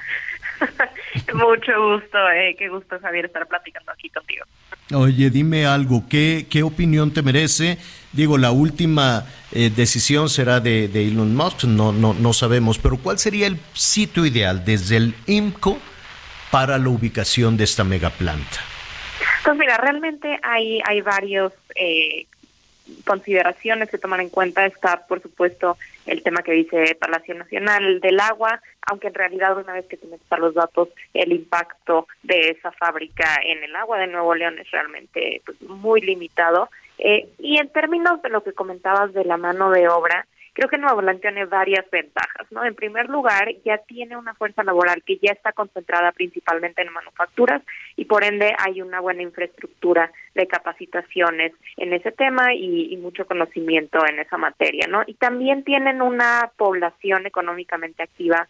Mucho 1.34 1.72
gusto, 1.92 2.30
eh. 2.30 2.54
qué 2.58 2.68
gusto 2.68 2.98
Javier 3.00 3.26
estar 3.26 3.46
platicando 3.46 3.92
aquí 3.92 4.08
contigo. 4.10 4.44
Oye, 4.92 5.30
dime 5.30 5.66
algo, 5.66 6.04
¿qué, 6.08 6.46
qué 6.50 6.64
opinión 6.64 7.12
te 7.12 7.22
merece? 7.22 7.78
Digo, 8.12 8.38
la 8.38 8.50
última 8.50 9.24
eh, 9.52 9.70
decisión 9.74 10.28
será 10.28 10.58
de, 10.58 10.88
de, 10.88 11.06
Elon 11.06 11.36
Musk, 11.36 11.64
no, 11.64 11.92
no, 11.92 12.12
no 12.12 12.32
sabemos, 12.32 12.78
pero 12.78 12.96
¿cuál 12.96 13.18
sería 13.18 13.46
el 13.46 13.58
sitio 13.72 14.26
ideal 14.26 14.64
desde 14.64 14.96
el 14.96 15.14
IMCO 15.26 15.78
para 16.50 16.76
la 16.78 16.88
ubicación 16.88 17.56
de 17.56 17.64
esta 17.64 17.84
megaplanta? 17.84 18.58
Pues 19.44 19.56
mira, 19.56 19.76
realmente 19.76 20.40
hay, 20.42 20.80
hay 20.84 21.00
varios 21.02 21.52
eh, 21.76 22.26
consideraciones 23.04 23.90
que 23.90 23.98
tomar 23.98 24.20
en 24.20 24.28
cuenta. 24.28 24.66
Está, 24.66 25.06
por 25.06 25.22
supuesto, 25.22 25.78
el 26.06 26.22
tema 26.22 26.42
que 26.42 26.52
dice 26.52 26.96
Palacio 26.98 27.34
Nacional 27.34 28.00
del 28.00 28.20
Agua, 28.20 28.60
aunque 28.88 29.08
en 29.08 29.14
realidad 29.14 29.56
una 29.56 29.74
vez 29.74 29.86
que 29.86 29.96
se 29.96 30.06
metan 30.06 30.40
los 30.40 30.54
datos, 30.54 30.88
el 31.14 31.32
impacto 31.32 32.06
de 32.22 32.50
esa 32.50 32.72
fábrica 32.72 33.40
en 33.44 33.62
el 33.62 33.74
agua 33.76 33.98
de 33.98 34.06
Nuevo 34.06 34.34
León 34.34 34.58
es 34.58 34.70
realmente 34.70 35.42
pues, 35.44 35.60
muy 35.62 36.00
limitado. 36.00 36.70
Eh, 36.98 37.28
y 37.38 37.58
en 37.58 37.68
términos 37.68 38.20
de 38.22 38.28
lo 38.28 38.42
que 38.42 38.52
comentabas 38.52 39.12
de 39.12 39.24
la 39.24 39.36
mano 39.36 39.70
de 39.70 39.88
obra, 39.88 40.26
creo 40.52 40.68
que 40.68 40.78
Nuevo 40.78 41.02
León 41.02 41.20
tiene 41.20 41.44
varias 41.44 41.88
ventajas, 41.90 42.50
¿no? 42.50 42.64
En 42.64 42.74
primer 42.74 43.08
lugar, 43.08 43.48
ya 43.64 43.78
tiene 43.78 44.16
una 44.16 44.34
fuerza 44.34 44.62
laboral 44.62 45.02
que 45.04 45.18
ya 45.18 45.32
está 45.32 45.52
concentrada 45.52 46.12
principalmente 46.12 46.82
en 46.82 46.92
manufacturas 46.92 47.62
y 47.96 48.04
por 48.04 48.24
ende 48.24 48.54
hay 48.58 48.82
una 48.82 49.00
buena 49.00 49.22
infraestructura 49.22 50.10
de 50.34 50.46
capacitaciones 50.46 51.52
en 51.76 51.92
ese 51.92 52.12
tema 52.12 52.54
y, 52.54 52.92
y 52.92 52.96
mucho 52.96 53.26
conocimiento 53.26 54.04
en 54.06 54.18
esa 54.18 54.36
materia, 54.36 54.86
¿no? 54.88 55.02
Y 55.06 55.14
también 55.14 55.64
tienen 55.64 56.02
una 56.02 56.50
población 56.56 57.26
económicamente 57.26 58.02
activa 58.02 58.48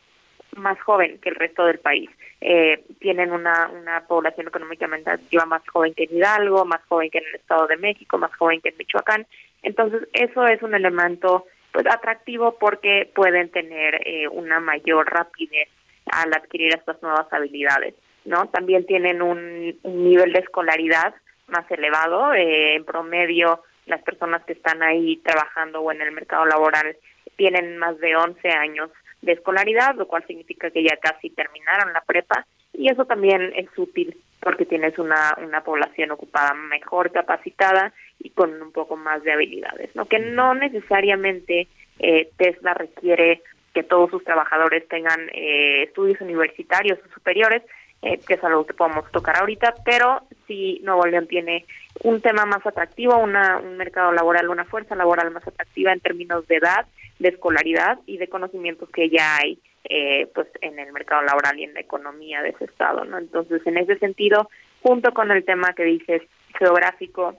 más 0.56 0.80
joven 0.80 1.18
que 1.18 1.28
el 1.28 1.36
resto 1.36 1.64
del 1.64 1.78
país. 1.78 2.10
Eh, 2.40 2.82
tienen 3.00 3.32
una, 3.32 3.68
una 3.68 4.00
población 4.06 4.48
económicamente 4.48 5.10
activa 5.10 5.44
más 5.44 5.62
joven 5.68 5.94
que 5.94 6.04
en 6.04 6.16
Hidalgo, 6.16 6.64
más 6.64 6.80
joven 6.88 7.10
que 7.10 7.18
en 7.18 7.26
el 7.26 7.34
Estado 7.34 7.66
de 7.66 7.76
México, 7.76 8.18
más 8.18 8.34
joven 8.36 8.60
que 8.60 8.70
en 8.70 8.78
Michoacán. 8.78 9.26
Entonces, 9.62 10.08
eso 10.14 10.46
es 10.46 10.62
un 10.62 10.74
elemento 10.74 11.46
pues 11.72 11.86
atractivo 11.86 12.56
porque 12.58 13.10
pueden 13.14 13.50
tener 13.50 14.00
eh, 14.06 14.28
una 14.28 14.60
mayor 14.60 15.06
rapidez 15.10 15.68
al 16.06 16.32
adquirir 16.34 16.74
estas 16.74 17.00
nuevas 17.02 17.32
habilidades, 17.32 17.94
¿no? 18.24 18.48
También 18.48 18.86
tienen 18.86 19.22
un, 19.22 19.78
nivel 19.84 20.32
de 20.32 20.40
escolaridad 20.40 21.14
más 21.48 21.70
elevado, 21.70 22.32
eh, 22.34 22.74
en 22.76 22.84
promedio 22.84 23.62
las 23.86 24.02
personas 24.02 24.44
que 24.44 24.52
están 24.52 24.82
ahí 24.82 25.16
trabajando 25.18 25.80
o 25.80 25.92
en 25.92 26.00
el 26.00 26.12
mercado 26.12 26.46
laboral 26.46 26.96
tienen 27.36 27.78
más 27.78 27.98
de 27.98 28.16
11 28.16 28.48
años 28.50 28.90
de 29.22 29.32
escolaridad, 29.32 29.94
lo 29.96 30.06
cual 30.06 30.24
significa 30.26 30.70
que 30.70 30.82
ya 30.82 30.96
casi 30.96 31.30
terminaron 31.30 31.92
la 31.92 32.00
prepa 32.02 32.46
y 32.72 32.90
eso 32.90 33.04
también 33.04 33.52
es 33.56 33.68
útil 33.76 34.16
porque 34.40 34.64
tienes 34.64 34.98
una, 34.98 35.36
una 35.38 35.62
población 35.62 36.10
ocupada 36.10 36.54
mejor 36.54 37.12
capacitada 37.12 37.92
y 38.18 38.30
con 38.30 38.60
un 38.60 38.72
poco 38.72 38.96
más 38.96 39.22
de 39.22 39.32
habilidades, 39.32 39.94
¿no? 39.94 40.06
Que 40.06 40.18
no 40.18 40.54
necesariamente 40.54 41.68
eh, 41.98 42.30
Tesla 42.36 42.74
requiere 42.74 43.42
que 43.74 43.82
todos 43.82 44.10
sus 44.10 44.24
trabajadores 44.24 44.88
tengan 44.88 45.28
eh, 45.32 45.84
estudios 45.84 46.20
universitarios 46.20 46.98
o 47.06 47.14
superiores, 47.14 47.62
eh, 48.02 48.18
que 48.26 48.34
es 48.34 48.44
algo 48.44 48.66
que 48.66 48.74
podemos 48.74 49.10
tocar 49.12 49.36
ahorita, 49.38 49.74
pero 49.84 50.22
si 50.46 50.80
Nuevo 50.82 51.06
León 51.06 51.26
tiene 51.26 51.66
un 52.02 52.20
tema 52.22 52.46
más 52.46 52.66
atractivo, 52.66 53.18
una, 53.18 53.58
un 53.58 53.76
mercado 53.76 54.10
laboral, 54.12 54.48
una 54.48 54.64
fuerza 54.64 54.94
laboral 54.94 55.30
más 55.30 55.46
atractiva 55.46 55.92
en 55.92 56.00
términos 56.00 56.48
de 56.48 56.56
edad, 56.56 56.86
de 57.18 57.28
escolaridad 57.28 57.98
y 58.06 58.16
de 58.16 58.28
conocimientos 58.28 58.88
que 58.88 59.10
ya 59.10 59.36
hay 59.36 59.58
eh, 59.84 60.28
pues 60.34 60.48
en 60.60 60.78
el 60.78 60.92
mercado 60.92 61.22
laboral 61.22 61.58
y 61.58 61.64
en 61.64 61.74
la 61.74 61.80
economía 61.80 62.42
de 62.42 62.50
ese 62.50 62.64
estado, 62.64 63.04
¿no? 63.04 63.18
Entonces, 63.18 63.60
en 63.66 63.78
ese 63.78 63.98
sentido, 63.98 64.50
junto 64.82 65.12
con 65.12 65.30
el 65.30 65.44
tema 65.44 65.72
que 65.74 65.84
dices 65.84 66.22
geográfico 66.58 67.36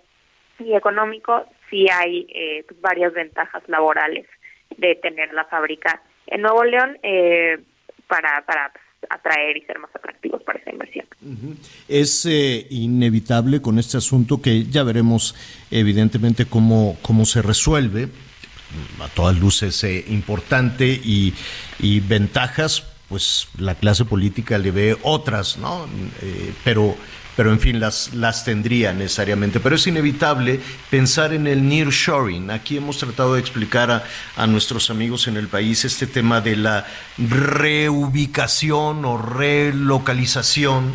y 0.59 0.73
económico, 0.73 1.45
sí 1.69 1.87
hay 1.89 2.27
eh, 2.33 2.63
pues, 2.67 2.79
varias 2.81 3.13
ventajas 3.13 3.63
laborales 3.67 4.25
de 4.77 4.95
tener 4.95 5.33
la 5.33 5.45
fábrica 5.45 6.01
en 6.27 6.41
Nuevo 6.41 6.63
León 6.63 6.97
eh, 7.03 7.59
para 8.07 8.43
para 8.45 8.71
atraer 9.09 9.57
y 9.57 9.61
ser 9.61 9.79
más 9.79 9.93
atractivos 9.95 10.43
para 10.43 10.59
esa 10.59 10.71
inversión. 10.71 11.05
Es 11.87 12.25
eh, 12.25 12.67
inevitable 12.69 13.61
con 13.61 13.79
este 13.79 13.97
asunto 13.97 14.41
que 14.41 14.63
ya 14.65 14.83
veremos 14.83 15.35
evidentemente 15.71 16.45
cómo, 16.45 16.97
cómo 17.01 17.25
se 17.25 17.41
resuelve, 17.41 18.07
a 18.99 19.07
todas 19.09 19.37
luces 19.37 19.83
eh, 19.83 20.05
importante 20.09 20.87
y, 20.87 21.33
ventajas, 22.01 22.83
pues 23.09 23.47
la 23.57 23.75
clase 23.75 24.05
política 24.05 24.57
le 24.57 24.71
ve 24.71 24.97
otras, 25.03 25.57
¿no? 25.57 25.87
Eh, 26.21 26.53
pero 26.63 26.95
pero 27.35 27.53
en 27.53 27.59
fin, 27.59 27.79
las, 27.79 28.13
las 28.13 28.43
tendría 28.43 28.93
necesariamente. 28.93 29.59
Pero 29.61 29.75
es 29.75 29.87
inevitable 29.87 30.59
pensar 30.89 31.33
en 31.33 31.47
el 31.47 31.67
nearshoring. 31.67 32.51
Aquí 32.51 32.77
hemos 32.77 32.97
tratado 32.97 33.35
de 33.35 33.39
explicar 33.39 33.89
a, 33.89 34.03
a 34.35 34.47
nuestros 34.47 34.89
amigos 34.89 35.27
en 35.27 35.37
el 35.37 35.47
país 35.47 35.85
este 35.85 36.07
tema 36.07 36.41
de 36.41 36.57
la 36.57 36.85
reubicación 37.17 39.05
o 39.05 39.17
relocalización 39.17 40.93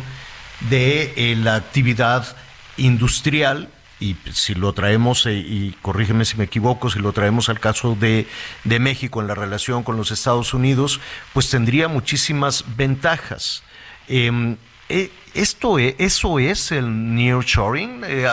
de 0.69 1.13
eh, 1.15 1.35
la 1.35 1.55
actividad 1.55 2.35
industrial 2.77 3.69
y 3.99 4.15
si 4.31 4.53
lo 4.53 4.73
traemos, 4.73 5.25
eh, 5.25 5.33
y 5.33 5.75
corrígeme 5.81 6.25
si 6.25 6.37
me 6.37 6.45
equivoco, 6.45 6.89
si 6.89 6.99
lo 6.99 7.13
traemos 7.13 7.49
al 7.49 7.59
caso 7.59 7.95
de, 7.99 8.27
de 8.63 8.79
México 8.79 9.21
en 9.21 9.27
la 9.27 9.35
relación 9.35 9.83
con 9.83 9.97
los 9.97 10.11
Estados 10.11 10.53
Unidos, 10.53 10.99
pues 11.33 11.49
tendría 11.49 11.87
muchísimas 11.87 12.63
ventajas. 12.75 13.63
Eh, 14.07 14.55
eh, 14.89 15.11
esto 15.33 15.79
es, 15.79 15.95
eso 15.97 16.39
es 16.39 16.71
el 16.71 17.13
nearshoring, 17.13 18.03
eh, 18.07 18.25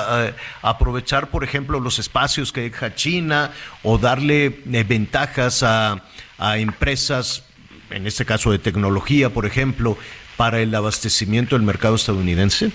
aprovechar, 0.62 1.28
por 1.28 1.42
ejemplo, 1.42 1.80
los 1.80 1.98
espacios 1.98 2.52
que 2.52 2.62
deja 2.62 2.94
China 2.94 3.50
o 3.82 3.98
darle 3.98 4.60
eh, 4.72 4.84
ventajas 4.86 5.64
a, 5.64 6.04
a, 6.38 6.58
empresas, 6.58 7.44
en 7.90 8.06
este 8.06 8.24
caso 8.24 8.52
de 8.52 8.60
tecnología, 8.60 9.30
por 9.30 9.46
ejemplo, 9.46 9.98
para 10.36 10.60
el 10.60 10.72
abastecimiento 10.74 11.56
del 11.56 11.64
mercado 11.64 11.96
estadounidense. 11.96 12.70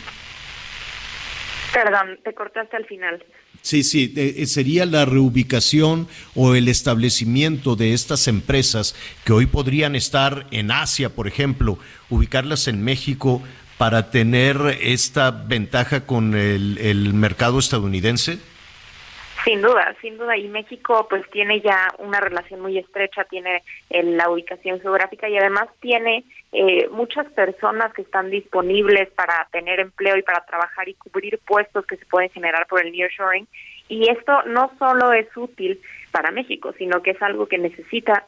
Perdón, 1.74 2.20
te 2.24 2.34
cortaste 2.34 2.78
al 2.78 2.86
final. 2.86 3.24
Sí, 3.62 3.84
sí, 3.84 4.14
eh, 4.16 4.46
sería 4.46 4.86
la 4.86 5.06
reubicación 5.06 6.08
o 6.34 6.56
el 6.56 6.68
establecimiento 6.70 7.76
de 7.76 7.94
estas 7.94 8.28
empresas 8.28 8.96
que 9.26 9.34
hoy 9.34 9.46
podrían 9.46 9.96
estar 9.96 10.48
en 10.52 10.72
Asia, 10.72 11.10
por 11.10 11.28
ejemplo, 11.28 11.78
ubicarlas 12.10 12.68
en 12.68 12.84
México 12.84 13.44
para 13.78 14.12
tener 14.12 14.78
esta 14.82 15.32
ventaja 15.32 16.06
con 16.06 16.36
el 16.36 17.14
mercado 17.14 17.60
estadounidense? 17.60 18.40
Sin 19.44 19.62
duda, 19.62 19.96
sin 20.02 20.18
duda. 20.18 20.38
Y 20.38 20.48
México 20.48 21.08
pues 21.10 21.30
tiene 21.32 21.62
ya 21.62 21.88
una 21.98 22.20
relación 22.20 22.62
muy 22.62 22.78
estrecha, 22.78 23.24
tiene 23.26 23.64
eh, 23.90 24.04
la 24.04 24.30
ubicación 24.30 24.80
geográfica 24.80 25.30
y 25.30 25.38
además 25.38 25.70
tiene 25.80 26.26
eh, 26.52 26.88
muchas 26.92 27.28
personas 27.32 27.94
que 27.94 28.02
están 28.02 28.30
disponibles 28.30 29.10
para 29.12 29.48
tener 29.52 29.80
empleo 29.80 30.18
y 30.18 30.24
para 30.24 30.46
trabajar 30.46 30.90
y 30.90 30.96
cubrir 30.96 31.40
puestos 31.46 31.86
que 31.86 31.98
se 31.98 32.06
pueden 32.06 32.30
generar 32.32 32.68
por 32.68 32.84
el 32.84 32.92
nearshoring. 32.92 33.48
Y 33.88 34.10
esto 34.10 34.44
no 34.44 34.72
solo 34.78 35.14
es 35.14 35.28
útil 35.36 35.80
para 36.12 36.32
México, 36.32 36.74
sino 36.78 37.02
que 37.02 37.12
es 37.12 37.22
algo 37.22 37.48
que 37.48 37.58
necesita 37.58 38.26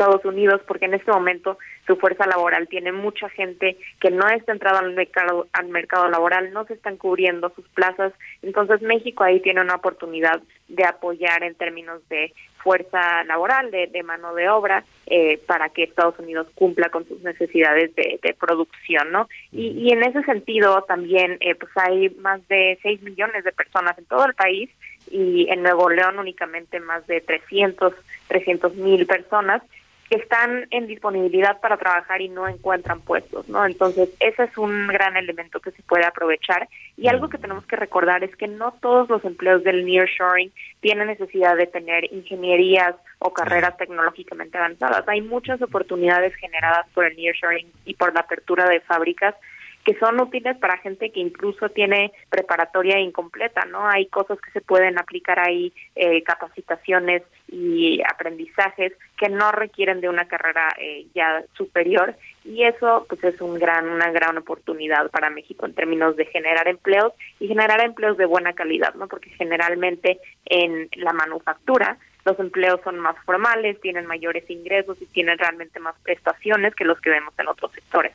Estados 0.00 0.24
Unidos, 0.24 0.62
porque 0.66 0.86
en 0.86 0.94
este 0.94 1.12
momento 1.12 1.58
su 1.86 1.96
fuerza 1.96 2.26
laboral 2.26 2.68
tiene 2.68 2.90
mucha 2.90 3.28
gente 3.28 3.76
que 4.00 4.10
no 4.10 4.26
está 4.28 4.52
entrada 4.52 4.78
al 4.78 4.94
mercado, 4.94 5.46
al 5.52 5.68
mercado 5.68 6.08
laboral, 6.08 6.54
no 6.54 6.64
se 6.64 6.72
están 6.72 6.96
cubriendo 6.96 7.52
sus 7.54 7.68
plazas, 7.68 8.14
entonces 8.40 8.80
México 8.80 9.24
ahí 9.24 9.40
tiene 9.40 9.60
una 9.60 9.74
oportunidad 9.74 10.40
de 10.68 10.84
apoyar 10.84 11.42
en 11.42 11.54
términos 11.54 12.00
de 12.08 12.32
fuerza 12.62 13.24
laboral, 13.24 13.70
de, 13.70 14.02
mano 14.02 14.34
de 14.34 14.48
obra, 14.48 14.84
eh, 15.06 15.38
para 15.46 15.68
que 15.68 15.82
Estados 15.82 16.18
Unidos 16.18 16.46
cumpla 16.54 16.88
con 16.88 17.06
sus 17.06 17.20
necesidades 17.20 17.94
de, 17.94 18.36
producción, 18.38 19.12
¿no? 19.12 19.28
Y, 19.52 19.92
en 19.92 20.02
ese 20.02 20.22
sentido 20.24 20.82
también, 20.82 21.36
eh, 21.40 21.54
pues 21.54 21.72
hay 21.76 22.10
más 22.20 22.46
de 22.48 22.78
6 22.82 23.02
millones 23.02 23.44
de 23.44 23.52
personas 23.52 23.98
en 23.98 24.04
todo 24.06 24.24
el 24.24 24.34
país 24.34 24.70
y 25.10 25.46
en 25.50 25.62
Nuevo 25.62 25.90
León 25.90 26.18
únicamente 26.18 26.80
más 26.80 27.06
de 27.06 27.20
300, 27.20 27.94
300 28.28 28.74
mil 28.76 29.06
personas 29.06 29.62
que 30.10 30.16
están 30.16 30.66
en 30.72 30.88
disponibilidad 30.88 31.60
para 31.60 31.76
trabajar 31.76 32.20
y 32.20 32.28
no 32.28 32.48
encuentran 32.48 33.00
puestos, 33.00 33.48
¿no? 33.48 33.64
Entonces, 33.64 34.08
ese 34.18 34.42
es 34.42 34.58
un 34.58 34.88
gran 34.88 35.16
elemento 35.16 35.60
que 35.60 35.70
se 35.70 35.84
puede 35.84 36.04
aprovechar. 36.04 36.68
Y 36.96 37.06
algo 37.06 37.28
que 37.28 37.38
tenemos 37.38 37.64
que 37.64 37.76
recordar 37.76 38.24
es 38.24 38.34
que 38.34 38.48
no 38.48 38.72
todos 38.80 39.08
los 39.08 39.24
empleos 39.24 39.62
del 39.62 39.86
nearshoring 39.86 40.50
tienen 40.80 41.06
necesidad 41.06 41.56
de 41.56 41.68
tener 41.68 42.12
ingenierías 42.12 42.96
o 43.20 43.32
carreras 43.32 43.76
tecnológicamente 43.76 44.58
avanzadas. 44.58 45.06
Hay 45.06 45.20
muchas 45.22 45.62
oportunidades 45.62 46.34
generadas 46.34 46.88
por 46.92 47.04
el 47.04 47.16
nearshoring 47.16 47.70
y 47.84 47.94
por 47.94 48.12
la 48.12 48.20
apertura 48.20 48.68
de 48.68 48.80
fábricas 48.80 49.36
que 49.84 49.98
son 49.98 50.20
útiles 50.20 50.56
para 50.58 50.78
gente 50.78 51.10
que 51.10 51.20
incluso 51.20 51.68
tiene 51.70 52.12
preparatoria 52.28 52.98
incompleta, 52.98 53.64
¿no? 53.64 53.86
Hay 53.86 54.06
cosas 54.06 54.38
que 54.40 54.50
se 54.50 54.60
pueden 54.60 54.98
aplicar 54.98 55.38
ahí, 55.38 55.72
eh, 55.96 56.22
capacitaciones 56.22 57.22
y 57.48 58.00
aprendizajes 58.02 58.92
que 59.16 59.28
no 59.28 59.52
requieren 59.52 60.00
de 60.00 60.08
una 60.08 60.26
carrera 60.28 60.74
eh, 60.78 61.06
ya 61.14 61.42
superior 61.54 62.14
y 62.44 62.64
eso 62.64 63.06
pues 63.08 63.22
es 63.24 63.40
un 63.40 63.58
gran 63.58 63.88
una 63.88 64.10
gran 64.10 64.38
oportunidad 64.38 65.10
para 65.10 65.30
México 65.30 65.66
en 65.66 65.74
términos 65.74 66.16
de 66.16 66.26
generar 66.26 66.68
empleos 66.68 67.12
y 67.38 67.48
generar 67.48 67.80
empleos 67.80 68.16
de 68.16 68.26
buena 68.26 68.52
calidad, 68.52 68.94
¿no? 68.94 69.08
Porque 69.08 69.30
generalmente 69.30 70.20
en 70.44 70.88
la 70.96 71.12
manufactura 71.12 71.98
los 72.24 72.38
empleos 72.38 72.80
son 72.84 72.98
más 72.98 73.16
formales, 73.24 73.80
tienen 73.80 74.06
mayores 74.06 74.48
ingresos 74.50 75.00
y 75.00 75.06
tienen 75.06 75.38
realmente 75.38 75.80
más 75.80 75.94
prestaciones 76.02 76.74
que 76.74 76.84
los 76.84 77.00
que 77.00 77.10
vemos 77.10 77.32
en 77.38 77.48
otros 77.48 77.72
sectores. 77.72 78.12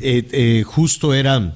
Eh, 0.00 0.28
eh, 0.32 0.62
justo 0.64 1.14
era 1.14 1.54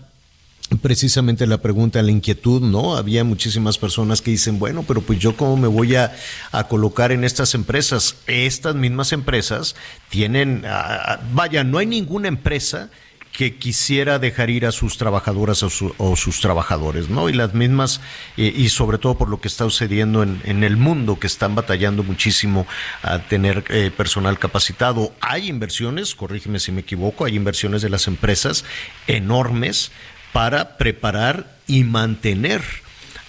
precisamente 0.82 1.46
la 1.46 1.58
pregunta, 1.58 2.00
la 2.02 2.12
inquietud, 2.12 2.62
¿no? 2.62 2.96
Había 2.96 3.24
muchísimas 3.24 3.76
personas 3.76 4.22
que 4.22 4.30
dicen, 4.30 4.58
bueno, 4.58 4.84
pero 4.86 5.00
pues 5.00 5.18
yo 5.18 5.36
cómo 5.36 5.56
me 5.56 5.66
voy 5.66 5.96
a, 5.96 6.12
colocar 6.68 7.12
en 7.12 7.24
estas 7.24 7.54
empresas. 7.54 8.16
Estas 8.26 8.76
mismas 8.76 9.12
empresas 9.12 9.74
tienen, 10.08 10.64
vaya, 11.32 11.64
no 11.64 11.78
hay 11.78 11.86
ninguna 11.86 12.28
empresa 12.28 12.90
que 13.40 13.56
quisiera 13.56 14.18
dejar 14.18 14.50
ir 14.50 14.66
a 14.66 14.70
sus 14.70 14.98
trabajadoras 14.98 15.62
o, 15.62 15.70
sus 16.14 16.40
trabajadores, 16.42 17.08
¿no? 17.08 17.30
Y 17.30 17.32
las 17.32 17.54
mismas, 17.54 18.02
eh, 18.36 18.52
y 18.54 18.68
sobre 18.68 18.98
todo 18.98 19.16
por 19.16 19.30
lo 19.30 19.40
que 19.40 19.48
está 19.48 19.64
sucediendo 19.64 20.22
en, 20.22 20.62
el 20.62 20.76
mundo, 20.76 21.18
que 21.18 21.26
están 21.26 21.54
batallando 21.54 22.02
muchísimo 22.02 22.66
a 23.02 23.20
tener 23.20 23.64
eh, 23.70 23.90
personal 23.96 24.38
capacitado. 24.38 25.14
Hay 25.22 25.48
inversiones, 25.48 26.14
corrígeme 26.14 26.60
si 26.60 26.70
me 26.70 26.82
equivoco, 26.82 27.24
hay 27.24 27.34
inversiones 27.34 27.80
de 27.80 27.88
las 27.88 28.08
empresas 28.08 28.66
enormes 29.06 29.90
para 30.34 30.76
preparar 30.76 31.56
y 31.66 31.84
mantener 31.84 32.62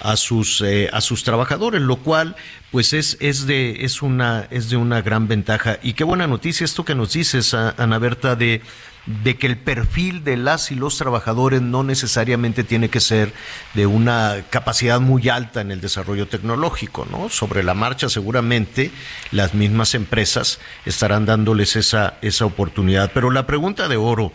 a 0.02 0.18
sus 0.18 0.60
eh, 0.60 0.90
a 0.92 1.00
sus 1.00 1.24
trabajadores, 1.24 1.82
lo 1.82 1.98
cual 1.98 2.36
pues 2.70 2.92
es 2.92 3.16
es 3.22 3.46
de 3.46 3.86
es 3.86 4.02
una 4.02 4.48
es 4.50 4.70
de 4.70 4.76
una 4.76 5.02
gran 5.02 5.30
ventaja 5.30 5.80
y 5.82 5.94
qué 5.94 6.04
buena 6.04 6.28
noticia 6.28 6.66
esto 6.66 6.84
que 6.84 6.96
nos 6.96 7.14
dices 7.14 7.54
Ana 7.54 8.00
Berta 8.00 8.36
de 8.36 8.62
de 9.06 9.36
que 9.36 9.48
el 9.48 9.58
perfil 9.58 10.24
de 10.24 10.38
las 10.38 10.72
y 10.72 10.76
los 10.76 10.98
trabajadores 10.98 11.62
no 11.62 11.84
necesariamente 11.84 12.64
tiene 12.64 12.90
que 12.90 13.00
ser 13.00 13.34
de 13.74 13.88
una 13.88 14.44
capacidad 14.50 15.00
muy 15.00 15.28
alta 15.30 15.62
en 15.62 15.72
el 15.72 15.82
desarrollo 15.82 16.28
tecnológico, 16.28 17.08
¿no? 17.10 17.30
Sobre 17.30 17.64
la 17.64 17.74
marcha 17.74 18.10
seguramente 18.10 18.92
las 19.32 19.54
mismas 19.54 19.96
empresas 19.96 20.60
estarán 20.86 21.26
dándoles 21.26 21.76
esa, 21.76 22.18
esa 22.22 22.46
oportunidad. 22.46 23.12
Pero 23.14 23.32
la 23.32 23.48
pregunta 23.48 23.88
de 23.88 23.98
oro, 23.98 24.32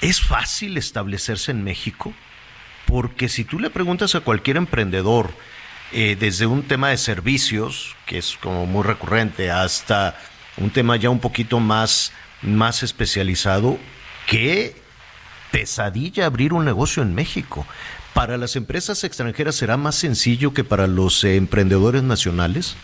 ¿es 0.00 0.20
fácil 0.20 0.76
establecerse 0.76 1.50
en 1.50 1.64
México? 1.64 2.14
Porque 2.86 3.28
si 3.28 3.44
tú 3.44 3.58
le 3.58 3.70
preguntas 3.70 4.14
a 4.14 4.20
cualquier 4.20 4.56
emprendedor, 4.56 5.32
eh, 5.90 6.16
desde 6.18 6.46
un 6.46 6.62
tema 6.62 6.90
de 6.90 6.98
servicios, 6.98 7.96
que 8.06 8.18
es 8.18 8.36
como 8.40 8.66
muy 8.66 8.84
recurrente, 8.84 9.50
hasta 9.50 10.18
un 10.58 10.70
tema 10.70 10.96
ya 10.96 11.10
un 11.10 11.18
poquito 11.18 11.60
más 11.60 12.12
más 12.42 12.82
especializado. 12.82 13.78
Qué 14.26 14.74
pesadilla 15.50 16.26
abrir 16.26 16.52
un 16.52 16.64
negocio 16.64 17.02
en 17.02 17.14
México. 17.14 17.66
¿Para 18.14 18.36
las 18.36 18.56
empresas 18.56 19.04
extranjeras 19.04 19.54
será 19.54 19.76
más 19.76 19.94
sencillo 19.94 20.52
que 20.52 20.64
para 20.64 20.86
los 20.86 21.22
eh, 21.24 21.36
emprendedores 21.36 22.02
nacionales? 22.02 22.76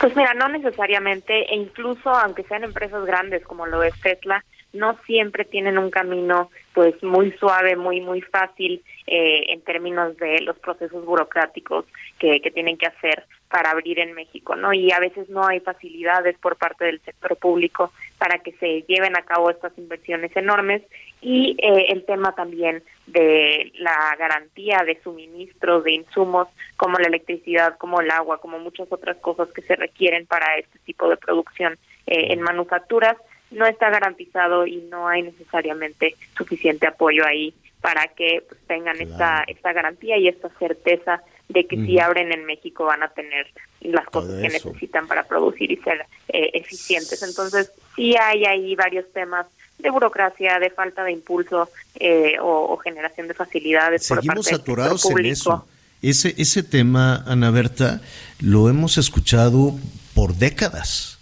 Pues 0.00 0.14
mira, 0.16 0.32
no 0.34 0.48
necesariamente, 0.48 1.52
e 1.52 1.56
incluso 1.56 2.10
aunque 2.10 2.44
sean 2.44 2.64
empresas 2.64 3.04
grandes 3.04 3.44
como 3.44 3.66
lo 3.66 3.82
es 3.82 3.94
Tesla, 4.00 4.44
no 4.72 4.98
siempre 5.06 5.44
tienen 5.44 5.78
un 5.78 5.90
camino 5.90 6.50
pues 6.74 7.02
muy 7.02 7.32
suave, 7.32 7.74
muy 7.76 8.00
muy 8.00 8.20
fácil 8.20 8.82
eh, 9.06 9.46
en 9.52 9.62
términos 9.62 10.16
de 10.18 10.40
los 10.42 10.58
procesos 10.58 11.04
burocráticos 11.04 11.84
que, 12.18 12.40
que 12.40 12.50
tienen 12.50 12.76
que 12.76 12.86
hacer 12.86 13.24
para 13.48 13.70
abrir 13.70 13.98
en 13.98 14.12
México, 14.12 14.56
¿no? 14.56 14.72
Y 14.72 14.92
a 14.92 15.00
veces 15.00 15.28
no 15.30 15.46
hay 15.46 15.60
facilidades 15.60 16.36
por 16.38 16.56
parte 16.56 16.84
del 16.84 17.00
sector 17.00 17.36
público 17.36 17.92
para 18.18 18.38
que 18.38 18.52
se 18.52 18.82
lleven 18.82 19.16
a 19.16 19.22
cabo 19.22 19.50
estas 19.50 19.76
inversiones 19.78 20.36
enormes 20.36 20.82
y 21.20 21.56
eh, 21.58 21.86
el 21.88 22.04
tema 22.04 22.34
también 22.34 22.82
de 23.06 23.72
la 23.78 24.14
garantía 24.18 24.82
de 24.84 25.00
suministros 25.02 25.84
de 25.84 25.92
insumos 25.92 26.48
como 26.76 26.98
la 26.98 27.08
electricidad, 27.08 27.78
como 27.78 28.00
el 28.00 28.10
agua, 28.10 28.40
como 28.40 28.58
muchas 28.58 28.88
otras 28.90 29.16
cosas 29.16 29.48
que 29.48 29.62
se 29.62 29.76
requieren 29.76 30.26
para 30.26 30.56
este 30.56 30.78
tipo 30.80 31.08
de 31.08 31.16
producción 31.16 31.74
eh, 32.06 32.32
en 32.32 32.42
manufacturas, 32.42 33.16
no 33.50 33.64
está 33.66 33.88
garantizado 33.88 34.66
y 34.66 34.76
no 34.76 35.08
hay 35.08 35.22
necesariamente 35.22 36.14
suficiente 36.36 36.86
apoyo 36.86 37.24
ahí 37.24 37.54
para 37.80 38.08
que 38.08 38.42
pues, 38.46 38.60
tengan 38.66 39.00
esta, 39.00 39.44
esta 39.46 39.72
garantía 39.72 40.18
y 40.18 40.28
esta 40.28 40.50
certeza 40.58 41.22
de 41.48 41.66
que 41.66 41.76
si 41.76 41.98
abren 41.98 42.32
en 42.32 42.44
México 42.44 42.84
van 42.84 43.02
a 43.02 43.08
tener 43.08 43.46
las 43.80 44.06
cosas 44.06 44.40
que 44.40 44.48
necesitan 44.48 45.06
para 45.06 45.24
producir 45.24 45.70
y 45.70 45.76
ser 45.76 46.06
eh, 46.28 46.50
eficientes. 46.54 47.22
Entonces, 47.22 47.72
sí 47.96 48.14
hay 48.16 48.44
ahí 48.44 48.74
varios 48.74 49.10
temas 49.12 49.46
de 49.78 49.90
burocracia, 49.90 50.58
de 50.58 50.70
falta 50.70 51.04
de 51.04 51.12
impulso 51.12 51.70
eh, 51.94 52.36
o, 52.40 52.76
generación 52.78 53.28
de 53.28 53.34
facilidades. 53.34 54.04
Seguimos 54.04 54.48
por 54.48 54.54
atorados 54.54 55.10
en 55.10 55.26
eso. 55.26 55.66
Ese, 56.02 56.34
ese 56.36 56.62
tema, 56.62 57.24
Ana 57.26 57.50
Berta, 57.50 58.00
lo 58.40 58.68
hemos 58.68 58.98
escuchado 58.98 59.74
por 60.14 60.34
décadas 60.34 61.18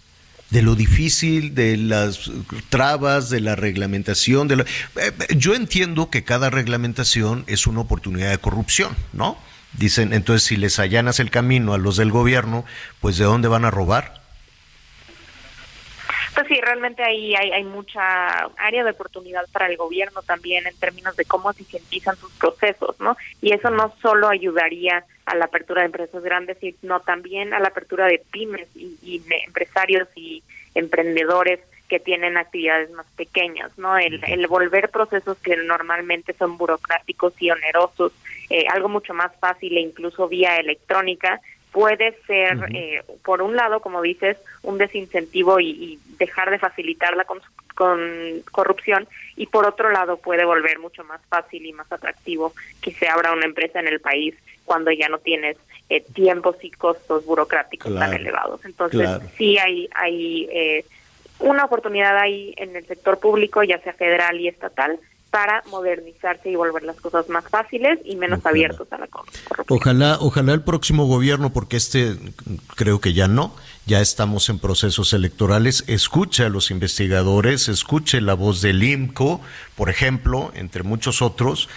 de 0.49 0.61
lo 0.61 0.75
difícil, 0.75 1.55
de 1.55 1.77
las 1.77 2.31
trabas, 2.69 3.29
de 3.29 3.41
la 3.41 3.55
reglamentación. 3.55 4.47
De 4.47 4.65
eh, 4.95 5.11
Yo 5.35 5.55
entiendo 5.55 6.09
que 6.09 6.23
cada 6.23 6.49
reglamentación 6.49 7.43
es 7.47 7.67
una 7.67 7.81
oportunidad 7.81 8.29
de 8.29 8.37
corrupción, 8.37 8.95
¿no? 9.13 9.37
Dicen, 9.77 10.11
entonces 10.11 10.43
si 10.47 10.57
les 10.57 10.79
allanas 10.79 11.19
el 11.19 11.29
camino 11.29 11.73
a 11.73 11.77
los 11.77 11.97
del 11.97 12.11
gobierno, 12.11 12.65
pues 12.99 13.17
¿de 13.17 13.25
dónde 13.25 13.47
van 13.47 13.63
a 13.63 13.71
robar? 13.71 14.21
Pues 16.33 16.47
sí, 16.47 16.59
realmente 16.61 17.03
ahí 17.03 17.35
hay, 17.35 17.51
hay 17.51 17.63
mucha 17.63 18.45
área 18.57 18.83
de 18.83 18.91
oportunidad 18.91 19.45
para 19.51 19.67
el 19.67 19.77
gobierno 19.77 20.21
también 20.21 20.67
en 20.67 20.75
términos 20.77 21.15
de 21.15 21.25
cómo 21.25 21.49
eficientizan 21.49 22.15
sus 22.15 22.31
procesos, 22.33 22.99
¿no? 22.99 23.17
Y 23.41 23.53
eso 23.53 23.69
no 23.69 23.93
solo 24.01 24.29
ayudaría 24.29 25.03
a 25.25 25.35
la 25.35 25.45
apertura 25.45 25.81
de 25.81 25.87
empresas 25.87 26.23
grandes, 26.23 26.57
sino 26.59 26.99
también 26.99 27.53
a 27.53 27.59
la 27.59 27.69
apertura 27.69 28.05
de 28.05 28.21
pymes 28.31 28.67
y, 28.75 28.97
y 29.01 29.23
empresarios 29.45 30.07
y 30.15 30.43
emprendedores 30.75 31.59
que 31.87 31.99
tienen 31.99 32.37
actividades 32.37 32.91
más 32.91 33.05
pequeñas, 33.15 33.77
¿no? 33.77 33.97
El, 33.97 34.21
el 34.25 34.47
volver 34.47 34.89
procesos 34.89 35.37
que 35.37 35.55
normalmente 35.57 36.33
son 36.33 36.57
burocráticos 36.57 37.33
y 37.39 37.49
onerosos, 37.51 38.11
eh, 38.49 38.65
algo 38.73 38.89
mucho 38.89 39.13
más 39.13 39.31
fácil 39.39 39.77
e 39.77 39.81
incluso 39.81 40.27
vía 40.27 40.57
electrónica, 40.57 41.39
puede 41.71 42.17
ser, 42.25 42.57
eh, 42.73 43.03
por 43.23 43.41
un 43.41 43.55
lado, 43.55 43.81
como 43.81 44.01
dices, 44.01 44.37
un 44.63 44.77
desincentivo 44.77 45.59
y, 45.59 45.99
dejar 46.17 46.49
de 46.49 46.57
facilitarla 46.57 47.25
con, 47.25 47.39
con 47.75 47.99
corrupción, 48.51 49.07
y 49.35 49.45
por 49.45 49.67
otro 49.67 49.91
lado 49.91 50.17
puede 50.17 50.43
volver 50.43 50.79
mucho 50.79 51.03
más 51.03 51.21
fácil 51.29 51.63
y 51.63 51.73
más 51.73 51.91
atractivo 51.91 52.53
que 52.81 52.91
se 52.91 53.07
abra 53.07 53.33
una 53.33 53.45
empresa 53.45 53.79
en 53.79 53.87
el 53.87 53.99
país 53.99 54.33
cuando 54.65 54.89
ya 54.91 55.07
no 55.09 55.19
tienes 55.19 55.57
eh, 55.89 56.03
tiempos 56.15 56.55
y 56.63 56.71
costos 56.71 57.23
burocráticos 57.25 57.93
tan 57.93 58.13
elevados. 58.13 58.65
Entonces, 58.65 59.07
sí 59.37 59.59
hay, 59.59 59.87
hay 59.93 60.49
eh, 60.51 60.85
una 61.39 61.65
oportunidad 61.65 62.17
ahí 62.17 62.53
en 62.57 62.75
el 62.75 62.85
sector 62.85 63.19
público, 63.19 63.63
ya 63.63 63.79
sea 63.81 63.93
federal 63.93 64.39
y 64.39 64.47
estatal, 64.47 64.99
para 65.29 65.61
modernizarse 65.69 66.49
y 66.49 66.55
volver 66.55 66.83
las 66.83 66.95
cosas 67.01 67.27
más 67.29 67.43
fáciles 67.49 67.99
y 68.05 68.15
menos 68.15 68.45
abiertos 68.45 68.87
a 68.91 68.97
la 68.97 69.07
corrupción. 69.07 69.65
Ojalá, 69.67 70.17
ojalá 70.21 70.53
el 70.53 70.61
próximo 70.61 71.05
gobierno, 71.05 71.51
porque 71.51 71.77
este 71.77 72.17
creo 72.75 73.01
que 73.01 73.13
ya 73.13 73.27
no, 73.27 73.53
ya 73.85 73.99
estamos 73.99 74.49
en 74.49 74.59
procesos 74.59 75.13
electorales, 75.13 75.83
escuche 75.87 76.45
a 76.45 76.49
los 76.49 76.71
investigadores, 76.71 77.67
escuche 77.67 78.21
la 78.21 78.35
voz 78.35 78.61
del 78.61 78.81
IMCO, 78.81 79.41
por 79.75 79.89
ejemplo, 79.89 80.51
entre 80.55 80.83
muchos 80.83 81.21
otros, 81.21 81.67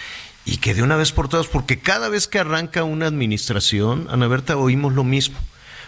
y 0.45 0.57
que 0.57 0.73
de 0.73 0.81
una 0.81 0.95
vez 0.95 1.11
por 1.11 1.27
todas, 1.27 1.47
porque 1.47 1.79
cada 1.79 2.09
vez 2.09 2.27
que 2.27 2.39
arranca 2.39 2.83
una 2.83 3.07
administración, 3.07 4.07
Ana 4.09 4.27
Berta, 4.27 4.57
oímos 4.57 4.93
lo 4.93 5.03
mismo 5.03 5.37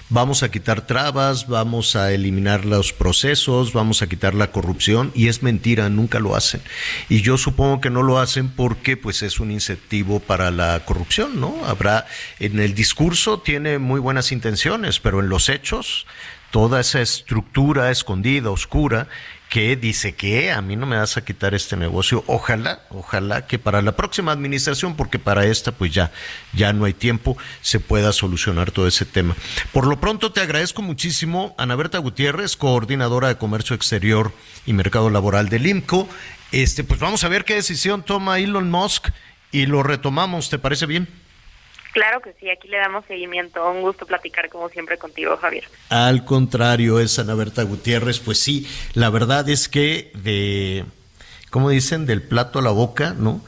vamos 0.09 0.43
a 0.43 0.51
quitar 0.51 0.85
trabas, 0.85 1.47
vamos 1.47 1.95
a 1.95 2.11
eliminar 2.11 2.65
los 2.65 2.93
procesos, 2.93 3.73
vamos 3.73 4.01
a 4.01 4.07
quitar 4.07 4.35
la 4.35 4.51
corrupción 4.51 5.11
y 5.15 5.27
es 5.27 5.43
mentira, 5.43 5.89
nunca 5.89 6.19
lo 6.19 6.35
hacen. 6.35 6.61
Y 7.09 7.21
yo 7.21 7.37
supongo 7.37 7.81
que 7.81 7.89
no 7.89 8.03
lo 8.03 8.19
hacen 8.19 8.49
porque 8.49 8.97
pues 8.97 9.23
es 9.23 9.39
un 9.39 9.51
incentivo 9.51 10.19
para 10.19 10.51
la 10.51 10.79
corrupción, 10.85 11.39
¿no? 11.39 11.65
Habrá 11.65 12.05
en 12.39 12.59
el 12.59 12.75
discurso 12.75 13.39
tiene 13.39 13.79
muy 13.79 13.99
buenas 13.99 14.31
intenciones, 14.31 14.99
pero 14.99 15.19
en 15.19 15.29
los 15.29 15.49
hechos 15.49 16.05
toda 16.53 16.81
esa 16.81 17.01
estructura 17.01 17.89
escondida, 17.89 18.51
oscura, 18.51 19.07
que 19.53 19.75
dice 19.75 20.15
que 20.15 20.51
a 20.51 20.63
mí 20.63 20.75
no 20.75 20.87
me 20.87 20.97
vas 20.97 21.15
a 21.15 21.23
quitar 21.23 21.53
este 21.53 21.77
negocio. 21.77 22.23
Ojalá, 22.25 22.81
ojalá 22.89 23.45
que 23.45 23.59
para 23.59 23.83
la 23.83 23.95
próxima 23.95 24.31
administración, 24.31 24.95
porque 24.95 25.19
para 25.19 25.45
esta 25.45 25.71
pues 25.71 25.93
ya, 25.93 26.11
ya 26.53 26.73
no 26.73 26.85
hay 26.85 26.93
tiempo, 26.93 27.37
se 27.61 27.79
pueda 27.79 28.13
solucionar 28.13 28.71
todo 28.71 28.87
ese 28.87 29.05
tema. 29.05 29.35
Por 29.71 29.85
lo 29.85 30.01
pronto 30.01 30.31
te 30.31 30.41
agradezco 30.41 30.81
muchísimo, 30.81 31.53
Ana 31.59 31.75
Berta 31.75 31.99
Gutiérrez, 31.99 32.57
coordinadora 32.57 33.27
de 33.27 33.37
Comercio 33.37 33.75
Exterior 33.75 34.33
y 34.65 34.73
Mercado 34.73 35.11
Laboral 35.11 35.49
del 35.49 35.67
IMCO. 35.67 36.09
Este, 36.51 36.83
pues 36.83 36.99
vamos 36.99 37.23
a 37.23 37.27
ver 37.27 37.45
qué 37.45 37.53
decisión 37.53 38.01
toma 38.01 38.39
Elon 38.39 38.71
Musk 38.71 39.09
y 39.51 39.67
lo 39.67 39.83
retomamos, 39.83 40.49
¿te 40.49 40.57
parece 40.57 40.87
bien? 40.87 41.07
Claro 41.93 42.21
que 42.21 42.33
sí, 42.39 42.49
aquí 42.49 42.67
le 42.67 42.77
damos 42.77 43.05
seguimiento. 43.05 43.69
Un 43.69 43.81
gusto 43.81 44.07
platicar 44.07 44.49
como 44.49 44.67
siempre 44.69 44.97
contigo, 44.97 45.37
Javier. 45.37 45.65
Al 45.89 46.25
contrario, 46.25 46.99
es 46.99 47.19
Ana 47.19 47.35
Berta 47.35 47.61
Gutiérrez. 47.61 48.19
Pues 48.19 48.39
sí, 48.39 48.67
la 48.93 49.11
verdad 49.11 49.47
es 49.47 49.69
que 49.69 50.11
de, 50.15 50.85
¿cómo 51.51 51.69
dicen? 51.69 52.07
Del 52.07 52.23
plato 52.23 52.57
a 52.57 52.61
la 52.63 52.71
boca, 52.71 53.13
¿no? 53.15 53.45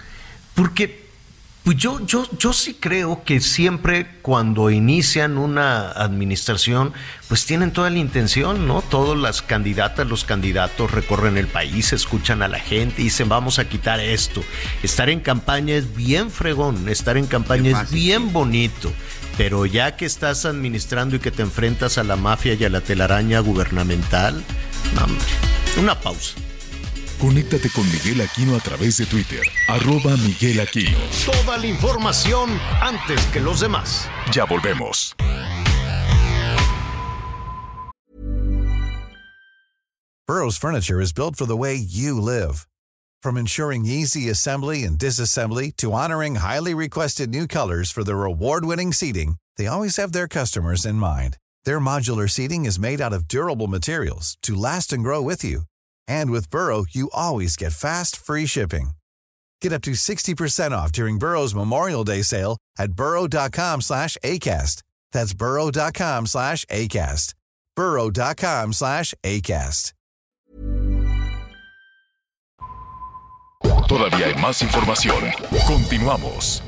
Porque 0.53 1.04
pues 1.65 1.77
yo, 1.77 1.99
yo, 2.05 2.29
yo 2.37 2.53
sí 2.53 2.75
creo 2.79 3.23
que 3.23 3.41
siempre 3.41 4.07
cuando 4.21 4.69
inician 4.69 5.39
una 5.39 5.89
administración, 5.89 6.93
pues 7.27 7.47
tienen 7.47 7.71
toda 7.71 7.89
la 7.89 7.97
intención, 7.97 8.67
¿no? 8.67 8.83
Todas 8.83 9.17
las 9.17 9.41
candidatas, 9.41 10.05
los 10.07 10.25
candidatos 10.25 10.91
recorren 10.91 11.39
el 11.39 11.47
país, 11.47 11.91
escuchan 11.91 12.43
a 12.43 12.47
la 12.47 12.59
gente 12.59 13.01
y 13.01 13.05
dicen, 13.05 13.29
vamos 13.29 13.57
a 13.57 13.67
quitar 13.67 13.99
esto. 13.99 14.43
Estar 14.83 15.09
en 15.09 15.21
campaña 15.21 15.73
es 15.73 15.95
bien 15.95 16.29
fregón, 16.29 16.87
estar 16.87 17.17
en 17.17 17.25
campaña 17.25 17.81
es 17.81 17.91
bien 17.91 18.31
bonito, 18.31 18.93
pero 19.35 19.65
ya 19.65 19.95
que 19.95 20.05
estás 20.05 20.45
administrando 20.45 21.15
y 21.15 21.19
que 21.19 21.31
te 21.31 21.41
enfrentas 21.41 21.97
a 21.97 22.03
la 22.03 22.15
mafia 22.15 22.53
y 22.53 22.63
a 22.63 22.69
la 22.69 22.81
telaraña 22.81 23.39
gubernamental, 23.39 24.43
una 25.79 25.99
pausa. 25.99 26.44
Conéctate 27.19 27.69
con 27.69 27.85
Miguel 27.85 28.21
Aquino 28.21 28.55
a 28.55 28.59
través 28.59 28.97
de 28.97 29.05
Twitter, 29.05 29.41
arroba 29.69 30.17
Miguel 30.17 30.59
Aquino. 30.59 30.97
Toda 31.25 31.57
la 31.57 31.65
información 31.65 32.49
antes 32.81 33.25
que 33.27 33.39
los 33.39 33.61
demás. 33.61 34.07
Ya 34.33 34.45
volvemos. 34.45 35.15
Burroughs 40.27 40.57
Furniture 40.57 40.99
is 40.99 41.13
built 41.13 41.35
for 41.35 41.45
the 41.45 41.55
way 41.55 41.75
you 41.75 42.19
live. 42.19 42.67
From 43.21 43.37
ensuring 43.37 43.85
easy 43.85 44.27
assembly 44.29 44.83
and 44.83 44.97
disassembly 44.97 45.71
to 45.77 45.93
honoring 45.93 46.35
highly 46.35 46.73
requested 46.73 47.29
new 47.29 47.47
colors 47.47 47.91
for 47.91 48.03
their 48.03 48.23
award-winning 48.25 48.91
seating, 48.91 49.37
they 49.55 49.67
always 49.67 49.97
have 49.97 50.11
their 50.11 50.27
customers 50.27 50.85
in 50.85 50.95
mind. 50.95 51.37
Their 51.63 51.79
modular 51.79 52.29
seating 52.29 52.65
is 52.65 52.77
made 52.77 52.99
out 52.99 53.13
of 53.13 53.27
durable 53.27 53.67
materials 53.67 54.37
to 54.41 54.55
last 54.55 54.91
and 54.91 55.03
grow 55.03 55.21
with 55.21 55.43
you. 55.43 55.61
And 56.07 56.31
with 56.31 56.49
Burrow, 56.49 56.85
you 56.89 57.09
always 57.13 57.55
get 57.55 57.73
fast, 57.73 58.17
free 58.17 58.47
shipping. 58.47 58.91
Get 59.61 59.73
up 59.73 59.81
to 59.83 59.91
60% 59.91 60.71
off 60.71 60.91
during 60.91 61.17
Burrow's 61.17 61.55
Memorial 61.55 62.03
Day 62.03 62.21
sale 62.23 62.57
at 62.77 62.93
burrow.com 62.93 63.81
slash 63.81 64.17
ACAST. 64.23 64.83
That's 65.11 65.33
burrow.com 65.33 66.25
slash 66.27 66.65
ACAST. 66.65 67.33
burrow.com 67.75 68.73
slash 68.73 69.13
ACAST. 69.23 69.91
Todavía 73.87 74.27
hay 74.27 74.35
más 74.35 74.61
información. 74.61 75.23
Continuamos. 75.67 76.63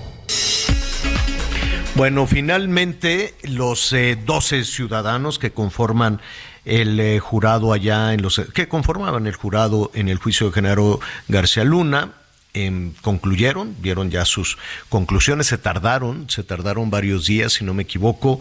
Bueno, 1.95 2.27
finalmente 2.27 3.33
los 3.43 3.91
eh, 3.91 4.15
12 4.23 4.65
ciudadanos 4.65 5.39
que 5.39 5.51
conforman 5.51 6.21
el 6.68 6.99
eh, 6.99 7.20
jurado 7.20 7.72
allá 7.72 8.13
en 8.13 8.22
los 8.22 8.41
que 8.53 8.68
conformaban 8.68 9.26
el 9.26 9.36
jurado 9.36 9.89
en 9.93 10.09
el 10.09 10.18
juicio 10.18 10.47
de 10.47 10.53
Genaro 10.53 10.99
García 11.30 11.63
Luna 11.63 12.11
em, 12.53 12.93
concluyeron, 13.01 13.76
dieron 13.82 14.11
ya 14.11 14.26
sus 14.26 14.57
conclusiones, 14.89 15.47
se 15.47 15.57
tardaron, 15.57 16.30
se 16.30 16.43
tardaron 16.43 16.89
varios 16.89 17.26
días, 17.26 17.53
si 17.53 17.63
no 17.63 17.74
me 17.74 17.84
equivoco, 17.84 18.39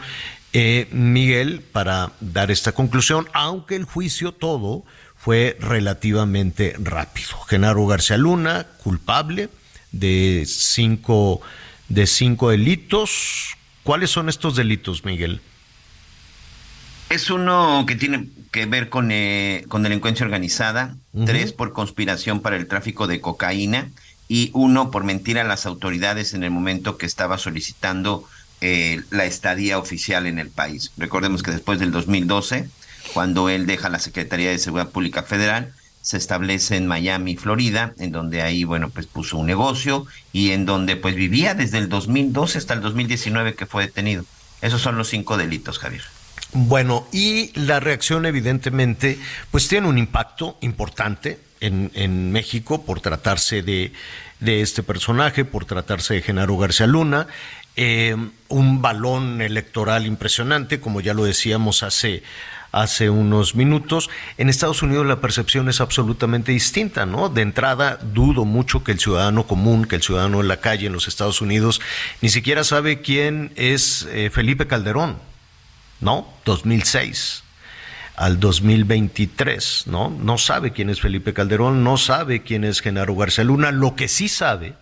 eh, 0.53 0.89
Miguel, 0.91 1.61
para 1.61 2.12
dar 2.20 2.51
esta 2.51 2.72
conclusión, 2.72 3.29
aunque 3.33 3.77
el 3.77 3.85
juicio 3.85 4.33
todo 4.33 4.85
fue 5.16 5.57
relativamente 5.61 6.74
rápido. 6.79 7.39
Genaro 7.49 7.87
García 7.87 8.16
Luna, 8.16 8.66
culpable 8.83 9.51
de 9.93 10.45
cinco, 10.47 11.41
de 11.89 12.07
cinco 12.07 12.51
delitos. 12.51 13.57
¿Cuáles 13.83 14.11
son 14.11 14.29
estos 14.29 14.57
delitos, 14.57 15.05
Miguel? 15.05 15.41
Es 17.09 17.30
uno 17.30 17.84
que 17.86 17.94
tiene 17.94 18.28
que 18.50 18.66
ver 18.66 18.88
con, 18.88 19.11
eh, 19.12 19.64
con 19.68 19.82
delincuencia 19.82 20.24
organizada, 20.24 20.96
tres 21.24 21.52
por 21.52 21.72
conspiración 21.72 22.40
para 22.40 22.57
el 22.57 22.66
tráfico 22.66 23.07
de 23.07 23.20
cocaína 23.20 23.90
y 24.28 24.50
uno 24.54 24.90
por 24.90 25.04
mentir 25.04 25.38
a 25.38 25.44
las 25.44 25.66
autoridades 25.66 26.34
en 26.34 26.42
el 26.42 26.50
momento 26.50 26.98
que 26.98 27.07
estaba 27.07 27.38
solicitando 27.38 28.24
eh, 28.61 29.02
la 29.11 29.24
estadía 29.24 29.78
oficial 29.78 30.26
en 30.26 30.38
el 30.38 30.50
país. 30.50 30.92
Recordemos 30.96 31.42
que 31.42 31.52
después 31.52 31.78
del 31.78 31.92
2012, 31.92 32.68
cuando 33.14 33.48
él 33.48 33.66
deja 33.66 33.88
la 33.88 33.98
Secretaría 33.98 34.50
de 34.50 34.59
Seguridad 34.59 34.90
Pública 34.90 35.22
Federal, 35.22 35.74
se 36.02 36.16
establece 36.16 36.76
en 36.76 36.86
Miami, 36.86 37.36
Florida, 37.36 37.94
en 37.98 38.12
donde 38.12 38.42
ahí, 38.42 38.64
bueno, 38.64 38.90
pues 38.90 39.07
puso 39.07 39.38
un 39.38 39.46
negocio 39.46 40.07
y 40.32 40.52
en 40.52 40.64
donde 40.64 40.96
pues 40.96 41.14
vivía 41.14 41.54
desde 41.54 41.78
el 41.78 41.88
2012 41.88 42.59
hasta 42.59 42.74
el 42.74 42.80
2019 42.80 43.54
que 43.54 43.66
fue 43.66 43.86
detenido. 43.86 44.24
Esos 44.62 44.80
son 44.82 44.96
los 44.96 45.09
cinco 45.09 45.36
delitos, 45.36 45.78
Javier. 45.78 46.02
Bueno, 46.53 47.07
y 47.12 47.53
la 47.59 47.80
reacción 47.80 48.24
evidentemente 48.24 49.18
pues 49.51 49.68
tiene 49.68 49.88
un 49.88 49.99
impacto 49.99 50.57
importante 50.61 51.38
en, 51.61 51.90
en 51.94 52.32
México 52.32 52.84
por 52.84 53.01
tratarse 53.01 53.62
de, 53.62 53.92
este 54.40 54.82
personaje, 54.82 55.44
por 55.44 55.64
tratarse 55.64 56.14
de 56.14 56.22
Genaro 56.22 56.57
García 56.57 56.86
Luna, 56.86 57.26
eh, 57.76 58.16
un 58.49 58.82
balón 58.82 59.42
electoral 59.42 60.07
impresionante, 60.07 60.80
como 60.80 61.01
ya 61.01 61.14
lo 61.14 61.24
decíamos 61.24 61.82
hace, 61.82 62.22
hace 62.72 63.11
unos 63.11 63.55
minutos. 63.55 64.09
En 64.38 64.49
Estados 64.49 64.82
Unidos 64.82 65.07
la 65.07 65.20
percepción 65.20 65.68
es 65.68 65.80
absolutamente 65.80 66.53
distinta, 66.53 67.07
¿no? 67.07 67.28
De 67.28 67.42
entrada, 67.42 67.99
dudo 68.03 68.44
mucho 68.44 68.84
que 68.84 68.92
el 68.92 69.01
ciudadano 69.01 69.47
común, 69.47 69.84
que 69.84 69.97
el 69.97 70.03
ciudadano 70.03 70.40
en 70.40 70.49
la 70.49 70.61
calle 70.61 70.86
en 70.86 70.92
los 70.92 71.09
Estados 71.09 71.40
Unidos, 71.40 71.80
ni 72.22 72.28
siquiera 72.28 72.64
sabe 72.64 73.01
quién 73.01 73.53
es 73.57 74.07
eh, 74.11 74.30
Felipe 74.32 74.66
Calderón. 74.66 75.18
¿No? 76.01 76.26
2006 76.44 77.42
al 78.16 78.40
2023, 78.40 79.84
¿no? 79.86 80.11
No 80.11 80.38
sabe 80.38 80.72
quién 80.72 80.88
es 80.90 81.01
Felipe 81.01 81.34
Calderón, 81.34 81.84
no 81.84 81.99
sabe 81.99 82.42
quién 82.42 82.64
es 82.64 82.80
Genaro 82.80 83.14
García 83.14 83.44
Luna, 83.44 83.72
lo 83.72 83.94
que 83.94 84.09
sí 84.09 84.28
sabe 84.28 84.74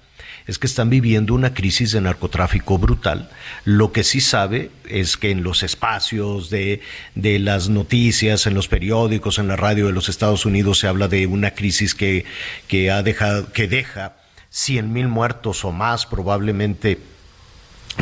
es 0.47 0.59
que 0.59 0.67
están 0.67 0.91
viviendo 0.91 1.35
una 1.35 1.55
crisis 1.55 1.93
de 1.93 2.03
narcotráfico 2.03 2.79
brutal. 2.79 3.31
Lo 3.65 3.93
que 3.93 4.05
sí 4.05 4.21
sabe 4.21 4.71
es 4.89 5.17
que 5.17 5.31
en 5.31 5.43
los 5.43 5.63
espacios 5.63 6.51
de, 6.51 6.83
de, 7.15 7.39
las 7.39 7.71
noticias, 7.71 8.47
en 8.47 8.55
los 8.55 8.69
periódicos, 8.69 9.39
en 9.39 9.49
la 9.49 9.57
radio 9.57 9.87
de 9.87 9.93
los 9.93 10.09
Estados 10.09 10.45
Unidos 10.45 10.79
se 10.79 10.87
habla 10.87 11.09
de 11.09 11.27
una 11.27 11.53
crisis 11.53 11.95
que, 11.95 12.27
que 12.69 12.91
ha 12.91 13.03
dejado, 13.03 13.53
que 13.53 13.69
deja 13.69 14.17
100 14.51 14.93
mil 14.93 15.09
muertos 15.09 15.65
o 15.65 15.73
más 15.73 16.05
probablemente 16.07 17.01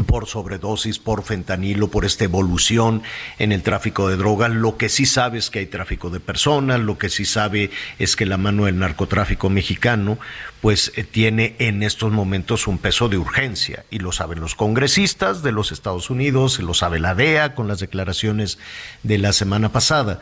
por 0.07 0.27
sobredosis, 0.27 0.99
por 0.99 1.23
fentanilo, 1.23 1.89
por 1.89 2.05
esta 2.05 2.25
evolución 2.25 3.03
en 3.39 3.53
el 3.53 3.63
tráfico 3.63 4.09
de 4.09 4.17
drogas. 4.17 4.51
Lo 4.51 4.77
que 4.77 4.89
sí 4.89 5.07
sabe 5.07 5.39
es 5.39 5.51
que 5.51 5.61
hay 5.61 5.67
tráfico 5.67 6.11
de 6.11 6.21
personas, 6.21 6.81
lo 6.81 6.99
que 6.99 7.09
sí 7.09 7.25
sabe 7.25 7.71
es 7.99 8.17
que 8.17 8.27
la 8.27 8.37
mano 8.37 8.65
del 8.65 8.79
narcotráfico 8.79 9.51
mexicano 9.51 10.19
pues 10.61 10.93
eh, 10.97 11.05
tiene 11.05 11.57
en 11.59 11.83
estos 11.83 12.13
momentos 12.13 12.67
un 12.67 12.79
peso 12.79 13.09
de 13.09 13.19
urgencia 13.19 13.85
y 13.91 13.99
lo 13.99 14.13
saben 14.13 14.41
los 14.41 14.55
congresistas 14.55 15.43
de 15.43 15.53
los 15.53 15.73
Estados 15.73 16.11
Unidos, 16.11 16.61
lo 16.61 16.75
sabe 16.75 17.01
la 17.01 17.15
DEA 17.15 17.55
con 17.55 17.67
las 17.69 17.81
declaraciones 17.81 18.59
de 19.03 19.19
la 19.19 19.33
semana 19.33 19.73
pasada. 19.73 20.21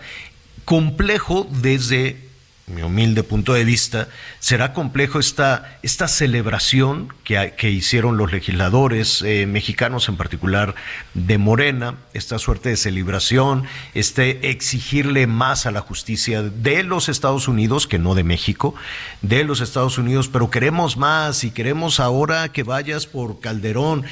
Complejo 0.64 1.46
desde 1.50 2.29
mi 2.74 2.82
humilde 2.82 3.22
punto 3.22 3.52
de 3.52 3.64
vista, 3.64 4.08
será 4.38 4.72
complejo 4.72 5.18
esta, 5.18 5.78
esta 5.82 6.08
celebración 6.08 7.12
que, 7.24 7.54
que 7.56 7.70
hicieron 7.70 8.16
los 8.16 8.32
legisladores 8.32 9.22
eh, 9.22 9.46
mexicanos, 9.46 10.08
en 10.08 10.16
particular 10.16 10.74
de 11.14 11.38
Morena, 11.38 11.96
esta 12.14 12.38
suerte 12.38 12.70
de 12.70 12.76
celebración, 12.76 13.64
este 13.94 14.50
exigirle 14.50 15.26
más 15.26 15.66
a 15.66 15.70
la 15.70 15.80
justicia 15.80 16.42
de 16.42 16.82
los 16.82 17.08
Estados 17.08 17.48
Unidos, 17.48 17.86
que 17.86 17.98
no 17.98 18.14
de 18.14 18.24
México, 18.24 18.74
de 19.22 19.44
los 19.44 19.60
Estados 19.60 19.98
Unidos, 19.98 20.28
pero 20.28 20.50
queremos 20.50 20.96
más 20.96 21.44
y 21.44 21.50
queremos 21.50 22.00
ahora 22.00 22.52
que 22.52 22.62
vayas 22.62 23.06
por 23.06 23.40
Calderón 23.40 24.04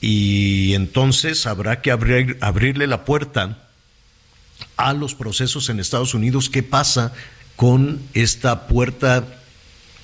y 0.00 0.74
entonces 0.74 1.46
habrá 1.46 1.80
que 1.80 1.90
abrir, 1.90 2.36
abrirle 2.40 2.86
la 2.86 3.04
puerta 3.04 3.58
a 4.76 4.92
los 4.92 5.14
procesos 5.14 5.68
en 5.68 5.80
Estados 5.80 6.14
Unidos. 6.14 6.50
¿Qué 6.50 6.62
pasa 6.62 7.12
con 7.56 8.00
esta 8.14 8.66
puerta 8.66 9.24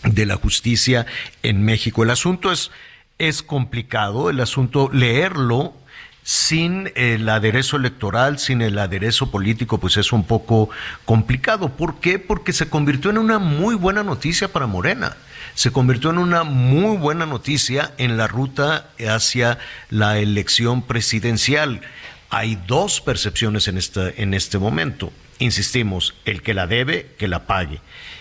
de 0.03 0.27
la 0.27 0.37
justicia 0.37 1.07
en 1.43 1.65
México. 1.65 2.03
El 2.03 2.11
asunto 2.11 2.53
es, 2.53 2.71
es 3.19 3.43
complicado, 3.43 4.31
el 4.31 4.41
asunto 4.41 4.91
leerlo 4.93 5.75
sin 6.23 6.93
el 6.95 7.29
aderezo 7.29 7.77
electoral, 7.77 8.39
sin 8.39 8.63
el 8.63 8.79
aderezo 8.79 9.31
político, 9.31 9.79
pues 9.79 9.97
es 9.97 10.13
un 10.13 10.25
poco 10.25 10.71
complicado. 11.05 11.71
¿Por 11.71 11.99
qué? 11.99 12.19
Porque 12.19 12.53
se 12.53 12.69
convirtió 12.69 13.11
en 13.11 13.19
una 13.19 13.39
muy 13.39 13.75
buena 13.75 14.03
noticia 14.03 14.49
para 14.49 14.67
Morena. 14.67 15.17
Se 15.55 15.73
convirtió 15.73 16.11
en 16.11 16.19
una 16.19 16.45
muy 16.45 16.97
buena 16.99 17.27
noticia 17.27 17.93
en 17.99 18.17
la 18.17 18.29
ruta 18.29 18.91
hacia 19.09 19.59
la 19.89 20.19
elección 20.19 20.83
presidencial. 20.83 21.81
Hay 22.29 22.57
dos 22.67 23.01
percepciones 23.01 23.67
en, 23.67 23.79
esta, 23.79 24.09
en 24.11 24.35
este 24.35 24.59
momento 24.59 25.13
insistimos, 25.41 26.15
el 26.25 26.43
que 26.43 26.55
la 26.55 26.69
debe, 26.69 27.15
que 27.19 27.27
la 27.27 27.47
pague. 27.47 27.81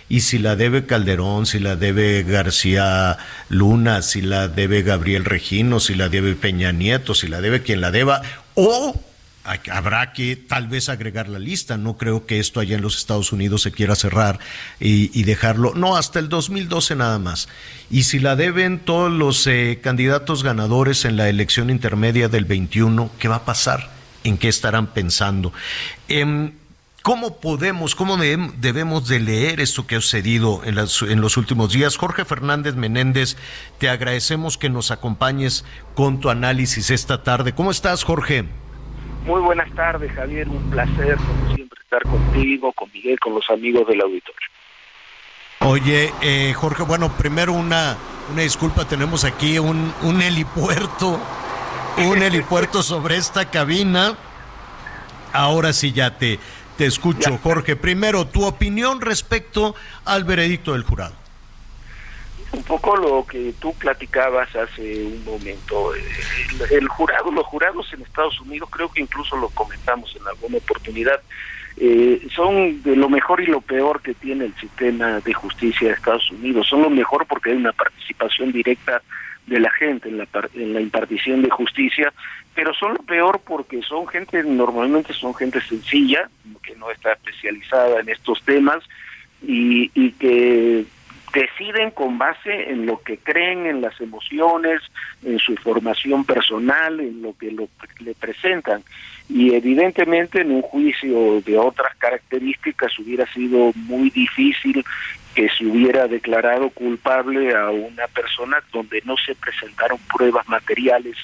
Y 0.10 0.22
si 0.22 0.40
la 0.40 0.56
debe 0.56 0.88
Calderón, 0.88 1.46
si 1.46 1.60
la 1.60 1.76
debe 1.76 2.24
García 2.24 3.18
Luna, 3.50 4.02
si 4.02 4.22
la 4.22 4.48
debe 4.48 4.82
Gabriel 4.82 5.24
Regino, 5.24 5.80
si 5.80 5.94
la 5.94 6.10
debe 6.10 6.34
Peña 6.34 6.72
Nieto, 6.72 7.14
si 7.14 7.28
la 7.28 7.42
debe 7.42 7.62
quien 7.62 7.80
la 7.80 7.92
deba, 7.92 8.24
o 8.56 9.00
habrá 9.72 10.14
que 10.14 10.36
tal 10.36 10.68
vez 10.68 10.90
agregar 10.90 11.28
la 11.28 11.40
lista. 11.40 11.78
No 11.78 11.98
creo 11.98 12.26
que 12.26 12.40
esto 12.40 12.60
allá 12.60 12.76
en 12.76 12.82
los 12.82 12.98
Estados 12.98 13.32
Unidos 13.32 13.62
se 13.62 13.72
quiera 13.72 13.96
cerrar 13.96 14.40
y, 14.80 15.24
dejarlo. 15.24 15.74
No, 15.76 15.96
hasta 15.96 16.20
el 16.20 16.30
2012 16.30 16.96
nada 16.96 17.20
más. 17.20 17.48
Y 17.90 18.04
si 18.04 18.20
la 18.20 18.36
deben 18.36 18.80
todos 18.80 19.12
los 19.12 19.46
eh, 19.48 19.80
candidatos 19.82 20.44
ganadores 20.44 21.06
en 21.06 21.18
la 21.18 21.30
elección 21.30 21.70
intermedia 21.70 22.30
del 22.30 22.46
21, 22.46 23.12
¿qué 23.20 23.28
va 23.28 23.38
a 23.38 23.46
pasar? 23.46 23.90
¿En 24.24 24.38
qué 24.38 24.50
estarán 24.50 24.88
pensando? 24.88 25.54
Em, 26.08 26.52
¿Cómo 27.02 27.40
podemos, 27.40 27.96
cómo 27.96 28.18
debemos 28.18 29.08
de 29.08 29.20
leer 29.20 29.62
esto 29.62 29.88
que 29.88 29.96
ha 29.96 30.02
sucedido 30.02 30.62
en, 30.66 30.78
en, 30.78 31.22
los 31.22 31.38
últimos 31.38 31.72
días? 31.72 31.96
Jorge 31.96 32.26
Fernández 32.26 32.76
Menéndez, 32.76 33.38
te 33.78 33.90
agradecemos 33.90 34.58
que 34.58 34.70
nos 34.70 34.92
acompañes 34.92 35.66
con 35.96 36.20
tu 36.20 36.30
análisis 36.30 36.90
esta 36.90 37.24
tarde. 37.24 37.54
¿Cómo 37.54 37.72
estás, 37.72 38.04
Jorge? 38.04 38.46
Muy 39.26 39.42
buenas 39.42 39.74
tardes, 39.76 40.12
Javier. 40.12 40.50
Un 40.50 40.70
placer, 40.70 41.16
como 41.18 41.56
siempre, 41.56 41.80
estar 41.82 42.04
contigo, 42.04 42.74
con 42.74 42.92
Miguel, 42.92 43.18
con 43.20 43.34
los 43.34 43.50
amigos 43.50 43.88
del 43.88 44.02
auditorio. 44.02 44.48
Oye, 45.62 46.14
eh, 46.22 46.54
Jorge, 46.54 46.84
bueno, 46.84 47.10
primero 47.18 47.54
una, 47.54 47.98
una 48.32 48.42
disculpa, 48.42 48.86
tenemos 48.86 49.24
aquí 49.24 49.58
un, 49.58 49.94
un 50.02 50.22
helipuerto, 50.22 51.20
un 51.98 52.24
helipuerto 52.24 52.84
sobre 52.84 53.16
esta 53.16 53.50
cabina. 53.50 54.18
Ahora 55.32 55.74
sí 55.74 55.92
ya 55.92 56.18
te 56.18 56.40
te 56.80 56.86
escucho, 56.86 57.38
Jorge. 57.44 57.76
Primero, 57.76 58.26
tu 58.26 58.46
opinión 58.46 59.02
respecto 59.02 59.76
al 60.06 60.24
veredicto 60.24 60.72
del 60.72 60.84
jurado. 60.84 61.14
Un 62.54 62.64
poco 62.64 62.96
lo 62.96 63.26
que 63.28 63.54
tú 63.60 63.74
platicabas 63.74 64.56
hace 64.56 65.04
un 65.04 65.26
momento. 65.26 65.92
El, 66.72 66.88
jurado, 66.88 67.32
los 67.32 67.46
jurados 67.48 67.92
en 67.92 68.02
Estados 68.02 68.40
Unidos, 68.40 68.70
creo 68.72 68.90
que 68.90 69.02
incluso 69.02 69.36
lo 69.36 69.50
comentamos 69.50 70.16
en 70.16 70.26
alguna 70.26 70.58
oportunidad, 70.60 71.20
eh, 71.76 72.26
son 72.34 72.82
de 72.82 72.96
lo 72.96 73.10
mejor 73.10 73.42
y 73.42 73.48
lo 73.48 73.60
peor 73.60 74.02
que 74.02 74.14
tiene 74.14 74.46
el 74.46 74.56
sistema 74.56 75.20
de 75.20 75.34
justicia 75.34 75.90
de 75.90 75.96
Estados 75.96 76.32
Unidos. 76.32 76.66
Son 76.70 76.82
lo 76.82 76.90
mejor 76.90 77.26
porque 77.26 77.50
hay 77.50 77.58
una 77.58 77.74
participación 77.74 78.54
directa 78.54 79.02
de 79.50 79.60
la 79.60 79.72
gente 79.72 80.10
en 80.10 80.18
la, 80.18 80.28
en 80.54 80.74
la 80.74 80.82
impartición 80.82 81.42
de 81.42 81.50
justicia, 81.50 82.14
pero 82.56 82.74
son 82.74 82.94
lo 82.94 83.04
peor 83.04 83.42
porque 83.46 83.82
son 83.82 84.08
gente, 84.08 84.44
normalmente 84.44 85.14
son 85.14 85.34
gente 85.34 85.60
sencilla, 85.62 86.30
que 86.64 86.76
no 86.76 86.92
está 86.92 87.14
especializada 87.14 88.00
en 88.02 88.10
estos 88.10 88.42
temas 88.44 88.84
y, 89.42 89.92
y 89.94 90.12
que 90.12 90.86
deciden 91.34 91.92
con 91.92 92.18
base 92.18 92.72
en 92.72 92.86
lo 92.86 93.02
que 93.02 93.18
creen, 93.18 93.66
en 93.66 93.82
las 93.82 94.00
emociones, 94.02 94.82
en 95.24 95.40
su 95.40 95.56
formación 95.58 96.26
personal, 96.26 97.00
en 97.00 97.22
lo 97.22 97.38
que 97.38 97.52
lo, 97.52 97.70
le 98.00 98.14
presentan. 98.16 98.84
Y 99.30 99.54
evidentemente 99.54 100.42
en 100.42 100.52
un 100.52 100.62
juicio 100.64 101.42
de 101.42 101.58
otras 101.58 101.96
características 101.98 102.98
hubiera 102.98 103.32
sido 103.32 103.72
muy 103.76 104.10
difícil 104.10 104.84
que 105.36 105.50
se 105.50 105.66
hubiera 105.66 106.08
declarado 106.08 106.70
culpable 106.70 107.56
a 107.56 107.70
una 107.70 108.08
persona 108.08 108.58
donde 108.72 109.02
no 109.06 109.16
se 109.18 109.36
presentaron 109.36 110.00
pruebas 110.14 110.48
materiales 110.50 111.16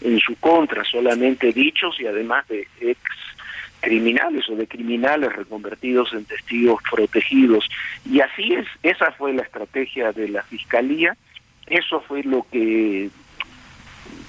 en 0.00 0.18
su 0.18 0.34
contra, 0.36 0.84
solamente 0.84 1.52
dichos 1.52 1.98
y 2.00 2.06
además 2.06 2.46
de 2.48 2.66
ex 2.80 3.00
criminales 3.80 4.48
o 4.48 4.56
de 4.56 4.66
criminales 4.66 5.32
reconvertidos 5.34 6.12
en 6.12 6.24
testigos 6.24 6.80
protegidos. 6.90 7.68
Y 8.08 8.20
así 8.20 8.54
es, 8.54 8.66
esa 8.82 9.12
fue 9.12 9.32
la 9.32 9.42
estrategia 9.42 10.12
de 10.12 10.28
la 10.28 10.42
Fiscalía, 10.42 11.16
eso 11.66 12.00
fue 12.00 12.22
lo 12.22 12.46
que 12.50 13.10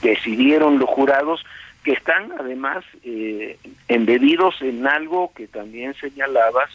decidieron 0.01 0.79
los 0.79 0.89
jurados, 0.89 1.43
que 1.83 1.91
están 1.91 2.31
además 2.39 2.83
eh, 3.03 3.57
embebidos 3.87 4.61
en 4.61 4.87
algo 4.87 5.31
que 5.35 5.47
también 5.47 5.93
señalabas, 5.95 6.69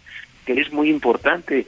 que 0.44 0.60
es 0.60 0.72
muy 0.72 0.88
importante, 0.90 1.66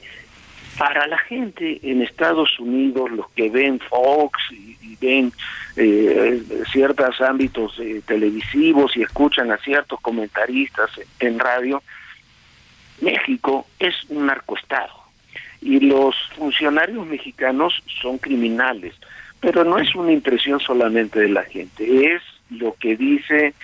para 0.79 1.07
la 1.07 1.19
gente 1.19 1.81
en 1.83 2.03
Estados 2.03 2.59
Unidos, 2.59 3.11
los 3.11 3.29
que 3.31 3.51
ven 3.51 3.79
Fox 3.81 4.39
y, 4.51 4.77
ven 5.01 5.33
eh, 5.77 6.43
ciertos 6.71 7.21
ámbitos 7.23 7.79
eh, 7.79 8.03
televisivos 8.05 8.95
y 8.97 9.03
escuchan 9.03 9.51
a 9.51 9.57
ciertos 9.57 9.99
comentaristas 10.01 10.91
en 11.21 11.39
radio, 11.39 11.83
México 13.01 13.67
es 13.79 13.95
un 14.11 14.27
narcoestado. 14.27 14.93
Y 15.63 15.81
los 15.81 16.15
funcionarios 16.37 17.07
mexicanos 17.07 17.83
son 18.03 18.19
criminales, 18.19 18.95
pero 19.41 19.65
no 19.65 19.79
es 19.79 19.95
una 19.95 20.13
impresión 20.13 20.61
solamente 20.61 21.21
de 21.21 21.29
la 21.29 21.45
gente, 21.45 22.15
es 22.15 22.23
lo 22.51 22.75
que 22.75 22.97
dice 22.97 23.55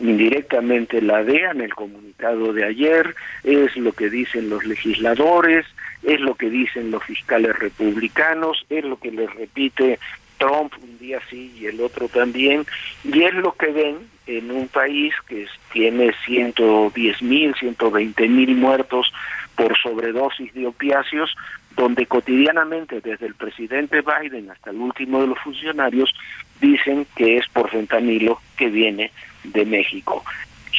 indirectamente 0.00 1.02
la 1.02 1.24
DEA 1.24 1.50
en 1.52 1.60
el 1.60 1.74
comunicado 1.74 2.52
de 2.52 2.64
ayer, 2.64 3.14
es 3.44 3.76
lo 3.76 3.92
que 3.92 4.10
dicen 4.10 4.48
los 4.48 4.64
legisladores, 4.64 5.66
es 6.02 6.20
lo 6.20 6.34
que 6.34 6.50
dicen 6.50 6.90
los 6.90 7.02
fiscales 7.04 7.58
republicanos, 7.58 8.64
es 8.68 8.84
lo 8.84 8.98
que 8.98 9.10
les 9.10 9.32
repite 9.34 9.98
Trump 10.38 10.72
un 10.80 10.98
día 10.98 11.20
sí 11.28 11.52
y 11.58 11.66
el 11.66 11.80
otro 11.80 12.08
también, 12.08 12.64
y 13.04 13.22
es 13.22 13.34
lo 13.34 13.52
que 13.52 13.72
ven 13.72 13.96
en 14.26 14.50
un 14.50 14.68
país 14.68 15.14
que 15.26 15.46
tiene 15.72 16.12
110 16.26 17.22
mil, 17.22 17.54
120 17.54 18.28
mil 18.28 18.54
muertos 18.54 19.12
por 19.56 19.76
sobredosis 19.76 20.54
de 20.54 20.66
opiáceos, 20.66 21.34
donde 21.76 22.06
cotidianamente 22.06 23.00
desde 23.00 23.26
el 23.26 23.34
presidente 23.34 24.02
Biden 24.02 24.50
hasta 24.50 24.70
el 24.70 24.76
último 24.76 25.20
de 25.20 25.28
los 25.28 25.38
funcionarios 25.38 26.12
dicen 26.60 27.06
que 27.16 27.38
es 27.38 27.48
por 27.48 27.70
fentanilo 27.70 28.40
que 28.56 28.68
viene 28.68 29.12
de 29.44 29.64
México. 29.64 30.24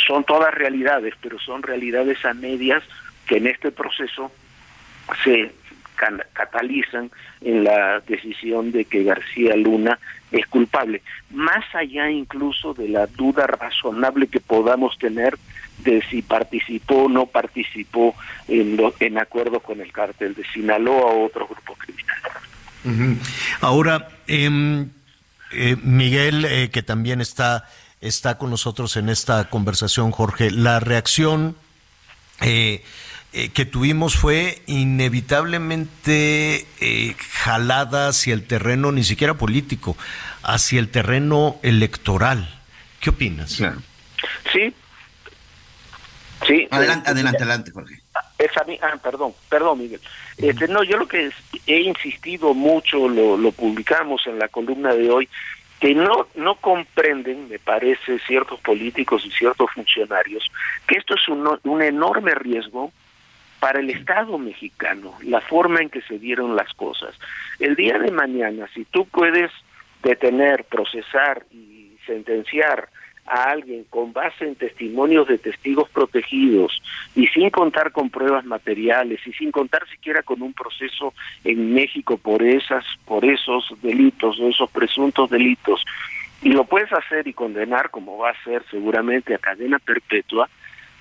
Son 0.07 0.23
todas 0.23 0.53
realidades, 0.53 1.13
pero 1.21 1.39
son 1.39 1.63
realidades 1.63 2.23
a 2.25 2.33
medias 2.33 2.83
que 3.27 3.37
en 3.37 3.47
este 3.47 3.71
proceso 3.71 4.31
se 5.23 5.51
catalizan 6.33 7.11
en 7.41 7.63
la 7.65 7.99
decisión 8.01 8.71
de 8.71 8.85
que 8.85 9.03
García 9.03 9.55
Luna 9.55 9.99
es 10.31 10.45
culpable, 10.47 11.01
más 11.31 11.65
allá 11.73 12.09
incluso 12.09 12.73
de 12.73 12.87
la 12.87 13.07
duda 13.07 13.47
razonable 13.47 14.27
que 14.27 14.39
podamos 14.39 14.97
tener 14.97 15.37
de 15.79 16.01
si 16.09 16.21
participó 16.21 17.03
o 17.03 17.09
no 17.09 17.25
participó 17.25 18.15
en, 18.47 18.79
en 18.99 19.17
acuerdo 19.17 19.59
con 19.59 19.81
el 19.81 19.91
cártel 19.91 20.35
de 20.35 20.45
Sinaloa 20.53 21.05
o 21.05 21.25
otro 21.25 21.47
grupo 21.47 21.75
criminal. 21.75 23.19
Ahora, 23.61 24.09
em, 24.27 24.89
eh, 25.51 25.75
Miguel, 25.83 26.45
eh, 26.45 26.69
que 26.71 26.83
también 26.83 27.21
está, 27.21 27.67
está 28.01 28.37
con 28.37 28.49
nosotros 28.49 28.97
en 28.97 29.09
esta 29.09 29.49
conversación, 29.49 30.11
Jorge, 30.11 30.51
la 30.51 30.79
reacción 30.79 31.55
eh, 32.41 32.83
eh, 33.33 33.49
que 33.49 33.65
tuvimos 33.65 34.15
fue 34.15 34.61
inevitablemente 34.65 36.65
eh, 36.79 37.15
jalada 37.31 38.07
hacia 38.07 38.33
el 38.33 38.47
terreno, 38.47 38.91
ni 38.91 39.03
siquiera 39.03 39.35
político, 39.35 39.97
hacia 40.43 40.79
el 40.79 40.89
terreno 40.89 41.57
electoral. 41.61 42.59
¿Qué 42.99 43.11
opinas? 43.11 43.61
Sí. 44.51 44.73
Sí. 46.47 46.67
Adelante, 46.71 47.09
adelante, 47.09 47.43
adelante, 47.43 47.71
Jorge. 47.71 48.01
Esa, 48.37 48.65
ah, 48.81 48.97
perdón, 49.03 49.33
perdón, 49.49 49.79
Miguel. 49.79 49.99
Este, 50.37 50.69
no, 50.69 50.83
yo 50.83 50.97
lo 50.97 51.07
que 51.07 51.29
he 51.67 51.81
insistido 51.81 52.53
mucho, 52.53 53.09
lo, 53.09 53.37
lo 53.37 53.51
publicamos 53.51 54.21
en 54.25 54.39
la 54.39 54.47
columna 54.47 54.93
de 54.93 55.11
hoy, 55.11 55.29
que 55.79 55.95
no, 55.95 56.27
no 56.35 56.55
comprenden, 56.55 57.49
me 57.49 57.59
parece, 57.59 58.19
ciertos 58.19 58.59
políticos 58.59 59.25
y 59.25 59.31
ciertos 59.31 59.71
funcionarios, 59.71 60.49
que 60.87 60.97
esto 60.97 61.15
es 61.15 61.27
un, 61.27 61.59
un 61.63 61.81
enorme 61.81 62.35
riesgo 62.35 62.91
para 63.59 63.79
el 63.79 63.89
Estado 63.89 64.37
mexicano, 64.37 65.13
la 65.23 65.41
forma 65.41 65.81
en 65.81 65.89
que 65.89 66.01
se 66.01 66.17
dieron 66.17 66.55
las 66.55 66.73
cosas. 66.73 67.17
El 67.59 67.75
día 67.75 67.97
de 67.97 68.11
mañana, 68.11 68.67
si 68.73 68.85
tú 68.85 69.05
puedes 69.05 69.51
detener, 70.03 70.65
procesar 70.65 71.45
y 71.51 71.97
sentenciar 72.05 72.89
a 73.29 73.51
alguien 73.51 73.85
con 73.89 74.13
base 74.13 74.45
en 74.45 74.55
testimonios 74.55 75.27
de 75.27 75.37
testigos 75.37 75.89
protegidos 75.89 76.81
y 77.15 77.27
sin 77.27 77.49
contar 77.49 77.91
con 77.91 78.09
pruebas 78.09 78.45
materiales 78.45 79.19
y 79.25 79.33
sin 79.33 79.51
contar 79.51 79.87
siquiera 79.89 80.23
con 80.23 80.41
un 80.41 80.53
proceso 80.53 81.13
en 81.43 81.73
México 81.73 82.17
por 82.17 82.43
esas 82.43 82.85
por 83.05 83.25
esos 83.25 83.71
delitos 83.81 84.39
o 84.39 84.49
esos 84.49 84.69
presuntos 84.71 85.29
delitos 85.29 85.83
y 86.41 86.49
lo 86.49 86.63
puedes 86.63 86.91
hacer 86.91 87.27
y 87.27 87.33
condenar 87.33 87.89
como 87.91 88.17
va 88.17 88.31
a 88.31 88.43
ser 88.43 88.63
seguramente 88.71 89.35
a 89.35 89.37
cadena 89.37 89.79
perpetua 89.79 90.49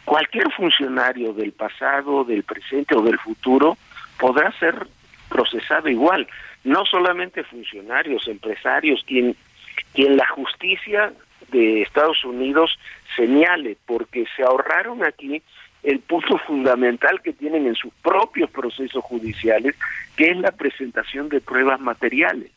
cualquier 0.05 0.51
funcionario 0.53 1.33
del 1.33 1.53
pasado, 1.53 2.25
del 2.25 2.43
presente 2.43 2.97
o 2.97 3.03
del 3.03 3.19
futuro 3.19 3.77
podrá 4.19 4.51
ser 4.59 4.87
procesado 5.29 5.89
igual, 5.89 6.27
no 6.65 6.85
solamente 6.87 7.45
funcionarios, 7.45 8.27
empresarios, 8.27 9.05
quien 9.07 9.37
quien 9.95 10.17
la 10.17 10.27
justicia 10.29 11.13
de 11.51 11.83
Estados 11.83 12.25
Unidos 12.25 12.79
señale, 13.17 13.77
porque 13.87 14.27
se 14.37 14.43
ahorraron 14.43 15.05
aquí 15.05 15.43
el 15.83 16.01
punto 16.01 16.39
fundamental 16.47 17.21
que 17.23 17.33
tienen 17.33 17.67
en 17.67 17.75
sus 17.75 17.93
propios 18.03 18.51
procesos 18.51 19.03
judiciales, 19.05 19.75
que 20.17 20.31
es 20.31 20.37
la 20.37 20.53
presentación 20.53 21.29
de 21.29 21.41
pruebas 21.41 21.81
materiales. 21.81 22.51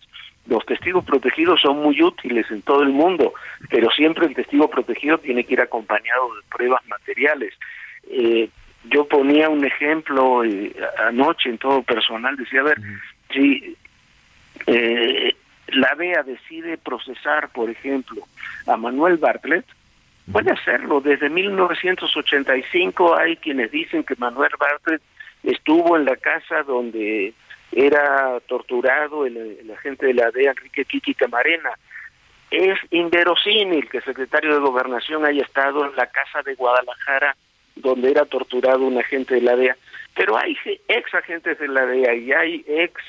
Los 0.48 0.66
testigos 0.66 1.06
protegidos 1.06 1.62
son 1.62 1.78
muy 1.82 2.02
útiles 2.02 2.50
en 2.50 2.64
todo 2.64 2.82
el 2.82 2.90
mundo, 2.90 3.34
pero 3.70 3.92
siempre 3.92 4.26
el 4.26 4.34
testigo 4.34 4.70
protegido 4.70 5.20
tiene 5.20 5.44
que 5.44 5.54
ir 5.54 5.62
acompañado 5.62 6.34
de 6.36 6.42
pruebas 6.50 6.86
materiales. 6.88 7.54
Eh, 8.10 8.50
yo 8.86 9.08
ponía 9.08 9.50
un 9.50 9.64
ejemplo 9.64 10.44
eh, 10.44 10.74
anoche 11.08 11.50
en 11.50 11.60
todo 11.60 11.84
personal, 11.84 12.36
decía, 12.36 12.62
a 12.62 12.64
ver, 12.64 12.78
si 13.32 13.78
eh, 14.66 15.36
la 15.72 15.96
DEA 15.96 16.24
decide 16.24 16.78
procesar, 16.78 17.50
por 17.50 17.70
ejemplo, 17.70 18.24
a 18.68 18.78
Manuel 18.78 19.18
Bartlett, 19.18 19.66
puede 20.32 20.52
hacerlo. 20.52 21.02
Desde 21.02 21.30
1985 21.30 23.16
hay 23.16 23.38
quienes 23.38 23.72
dicen 23.72 24.04
que 24.04 24.16
Manuel 24.18 24.52
Bartlett 24.60 25.02
estuvo 25.44 25.98
en 25.98 26.06
la 26.06 26.16
casa 26.16 26.64
donde 26.64 27.34
era 27.72 28.40
torturado 28.48 29.26
el, 29.26 29.72
agente 29.72 30.08
de 30.08 30.14
la 30.14 30.30
DEA, 30.32 30.52
Enrique 30.52 30.86
Kiki 30.86 31.14
Camarena. 31.14 31.72
Es 32.50 32.78
inverosímil 32.92 33.90
que 33.90 33.98
el 33.98 34.04
secretario 34.04 34.54
de 34.54 34.60
Gobernación 34.60 35.26
haya 35.26 35.44
estado 35.44 35.86
en 35.86 35.96
la 35.96 36.08
casa 36.08 36.42
de 36.44 36.56
Guadalajara 36.56 37.36
donde 37.76 38.12
era 38.12 38.26
torturado 38.26 38.86
un 38.86 39.00
agente 39.00 39.36
de 39.36 39.42
la 39.42 39.56
DEA. 39.56 39.78
Pero 40.16 40.38
hay 40.38 40.58
ex 40.88 41.14
agentes 41.14 41.58
de 41.60 41.68
la 41.70 41.86
DEA 41.86 42.16
y 42.16 42.32
hay 42.34 42.66
ex 42.68 43.02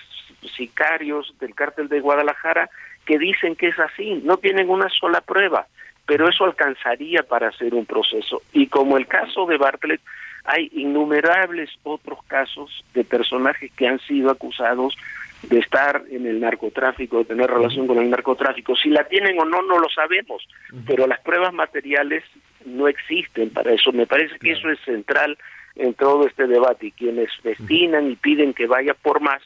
sicarios 0.57 1.35
del 1.41 1.55
cártel 1.55 1.89
de 1.89 2.01
Guadalajara 2.01 2.71
que 3.05 3.19
dicen 3.19 3.57
que 3.57 3.69
es 3.69 3.79
así, 3.79 4.21
no 4.25 4.37
tienen 4.37 4.71
una 4.71 4.89
sola 4.89 5.21
prueba, 5.21 5.67
pero 6.07 6.29
eso 6.29 6.45
alcanzaría 6.45 7.23
para 7.23 7.49
hacer 7.49 7.75
un 7.75 7.87
proceso. 7.87 8.43
Y 8.53 8.67
como 8.67 8.97
el 8.97 9.07
caso 9.07 9.47
de 9.47 9.57
Bartlett, 9.57 10.01
hay 10.45 10.71
innumerables 10.73 11.71
otros 11.85 12.19
casos 12.27 12.85
de 12.95 13.05
personajes 13.05 13.71
que 13.73 13.87
han 13.87 14.01
sido 14.01 14.31
acusados 14.31 14.97
de 15.43 15.59
estar 15.59 16.03
en 16.11 16.27
el 16.27 16.41
narcotráfico, 16.41 17.19
de 17.19 17.25
tener 17.25 17.51
relación 17.51 17.87
con 17.87 17.99
el 17.99 18.11
narcotráfico. 18.11 18.77
Si 18.77 18.89
la 18.91 19.05
tienen 19.05 19.39
o 19.41 19.45
no, 19.45 19.63
no 19.63 19.79
lo 19.79 19.89
sabemos, 19.89 20.47
pero 20.87 21.07
las 21.07 21.21
pruebas 21.21 21.53
materiales 21.53 22.23
no 22.65 22.87
existen 22.87 23.51
para 23.51 23.73
eso. 23.73 23.93
Me 23.93 24.07
parece 24.07 24.39
que 24.39 24.53
eso 24.53 24.71
es 24.71 24.79
central 24.85 25.37
en 25.75 25.95
todo 25.95 26.27
este 26.27 26.47
debate 26.47 26.87
y 26.87 26.93
quienes 26.93 27.31
destinan 27.43 28.11
y 28.11 28.17
piden 28.17 28.55
que 28.55 28.67
vaya 28.67 28.95
por 28.95 29.21
más, 29.21 29.43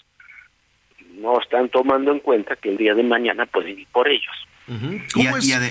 no 1.17 1.41
están 1.41 1.69
tomando 1.69 2.12
en 2.12 2.21
cuenta 2.21 2.57
que 2.57 2.71
el 2.71 2.77
día 2.77 2.95
de 2.95 3.03
mañana 3.03 3.47
pueden 3.47 3.79
ir 3.79 3.87
por 3.93 4.09
ellos. 4.09 4.35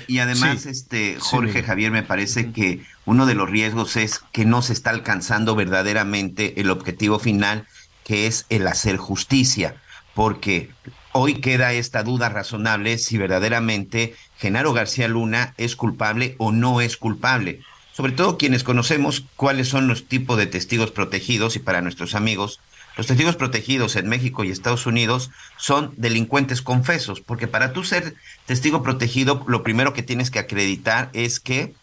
y, 0.07 0.19
además, 0.19 0.65
este 0.65 1.17
Jorge 1.19 1.63
Javier, 1.63 1.91
me 1.91 2.03
parece 2.03 2.51
que 2.51 2.81
uno 3.05 3.25
de 3.25 3.35
los 3.35 3.49
riesgos 3.49 3.95
es 3.97 4.19
que 4.31 4.45
no 4.45 4.61
se 4.61 4.73
está 4.73 4.89
alcanzando 4.89 5.55
verdaderamente 5.55 6.59
el 6.61 6.69
objetivo 6.69 7.19
final, 7.19 7.67
que 8.03 8.27
es 8.27 8.45
el 8.49 8.67
hacer 8.67 8.97
justicia, 8.97 9.75
porque 10.13 10.69
hoy 11.11 11.35
queda 11.35 11.73
esta 11.73 12.03
duda 12.03 12.29
razonable 12.29 12.97
si 12.97 13.17
verdaderamente 13.17 14.15
Genaro 14.37 14.73
García 14.73 15.07
Luna 15.07 15.53
es 15.57 15.75
culpable 15.75 16.35
o 16.37 16.51
no 16.51 16.81
es 16.81 16.97
culpable. 16.97 17.61
Sobre 17.93 18.11
todo 18.11 18.37
quienes 18.37 18.63
conocemos 18.63 19.25
cuáles 19.37 19.69
son 19.69 19.87
los 19.87 20.07
tipos 20.07 20.37
de 20.37 20.47
testigos 20.47 20.91
protegidos 20.91 21.55
y 21.55 21.59
para 21.59 21.81
nuestros 21.81 22.15
amigos, 22.15 22.59
los 22.97 23.07
testigos 23.07 23.35
protegidos 23.35 23.95
en 23.95 24.07
México 24.07 24.43
y 24.43 24.51
Estados 24.51 24.85
Unidos 24.85 25.31
son 25.57 25.93
delincuentes 25.97 26.61
confesos, 26.61 27.21
porque 27.21 27.47
para 27.47 27.73
tú 27.73 27.83
ser 27.83 28.15
testigo 28.45 28.83
protegido, 28.83 29.43
lo 29.47 29.63
primero 29.63 29.93
que 29.93 30.03
tienes 30.03 30.31
que 30.31 30.39
acreditar 30.39 31.09
es 31.13 31.39
que 31.39 31.73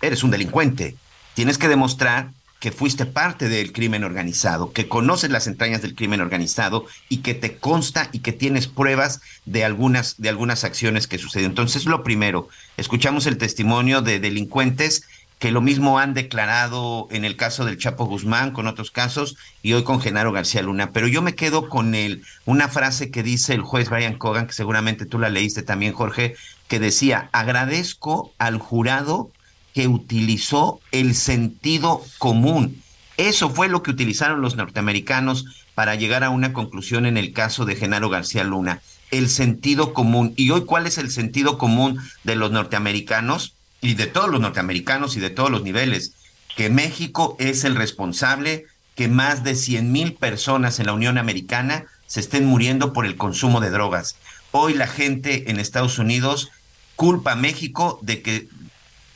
eres 0.00 0.22
un 0.22 0.30
delincuente. 0.30 0.96
Tienes 1.34 1.58
que 1.58 1.68
demostrar 1.68 2.30
que 2.58 2.72
fuiste 2.72 3.04
parte 3.04 3.48
del 3.48 3.72
crimen 3.72 4.02
organizado, 4.02 4.72
que 4.72 4.88
conoces 4.88 5.30
las 5.30 5.46
entrañas 5.46 5.82
del 5.82 5.94
crimen 5.94 6.20
organizado 6.22 6.86
y 7.08 7.18
que 7.18 7.34
te 7.34 7.58
consta 7.58 8.08
y 8.12 8.20
que 8.20 8.32
tienes 8.32 8.66
pruebas 8.66 9.20
de 9.44 9.64
algunas 9.64 10.16
de 10.16 10.30
algunas 10.30 10.64
acciones 10.64 11.06
que 11.06 11.18
sucedieron. 11.18 11.52
Entonces, 11.52 11.84
lo 11.84 12.02
primero, 12.02 12.48
escuchamos 12.78 13.26
el 13.26 13.36
testimonio 13.36 14.00
de 14.00 14.20
delincuentes 14.20 15.02
que 15.38 15.50
lo 15.50 15.60
mismo 15.60 15.98
han 15.98 16.14
declarado 16.14 17.08
en 17.10 17.24
el 17.24 17.36
caso 17.36 17.64
del 17.64 17.78
Chapo 17.78 18.06
Guzmán, 18.06 18.52
con 18.52 18.66
otros 18.66 18.90
casos, 18.90 19.36
y 19.62 19.74
hoy 19.74 19.84
con 19.84 20.00
Genaro 20.00 20.32
García 20.32 20.62
Luna. 20.62 20.92
Pero 20.92 21.08
yo 21.08 21.20
me 21.20 21.34
quedo 21.34 21.68
con 21.68 21.94
el, 21.94 22.22
una 22.46 22.68
frase 22.68 23.10
que 23.10 23.22
dice 23.22 23.52
el 23.52 23.60
juez 23.60 23.90
Brian 23.90 24.16
Cogan, 24.16 24.46
que 24.46 24.54
seguramente 24.54 25.04
tú 25.04 25.18
la 25.18 25.28
leíste 25.28 25.62
también, 25.62 25.92
Jorge, 25.92 26.36
que 26.68 26.80
decía, 26.80 27.28
agradezco 27.32 28.32
al 28.38 28.58
jurado 28.58 29.30
que 29.74 29.88
utilizó 29.88 30.80
el 30.90 31.14
sentido 31.14 32.02
común. 32.16 32.82
Eso 33.18 33.50
fue 33.50 33.68
lo 33.68 33.82
que 33.82 33.90
utilizaron 33.90 34.40
los 34.40 34.56
norteamericanos 34.56 35.44
para 35.74 35.94
llegar 35.96 36.24
a 36.24 36.30
una 36.30 36.54
conclusión 36.54 37.04
en 37.04 37.18
el 37.18 37.34
caso 37.34 37.66
de 37.66 37.76
Genaro 37.76 38.08
García 38.08 38.44
Luna. 38.44 38.80
El 39.10 39.28
sentido 39.28 39.92
común. 39.92 40.32
¿Y 40.36 40.50
hoy 40.50 40.64
cuál 40.64 40.86
es 40.86 40.96
el 40.96 41.10
sentido 41.10 41.58
común 41.58 42.00
de 42.24 42.36
los 42.36 42.50
norteamericanos? 42.50 43.55
Y 43.80 43.94
de 43.94 44.06
todos 44.06 44.30
los 44.30 44.40
norteamericanos 44.40 45.16
y 45.16 45.20
de 45.20 45.30
todos 45.30 45.50
los 45.50 45.62
niveles, 45.62 46.12
que 46.56 46.70
México 46.70 47.36
es 47.38 47.64
el 47.64 47.76
responsable 47.76 48.66
que 48.94 49.08
más 49.08 49.44
de 49.44 49.54
100 49.54 49.92
mil 49.92 50.14
personas 50.14 50.80
en 50.80 50.86
la 50.86 50.94
Unión 50.94 51.18
Americana 51.18 51.84
se 52.06 52.20
estén 52.20 52.46
muriendo 52.46 52.92
por 52.92 53.04
el 53.04 53.16
consumo 53.16 53.60
de 53.60 53.70
drogas. 53.70 54.16
Hoy 54.52 54.74
la 54.74 54.86
gente 54.86 55.50
en 55.50 55.60
Estados 55.60 55.98
Unidos 55.98 56.50
culpa 56.96 57.32
a 57.32 57.36
México 57.36 57.98
de 58.02 58.22
que 58.22 58.48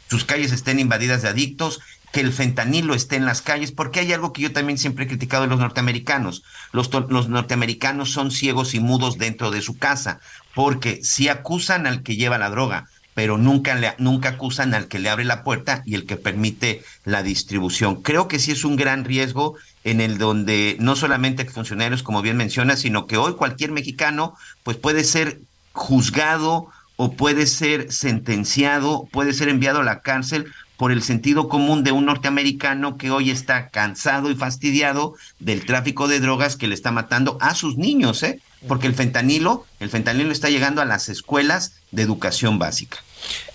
sus 0.09 0.25
calles 0.25 0.53
estén 0.53 0.79
invadidas 0.79 1.23
de 1.23 1.29
adictos, 1.29 1.81
que 2.13 2.21
el 2.21 2.33
fentanilo 2.33 2.95
esté 2.95 3.17
en 3.17 3.25
las 3.25 3.41
calles, 3.41 3.73
porque 3.73 4.01
hay 4.01 4.13
algo 4.13 4.33
que 4.33 4.43
yo 4.43 4.53
también 4.53 4.77
siempre 4.77 5.05
he 5.05 5.09
criticado 5.09 5.45
de 5.45 5.49
los 5.49 5.61
norteamericanos. 5.61 6.43
Los, 6.73 6.91
los 7.09 7.29
norteamericanos 7.29 8.11
son 8.11 8.33
ciegos 8.33 8.75
y 8.75 8.81
mudos 8.81 9.17
dentro 9.17 9.51
de 9.51 9.63
su 9.63 9.79
casa, 9.79 10.21
porque 10.55 11.01
si 11.03 11.29
acusan 11.29 11.87
al 11.87 12.03
que 12.03 12.17
lleva 12.17 12.39
la 12.39 12.51
droga, 12.51 12.89
pero 13.21 13.37
nunca, 13.37 13.75
le, 13.75 13.93
nunca 13.99 14.31
acusan 14.31 14.73
al 14.73 14.89
que 14.89 14.99
le 14.99 15.11
abre 15.11 15.27
la 15.27 15.45
puerta 15.45 15.83
y 15.85 15.95
el 15.95 16.07
que 16.07 16.17
permite 16.17 16.83
la 17.05 17.23
distribución. 17.23 18.01
Creo 18.01 18.29
que 18.29 18.39
sí 18.39 18.51
es 18.51 18.65
un 18.65 18.77
gran 18.77 19.05
riesgo 19.05 19.57
en 19.85 20.01
el 20.01 20.17
donde 20.17 20.79
no 20.81 20.97
solamente 20.97 21.45
funcionarios, 21.45 22.03
como 22.03 22.23
bien 22.23 22.39
menciona, 22.39 22.79
sino 22.79 23.07
que 23.07 23.19
hoy 23.19 23.35
cualquier 23.35 23.73
mexicano 23.73 24.37
pues 24.63 24.79
puede 24.79 25.05
ser 25.05 25.39
juzgado 25.73 26.69
o 26.97 27.13
puede 27.13 27.47
ser 27.47 27.93
sentenciado, 27.93 29.07
puede 29.13 29.35
ser 29.35 29.51
enviado 29.51 29.81
a 29.81 29.85
la 29.85 30.01
cárcel 30.01 30.47
por 30.79 30.91
el 30.91 31.03
sentido 31.03 31.51
común 31.51 31.85
de 31.85 31.93
un 31.93 32.07
norteamericano 32.07 32.97
que 32.97 33.11
hoy 33.11 33.29
está 33.29 33.69
cansado 33.69 34.31
y 34.31 34.35
fastidiado 34.35 35.15
del 35.39 35.67
tráfico 35.67 36.09
de 36.09 36.21
drogas 36.21 36.57
que 36.57 36.69
le 36.69 36.75
está 36.75 36.91
matando 36.91 37.37
a 37.43 37.55
sus 37.55 37.77
niños, 37.77 38.23
¿eh? 38.23 38.41
Porque 38.67 38.87
el 38.87 38.95
fentanilo, 38.95 39.67
el 39.79 39.91
fentanilo 39.91 40.33
está 40.33 40.49
llegando 40.49 40.81
a 40.81 40.87
las 40.87 41.11
escuelas 41.11 41.75
de 41.91 42.01
educación 42.01 42.59
básica. 42.59 42.97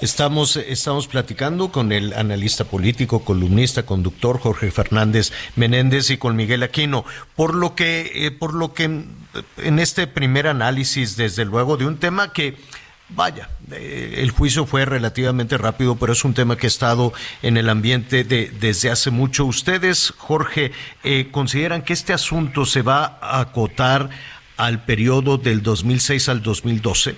Estamos, 0.01 0.57
estamos 0.57 1.07
platicando 1.07 1.71
con 1.71 1.91
el 1.91 2.13
analista 2.13 2.65
político, 2.65 3.23
columnista, 3.23 3.85
conductor 3.85 4.39
Jorge 4.39 4.71
Fernández 4.71 5.31
Menéndez 5.55 6.09
y 6.09 6.17
con 6.17 6.35
Miguel 6.35 6.63
Aquino. 6.63 7.05
Por 7.35 7.55
lo 7.55 7.75
que, 7.75 8.11
eh, 8.13 8.31
por 8.31 8.53
lo 8.53 8.73
que 8.73 8.83
en 8.83 9.79
este 9.79 10.07
primer 10.07 10.47
análisis, 10.47 11.17
desde 11.17 11.45
luego, 11.45 11.77
de 11.77 11.85
un 11.85 11.97
tema 11.97 12.33
que 12.33 12.57
vaya, 13.09 13.49
eh, 13.71 14.15
el 14.17 14.31
juicio 14.31 14.65
fue 14.65 14.85
relativamente 14.85 15.57
rápido, 15.57 15.95
pero 15.95 16.13
es 16.13 16.23
un 16.25 16.33
tema 16.33 16.57
que 16.57 16.67
ha 16.67 16.69
estado 16.69 17.13
en 17.41 17.57
el 17.57 17.69
ambiente 17.69 18.23
de, 18.23 18.51
desde 18.59 18.89
hace 18.89 19.11
mucho. 19.11 19.45
¿Ustedes, 19.45 20.13
Jorge, 20.17 20.71
eh, 21.03 21.29
consideran 21.31 21.83
que 21.83 21.93
este 21.93 22.13
asunto 22.13 22.65
se 22.65 22.81
va 22.81 23.17
a 23.21 23.39
acotar 23.39 24.09
al 24.57 24.83
periodo 24.83 25.37
del 25.37 25.61
2006 25.61 26.29
al 26.29 26.41
2012? 26.41 27.15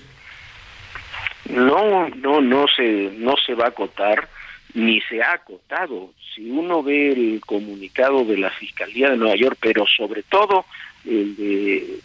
No, 1.49 2.09
no, 2.09 2.41
no 2.41 2.67
se, 2.67 3.11
no 3.17 3.35
se 3.37 3.53
va 3.53 3.65
a 3.65 3.69
acotar, 3.69 4.27
ni 4.73 5.01
se 5.01 5.21
ha 5.21 5.33
acotado. 5.33 6.11
Si 6.33 6.49
uno 6.49 6.83
ve 6.83 7.11
el 7.11 7.41
comunicado 7.45 8.25
de 8.25 8.37
la 8.37 8.49
Fiscalía 8.49 9.09
de 9.09 9.17
Nueva 9.17 9.35
York, 9.35 9.57
pero 9.59 9.85
sobre 9.85 10.23
todo 10.23 10.65
el 11.05 11.35
de, 11.35 11.99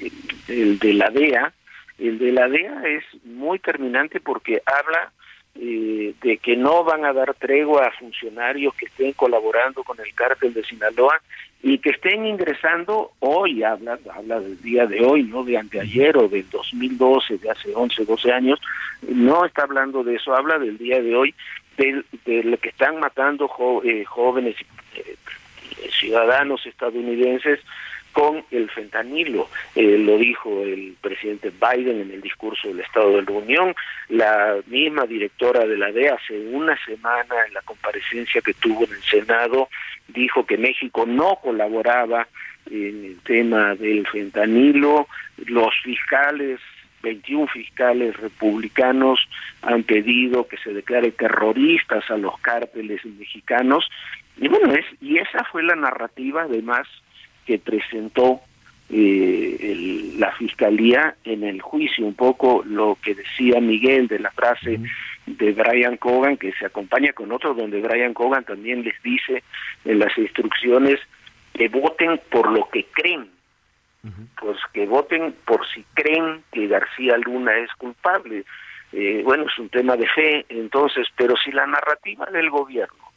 el 0.48 0.78
de 0.78 0.94
la 0.94 1.10
DEA, 1.10 1.52
el 1.98 2.18
de 2.18 2.32
la 2.32 2.48
DEA 2.48 2.82
es 2.86 3.04
muy 3.24 3.58
terminante 3.58 4.20
porque 4.20 4.62
habla 4.64 5.12
eh, 5.54 6.14
de 6.22 6.38
que 6.38 6.56
no 6.56 6.82
van 6.82 7.04
a 7.04 7.12
dar 7.12 7.34
tregua 7.34 7.86
a 7.86 7.92
funcionarios 7.92 8.74
que 8.74 8.86
estén 8.86 9.12
colaborando 9.12 9.82
con 9.84 9.98
el 10.00 10.14
cártel 10.14 10.54
de 10.54 10.64
Sinaloa 10.64 11.20
y 11.62 11.78
que 11.78 11.90
estén 11.90 12.26
ingresando 12.26 13.12
hoy, 13.20 13.62
habla, 13.62 13.98
habla 14.14 14.40
del 14.40 14.60
día 14.62 14.86
de 14.86 15.04
hoy, 15.04 15.22
no 15.24 15.44
de 15.44 15.58
anteayer 15.58 16.16
o 16.16 16.28
del 16.28 16.48
2012, 16.50 17.38
de 17.38 17.50
hace 17.50 17.74
11, 17.74 18.04
12 18.04 18.32
años, 18.32 18.60
no 19.08 19.44
está 19.44 19.62
hablando 19.62 20.02
de 20.02 20.16
eso, 20.16 20.34
habla 20.34 20.58
del 20.58 20.78
día 20.78 21.00
de 21.00 21.14
hoy, 21.14 21.34
de, 21.76 22.02
de 22.24 22.44
lo 22.44 22.56
que 22.56 22.70
están 22.70 22.98
matando 22.98 23.50
eh, 23.84 24.04
jóvenes 24.04 24.56
eh, 24.96 25.16
ciudadanos 25.90 26.66
estadounidenses 26.66 27.60
con 28.12 28.44
el 28.50 28.70
fentanilo. 28.70 29.48
Eh, 29.74 29.98
lo 29.98 30.18
dijo 30.18 30.62
el 30.62 30.94
presidente 31.00 31.50
Biden 31.50 32.00
en 32.00 32.10
el 32.10 32.20
discurso 32.20 32.68
del 32.68 32.80
Estado 32.80 33.16
de 33.16 33.22
la 33.22 33.32
Unión. 33.32 33.74
La 34.08 34.56
misma 34.66 35.06
directora 35.06 35.66
de 35.66 35.76
la 35.76 35.90
DEA 35.90 36.14
hace 36.14 36.38
una 36.38 36.76
semana 36.84 37.34
en 37.46 37.54
la 37.54 37.62
comparecencia 37.62 38.40
que 38.40 38.54
tuvo 38.54 38.84
en 38.84 38.92
el 38.92 39.02
Senado 39.02 39.68
dijo 40.08 40.44
que 40.46 40.58
México 40.58 41.06
no 41.06 41.36
colaboraba 41.42 42.28
en 42.70 43.04
el 43.04 43.18
tema 43.24 43.74
del 43.74 44.06
fentanilo. 44.06 45.08
Los 45.46 45.74
fiscales 45.82 46.60
21 47.02 47.48
fiscales 47.48 48.16
republicanos 48.16 49.20
han 49.62 49.82
pedido 49.82 50.46
que 50.46 50.56
se 50.58 50.72
declare 50.72 51.10
terroristas 51.10 52.08
a 52.10 52.16
los 52.16 52.38
cárteles 52.40 53.04
mexicanos 53.04 53.88
y 54.36 54.48
bueno 54.48 54.72
es 54.72 54.86
y 55.00 55.18
esa 55.18 55.44
fue 55.50 55.62
la 55.64 55.74
narrativa 55.74 56.42
además 56.42 56.86
que 57.46 57.58
presentó 57.58 58.40
eh, 58.94 60.12
la 60.18 60.32
fiscalía 60.32 61.16
en 61.24 61.44
el 61.44 61.62
juicio, 61.62 62.04
un 62.06 62.14
poco 62.14 62.62
lo 62.66 62.98
que 63.02 63.14
decía 63.14 63.60
Miguel 63.60 64.06
de 64.06 64.18
la 64.18 64.30
frase 64.30 64.80
de 65.26 65.52
Brian 65.52 65.96
Cogan, 65.96 66.36
que 66.36 66.52
se 66.52 66.66
acompaña 66.66 67.12
con 67.12 67.32
otro, 67.32 67.54
donde 67.54 67.80
Brian 67.80 68.12
Cogan 68.12 68.44
también 68.44 68.82
les 68.82 69.00
dice 69.02 69.42
en 69.84 69.98
las 69.98 70.16
instrucciones 70.18 71.00
que 71.54 71.68
voten 71.68 72.20
por 72.30 72.50
lo 72.50 72.68
que 72.68 72.84
creen, 72.92 73.30
pues 74.40 74.58
que 74.72 74.86
voten 74.86 75.34
por 75.44 75.66
si 75.68 75.84
creen 75.94 76.42
que 76.52 76.66
García 76.66 77.16
Luna 77.18 77.56
es 77.58 77.72
culpable. 77.78 78.44
Eh, 78.92 79.22
bueno, 79.24 79.44
es 79.50 79.58
un 79.58 79.70
tema 79.70 79.96
de 79.96 80.06
fe, 80.08 80.44
entonces, 80.50 81.06
pero 81.16 81.34
si 81.42 81.50
la 81.50 81.66
narrativa 81.66 82.26
del 82.26 82.50
gobierno 82.50 83.11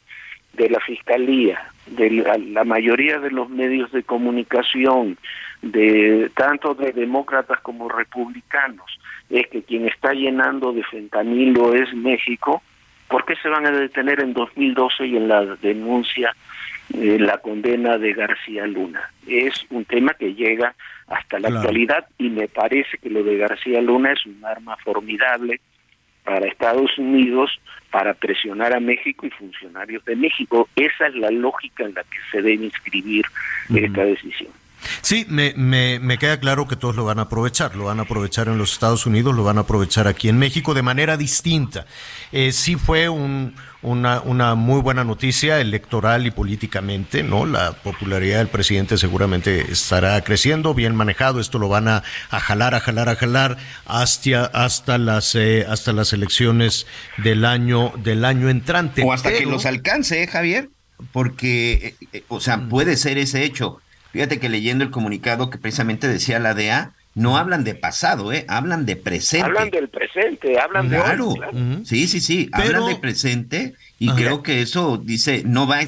de 0.56 0.70
la 0.70 0.80
Fiscalía, 0.80 1.70
de 1.86 2.10
la, 2.10 2.64
mayoría 2.64 3.18
de 3.18 3.30
los 3.30 3.48
medios 3.48 3.92
de 3.92 4.02
comunicación, 4.02 5.16
de 5.62 6.30
tanto 6.34 6.74
de 6.74 6.92
demócratas 6.92 7.60
como 7.60 7.88
republicanos, 7.88 8.98
es 9.30 9.46
que 9.48 9.62
quien 9.62 9.86
está 9.86 10.12
llenando 10.12 10.72
de 10.72 10.82
fentanilo 10.84 11.74
es 11.74 11.92
México, 11.94 12.62
¿por 13.08 13.24
qué 13.24 13.34
se 13.36 13.48
van 13.48 13.66
a 13.66 13.70
detener 13.70 14.20
en 14.20 14.32
2012 14.32 15.06
y 15.06 15.16
en 15.16 15.28
la 15.28 15.44
denuncia, 15.56 16.34
eh, 16.94 17.18
la 17.18 17.38
condena 17.38 17.98
de 17.98 18.12
García 18.12 18.66
Luna? 18.66 19.10
Es 19.26 19.64
un 19.70 19.84
tema 19.84 20.14
que 20.14 20.34
llega 20.34 20.74
hasta 21.08 21.38
la 21.38 21.48
actualidad 21.48 22.06
y 22.18 22.30
me 22.30 22.48
parece 22.48 22.98
que 22.98 23.10
lo 23.10 23.22
de 23.22 23.36
García 23.36 23.80
Luna 23.80 24.12
es 24.12 24.26
un 24.26 24.44
arma 24.44 24.76
formidable 24.78 25.60
para 26.26 26.48
Estados 26.48 26.98
Unidos 26.98 27.50
para 27.90 28.12
presionar 28.12 28.74
a 28.74 28.80
México 28.80 29.26
y 29.26 29.30
funcionarios 29.30 30.04
de 30.04 30.16
México. 30.16 30.68
Esa 30.76 31.06
es 31.06 31.14
la 31.14 31.30
lógica 31.30 31.84
en 31.84 31.94
la 31.94 32.02
que 32.02 32.18
se 32.30 32.42
debe 32.42 32.64
inscribir 32.64 33.24
esta 33.74 34.04
decisión. 34.04 34.50
Sí, 35.00 35.26
me, 35.28 35.54
me, 35.56 35.98
me, 35.98 36.18
queda 36.18 36.38
claro 36.38 36.66
que 36.66 36.76
todos 36.76 36.96
lo 36.96 37.04
van 37.04 37.18
a 37.18 37.22
aprovechar, 37.22 37.74
lo 37.76 37.84
van 37.84 37.98
a 37.98 38.02
aprovechar 38.02 38.48
en 38.48 38.58
los 38.58 38.72
Estados 38.72 39.06
Unidos, 39.06 39.34
lo 39.34 39.44
van 39.44 39.58
a 39.58 39.62
aprovechar 39.62 40.06
aquí 40.06 40.28
en 40.28 40.38
México 40.38 40.74
de 40.74 40.82
manera 40.82 41.16
distinta. 41.16 41.86
Eh, 42.32 42.52
sí 42.52 42.76
fue 42.76 43.08
un, 43.08 43.54
una, 43.82 44.20
una 44.20 44.54
muy 44.54 44.80
buena 44.80 45.04
noticia 45.04 45.60
electoral 45.60 46.26
y 46.26 46.30
políticamente, 46.30 47.22
¿no? 47.22 47.46
La 47.46 47.72
popularidad 47.72 48.38
del 48.38 48.48
presidente 48.48 48.98
seguramente 48.98 49.70
estará 49.70 50.20
creciendo, 50.22 50.74
bien 50.74 50.94
manejado, 50.94 51.40
esto 51.40 51.58
lo 51.58 51.68
van 51.68 51.88
a, 51.88 52.02
a 52.30 52.40
jalar, 52.40 52.74
a 52.74 52.80
jalar, 52.80 53.08
a 53.08 53.16
jalar 53.16 53.56
hasta, 53.86 54.44
hasta 54.46 54.98
las 54.98 55.34
eh, 55.34 55.66
hasta 55.68 55.92
las 55.92 56.12
elecciones 56.12 56.86
del 57.18 57.44
año 57.44 57.92
del 57.96 58.24
año 58.24 58.50
entrante. 58.50 59.02
O 59.04 59.12
hasta 59.12 59.32
que 59.32 59.46
los 59.46 59.66
alcance, 59.66 60.22
¿eh, 60.22 60.26
Javier, 60.26 60.68
porque, 61.12 61.96
eh, 62.12 62.24
o 62.28 62.40
sea, 62.40 62.56
mm. 62.56 62.68
puede 62.68 62.96
ser 62.96 63.18
ese 63.18 63.44
hecho 63.44 63.80
Fíjate 64.16 64.40
que 64.40 64.48
leyendo 64.48 64.82
el 64.82 64.90
comunicado 64.90 65.50
que 65.50 65.58
precisamente 65.58 66.08
decía 66.08 66.38
la 66.38 66.54
DEA, 66.54 66.92
no 67.14 67.36
hablan 67.36 67.64
de 67.64 67.74
pasado, 67.74 68.32
¿eh? 68.32 68.46
hablan 68.48 68.86
de 68.86 68.96
presente. 68.96 69.44
Hablan 69.44 69.68
del 69.68 69.90
presente, 69.90 70.58
hablan 70.58 70.88
de 70.88 70.96
claro. 70.96 71.34
Sí, 71.84 72.06
sí, 72.06 72.20
sí, 72.20 72.48
hablan 72.52 72.86
de 72.86 72.96
presente 72.96 73.74
y 73.98 74.08
creo 74.12 74.42
que 74.42 74.62
eso 74.62 74.96
dice, 74.96 75.42
no 75.44 75.66
va, 75.66 75.80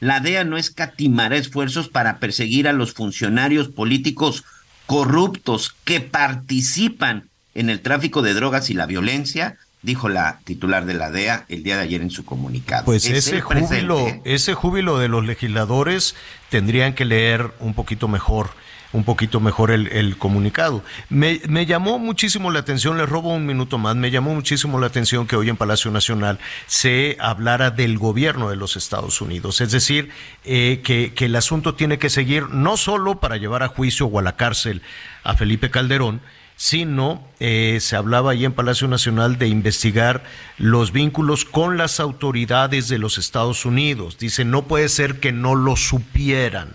la 0.00 0.20
DEA 0.20 0.44
no 0.44 0.56
escatimará 0.56 1.36
esfuerzos 1.36 1.90
para 1.90 2.18
perseguir 2.18 2.66
a 2.66 2.72
los 2.72 2.94
funcionarios 2.94 3.68
políticos 3.68 4.46
corruptos 4.86 5.76
que 5.84 6.00
participan 6.00 7.28
en 7.54 7.68
el 7.68 7.82
tráfico 7.82 8.22
de 8.22 8.32
drogas 8.32 8.70
y 8.70 8.74
la 8.74 8.86
violencia, 8.86 9.58
dijo 9.86 10.08
la 10.08 10.40
titular 10.42 10.84
de 10.84 10.94
la 10.94 11.12
DEA 11.12 11.46
el 11.48 11.62
día 11.62 11.76
de 11.76 11.82
ayer 11.84 12.02
en 12.02 12.10
su 12.10 12.24
comunicado. 12.24 12.84
Pues 12.84 13.06
ese 13.06 13.40
júbilo, 13.40 14.04
ese 14.24 14.52
júbilo 14.52 14.98
de 14.98 15.06
los 15.06 15.24
legisladores 15.24 16.16
tendrían 16.50 16.92
que 16.92 17.04
leer 17.04 17.52
un 17.60 17.72
poquito 17.72 18.08
mejor 18.08 18.50
un 18.92 19.04
poquito 19.04 19.40
mejor 19.40 19.72
el, 19.72 20.16
comunicado. 20.16 20.82
Me, 21.10 21.40
me, 21.48 21.66
llamó 21.66 21.98
muchísimo 21.98 22.50
la 22.50 22.60
atención, 22.60 22.96
le 22.96 23.04
robo 23.04 23.34
un 23.34 23.44
minuto 23.44 23.76
más, 23.78 23.94
me 23.94 24.10
llamó 24.10 24.34
muchísimo 24.34 24.80
la 24.80 24.86
atención 24.86 25.26
que 25.26 25.36
hoy 25.36 25.50
en 25.50 25.56
Palacio 25.56 25.90
Nacional 25.90 26.38
se 26.66 27.16
hablara 27.20 27.70
del 27.70 27.98
gobierno 27.98 28.48
de 28.48 28.56
los 28.56 28.76
Estados 28.76 29.20
Unidos, 29.20 29.60
es 29.60 29.70
decir, 29.70 30.10
eh, 30.44 30.80
que, 30.82 31.12
que 31.14 31.26
el 31.26 31.36
asunto 31.36 31.74
tiene 31.74 31.98
que 31.98 32.08
seguir 32.08 32.48
no 32.48 32.78
solo 32.78 33.20
para 33.20 33.36
llevar 33.36 33.62
a 33.62 33.68
juicio 33.68 34.06
o 34.06 34.18
a 34.18 34.22
la 34.22 34.36
cárcel 34.36 34.80
a 35.24 35.34
Felipe 35.34 35.68
Calderón, 35.68 36.22
sino 36.56 37.22
eh, 37.38 37.78
se 37.80 37.96
hablaba 37.96 38.32
ahí 38.32 38.44
en 38.44 38.52
Palacio 38.52 38.88
Nacional 38.88 39.38
de 39.38 39.48
investigar 39.48 40.24
los 40.56 40.90
vínculos 40.90 41.44
con 41.44 41.76
las 41.76 42.00
autoridades 42.00 42.88
de 42.88 42.98
los 42.98 43.18
Estados 43.18 43.66
Unidos. 43.66 44.18
Dice, 44.18 44.44
no 44.44 44.62
puede 44.62 44.88
ser 44.88 45.20
que 45.20 45.32
no 45.32 45.54
lo 45.54 45.76
supieran. 45.76 46.74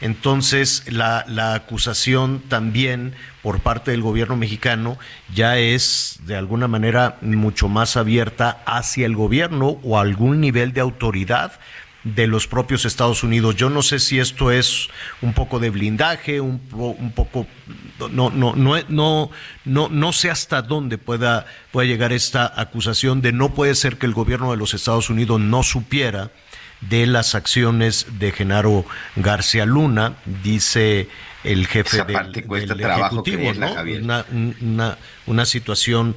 Entonces, 0.00 0.84
la, 0.86 1.26
la, 1.28 1.52
acusación 1.52 2.40
también 2.48 3.14
por 3.42 3.60
parte 3.60 3.90
del 3.90 4.00
gobierno 4.00 4.34
mexicano 4.34 4.98
ya 5.34 5.58
es 5.58 6.20
de 6.24 6.36
alguna 6.36 6.68
manera 6.68 7.18
mucho 7.20 7.68
más 7.68 7.98
abierta 7.98 8.62
hacia 8.64 9.04
el 9.04 9.14
gobierno 9.14 9.78
o 9.82 9.98
algún 9.98 10.40
nivel 10.40 10.72
de 10.72 10.80
autoridad 10.80 11.52
de 12.04 12.26
los 12.26 12.46
propios 12.46 12.84
Estados 12.84 13.22
Unidos. 13.22 13.56
Yo 13.56 13.70
no 13.70 13.82
sé 13.82 13.98
si 13.98 14.18
esto 14.18 14.50
es 14.50 14.88
un 15.20 15.34
poco 15.34 15.58
de 15.58 15.70
blindaje, 15.70 16.40
un, 16.40 16.60
un 16.72 17.12
poco 17.12 17.46
no 18.10 18.30
no 18.30 18.54
no 18.54 18.76
no 18.88 19.30
no 19.64 19.88
no 19.90 20.12
sé 20.12 20.30
hasta 20.30 20.62
dónde 20.62 20.96
pueda 20.96 21.46
pueda 21.70 21.86
llegar 21.86 22.12
esta 22.12 22.50
acusación 22.56 23.20
de 23.20 23.32
no 23.32 23.54
puede 23.54 23.74
ser 23.74 23.98
que 23.98 24.06
el 24.06 24.14
gobierno 24.14 24.50
de 24.50 24.56
los 24.56 24.72
Estados 24.72 25.10
Unidos 25.10 25.40
no 25.40 25.62
supiera 25.62 26.30
de 26.80 27.06
las 27.06 27.34
acciones 27.34 28.06
de 28.18 28.32
Genaro 28.32 28.86
García 29.16 29.66
Luna, 29.66 30.14
dice 30.42 31.08
el 31.44 31.66
jefe 31.66 32.04
del, 32.04 32.80
ejecutivo, 32.80 33.52
¿no? 33.54 33.74
una, 34.62 34.98
una 35.26 35.44
situación 35.44 36.16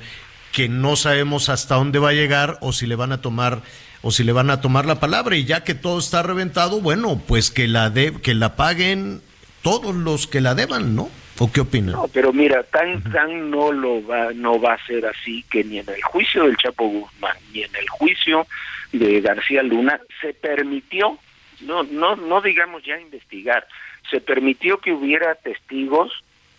que 0.54 0.70
no 0.70 0.96
sabemos 0.96 1.50
hasta 1.50 1.76
dónde 1.76 2.00
va 2.00 2.10
a 2.10 2.14
llegar 2.14 2.60
o 2.62 2.72
si 2.72 2.86
le 2.86 2.96
van 2.96 3.12
a 3.12 3.22
tomar 3.22 3.62
o 4.04 4.12
si 4.12 4.24
le 4.24 4.34
van 4.34 4.50
a 4.50 4.62
tomar 4.62 4.86
la 4.86 5.00
palabra 5.00 5.36
y 5.38 5.46
ya 5.46 5.64
que 5.64 5.74
todo 5.74 5.98
está 5.98 6.22
reventado, 6.22 6.82
bueno, 6.82 7.22
pues 7.26 7.50
que 7.50 7.68
la 7.68 7.90
de, 7.90 8.14
que 8.22 8.36
la 8.36 8.56
paguen 8.56 9.22
todos 9.62 9.96
los 9.96 10.28
que 10.28 10.42
la 10.42 10.54
deban, 10.54 10.94
¿no? 10.94 11.10
¿O 11.40 11.52
qué 11.52 11.62
opinan? 11.62 11.94
No, 11.94 12.08
pero 12.10 12.32
mira, 12.32 12.64
tan 12.64 13.02
tan 13.02 13.50
no 13.50 13.72
lo 13.72 14.06
va 14.06 14.34
no 14.34 14.60
va 14.62 14.74
a 14.74 14.86
ser 14.86 15.06
así 15.06 15.44
que 15.50 15.64
ni 15.64 15.80
en 15.80 15.90
el 15.90 16.04
juicio 16.04 16.44
del 16.44 16.58
Chapo 16.58 16.86
Guzmán 16.88 17.36
ni 17.52 17.64
en 17.64 17.76
el 17.76 17.90
juicio 17.90 18.46
de 18.92 19.22
García 19.22 19.64
Luna 19.64 20.00
se 20.22 20.34
permitió 20.34 21.18
no 21.62 21.84
no 21.84 22.16
no 22.18 22.42
digamos 22.42 22.84
ya 22.84 23.00
investigar, 23.00 23.66
se 24.12 24.22
permitió 24.22 24.78
que 24.78 24.92
hubiera 24.92 25.34
testigos 25.36 26.12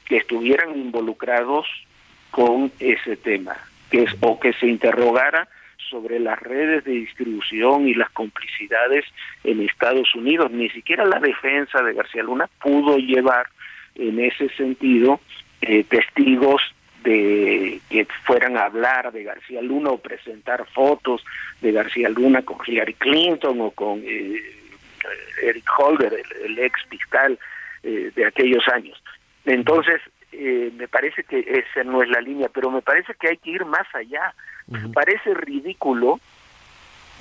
que 0.06 0.16
estuvieran 0.16 0.76
involucrados 0.76 1.66
con 2.30 2.72
ese 2.80 3.16
tema 3.16 3.56
que 3.90 4.04
es, 4.04 4.16
o 4.20 4.40
que 4.40 4.54
se 4.54 4.66
interrogara 4.66 5.46
sobre 5.90 6.18
las 6.18 6.38
redes 6.40 6.84
de 6.84 6.92
distribución 6.92 7.88
y 7.88 7.94
las 7.94 8.10
complicidades 8.10 9.04
en 9.42 9.60
Estados 9.60 10.14
Unidos. 10.14 10.50
Ni 10.50 10.68
siquiera 10.70 11.04
la 11.04 11.20
defensa 11.20 11.82
de 11.82 11.94
García 11.94 12.22
Luna 12.22 12.48
pudo 12.60 12.98
llevar 12.98 13.46
en 13.94 14.20
ese 14.20 14.48
sentido 14.50 15.20
eh, 15.60 15.84
testigos 15.84 16.62
de 17.04 17.80
que 17.90 18.06
fueran 18.24 18.56
a 18.56 18.64
hablar 18.64 19.12
de 19.12 19.24
García 19.24 19.60
Luna 19.60 19.90
o 19.90 19.98
presentar 19.98 20.66
fotos 20.66 21.24
de 21.60 21.70
García 21.70 22.08
Luna 22.08 22.42
con 22.42 22.56
Hillary 22.66 22.94
Clinton 22.94 23.60
o 23.60 23.70
con 23.70 24.02
eh, 24.04 24.40
Eric 25.42 25.68
Holder, 25.78 26.14
el, 26.44 26.58
ex 26.58 26.80
fiscal 26.88 27.38
eh, 27.82 28.10
de 28.14 28.26
aquellos 28.26 28.66
años. 28.68 29.00
Entonces, 29.44 30.00
eh, 30.36 30.72
me 30.76 30.88
parece 30.88 31.24
que 31.24 31.40
esa 31.40 31.84
no 31.84 32.02
es 32.02 32.08
la 32.08 32.20
línea, 32.20 32.48
pero 32.52 32.70
me 32.70 32.82
parece 32.82 33.14
que 33.14 33.28
hay 33.28 33.36
que 33.36 33.50
ir 33.50 33.64
más 33.64 33.86
allá. 33.94 34.34
Me 34.66 34.88
parece 34.88 35.34
ridículo, 35.34 36.20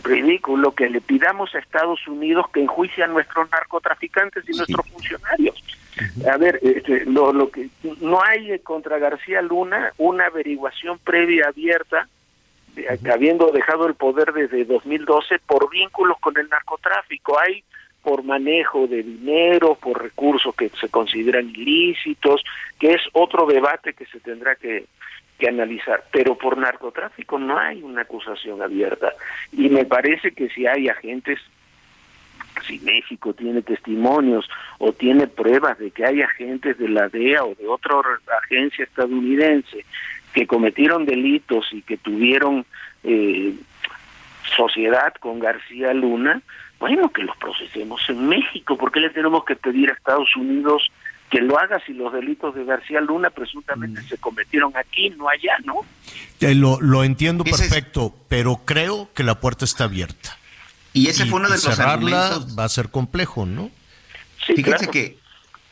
ridículo 0.04 0.74
que 0.74 0.90
le 0.90 1.02
pidamos 1.02 1.54
a 1.54 1.60
Estados 1.60 2.08
Unidos 2.08 2.46
que 2.54 2.62
enjuicie 2.62 3.04
a 3.04 3.08
nuestros 3.08 3.50
narcotraficantes 3.52 4.48
y 4.48 4.56
nuestros 4.56 4.88
funcionarios. 4.90 5.64
A 6.32 6.38
ver, 6.38 6.60
este, 6.62 7.06
lo, 7.06 7.34
lo 7.34 7.52
que 7.52 7.70
no 8.02 8.24
hay 8.24 8.58
contra 8.60 8.98
García 8.98 9.42
Luna 9.42 9.94
una 9.98 10.28
averiguación 10.28 10.98
previa 11.00 11.48
abierta 11.50 12.08
habiendo 13.12 13.52
dejado 13.52 13.88
el 13.88 13.96
poder 13.96 14.34
desde 14.34 14.66
2012 14.66 15.40
por 15.46 15.70
vínculos 15.70 16.18
con 16.20 16.38
el 16.38 16.50
narcotráfico. 16.50 17.40
Hay 17.40 17.64
por 18.04 18.24
manejo 18.24 18.88
de 18.88 19.02
dinero, 19.02 19.76
por 19.76 20.02
recursos 20.02 20.54
que 20.56 20.70
se 20.70 20.90
consideran 20.90 21.50
ilícitos, 21.50 22.44
que 22.80 22.94
es 22.94 23.02
otro 23.14 23.46
debate 23.46 23.94
que 23.94 24.06
se 24.06 24.20
tendrá 24.20 24.56
que, 24.56 24.86
que 25.40 25.48
analizar. 25.48 26.04
Pero 26.12 26.38
por 26.38 26.58
narcotráfico 26.58 27.40
no 27.40 27.58
hay 27.58 27.82
una 27.82 28.02
acusación 28.02 28.62
abierta. 28.62 29.14
Y 29.52 29.70
me 29.70 29.86
parece 29.86 30.32
que 30.32 30.50
si 30.50 30.68
hay 30.68 30.90
agentes 30.90 31.40
si 32.68 32.80
México 32.80 33.34
tiene 33.34 33.62
testimonios 33.62 34.48
o 34.78 34.94
tiene 34.94 35.28
pruebas 35.28 35.78
de 35.80 35.92
que 35.92 36.06
hay 36.06 36.22
agentes 36.22 36.78
de 36.78 36.88
la 36.88 37.10
DEA 37.10 37.44
o 37.44 37.56
de 37.56 37.68
otra 37.68 37.96
agencia 38.44 38.86
estadounidense 38.86 39.86
que 40.34 40.48
cometieron 40.48 41.06
delitos 41.06 41.68
y 41.72 41.82
que 41.82 41.98
tuvieron 41.98 42.66
eh, 43.04 43.54
sociedad 44.56 45.14
con 45.20 45.40
García 45.40 45.94
Luna, 45.94 46.42
bueno, 46.84 47.10
que 47.14 47.24
los 47.24 47.38
procesemos 47.38 48.02
en 48.10 48.28
México. 48.28 48.78
¿Por 48.78 48.92
qué 48.92 49.00
le 49.00 49.10
tenemos 49.10 49.46
que 49.46 49.56
pedir 49.56 49.90
a 49.90 49.94
Estados 49.94 50.36
Unidos 50.36 50.84
que 51.32 51.40
lo 51.40 51.58
haga 51.58 51.82
si 51.86 51.94
los 51.94 52.12
delitos 52.12 52.54
de 52.56 52.66
García 52.66 53.00
Luna 53.00 53.30
presuntamente 53.30 54.02
mm. 54.02 54.08
se 54.10 54.18
cometieron 54.18 54.76
aquí, 54.76 55.10
no 55.12 55.30
allá, 55.30 55.60
¿no? 55.64 55.76
lo, 56.42 56.82
lo 56.82 57.06
entiendo 57.06 57.46
perfecto, 57.46 58.14
pero 58.28 58.64
creo 58.66 59.08
que 59.14 59.24
la 59.24 59.40
puerta 59.40 59.64
está 59.64 59.86
abierta. 59.86 60.38
Y 60.92 61.08
ese 61.08 61.26
fue 61.26 61.40
uno 61.40 61.48
de 61.48 61.56
los 61.56 61.80
argumentos. 61.80 62.54
Va 62.60 62.66
a 62.66 62.70
ser 62.70 62.90
complejo, 62.90 63.46
¿no? 63.46 63.72
Sí, 64.46 64.54
Fíjense 64.54 64.90
que, 64.90 65.18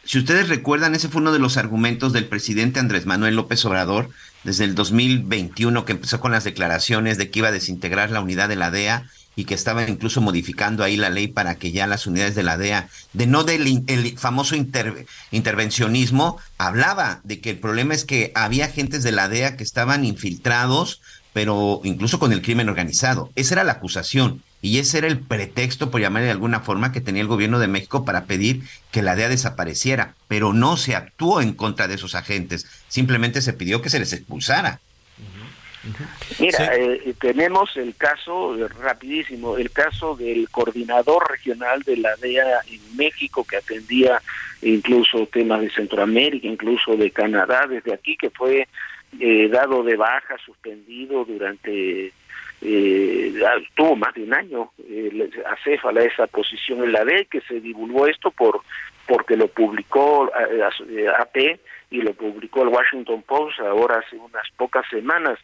si 0.06 0.18
ustedes 0.18 0.48
recuerdan, 0.48 0.96
ese 0.96 1.10
fue 1.10 1.20
uno 1.20 1.34
de 1.34 1.40
los 1.40 1.58
argumentos 1.58 2.14
del 2.14 2.26
presidente 2.26 2.80
Andrés 2.80 3.06
Manuel 3.06 3.36
López 3.36 3.66
Obrador 3.66 4.10
desde 4.46 4.64
el 4.64 4.76
2021, 4.76 5.84
que 5.84 5.92
empezó 5.92 6.22
con 6.22 6.32
las 6.32 6.46
declaraciones 6.46 7.18
de 7.18 7.30
que 7.30 7.40
iba 7.40 7.50
a 7.50 7.52
desintegrar 7.52 8.12
la 8.12 8.22
unidad 8.22 8.48
de 8.48 8.56
la 8.56 8.72
DEA 8.72 9.04
y 9.36 9.46
que 9.46 9.54
estaba 9.54 9.88
incluso 9.88 10.22
modificando 10.22 10.84
ahí 10.84 10.98
la 10.98 11.10
ley 11.10 11.28
para 11.28 11.56
que 11.56 11.72
ya 11.72 11.88
las 11.88 12.08
unidades 12.08 12.36
de 12.36 12.44
la 12.44 12.58
DEA, 12.58 12.90
de 13.14 13.28
no 13.28 13.44
del 13.44 13.84
el 13.88 14.18
famoso 14.18 14.56
intervencionismo, 14.56 16.38
hablaba 16.58 17.22
de 17.24 17.40
que 17.40 17.52
el 17.52 17.60
problema 17.60 17.94
es 17.94 18.06
que 18.06 18.32
había 18.36 18.66
agentes 18.66 19.04
de 19.04 19.12
la 19.12 19.30
DEA 19.30 19.56
que 19.58 19.64
estaban 19.64 20.06
infiltrados, 20.06 21.02
pero 21.34 21.82
incluso 21.84 22.20
con 22.20 22.34
el 22.34 22.42
crimen 22.42 22.70
organizado. 22.70 23.32
Esa 23.36 23.56
era 23.56 23.64
la 23.64 23.74
acusación. 23.74 24.44
Y 24.64 24.78
ese 24.78 25.00
era 25.00 25.08
el 25.08 25.18
pretexto, 25.20 25.90
por 25.90 26.02
llamarle 26.02 26.28
de 26.28 26.34
alguna 26.34 26.60
forma, 26.60 26.92
que 26.92 27.02
tenía 27.02 27.24
el 27.24 27.28
gobierno 27.28 27.58
de 27.58 27.68
México 27.68 28.06
para 28.06 28.26
pedir 28.26 28.64
que 28.92 29.02
la 29.02 29.16
DEA 29.16 29.30
desapareciera. 29.30 30.14
Pero 30.28 30.54
no 30.54 30.78
se 30.78 30.96
actuó 30.96 31.42
en 31.42 31.54
contra 31.54 31.88
de 31.88 31.96
esos 31.96 32.14
agentes, 32.14 32.68
simplemente 32.88 33.42
se 33.42 33.54
pidió 33.54 33.82
que 33.82 33.90
se 33.90 33.98
les 33.98 34.14
expulsara. 34.14 34.80
Mira, 36.40 36.76
eh, 36.76 37.14
tenemos 37.20 37.76
el 37.76 37.96
caso, 37.96 38.56
eh, 38.56 38.68
rapidísimo, 38.68 39.58
el 39.58 39.72
caso 39.72 40.16
del 40.16 40.48
coordinador 40.50 41.30
regional 41.30 41.82
de 41.84 41.98
la 41.98 42.16
DEA 42.18 42.62
en 42.68 42.98
México 42.98 43.44
que 43.44 43.58
atendía 43.58 44.22
incluso 44.62 45.26
temas 45.28 45.62
de 45.62 45.72
Centroamérica, 45.72 46.48
incluso 46.48 46.96
de 46.96 47.10
Canadá, 47.12 47.66
desde 47.68 47.94
aquí, 47.94 48.16
que 48.16 48.30
fue 48.30 48.68
eh, 49.20 49.50
dado 49.50 49.84
de 49.84 49.96
baja, 49.96 50.38
suspendido 50.46 51.26
durante 51.26 52.14
eh, 52.62 53.34
tuvo 53.74 53.96
más 53.96 54.14
de 54.14 54.24
un 54.24 54.34
año 54.34 54.72
eh, 54.88 55.30
acéfala 55.48 56.04
esa 56.04 56.28
posición 56.28 56.84
en 56.84 56.92
la 56.92 57.04
D 57.04 57.28
que 57.30 57.42
se 57.42 57.60
divulgó 57.60 58.06
esto 58.06 58.30
por 58.30 58.62
porque 59.08 59.36
lo 59.36 59.48
publicó 59.48 60.32
eh, 60.88 61.08
AP 61.08 61.38
eh, 61.38 61.60
y 61.90 62.02
lo 62.02 62.14
publicó 62.14 62.62
el 62.62 62.70
Washington 62.70 63.24
Post 63.24 63.60
ahora 63.62 64.00
hace 64.06 64.16
unas 64.16 64.48
pocas 64.58 64.86
semanas 64.90 65.40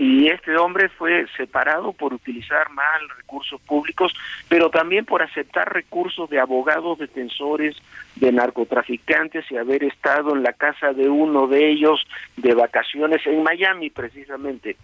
y 0.00 0.28
este 0.28 0.56
hombre 0.56 0.88
fue 0.88 1.26
separado 1.36 1.92
por 1.92 2.14
utilizar 2.14 2.70
mal 2.70 3.06
recursos 3.18 3.60
públicos, 3.60 4.14
pero 4.48 4.70
también 4.70 5.04
por 5.04 5.22
aceptar 5.22 5.70
recursos 5.70 6.30
de 6.30 6.40
abogados 6.40 7.00
defensores 7.00 7.76
de 8.16 8.32
narcotraficantes 8.32 9.44
y 9.50 9.58
haber 9.58 9.84
estado 9.84 10.34
en 10.34 10.42
la 10.42 10.54
casa 10.54 10.94
de 10.94 11.06
uno 11.10 11.46
de 11.48 11.68
ellos 11.68 12.00
de 12.38 12.54
vacaciones 12.54 13.26
en 13.26 13.42
Miami 13.42 13.90
precisamente. 13.90 14.78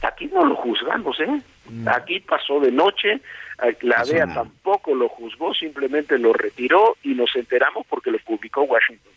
Aquí 0.00 0.26
no 0.26 0.44
lo 0.46 0.54
juzgamos, 0.54 1.18
¿eh? 1.18 1.42
Aquí 1.86 2.20
pasó 2.20 2.60
de 2.60 2.70
noche, 2.70 3.14
eh, 3.64 3.76
la 3.80 4.04
DEA 4.04 4.32
tampoco 4.32 4.94
lo 4.94 5.08
juzgó, 5.08 5.52
simplemente 5.54 6.20
lo 6.20 6.32
retiró 6.32 6.98
y 7.02 7.14
nos 7.14 7.34
enteramos 7.34 7.84
porque 7.88 8.12
lo 8.12 8.18
publicó 8.20 8.62
Washington. 8.62 9.12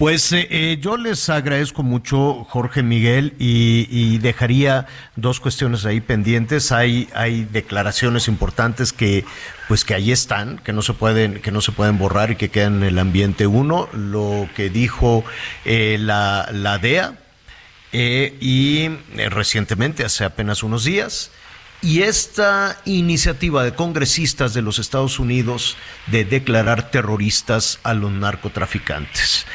Pues 0.00 0.32
eh, 0.32 0.48
eh, 0.50 0.78
yo 0.80 0.96
les 0.96 1.28
agradezco 1.28 1.84
mucho, 1.84 2.44
Jorge 2.48 2.82
Miguel, 2.82 3.34
y, 3.38 4.18
dejaría 4.18 4.86
dos 5.14 5.38
cuestiones 5.38 5.84
ahí 5.84 6.00
pendientes. 6.00 6.72
Hay, 6.72 7.08
hay 7.14 7.44
declaraciones 7.44 8.26
importantes 8.26 8.92
que, 8.92 9.24
pues 9.68 9.84
que 9.84 9.94
ahí 9.94 10.10
están, 10.10 10.58
que 10.58 10.72
no 10.72 10.82
se 10.82 10.94
pueden, 10.94 11.40
que 11.40 11.52
no 11.52 11.60
se 11.60 11.70
pueden 11.70 11.98
borrar 11.98 12.32
y 12.32 12.36
que 12.36 12.48
quedan 12.48 12.78
en 12.78 12.84
el 12.84 12.98
ambiente. 12.98 13.46
Uno, 13.46 13.88
lo 13.92 14.48
que 14.56 14.70
dijo 14.70 15.22
la, 15.64 16.48
la 16.50 16.78
DEA, 16.78 17.14
eh, 17.92 18.36
y 18.40 18.84
eh, 19.16 19.28
recientemente, 19.30 20.04
hace 20.04 20.24
apenas 20.24 20.62
unos 20.62 20.84
días, 20.84 21.30
y 21.82 22.02
esta 22.02 22.78
iniciativa 22.84 23.64
de 23.64 23.74
congresistas 23.74 24.54
de 24.54 24.62
los 24.62 24.78
Estados 24.78 25.18
Unidos 25.18 25.76
de 26.08 26.24
declarar 26.24 26.90
terroristas 26.90 27.80
a 27.82 27.94
los 27.94 28.12
narcotraficantes, 28.12 29.46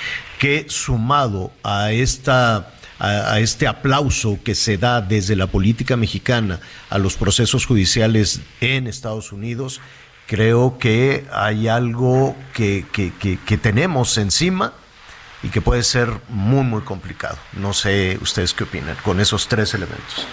que 0.46 0.66
sumado 0.68 1.52
a 1.64 1.92
esta 1.92 2.72
a, 3.00 3.40
este 3.40 3.66
aplauso 3.66 4.38
que 4.46 4.54
se 4.54 4.78
da 4.78 5.02
desde 5.02 5.36
la 5.36 5.48
política 5.48 5.98
mexicana 5.98 6.60
a 6.92 7.00
los 7.00 7.18
procesos 7.18 7.66
judiciales 7.66 8.44
en 8.62 8.86
Estados 8.86 9.32
Unidos, 9.32 9.82
creo 10.28 10.78
que 10.78 11.26
hay 11.34 11.68
algo 11.68 12.36
que, 12.54 12.86
que, 12.94 13.12
que 13.44 13.58
tenemos 13.58 14.20
encima 14.20 14.74
y 15.42 15.50
que 15.50 15.62
puede 15.62 15.82
ser 15.82 16.10
muy, 16.30 16.64
muy 16.64 16.84
complicado. 16.84 17.40
No 17.54 17.74
sé 17.74 18.20
ustedes 18.22 18.54
qué 18.54 18.66
opinan 18.66 18.96
con 19.04 19.20
esos 19.20 19.48
tres 19.48 19.74
elementos. 19.74 20.28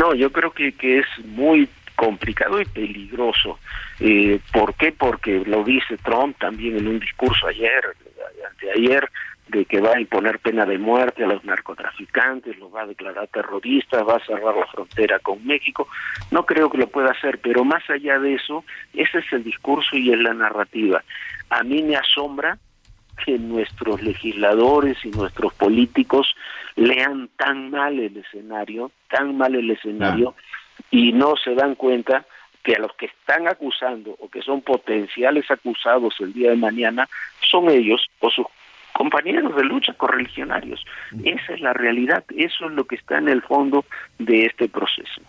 No, 0.00 0.14
yo 0.14 0.32
creo 0.32 0.50
que, 0.50 0.72
que 0.72 0.98
es 0.98 1.06
muy 1.24 1.68
complicado 1.94 2.60
y 2.60 2.64
peligroso. 2.64 3.60
Eh, 4.00 4.40
¿Por 4.52 4.74
qué? 4.74 4.90
Porque 4.90 5.44
lo 5.46 5.62
dice 5.62 5.96
Trump 5.98 6.36
también 6.38 6.76
en 6.76 6.88
un 6.88 6.98
discurso 6.98 7.46
ayer, 7.46 7.82
anteayer, 8.58 9.08
de 9.48 9.64
que 9.64 9.80
va 9.80 9.92
a 9.92 10.00
imponer 10.00 10.38
pena 10.40 10.66
de 10.66 10.78
muerte 10.78 11.24
a 11.24 11.26
los 11.26 11.42
narcotraficantes, 11.44 12.58
los 12.58 12.74
va 12.74 12.82
a 12.82 12.86
declarar 12.86 13.28
terroristas, 13.28 14.06
va 14.06 14.16
a 14.16 14.26
cerrar 14.26 14.54
la 14.54 14.66
frontera 14.66 15.18
con 15.20 15.44
México. 15.46 15.88
No 16.30 16.44
creo 16.44 16.68
que 16.70 16.76
lo 16.76 16.88
pueda 16.88 17.12
hacer, 17.12 17.38
pero 17.38 17.64
más 17.64 17.88
allá 17.88 18.18
de 18.18 18.34
eso, 18.34 18.64
ese 18.92 19.18
es 19.18 19.32
el 19.32 19.44
discurso 19.44 19.96
y 19.96 20.12
es 20.12 20.18
la 20.18 20.34
narrativa. 20.34 21.02
A 21.48 21.62
mí 21.62 21.82
me 21.82 21.96
asombra 21.96 22.58
que 23.24 23.38
nuestros 23.38 24.02
legisladores 24.02 25.02
y 25.04 25.10
nuestros 25.10 25.54
políticos 25.54 26.34
lean 26.76 27.30
tan 27.36 27.70
mal 27.70 27.98
el 27.98 28.18
escenario, 28.18 28.92
tan 29.08 29.36
mal 29.36 29.54
el 29.54 29.70
escenario, 29.70 30.34
y 30.90 31.12
no 31.12 31.36
se 31.36 31.54
dan 31.54 31.74
cuenta 31.74 32.26
que 32.68 32.74
a 32.74 32.80
los 32.80 32.92
que 32.98 33.06
están 33.06 33.48
acusando 33.48 34.14
o 34.20 34.28
que 34.28 34.42
son 34.42 34.60
potenciales 34.60 35.50
acusados 35.50 36.14
el 36.20 36.34
día 36.34 36.50
de 36.50 36.56
mañana 36.56 37.08
son 37.50 37.70
ellos 37.70 38.04
o 38.20 38.28
sus 38.28 38.44
compañeros 38.92 39.56
de 39.56 39.64
lucha 39.64 39.94
correligionarios. 39.94 40.84
Esa 41.24 41.54
es 41.54 41.62
la 41.62 41.72
realidad, 41.72 42.24
eso 42.36 42.66
es 42.66 42.72
lo 42.72 42.84
que 42.84 42.96
está 42.96 43.16
en 43.16 43.30
el 43.30 43.40
fondo 43.40 43.86
de 44.18 44.44
este 44.44 44.68
proceso. 44.68 45.22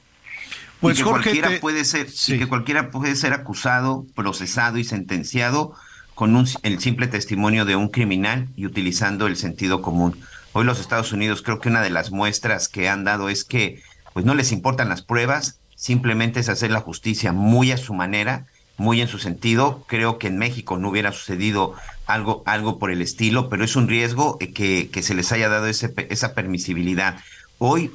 Pues 0.82 0.98
que 0.98 1.06
cualquiera 1.06 1.50
puede 1.62 1.86
ser, 1.86 2.08
que 2.38 2.46
cualquiera 2.46 2.92
puede 2.92 3.16
ser 3.16 3.32
acusado, 3.32 4.04
procesado 4.18 4.78
y 4.78 4.84
sentenciado 4.84 5.76
con 6.16 6.36
el 6.64 6.80
simple 6.80 7.08
testimonio 7.08 7.64
de 7.64 7.78
un 7.78 7.88
criminal 7.88 8.50
y 8.58 8.66
utilizando 8.66 9.28
el 9.28 9.38
sentido 9.38 9.82
común. 9.82 10.20
Hoy 10.52 10.66
los 10.66 10.82
Estados 10.82 11.14
Unidos 11.14 11.42
creo 11.42 11.62
que 11.62 11.70
una 11.70 11.82
de 11.82 11.90
las 11.90 12.12
muestras 12.12 12.68
que 12.68 12.90
han 12.90 13.06
dado 13.06 13.30
es 13.30 13.46
que 13.46 13.82
pues 14.12 14.26
no 14.26 14.36
les 14.36 14.52
importan 14.52 14.90
las 14.90 15.04
pruebas, 15.04 15.59
simplemente 15.80 16.42
es 16.42 16.50
hacer 16.50 16.72
la 16.72 16.82
justicia 16.82 17.32
muy 17.32 17.72
a 17.72 17.78
su 17.78 17.94
manera, 17.94 18.46
muy 18.76 19.00
en 19.02 19.08
su 19.08 19.18
sentido. 19.18 19.86
Creo 19.88 20.20
que 20.20 20.28
en 20.28 20.38
México 20.38 20.78
no 20.78 20.90
hubiera 20.90 21.14
sucedido 21.14 21.74
algo, 22.06 22.44
algo 22.46 22.80
por 22.80 22.92
el 22.92 23.02
estilo, 23.02 23.48
pero 23.48 23.64
es 23.64 23.78
un 23.78 23.88
riesgo 23.88 24.38
que, 24.38 24.90
que 24.92 25.02
se 25.02 25.16
les 25.16 25.32
haya 25.32 25.48
dado 25.48 25.68
ese, 25.68 25.94
esa 26.10 26.34
permisibilidad. 26.34 27.18
Hoy 27.60 27.92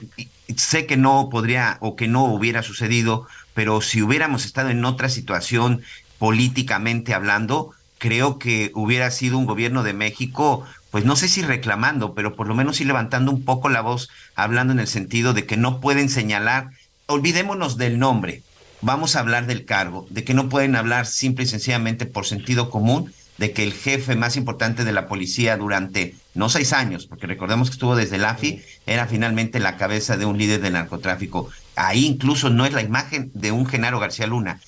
sé 0.56 0.86
que 0.86 0.96
no 0.96 1.28
podría 1.30 1.76
o 1.80 1.94
que 1.94 2.08
no 2.08 2.24
hubiera 2.24 2.62
sucedido, 2.62 3.26
pero 3.52 3.82
si 3.82 4.00
hubiéramos 4.00 4.46
estado 4.46 4.70
en 4.70 4.84
otra 4.86 5.10
situación 5.10 5.82
políticamente 6.18 7.12
hablando, 7.12 7.72
creo 7.98 8.38
que 8.38 8.72
hubiera 8.74 9.10
sido 9.10 9.36
un 9.36 9.44
gobierno 9.44 9.82
de 9.82 9.92
México, 9.92 10.64
pues 10.90 11.04
no 11.04 11.16
sé 11.16 11.28
si 11.28 11.42
reclamando, 11.42 12.14
pero 12.14 12.34
por 12.34 12.48
lo 12.48 12.54
menos 12.54 12.76
sí 12.76 12.84
levantando 12.84 13.30
un 13.30 13.44
poco 13.44 13.68
la 13.68 13.82
voz, 13.82 14.08
hablando 14.36 14.72
en 14.72 14.80
el 14.80 14.86
sentido 14.86 15.34
de 15.34 15.44
que 15.44 15.58
no 15.58 15.80
pueden 15.80 16.08
señalar, 16.08 16.70
olvidémonos 17.06 17.76
del 17.76 17.98
nombre, 17.98 18.42
vamos 18.80 19.16
a 19.16 19.20
hablar 19.20 19.46
del 19.46 19.64
cargo, 19.64 20.06
de 20.10 20.24
que 20.24 20.34
no 20.34 20.48
pueden 20.48 20.76
hablar 20.76 21.06
simple 21.06 21.44
y 21.44 21.48
sencillamente 21.48 22.06
por 22.06 22.26
sentido 22.26 22.70
común 22.70 23.12
de 23.38 23.52
que 23.52 23.64
el 23.64 23.72
jefe 23.72 24.14
más 24.14 24.36
importante 24.36 24.84
de 24.84 24.92
la 24.92 25.08
policía 25.08 25.56
durante 25.56 26.14
no 26.34 26.48
seis 26.48 26.72
años, 26.72 27.06
porque 27.06 27.26
recordemos 27.26 27.68
que 27.68 27.74
estuvo 27.74 27.96
desde 27.96 28.16
el 28.16 28.24
AFI, 28.24 28.62
era 28.86 29.06
finalmente 29.06 29.58
la 29.58 29.76
cabeza 29.76 30.16
de 30.16 30.24
un 30.24 30.38
líder 30.38 30.60
del 30.60 30.74
narcotráfico. 30.74 31.48
Ahí 31.74 32.04
incluso 32.04 32.50
no 32.50 32.64
es 32.64 32.72
la 32.72 32.82
imagen 32.82 33.30
de 33.34 33.50
un 33.50 33.66
Genaro 33.66 33.98
García 33.98 34.26
Luna, 34.26 34.60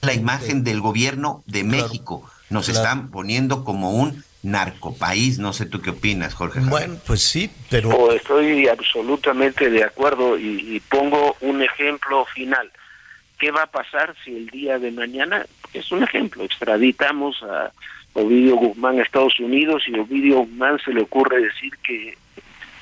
la 0.00 0.14
imagen 0.14 0.64
del 0.64 0.80
gobierno 0.80 1.42
de 1.46 1.64
México. 1.64 2.24
Nos 2.50 2.68
están 2.68 3.10
poniendo 3.10 3.64
como 3.64 3.90
un 3.90 4.24
narcopaís. 4.44 5.38
No 5.38 5.52
sé 5.52 5.66
tú 5.66 5.80
qué 5.80 5.90
opinas, 5.90 6.34
Jorge. 6.34 6.60
Bueno, 6.60 6.96
pues 7.06 7.22
sí, 7.22 7.50
pero... 7.70 7.90
Oh, 7.90 8.12
estoy 8.12 8.68
absolutamente 8.68 9.70
de 9.70 9.84
acuerdo 9.84 10.38
y, 10.38 10.76
y 10.76 10.80
pongo 10.80 11.36
un 11.40 11.62
ejemplo 11.62 12.24
final. 12.26 12.70
¿Qué 13.38 13.50
va 13.50 13.62
a 13.62 13.70
pasar 13.70 14.14
si 14.24 14.36
el 14.36 14.46
día 14.48 14.78
de 14.78 14.92
mañana, 14.92 15.44
es 15.72 15.90
un 15.90 16.02
ejemplo, 16.02 16.44
extraditamos 16.44 17.42
a 17.42 17.72
Ovidio 18.14 18.56
Guzmán 18.56 18.98
a 18.98 19.02
Estados 19.02 19.38
Unidos 19.40 19.82
y 19.88 19.98
Ovidio 19.98 20.40
Guzmán 20.40 20.78
se 20.84 20.92
le 20.92 21.02
ocurre 21.02 21.42
decir 21.42 21.72
que 21.82 22.16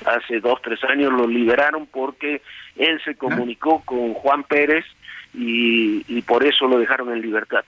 hace 0.05 0.39
dos, 0.39 0.61
tres 0.61 0.83
años 0.83 1.11
lo 1.11 1.27
liberaron 1.27 1.87
porque 1.87 2.41
él 2.75 3.01
se 3.03 3.15
comunicó 3.15 3.81
con 3.83 4.13
Juan 4.13 4.43
Pérez 4.43 4.85
y, 5.33 6.03
y 6.07 6.21
por 6.21 6.45
eso 6.45 6.67
lo 6.67 6.77
dejaron 6.77 7.11
en 7.11 7.21
libertad. 7.21 7.65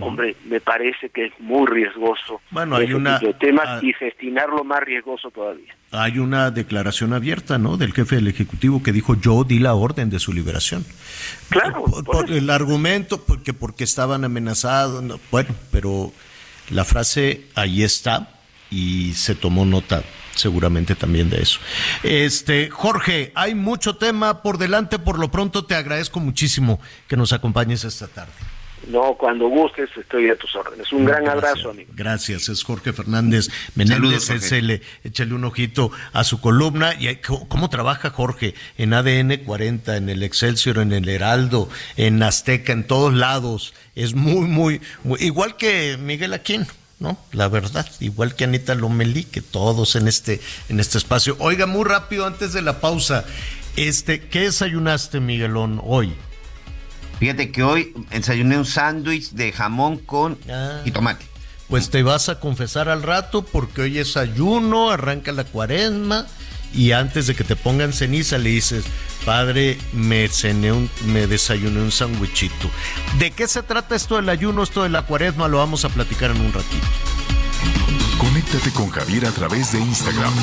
Hombre, 0.00 0.36
me 0.46 0.60
parece 0.60 1.10
que 1.10 1.26
es 1.26 1.32
muy 1.38 1.66
riesgoso. 1.66 2.40
Bueno, 2.50 2.76
hay 2.76 2.92
una 2.92 3.18
de 3.18 3.34
temas 3.34 3.66
ah, 3.66 3.80
y 3.82 3.92
destinarlo 3.92 4.64
más 4.64 4.82
riesgoso 4.82 5.30
todavía. 5.30 5.74
Hay 5.90 6.18
una 6.18 6.50
declaración 6.50 7.12
abierta, 7.12 7.58
¿no? 7.58 7.76
Del 7.76 7.92
jefe 7.92 8.16
del 8.16 8.28
ejecutivo 8.28 8.82
que 8.82 8.92
dijo 8.92 9.14
yo 9.14 9.44
di 9.44 9.58
la 9.58 9.74
orden 9.74 10.08
de 10.10 10.18
su 10.18 10.32
liberación. 10.32 10.84
Claro. 11.50 11.84
Por, 11.84 12.04
por 12.04 12.30
el 12.30 12.48
argumento 12.50 13.22
porque 13.24 13.52
porque 13.52 13.84
estaban 13.84 14.24
amenazados, 14.24 15.02
no, 15.02 15.20
bueno, 15.30 15.50
pero 15.70 16.12
la 16.70 16.84
frase 16.84 17.46
ahí 17.54 17.82
está 17.82 18.28
y 18.70 19.12
se 19.12 19.34
tomó 19.34 19.66
nota 19.66 20.02
seguramente 20.34 20.94
también 20.94 21.30
de 21.30 21.42
eso. 21.42 21.60
Este, 22.02 22.70
Jorge, 22.70 23.32
hay 23.34 23.54
mucho 23.54 23.96
tema 23.96 24.42
por 24.42 24.58
delante, 24.58 24.98
por 24.98 25.18
lo 25.18 25.30
pronto 25.30 25.64
te 25.64 25.74
agradezco 25.74 26.20
muchísimo 26.20 26.80
que 27.08 27.16
nos 27.16 27.32
acompañes 27.32 27.84
esta 27.84 28.08
tarde. 28.08 28.32
No, 28.88 29.14
cuando 29.18 29.46
gustes 29.48 29.88
estoy 29.96 30.28
a 30.30 30.36
tus 30.36 30.54
órdenes. 30.56 30.92
Un 30.92 31.04
gran 31.04 31.24
Gracias. 31.24 31.44
abrazo, 31.50 31.70
amigo. 31.70 31.90
Gracias, 31.94 32.48
es 32.48 32.64
Jorge 32.64 32.92
Fernández 32.92 33.48
Menéndez, 33.76 34.24
Saludos, 34.24 34.30
SL. 34.44 34.80
Échale 35.04 35.34
un 35.34 35.44
ojito 35.44 35.90
a 36.12 36.24
su 36.24 36.40
columna. 36.40 36.94
y 36.98 37.06
hay- 37.06 37.20
¿Cómo 37.48 37.70
trabaja 37.70 38.10
Jorge? 38.10 38.54
En 38.78 38.92
ADN 38.92 39.38
40, 39.44 39.96
en 39.96 40.08
el 40.08 40.22
Excelsior, 40.22 40.78
en 40.78 40.92
el 40.92 41.08
Heraldo, 41.08 41.68
en 41.96 42.22
Azteca, 42.22 42.72
en 42.72 42.86
todos 42.86 43.14
lados. 43.14 43.72
Es 43.94 44.14
muy, 44.14 44.46
muy, 44.48 44.80
muy- 45.04 45.20
igual 45.22 45.56
que 45.56 45.96
Miguel 45.98 46.32
Aquín. 46.34 46.66
¿no? 46.98 47.18
La 47.32 47.48
verdad, 47.48 47.84
igual 47.98 48.36
que 48.36 48.44
Anita 48.44 48.76
Lomelí, 48.76 49.24
que 49.24 49.40
todos 49.42 49.96
en 49.96 50.06
este, 50.06 50.40
en 50.68 50.78
este 50.78 50.98
espacio. 50.98 51.36
Oiga, 51.40 51.66
muy 51.66 51.82
rápido 51.84 52.26
antes 52.26 52.52
de 52.52 52.62
la 52.62 52.80
pausa, 52.80 53.24
este, 53.74 54.20
¿qué 54.28 54.42
desayunaste, 54.42 55.18
Miguelón, 55.18 55.80
hoy? 55.84 56.14
Fíjate 57.22 57.52
que 57.52 57.62
hoy 57.62 57.94
desayuné 58.10 58.58
un 58.58 58.64
sándwich 58.64 59.30
de 59.30 59.52
jamón 59.52 59.98
con 59.98 60.36
y 60.84 60.90
tomate. 60.90 61.24
Pues 61.68 61.88
te 61.88 62.02
vas 62.02 62.28
a 62.28 62.40
confesar 62.40 62.88
al 62.88 63.04
rato 63.04 63.44
porque 63.44 63.82
hoy 63.82 64.00
es 64.00 64.16
ayuno, 64.16 64.90
arranca 64.90 65.30
la 65.30 65.44
cuaresma 65.44 66.26
y 66.74 66.90
antes 66.90 67.28
de 67.28 67.36
que 67.36 67.44
te 67.44 67.54
pongan 67.54 67.92
ceniza 67.92 68.38
le 68.38 68.50
dices, 68.50 68.82
padre, 69.24 69.78
me 69.92 70.26
cené 70.26 70.72
un, 70.72 70.90
me 71.06 71.28
desayuné 71.28 71.80
un 71.80 71.92
sándwichito. 71.92 72.68
¿De 73.20 73.30
qué 73.30 73.46
se 73.46 73.62
trata 73.62 73.94
esto 73.94 74.16
del 74.16 74.28
ayuno, 74.28 74.64
esto 74.64 74.82
de 74.82 74.88
la 74.88 75.02
cuaresma? 75.02 75.46
Lo 75.46 75.58
vamos 75.58 75.84
a 75.84 75.90
platicar 75.90 76.32
en 76.32 76.40
un 76.40 76.52
ratito. 76.52 76.88
Conéctate 78.18 78.72
con 78.72 78.90
Javier 78.90 79.26
a 79.26 79.30
través 79.30 79.70
de 79.70 79.78
Instagram. 79.78 80.34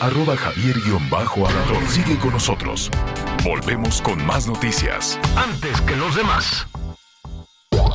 Arroba 0.00 0.36
Javier-Alador. 0.36 1.88
Sigue 1.88 2.18
con 2.18 2.32
nosotros. 2.32 2.90
Volvemos 3.42 4.02
con 4.02 4.24
más 4.26 4.46
noticias. 4.46 5.18
Antes 5.36 5.80
que 5.82 5.96
los 5.96 6.14
demás. 6.14 6.66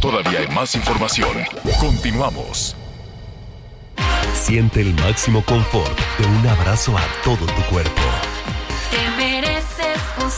Todavía 0.01 0.39
hay 0.39 0.47
más 0.47 0.73
información. 0.75 1.37
Continuamos. 1.79 2.75
Siente 4.33 4.81
el 4.81 4.93
máximo 4.95 5.43
confort 5.45 5.99
de 6.17 6.25
un 6.25 6.47
abrazo 6.47 6.97
a 6.97 7.03
todo 7.23 7.45
tu 7.45 7.61
cuerpo. 7.69 8.01
Te 8.89 9.09
mereces 9.17 9.99
un. 10.23 10.31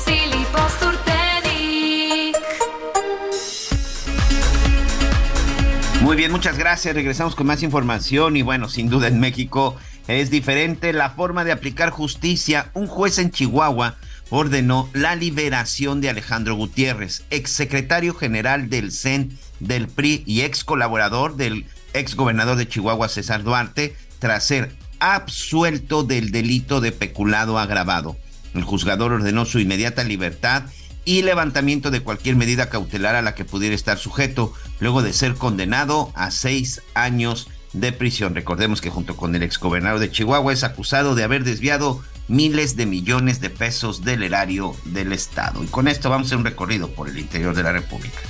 Muy 6.04 6.18
bien, 6.18 6.34
muchas 6.34 6.58
gracias. 6.58 6.94
Regresamos 6.94 7.34
con 7.34 7.48
más 7.48 7.64
información 7.64 8.36
y 8.36 8.42
bueno, 8.42 8.68
sin 8.68 8.90
duda 8.90 9.08
en 9.08 9.22
México 9.22 9.78
es 10.08 10.30
diferente 10.30 10.94
la 10.94 11.12
forma 11.12 11.44
de 11.44 11.52
aplicar 11.52 11.90
justicia. 11.90 12.70
Un 12.74 12.88
juez 12.88 13.18
en 13.20 13.32
Chihuahua 13.32 13.96
ordenó 14.30 14.90
la 14.94 15.16
liberación 15.16 16.02
de 16.02 16.10
Alejandro 16.10 16.56
Gutiérrez, 16.56 17.24
exsecretario 17.30 18.14
general 18.14 18.70
del 18.70 18.92
CEN 18.92 19.38
del 19.60 19.88
PRI 19.88 20.24
y 20.26 20.42
ex 20.42 20.64
colaborador 20.64 21.36
del 21.36 21.66
ex 21.94 22.16
gobernador 22.16 22.58
de 22.58 22.68
Chihuahua 22.68 23.10
César 23.10 23.44
Duarte, 23.44 23.96
tras 24.20 24.46
ser 24.46 24.76
absuelto 25.00 26.04
del 26.04 26.32
delito 26.32 26.82
de 26.82 26.92
peculado 26.92 27.60
agravado. 27.60 28.18
El 28.54 28.64
juzgador 28.64 29.14
ordenó 29.14 29.46
su 29.46 29.60
inmediata 29.60 30.04
libertad 30.04 30.64
y 31.06 31.22
levantamiento 31.22 31.92
de 31.92 32.02
cualquier 32.02 32.36
medida 32.36 32.70
cautelar 32.70 33.16
a 33.16 33.22
la 33.22 33.36
que 33.36 33.46
pudiera 33.46 33.76
estar 33.76 33.98
sujeto, 33.98 34.54
luego 34.80 35.02
de 35.02 35.14
ser 35.14 35.36
condenado 35.36 36.12
a 36.16 36.32
seis 36.32 36.82
años 36.94 37.50
de 37.74 37.92
prisión. 37.92 38.36
Recordemos 38.36 38.82
que 38.82 38.90
junto 38.90 39.18
con 39.18 39.36
el 39.36 39.44
exgobernador 39.44 40.00
de 40.00 40.12
Chihuahua 40.12 40.54
es 40.54 40.64
acusado 40.64 41.16
de 41.16 41.24
haber 41.24 41.44
desviado 41.44 42.02
miles 42.28 42.76
de 42.76 42.86
millones 42.86 43.42
de 43.42 43.50
pesos 43.50 44.04
del 44.04 44.24
erario 44.24 44.76
del 44.86 45.12
Estado. 45.12 45.64
Y 45.64 45.68
con 45.68 45.88
esto 45.88 46.10
vamos 46.10 46.28
a 46.28 46.30
hacer 46.30 46.38
un 46.38 46.46
recorrido 46.46 46.90
por 46.90 47.10
el 47.10 47.20
interior 47.20 47.56
de 47.56 47.64
la 47.64 47.72
República. 47.72 48.22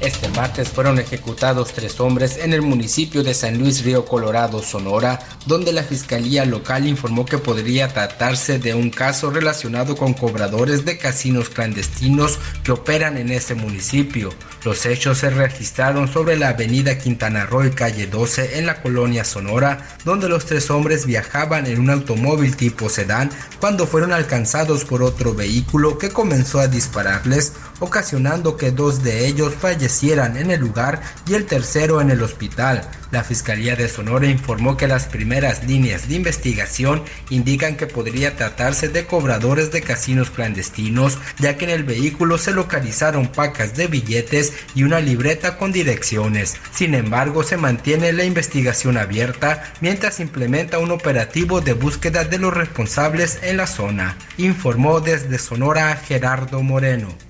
Este 0.00 0.30
martes 0.30 0.70
fueron 0.70 0.98
ejecutados 0.98 1.74
tres 1.74 2.00
hombres 2.00 2.38
en 2.38 2.54
el 2.54 2.62
municipio 2.62 3.22
de 3.22 3.34
San 3.34 3.58
Luis 3.58 3.84
Río 3.84 4.06
Colorado, 4.06 4.62
Sonora, 4.62 5.18
donde 5.44 5.74
la 5.74 5.82
Fiscalía 5.82 6.46
local 6.46 6.86
informó 6.86 7.26
que 7.26 7.36
podría 7.36 7.88
tratarse 7.88 8.58
de 8.58 8.72
un 8.72 8.88
caso 8.88 9.30
relacionado 9.30 9.98
con 9.98 10.14
cobradores 10.14 10.86
de 10.86 10.96
casinos 10.96 11.50
clandestinos 11.50 12.38
que 12.64 12.72
operan 12.72 13.18
en 13.18 13.30
ese 13.30 13.54
municipio. 13.54 14.30
Los 14.64 14.86
hechos 14.86 15.18
se 15.18 15.28
registraron 15.28 16.10
sobre 16.10 16.38
la 16.38 16.48
avenida 16.48 16.96
Quintana 16.96 17.44
Roo 17.44 17.66
y 17.66 17.70
calle 17.70 18.06
12 18.06 18.58
en 18.58 18.64
la 18.64 18.80
colonia 18.80 19.24
Sonora, 19.24 19.86
donde 20.06 20.30
los 20.30 20.46
tres 20.46 20.70
hombres 20.70 21.04
viajaban 21.04 21.66
en 21.66 21.78
un 21.78 21.90
automóvil 21.90 22.56
tipo 22.56 22.88
sedán 22.88 23.30
cuando 23.58 23.86
fueron 23.86 24.14
alcanzados 24.14 24.86
por 24.86 25.02
otro 25.02 25.34
vehículo 25.34 25.98
que 25.98 26.08
comenzó 26.08 26.58
a 26.58 26.68
dispararles, 26.68 27.52
ocasionando 27.80 28.56
que 28.56 28.70
dos 28.70 29.02
de 29.02 29.26
ellos 29.26 29.54
fallecieran 29.54 29.89
en 30.02 30.50
el 30.50 30.60
lugar 30.60 31.00
y 31.26 31.34
el 31.34 31.46
tercero 31.46 32.00
en 32.00 32.10
el 32.10 32.22
hospital. 32.22 32.88
La 33.10 33.24
Fiscalía 33.24 33.74
de 33.74 33.88
Sonora 33.88 34.26
informó 34.26 34.76
que 34.76 34.86
las 34.86 35.06
primeras 35.06 35.66
líneas 35.66 36.08
de 36.08 36.14
investigación 36.14 37.02
indican 37.28 37.76
que 37.76 37.88
podría 37.88 38.36
tratarse 38.36 38.88
de 38.88 39.04
cobradores 39.04 39.72
de 39.72 39.82
casinos 39.82 40.30
clandestinos, 40.30 41.18
ya 41.38 41.56
que 41.56 41.64
en 41.64 41.70
el 41.70 41.82
vehículo 41.82 42.38
se 42.38 42.52
localizaron 42.52 43.26
pacas 43.26 43.74
de 43.76 43.88
billetes 43.88 44.52
y 44.76 44.84
una 44.84 45.00
libreta 45.00 45.58
con 45.58 45.72
direcciones. 45.72 46.56
Sin 46.72 46.94
embargo, 46.94 47.42
se 47.42 47.56
mantiene 47.56 48.12
la 48.12 48.24
investigación 48.24 48.96
abierta 48.96 49.72
mientras 49.80 50.20
implementa 50.20 50.78
un 50.78 50.92
operativo 50.92 51.60
de 51.60 51.72
búsqueda 51.72 52.22
de 52.24 52.38
los 52.38 52.54
responsables 52.54 53.40
en 53.42 53.56
la 53.56 53.66
zona, 53.66 54.16
informó 54.36 55.00
desde 55.00 55.38
Sonora 55.38 55.96
Gerardo 55.96 56.62
Moreno. 56.62 57.29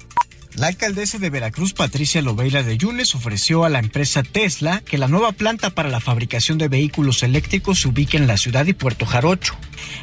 La 0.61 0.67
alcaldesa 0.67 1.17
de 1.17 1.31
Veracruz, 1.31 1.73
Patricia 1.73 2.21
Lobeira 2.21 2.63
de 2.63 2.77
Yunes, 2.77 3.15
ofreció 3.15 3.65
a 3.65 3.71
la 3.71 3.79
empresa 3.79 4.23
Tesla 4.23 4.83
que 4.85 4.99
la 4.99 5.09
nueva 5.09 5.33
planta 5.33 5.71
para 5.71 5.89
la 5.89 6.01
fabricación 6.01 6.59
de 6.59 6.69
vehículos 6.69 7.23
eléctricos 7.23 7.81
se 7.81 7.89
ubique 7.89 8.19
en 8.19 8.27
la 8.27 8.37
ciudad 8.37 8.67
de 8.67 8.75
Puerto 8.75 9.07
Jarocho. 9.07 9.55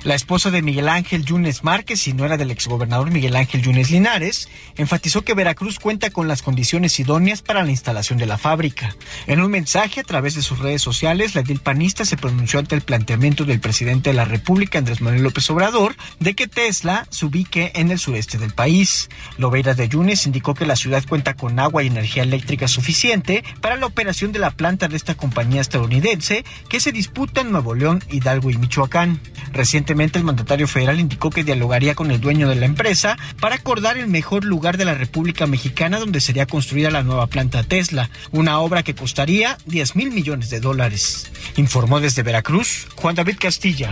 La 0.04 0.16
esposa 0.16 0.50
de 0.50 0.64
Miguel 0.64 0.90
Ángel 0.90 1.24
Yunes 1.24 1.64
Márquez 1.64 2.08
y 2.08 2.14
nuera 2.14 2.38
del 2.38 2.50
exgobernador 2.50 3.12
Miguel 3.12 3.36
Ángel 3.36 3.62
Yunes 3.62 3.92
Linares 3.92 4.50
enfatizó 4.78 5.24
que 5.24 5.36
Veracruz 5.36 5.78
cuenta 5.78 6.10
con 6.10 6.28
las 6.28 6.42
condiciones 6.42 7.00
idóneas 7.00 7.44
para 7.44 7.64
la 7.64 7.70
instalación 7.70 8.18
de 8.18 8.26
la 8.26 8.40
fábrica. 8.40 8.96
En 9.28 9.42
un 9.42 9.52
mensaje 9.52 10.00
a 10.00 10.06
través 10.06 10.34
de 10.34 10.42
sus 10.42 10.58
redes 10.58 10.82
sociales, 10.82 11.36
la 11.36 11.42
edil 11.42 11.60
panista 11.60 12.04
se 12.04 12.18
pronunció 12.18 12.58
ante 12.58 12.74
el 12.74 12.82
planteamiento 12.82 13.46
del 13.46 13.60
presidente 13.60 14.10
de 14.10 14.16
la 14.16 14.26
República, 14.26 14.80
Andrés 14.80 15.02
Manuel 15.02 15.22
López 15.22 15.48
Obrador, 15.52 15.96
de 16.20 16.34
que 16.34 16.48
Tesla 16.48 17.06
se 17.12 17.28
ubique 17.28 17.72
en 17.76 17.92
el 17.92 18.00
sureste 18.00 18.40
del 18.40 18.56
país. 18.56 19.10
Lobeira 19.38 19.76
de 19.76 19.88
Yunes 19.88 20.26
indicó 20.26 20.47
que 20.54 20.66
la 20.66 20.76
ciudad 20.76 21.04
cuenta 21.08 21.36
con 21.36 21.60
agua 21.60 21.84
y 21.84 21.88
energía 21.88 22.24
eléctrica 22.24 22.68
suficiente 22.68 23.44
para 23.62 23.76
la 23.78 23.86
operación 23.86 24.32
de 24.32 24.40
la 24.40 24.52
planta 24.52 24.88
de 24.88 24.96
esta 24.96 25.16
compañía 25.16 25.62
estadounidense 25.62 26.44
que 26.70 26.80
se 26.80 26.92
disputa 26.92 27.42
en 27.42 27.52
Nuevo 27.52 27.76
León, 27.76 28.04
Hidalgo 28.10 28.50
y 28.50 28.58
Michoacán. 28.58 29.20
Recientemente 29.54 30.20
el 30.20 30.26
mandatario 30.26 30.68
federal 30.68 31.00
indicó 31.00 31.30
que 31.30 31.44
dialogaría 31.44 31.96
con 31.96 32.12
el 32.12 32.22
dueño 32.22 32.50
de 32.50 32.56
la 32.56 32.66
empresa 32.66 33.18
para 33.40 33.56
acordar 33.56 33.98
el 33.98 34.08
mejor 34.08 34.46
lugar 34.46 34.78
de 34.78 34.86
la 34.86 34.94
República 34.94 35.48
Mexicana 35.48 36.00
donde 36.00 36.22
sería 36.22 36.46
construida 36.46 36.92
la 36.92 37.04
nueva 37.04 37.28
planta 37.28 37.64
Tesla, 37.64 38.10
una 38.32 38.60
obra 38.60 38.84
que 38.84 38.96
costaría 38.96 39.58
10 39.66 39.96
mil 39.96 40.12
millones 40.12 40.50
de 40.50 40.60
dólares. 40.60 41.32
Informó 41.56 42.00
desde 42.00 42.24
Veracruz 42.24 42.88
Juan 42.96 43.16
David 43.16 43.38
Castilla. 43.40 43.92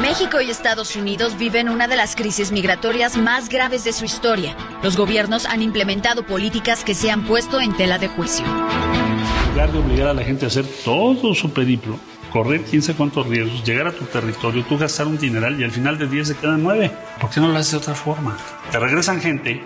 México 0.00 0.40
y 0.40 0.50
Estados 0.50 0.96
Unidos 0.96 1.38
viven 1.38 1.68
una 1.68 1.86
de 1.86 1.96
las 1.96 2.16
crisis 2.16 2.50
migratorias 2.50 3.16
más 3.16 3.48
graves 3.48 3.84
de 3.84 3.92
su 3.92 4.04
historia. 4.04 4.56
Los 4.82 4.96
gobiernos 4.96 5.46
han 5.46 5.62
implementado 5.62 6.26
políticas 6.26 6.82
que 6.84 6.94
se 6.94 7.10
han 7.10 7.24
puesto 7.24 7.60
en 7.60 7.76
tela 7.76 7.98
de 7.98 8.08
juicio. 8.08 8.44
En 8.44 9.50
lugar 9.50 9.72
de 9.72 9.78
obligar 9.78 10.08
a 10.08 10.14
la 10.14 10.24
gente 10.24 10.44
a 10.44 10.48
hacer 10.48 10.66
todo 10.84 11.32
su 11.34 11.52
periplo, 11.52 11.98
correr 12.32 12.62
quién 12.62 12.82
sabe 12.82 12.98
cuántos 12.98 13.28
riesgos, 13.28 13.62
llegar 13.64 13.86
a 13.86 13.92
tu 13.92 14.04
territorio, 14.06 14.64
tú 14.64 14.76
gastar 14.76 15.06
un 15.06 15.16
dineral 15.16 15.60
y 15.60 15.64
al 15.64 15.70
final 15.70 15.96
de 15.96 16.08
10 16.08 16.28
se 16.28 16.36
quedan 16.36 16.62
9. 16.64 16.90
¿Por 17.20 17.30
qué 17.30 17.40
no 17.40 17.48
lo 17.48 17.56
haces 17.56 17.72
de 17.72 17.78
otra 17.78 17.94
forma? 17.94 18.36
Te 18.72 18.80
regresan 18.80 19.20
gente, 19.20 19.62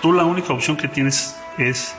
tú 0.00 0.12
la 0.12 0.24
única 0.24 0.52
opción 0.52 0.76
que 0.76 0.86
tienes 0.86 1.36
es 1.58 1.94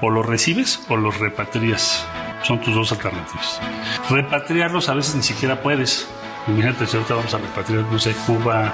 o 0.00 0.08
los 0.08 0.24
recibes 0.24 0.80
o 0.88 0.96
los 0.96 1.18
repatrias. 1.18 2.06
Son 2.42 2.60
tus 2.60 2.74
dos 2.74 2.92
alternativas. 2.92 3.60
Repatriarlos 4.08 4.88
a 4.88 4.94
veces 4.94 5.14
ni 5.16 5.22
siquiera 5.22 5.62
puedes. 5.62 6.08
Imagínate 6.48 6.86
si 6.86 6.96
ahorita 6.96 7.14
vamos 7.14 7.34
a 7.34 7.38
repatriar, 7.38 7.82
no 7.84 7.98
sé, 7.98 8.12
Cuba, 8.24 8.72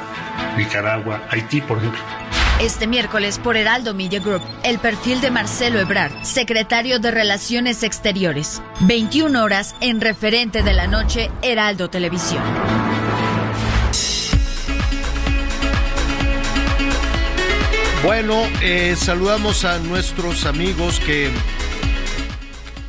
Nicaragua, 0.56 1.22
Haití, 1.30 1.60
por 1.62 1.78
ejemplo. 1.78 2.00
Este 2.60 2.86
miércoles 2.86 3.38
por 3.38 3.56
Heraldo 3.56 3.94
Media 3.94 4.20
Group, 4.20 4.42
el 4.62 4.78
perfil 4.78 5.20
de 5.20 5.30
Marcelo 5.30 5.80
Ebrard, 5.80 6.12
secretario 6.22 7.00
de 7.00 7.10
Relaciones 7.10 7.82
Exteriores. 7.82 8.62
21 8.80 9.42
horas 9.42 9.74
en 9.80 10.00
referente 10.00 10.62
de 10.62 10.72
la 10.74 10.86
noche, 10.86 11.30
Heraldo 11.42 11.88
Televisión. 11.88 12.42
Bueno, 18.04 18.42
eh, 18.60 18.96
saludamos 18.96 19.64
a 19.64 19.78
nuestros 19.78 20.44
amigos 20.44 21.00
que... 21.00 21.30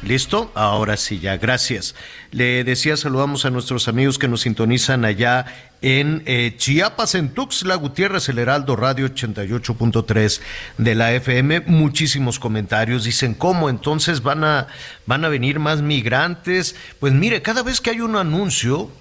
¿Listo? 0.05 0.51
Ahora 0.53 0.97
sí, 0.97 1.19
ya, 1.19 1.37
gracias. 1.37 1.95
Le 2.31 2.65
decía, 2.65 2.97
saludamos 2.97 3.45
a 3.45 3.49
nuestros 3.49 3.87
amigos 3.87 4.19
que 4.19 4.27
nos 4.27 4.41
sintonizan 4.41 5.05
allá 5.05 5.45
en 5.81 6.23
eh, 6.25 6.55
Chiapas, 6.57 7.15
en 7.15 7.29
Tuxtla 7.29 7.75
Gutiérrez, 7.75 8.27
el 8.27 8.39
Heraldo 8.39 8.75
Radio 8.75 9.07
88.3 9.07 10.41
de 10.77 10.95
la 10.95 11.13
FM. 11.13 11.61
Muchísimos 11.67 12.37
comentarios. 12.37 13.05
Dicen, 13.05 13.33
¿cómo 13.33 13.69
entonces 13.69 14.21
van 14.21 14.43
a, 14.43 14.67
van 15.05 15.23
a 15.23 15.29
venir 15.29 15.59
más 15.59 15.81
migrantes? 15.81 16.75
Pues 16.99 17.13
mire, 17.13 17.41
cada 17.41 17.63
vez 17.63 17.79
que 17.79 17.91
hay 17.91 18.01
un 18.01 18.17
anuncio, 18.17 18.91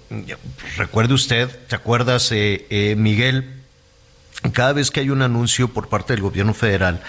recuerde 0.77 1.13
usted, 1.13 1.49
¿te 1.67 1.75
acuerdas, 1.75 2.31
eh, 2.31 2.65
eh, 2.69 2.95
Miguel? 2.97 3.61
Cada 4.51 4.73
vez 4.73 4.91
que 4.91 4.99
hay 5.01 5.09
un 5.09 5.21
anuncio 5.21 5.69
por 5.69 5.87
parte 5.87 6.13
del 6.13 6.21
gobierno 6.21 6.53
federal, 6.53 7.01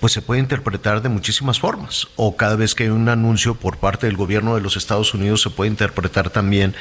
pues 0.00 0.12
se 0.12 0.22
puede 0.22 0.40
interpretar 0.40 1.02
de 1.02 1.08
muchísimas 1.08 1.60
formas. 1.60 2.08
O 2.16 2.36
cada 2.36 2.56
vez 2.56 2.74
que 2.74 2.84
hay 2.84 2.90
un 2.90 3.08
anuncio 3.08 3.54
por 3.54 3.78
parte 3.78 4.06
del 4.06 4.16
gobierno 4.16 4.54
de 4.54 4.60
los 4.60 4.76
Estados 4.76 5.14
Unidos 5.14 5.42
se 5.42 5.50
puede 5.50 5.70
interpretar 5.70 6.30
también 6.30 6.74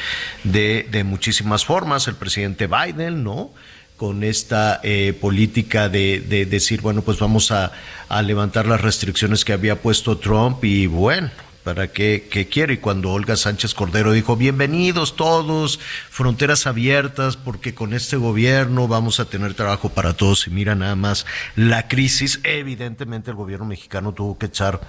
de, 0.43 0.87
de 0.91 1.03
muchísimas 1.03 1.65
formas. 1.65 2.07
El 2.07 2.15
presidente 2.15 2.67
Biden, 2.67 3.23
¿no? 3.23 3.51
con 3.97 4.23
esta 4.23 4.81
eh, 4.83 5.17
política 5.19 5.87
de, 5.87 6.19
de, 6.19 6.45
decir, 6.45 6.81
bueno, 6.81 7.01
pues 7.01 7.17
vamos 7.17 7.51
a, 7.51 7.71
a 8.09 8.21
levantar 8.21 8.65
las 8.65 8.81
restricciones 8.81 9.45
que 9.45 9.53
había 9.53 9.81
puesto 9.81 10.17
Trump 10.17 10.63
y 10.65 10.87
bueno, 10.87 11.29
¿Para 11.65 11.87
qué, 11.87 12.27
qué, 12.29 12.47
quiere? 12.47 12.75
Y 12.75 12.77
cuando 12.77 13.11
Olga 13.11 13.35
Sánchez 13.35 13.73
Cordero 13.73 14.11
dijo, 14.11 14.35
bienvenidos 14.35 15.15
todos, 15.15 15.79
fronteras 16.11 16.67
abiertas, 16.67 17.37
porque 17.37 17.73
con 17.73 17.95
este 17.95 18.17
gobierno 18.17 18.87
vamos 18.87 19.19
a 19.19 19.25
tener 19.25 19.55
trabajo 19.55 19.89
para 19.89 20.13
todos. 20.13 20.45
Y 20.45 20.51
mira 20.51 20.75
nada 20.75 20.95
más 20.95 21.25
la 21.55 21.87
crisis, 21.87 22.39
evidentemente 22.43 23.31
el 23.31 23.35
gobierno 23.35 23.65
mexicano 23.65 24.13
tuvo 24.13 24.37
que 24.37 24.45
echar 24.45 24.79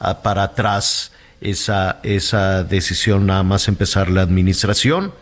uh, 0.00 0.20
para 0.24 0.42
atrás 0.42 1.12
esa, 1.40 2.00
esa 2.02 2.64
decisión, 2.64 3.26
nada 3.26 3.44
más 3.44 3.68
empezar 3.68 4.10
la 4.10 4.22
administración 4.22 5.14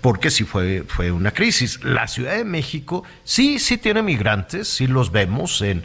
porque 0.00 0.30
sí 0.30 0.44
fue, 0.44 0.84
fue 0.88 1.12
una 1.12 1.32
crisis. 1.32 1.84
La 1.84 2.08
Ciudad 2.08 2.36
de 2.36 2.44
México 2.44 3.04
sí, 3.24 3.58
sí 3.58 3.76
tiene 3.76 4.02
migrantes, 4.02 4.68
sí 4.68 4.86
los 4.86 5.12
vemos 5.12 5.60
en 5.60 5.84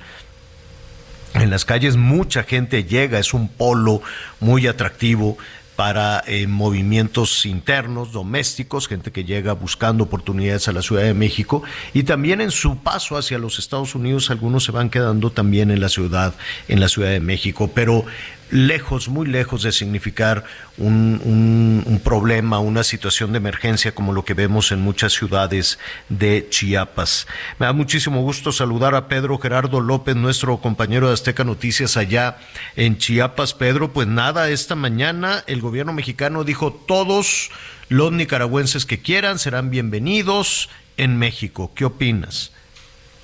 en 1.41 1.49
las 1.49 1.65
calles 1.65 1.97
mucha 1.97 2.43
gente 2.43 2.83
llega, 2.83 3.19
es 3.19 3.33
un 3.33 3.47
polo 3.47 4.01
muy 4.39 4.67
atractivo 4.67 5.37
para 5.75 6.23
eh, 6.25 6.47
movimientos 6.47 7.45
internos, 7.45 8.11
domésticos, 8.11 8.87
gente 8.87 9.11
que 9.11 9.25
llega 9.25 9.53
buscando 9.53 10.05
oportunidades 10.05 10.67
a 10.67 10.71
la 10.71 10.81
Ciudad 10.81 11.03
de 11.03 11.13
México. 11.13 11.61
Y 11.93 12.01
también 12.01 12.41
en 12.41 12.49
su 12.49 12.79
paso 12.79 13.15
hacia 13.15 13.37
los 13.37 13.59
Estados 13.59 13.93
Unidos 13.93 14.31
algunos 14.31 14.63
se 14.63 14.71
van 14.71 14.89
quedando 14.89 15.29
también 15.29 15.69
en 15.69 15.79
la 15.79 15.89
ciudad, 15.89 16.33
en 16.67 16.79
la 16.79 16.89
Ciudad 16.89 17.11
de 17.11 17.19
México, 17.19 17.69
pero 17.75 18.05
lejos, 18.49 19.09
muy 19.09 19.27
lejos 19.27 19.63
de 19.63 19.71
significar 19.71 20.43
un, 20.77 21.21
un, 21.23 21.83
un, 21.85 21.99
problema, 21.99 22.59
una 22.59 22.83
situación 22.83 23.31
de 23.31 23.37
emergencia 23.37 23.93
como 23.93 24.13
lo 24.13 24.25
que 24.25 24.33
vemos 24.33 24.71
en 24.71 24.81
muchas 24.81 25.13
ciudades 25.13 25.79
de 26.09 26.47
Chiapas. 26.49 27.27
Me 27.59 27.65
da 27.65 27.73
muchísimo 27.73 28.21
gusto 28.21 28.51
saludar 28.51 28.95
a 28.95 29.07
Pedro 29.07 29.37
Gerardo 29.37 29.79
López, 29.79 30.15
nuestro 30.15 30.57
compañero 30.57 31.07
de 31.07 31.13
Azteca 31.13 31.43
Noticias 31.43 31.97
allá 31.97 32.37
en 32.75 32.97
Chiapas. 32.97 33.53
Pedro, 33.53 33.93
pues 33.93 34.07
nada, 34.07 34.49
esta 34.49 34.75
mañana 34.75 35.43
el 35.47 35.61
gobierno 35.61 35.93
mexicano 35.93 36.43
dijo 36.43 36.71
todos 36.73 37.51
los 37.89 38.11
nicaragüenses 38.11 38.85
que 38.85 39.01
quieran 39.01 39.39
serán 39.39 39.69
bienvenidos 39.69 40.69
en 40.97 41.17
México. 41.17 41.71
¿Qué 41.75 41.85
opinas? 41.85 42.51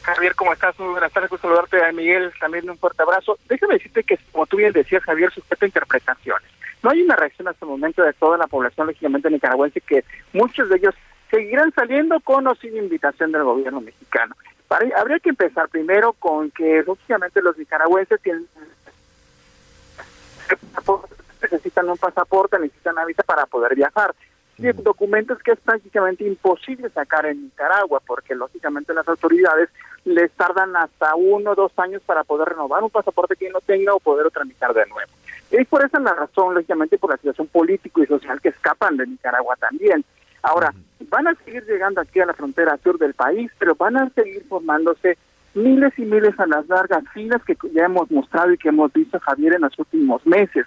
Javier, 0.04 0.36
¿cómo 0.36 0.52
estás? 0.52 0.78
Muy 0.80 0.92
buenas 0.92 1.14
tardes, 1.14 1.30
gusto 1.30 1.48
saludarte 1.48 1.82
a 1.82 1.92
Miguel, 1.94 2.34
también 2.38 2.70
un 2.70 2.78
fuerte 2.78 3.02
abrazo. 3.02 3.38
Déjame 3.48 3.76
decirte 3.76 4.04
que, 4.04 4.20
como 4.34 4.46
tú 4.46 4.58
bien 4.58 4.74
decías, 4.74 5.02
Javier, 5.04 5.32
sujeta 5.32 5.66
interpretaciones. 5.66 6.50
No 6.84 6.90
hay 6.90 7.02
una 7.02 7.16
reacción 7.16 7.48
hasta 7.48 7.66
el 7.66 7.72
momento 7.72 8.04
de 8.04 8.12
toda 8.12 8.38
la 8.38 8.48
población, 8.48 8.88
lógicamente 8.88 9.30
nicaragüense, 9.30 9.80
que 9.80 10.04
muchos 10.34 10.68
de 10.68 10.76
ellos 10.76 10.94
seguirán 11.32 11.72
saliendo 11.74 12.20
con 12.20 12.46
o 12.48 12.56
sin 12.56 12.76
invitación 12.76 13.32
del 13.32 13.44
gobierno 13.44 13.80
mexicano. 13.80 14.36
Habría 14.98 15.20
que 15.20 15.30
empezar 15.30 15.70
primero 15.70 16.12
con 16.14 16.52
que, 16.52 16.84
lógicamente, 16.86 17.42
los 17.42 17.58
nicaragüenses 17.58 18.22
tienen 18.22 18.48
necesitan 21.42 21.90
un 21.90 21.98
pasaporte, 21.98 22.60
necesitan 22.60 22.94
una 22.94 23.06
visa 23.06 23.24
para 23.24 23.46
poder 23.46 23.76
viajar 23.76 24.14
documentos 24.72 25.40
que 25.40 25.52
es 25.52 25.60
prácticamente 25.60 26.26
imposible 26.26 26.90
sacar 26.90 27.26
en 27.26 27.44
Nicaragua, 27.44 28.02
porque 28.06 28.35
lógicamente 28.35 28.94
las 28.94 29.07
autoridades 29.07 29.69
les 30.06 30.31
tardan 30.31 30.76
hasta 30.76 31.15
uno 31.15 31.52
o 31.52 31.56
dos 31.56 31.72
años 31.77 32.02
para 32.06 32.23
poder 32.23 32.49
renovar 32.49 32.84
un 32.84 32.90
pasaporte 32.90 33.35
que 33.35 33.49
no 33.49 33.60
tenga 33.61 33.94
o 33.94 33.99
poder 33.99 34.30
tramitar 34.31 34.73
de 34.73 34.85
nuevo. 34.88 35.11
Y 35.52 35.64
por 35.65 35.85
esa 35.85 35.98
es 35.98 36.03
la 36.03 36.14
razón, 36.14 36.56
lógicamente, 36.56 36.98
por 36.98 37.11
la 37.11 37.18
situación 37.18 37.48
político 37.48 38.02
y 38.03 38.07
social 38.07 38.41
que 38.41 38.49
escapan 38.49 38.98
de 38.98 39.07
Nicaragua 39.07 39.56
también. 39.57 40.03
Ahora, 40.41 40.73
van 41.10 41.27
a 41.27 41.35
seguir 41.35 41.64
llegando 41.65 42.02
aquí 42.02 42.19
a 42.19 42.26
la 42.26 42.34
frontera 42.34 42.77
sur 42.84 42.98
del 42.98 43.14
país, 43.14 43.52
pero 43.60 43.76
van 43.76 43.98
a 43.98 44.10
seguir 44.10 44.44
formándose 44.48 45.18
miles 45.53 45.94
y 45.98 46.03
miles 46.03 46.38
a 46.40 46.48
las 46.48 46.68
largas 46.68 47.03
filas 47.14 47.44
que 47.45 47.56
ya 47.73 47.85
hemos 47.85 48.10
mostrado 48.10 48.52
y 48.52 48.57
que 48.57 48.69
hemos 48.69 48.91
visto, 48.91 49.19
Javier, 49.19 49.53
en 49.53 49.61
los 49.61 49.77
últimos 49.77 50.26
meses. 50.26 50.65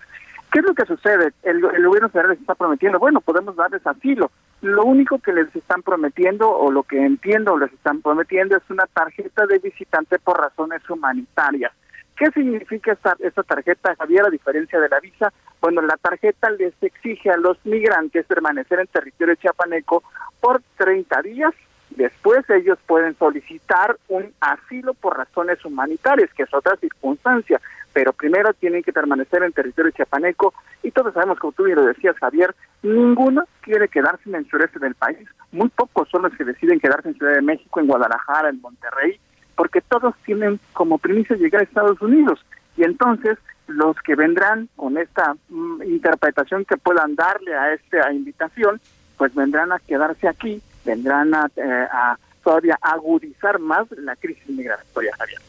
¿Qué 0.52 0.60
es 0.60 0.64
lo 0.64 0.74
que 0.74 0.86
sucede? 0.86 1.32
El, 1.42 1.64
el, 1.64 1.86
gobierno 1.86 2.08
federal 2.08 2.30
les 2.30 2.40
está 2.40 2.54
prometiendo, 2.54 2.98
bueno, 2.98 3.20
podemos 3.20 3.56
darles 3.56 3.86
asilo. 3.86 4.30
Lo 4.62 4.84
único 4.84 5.18
que 5.18 5.32
les 5.32 5.54
están 5.54 5.82
prometiendo, 5.82 6.50
o 6.50 6.70
lo 6.70 6.82
que 6.82 7.04
entiendo 7.04 7.58
les 7.58 7.72
están 7.72 8.00
prometiendo, 8.00 8.56
es 8.56 8.62
una 8.70 8.86
tarjeta 8.86 9.46
de 9.46 9.58
visitante 9.58 10.18
por 10.18 10.38
razones 10.38 10.88
humanitarias. 10.88 11.72
¿Qué 12.16 12.30
significa 12.30 12.92
esta, 12.92 13.14
esta 13.18 13.42
tarjeta, 13.42 13.94
Javier, 13.96 14.24
a 14.24 14.30
diferencia 14.30 14.80
de 14.80 14.88
la 14.88 15.00
visa? 15.00 15.32
Bueno, 15.60 15.82
la 15.82 15.96
tarjeta 15.98 16.48
les 16.50 16.72
exige 16.80 17.30
a 17.30 17.36
los 17.36 17.58
migrantes 17.66 18.24
permanecer 18.24 18.80
en 18.80 18.86
territorio 18.86 19.34
chiapaneco 19.34 20.02
por 20.40 20.62
30 20.78 21.22
días 21.22 21.54
Después 21.90 22.48
ellos 22.50 22.78
pueden 22.86 23.16
solicitar 23.16 23.96
un 24.08 24.32
asilo 24.40 24.92
por 24.92 25.16
razones 25.16 25.64
humanitarias, 25.64 26.30
que 26.34 26.42
es 26.42 26.52
otra 26.52 26.76
circunstancia, 26.76 27.60
pero 27.96 28.12
primero 28.12 28.52
tienen 28.52 28.82
que 28.82 28.92
permanecer 28.92 29.42
en 29.42 29.54
territorio 29.54 29.90
chiapaneco 29.90 30.52
y 30.82 30.90
todos 30.90 31.14
sabemos, 31.14 31.38
como 31.38 31.54
tú 31.54 31.64
bien 31.64 31.76
lo 31.76 31.86
decías, 31.86 32.14
Javier, 32.18 32.54
ninguno 32.82 33.44
quiere 33.62 33.88
quedarse 33.88 34.28
en 34.28 34.34
el 34.34 34.46
sureste 34.50 34.78
del 34.78 34.94
país. 34.94 35.26
Muy 35.50 35.70
pocos 35.70 36.06
son 36.10 36.24
los 36.24 36.34
que 36.34 36.44
deciden 36.44 36.78
quedarse 36.78 37.08
en 37.08 37.14
Ciudad 37.14 37.32
de 37.32 37.40
México, 37.40 37.80
en 37.80 37.86
Guadalajara, 37.86 38.50
en 38.50 38.60
Monterrey, 38.60 39.18
porque 39.54 39.80
todos 39.80 40.14
tienen 40.26 40.60
como 40.74 40.98
primicia 40.98 41.36
llegar 41.36 41.62
a 41.62 41.64
Estados 41.64 41.98
Unidos. 42.02 42.44
Y 42.76 42.84
entonces 42.84 43.38
los 43.66 43.96
que 44.02 44.14
vendrán 44.14 44.68
con 44.76 44.98
esta 44.98 45.34
mm, 45.48 45.84
interpretación 45.84 46.66
que 46.66 46.76
puedan 46.76 47.14
darle 47.14 47.54
a 47.54 47.72
esta 47.72 48.12
invitación, 48.12 48.78
pues 49.16 49.34
vendrán 49.34 49.72
a 49.72 49.78
quedarse 49.78 50.28
aquí, 50.28 50.60
vendrán 50.84 51.34
a, 51.34 51.48
eh, 51.56 51.88
a 51.90 52.18
todavía 52.44 52.78
agudizar 52.82 53.58
más 53.58 53.90
la 53.92 54.14
crisis 54.16 54.50
migratoria, 54.50 55.16
Javier. 55.18 55.40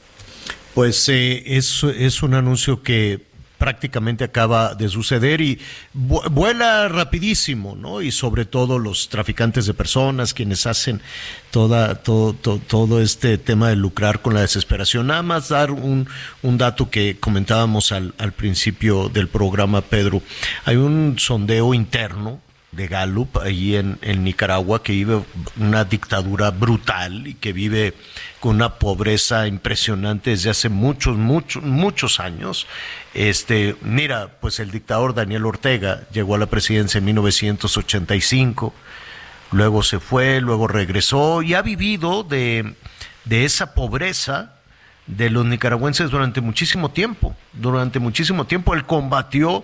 Pues 0.77 1.09
eh, 1.09 1.41
es, 1.57 1.83
es 1.83 2.21
un 2.21 2.35
anuncio 2.35 2.83
que 2.83 3.19
prácticamente 3.57 4.23
acaba 4.23 4.75
de 4.75 4.89
suceder 4.89 5.41
y 5.41 5.59
vuela 5.91 6.87
rapidísimo, 6.87 7.75
¿no? 7.75 8.03
Y 8.03 8.11
sobre 8.11 8.45
todo 8.45 8.77
los 8.77 9.09
traficantes 9.09 9.65
de 9.65 9.73
personas, 9.73 10.35
quienes 10.35 10.67
hacen 10.67 11.01
toda, 11.49 11.95
todo, 11.95 12.33
todo, 12.35 13.01
este 13.01 13.39
tema 13.39 13.69
de 13.69 13.75
lucrar 13.75 14.21
con 14.21 14.35
la 14.35 14.41
desesperación. 14.41 15.07
Nada 15.07 15.23
más 15.23 15.49
dar 15.49 15.71
un, 15.71 16.07
un 16.43 16.57
dato 16.59 16.91
que 16.91 17.17
comentábamos 17.19 17.91
al, 17.91 18.13
al 18.19 18.33
principio 18.33 19.09
del 19.09 19.29
programa, 19.29 19.81
Pedro. 19.81 20.21
Hay 20.65 20.75
un 20.75 21.15
sondeo 21.17 21.73
interno 21.73 22.39
de 22.71 22.87
Gallup 22.87 23.37
ahí 23.37 23.75
en, 23.75 23.97
en, 24.01 24.23
Nicaragua 24.23 24.83
que 24.83 24.91
vive 24.91 25.23
una 25.57 25.85
dictadura 25.85 26.51
brutal 26.51 27.27
y 27.27 27.33
que 27.35 27.53
vive 27.53 27.93
con 28.39 28.55
una 28.55 28.75
pobreza 28.75 29.47
impresionante 29.47 30.31
desde 30.31 30.49
hace 30.49 30.69
muchos 30.69 31.17
muchos 31.17 31.63
muchos 31.63 32.19
años. 32.19 32.67
Este 33.13 33.75
mira 33.81 34.37
pues 34.41 34.59
el 34.59 34.71
dictador 34.71 35.13
Daniel 35.13 35.45
Ortega 35.45 36.03
llegó 36.11 36.35
a 36.35 36.39
la 36.39 36.47
presidencia 36.47 36.97
en 36.97 37.05
1985 37.05 38.73
luego 39.51 39.81
se 39.81 39.99
fue 39.99 40.41
luego 40.41 40.67
regresó 40.67 41.41
y 41.41 41.53
ha 41.53 41.61
vivido 41.61 42.23
de 42.23 42.75
de 43.23 43.45
esa 43.45 43.73
pobreza 43.73 44.53
de 45.07 45.29
los 45.29 45.45
nicaragüenses 45.45 46.11
durante 46.11 46.41
muchísimo 46.41 46.91
tiempo 46.91 47.33
durante 47.53 47.99
muchísimo 47.99 48.45
tiempo. 48.45 48.73
Él 48.73 48.85
combatió 48.85 49.63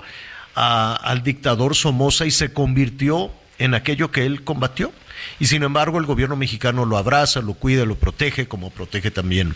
al 0.55 1.23
dictador 1.23 1.75
Somoza 1.75 2.25
y 2.25 2.31
se 2.31 2.53
convirtió 2.53 3.31
en 3.59 3.73
aquello 3.73 4.11
que 4.11 4.25
él 4.25 4.43
combatió. 4.43 4.91
Y 5.39 5.47
sin 5.47 5.63
embargo 5.63 5.99
el 5.99 6.05
gobierno 6.05 6.35
mexicano 6.35 6.85
lo 6.85 6.97
abraza, 6.97 7.41
lo 7.41 7.53
cuida, 7.53 7.85
lo 7.85 7.95
protege, 7.95 8.47
como 8.47 8.69
protege 8.69 9.11
también 9.11 9.55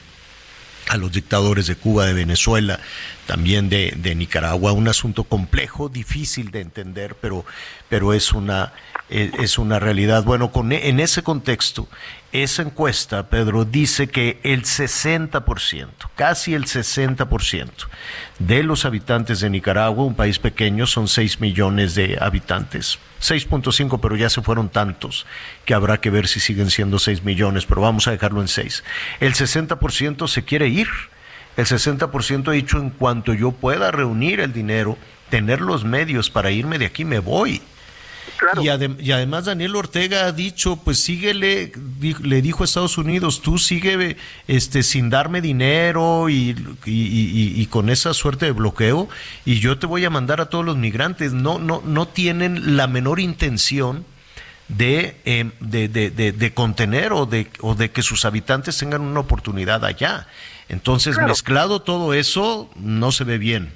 a 0.90 0.98
los 0.98 1.11
dictadores 1.11 1.68
de 1.68 1.76
Cuba, 1.76 2.06
de 2.06 2.14
Venezuela, 2.14 2.80
también 3.27 3.69
de, 3.69 3.93
de 3.95 4.15
Nicaragua. 4.15 4.71
Un 4.71 4.87
asunto 4.87 5.23
complejo, 5.23 5.89
difícil 5.89 6.49
de 6.49 6.61
entender, 6.61 7.15
pero, 7.21 7.45
pero 7.89 8.13
es 8.13 8.33
una 8.33 8.73
es 9.09 9.57
una 9.57 9.79
realidad. 9.79 10.23
Bueno, 10.23 10.51
con, 10.51 10.71
e, 10.71 10.89
en 10.89 10.99
ese 10.99 11.23
contexto, 11.23 11.87
esa 12.31 12.61
encuesta, 12.61 13.29
Pedro, 13.29 13.63
dice 13.63 14.07
que 14.07 14.39
el 14.43 14.63
60%, 14.63 15.87
casi 16.15 16.53
el 16.53 16.65
60% 16.65 17.69
de 18.39 18.63
los 18.63 18.85
habitantes 18.85 19.39
de 19.39 19.49
Nicaragua, 19.49 20.03
un 20.03 20.15
país 20.15 20.39
pequeño, 20.39 20.85
son 20.87 21.07
6 21.07 21.39
millones 21.39 21.95
de 21.95 22.17
habitantes. 22.19 22.99
6.5, 23.21 23.99
pero 24.01 24.15
ya 24.15 24.29
se 24.29 24.41
fueron 24.41 24.69
tantos 24.69 25.25
que 25.65 25.73
habrá 25.73 25.99
que 25.99 26.09
ver 26.09 26.27
si 26.27 26.39
siguen 26.39 26.69
siendo 26.69 26.99
6 26.99 27.23
millones, 27.23 27.65
pero 27.65 27.81
vamos 27.81 28.07
a 28.07 28.11
dejarlo 28.11 28.41
en 28.41 28.47
6. 28.47 28.83
El 29.19 29.33
60% 29.33 30.27
se 30.27 30.43
quiere 30.43 30.67
ir. 30.67 30.87
El 31.57 31.65
60% 31.65 32.47
ha 32.47 32.51
dicho 32.51 32.77
en 32.77 32.91
cuanto 32.91 33.34
yo 33.34 33.51
pueda 33.51 33.91
reunir 33.91 34.39
el 34.39 34.53
dinero, 34.53 34.97
tener 35.29 35.59
los 35.59 35.84
medios 35.84 36.29
para 36.29 36.51
irme 36.51 36.77
de 36.77 36.85
aquí, 36.85 37.03
me 37.03 37.19
voy. 37.19 37.61
Y, 38.61 38.69
además 38.69 39.45
Daniel 39.45 39.75
Ortega 39.75 40.25
ha 40.25 40.31
dicho, 40.31 40.77
pues 40.77 40.99
síguele, 40.99 41.71
le 42.21 42.41
dijo 42.41 42.63
a 42.63 42.65
Estados 42.65 42.97
Unidos, 42.97 43.41
tú 43.41 43.57
sigue 43.57 44.17
este, 44.47 44.84
sin 44.84 45.09
darme 45.09 45.41
dinero 45.41 46.29
y, 46.29 46.55
y, 46.85 47.65
con 47.67 47.89
esa 47.89 48.13
suerte 48.13 48.45
de 48.45 48.51
bloqueo 48.51 49.09
y 49.45 49.59
yo 49.59 49.79
te 49.79 49.88
voy 49.88 50.05
a 50.05 50.09
mandar 50.09 50.41
a 50.41 50.49
todos 50.49 50.65
los 50.65 50.77
migrantes. 50.77 51.34
No, 51.34 51.57
no, 51.57 51.81
no 51.84 52.07
tienen 52.07 52.77
la 52.77 52.88
menor 52.88 53.19
intención 53.19 54.05
de, 54.67 55.19
em, 55.25 55.51
de, 55.59 55.88
de, 55.88 56.11
de, 56.11 56.53
contener 56.53 57.13
o 57.13 57.25
de, 57.25 57.47
o 57.61 57.73
de 57.73 57.89
que 57.89 58.03
sus 58.03 58.25
habitantes 58.25 58.77
tengan 58.77 59.01
una 59.01 59.21
oportunidad 59.21 59.84
allá. 59.84 60.27
Entonces, 60.69 61.18
mezclado 61.19 61.81
todo 61.81 62.14
eso, 62.14 62.69
no 62.76 63.11
se 63.11 63.23
ve 63.23 63.38
bien. 63.38 63.72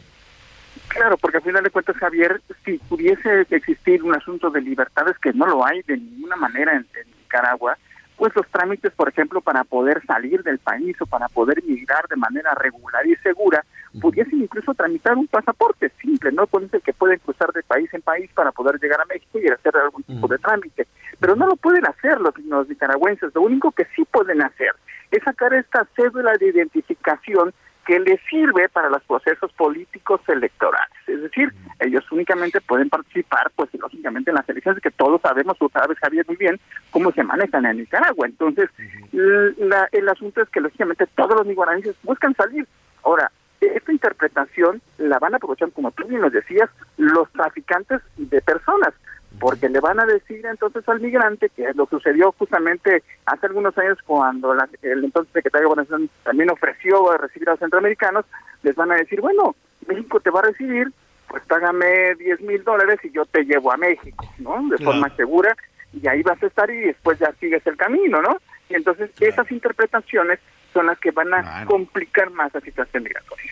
Claro, 0.90 1.18
porque 1.18 1.38
al 1.38 1.44
final 1.44 1.64
de 1.64 1.70
cuentas, 1.70 1.96
Javier, 1.96 2.42
si 2.66 2.78
pudiese 2.78 3.46
existir 3.50 4.04
un 4.04 4.14
asunto 4.14 4.50
de 4.50 4.62
libertades 4.62 5.18
que 5.20 5.32
no 5.32 5.46
lo 5.46 5.66
hay 5.66 5.82
de 5.84 5.98
ninguna 5.98 6.36
manera 6.36 6.74
en, 6.74 6.86
Nicaragua, 7.22 7.78
pues 8.18 8.36
los 8.36 8.46
trámites, 8.50 8.92
por 8.92 9.08
ejemplo, 9.08 9.40
para 9.40 9.64
poder 9.64 10.06
salir 10.06 10.44
del 10.44 10.60
país 10.60 10.98
o 11.00 11.06
para 11.06 11.30
poder 11.30 11.64
migrar 11.64 12.08
de 12.10 12.18
manera 12.18 12.54
regular 12.56 13.08
y 13.08 13.16
segura, 13.18 13.64
pudiesen 14.02 14.42
incluso 14.42 14.74
tramitar 14.74 15.16
un 15.16 15.28
pasaporte 15.28 15.92
simple, 16.02 16.32
¿no? 16.34 16.46
Con 16.46 16.70
el 16.72 16.82
que 16.82 16.94
pueden 16.94 17.20
cruzar 17.20 17.54
de 17.54 17.64
país 17.64 17.90
en 17.94 18.02
país 18.02 18.30
para 18.34 18.52
poder 18.52 18.78
llegar 18.82 19.00
a 19.00 19.06
México 19.06 19.40
y 19.40 19.48
hacer 19.48 19.76
algún 19.78 20.04
tipo 20.04 20.28
de 20.28 20.38
trámite. 20.40 20.88
Pero 21.20 21.38
no 21.38 21.48
lo 21.48 21.56
pueden 21.56 21.86
hacer 21.86 22.20
los, 22.20 22.38
los 22.46 22.68
nicaragüenses. 22.68 23.34
Lo 23.34 23.42
único 23.42 23.72
que 23.72 23.88
sí 23.96 24.04
pueden 24.12 24.42
hacer 24.42 24.72
es 25.12 25.24
sacar 25.24 25.54
esta 25.54 25.88
cédula 25.96 26.34
de 26.38 26.48
identificación 26.48 27.54
que 27.86 28.00
les 28.00 28.22
sirve 28.30 28.70
para 28.70 28.90
los 28.90 29.04
procesos 29.04 29.52
políticos 29.54 30.22
electorales. 30.28 30.96
Es 31.08 31.22
decir, 31.22 31.52
ellos 31.80 32.10
únicamente 32.12 32.62
pueden 32.62 32.90
participar, 32.90 33.52
pues 33.56 33.70
lógicamente 33.74 34.30
en 34.30 34.36
las 34.36 34.48
elecciones 34.48 34.82
que 34.82 34.92
todos 34.92 35.20
sabemos, 35.22 35.58
tú 35.58 35.68
sabes 35.74 35.98
Javier 35.98 36.26
muy 36.28 36.38
bien, 36.38 36.60
cómo 36.92 37.12
se 37.12 37.24
manejan 37.24 37.66
en 37.66 37.78
Nicaragua. 37.78 38.28
Entonces, 38.28 38.70
el 39.12 40.10
asunto 40.10 40.42
es 40.42 40.50
que 40.50 40.62
lógicamente 40.62 41.08
todos 41.16 41.36
los 41.36 41.48
nicaragüenses 41.48 41.96
buscan 42.04 42.36
salir. 42.36 42.68
Ahora, 43.04 43.32
esta 43.60 43.92
interpretación 43.92 44.82
la 45.00 45.18
van 45.18 45.34
a 45.34 45.38
aprovechar, 45.38 45.72
como 45.72 45.92
tú 45.92 46.08
bien 46.08 46.22
nos 46.22 46.34
decías, 46.34 46.70
los 46.98 47.32
traficantes 47.32 48.02
de 48.18 48.42
personas 48.42 48.94
porque 49.40 49.70
le 49.70 49.80
van 49.80 50.00
a 50.00 50.06
decir 50.06 50.46
entonces 50.46 50.88
al 50.88 51.00
migrante, 51.00 51.50
que 51.50 51.74
lo 51.74 51.86
sucedió 51.88 52.34
justamente 52.38 53.04
hace 53.26 53.48
algunos 53.48 53.78
años 53.78 53.98
cuando 54.06 54.54
el 54.54 55.04
entonces 55.04 55.34
secretario 55.34 55.68
de 55.68 55.74
Gobernación 55.74 56.10
también 56.24 56.50
ofreció 56.52 57.12
a 57.12 57.18
recibir 57.18 57.50
a 57.50 57.54
los 57.54 57.60
centroamericanos, 57.60 58.26
les 58.64 58.76
van 58.76 58.92
a 58.92 58.96
decir, 58.96 59.22
bueno, 59.22 59.56
México 59.88 60.20
te 60.20 60.30
va 60.30 60.40
a 60.40 60.44
recibir, 60.44 60.92
pues 61.28 61.44
págame 61.48 62.16
10 62.16 62.42
mil 62.42 62.64
dólares 62.64 63.00
y 63.04 63.12
yo 63.12 63.26
te 63.26 63.44
llevo 63.44 63.72
a 63.72 63.78
México, 63.78 64.26
¿no? 64.38 64.68
De 64.70 64.78
forma 64.78 65.10
segura, 65.16 65.56
y 65.94 66.08
ahí 66.08 66.22
vas 66.24 66.42
a 66.44 66.48
estar 66.48 66.70
y 66.70 66.82
después 66.82 67.18
ya 67.20 67.34
sigues 67.40 67.66
el 67.66 67.78
camino, 67.78 68.22
¿no? 68.22 68.38
Y 68.70 68.76
entonces 68.76 69.10
esas 69.20 69.50
interpretaciones 69.52 70.40
son 70.74 70.86
las 70.86 71.00
que 71.00 71.12
van 71.12 71.34
a 71.34 71.66
complicar 71.66 72.32
más 72.32 72.54
la 72.54 72.62
situación 72.62 73.04
migratoria. 73.04 73.52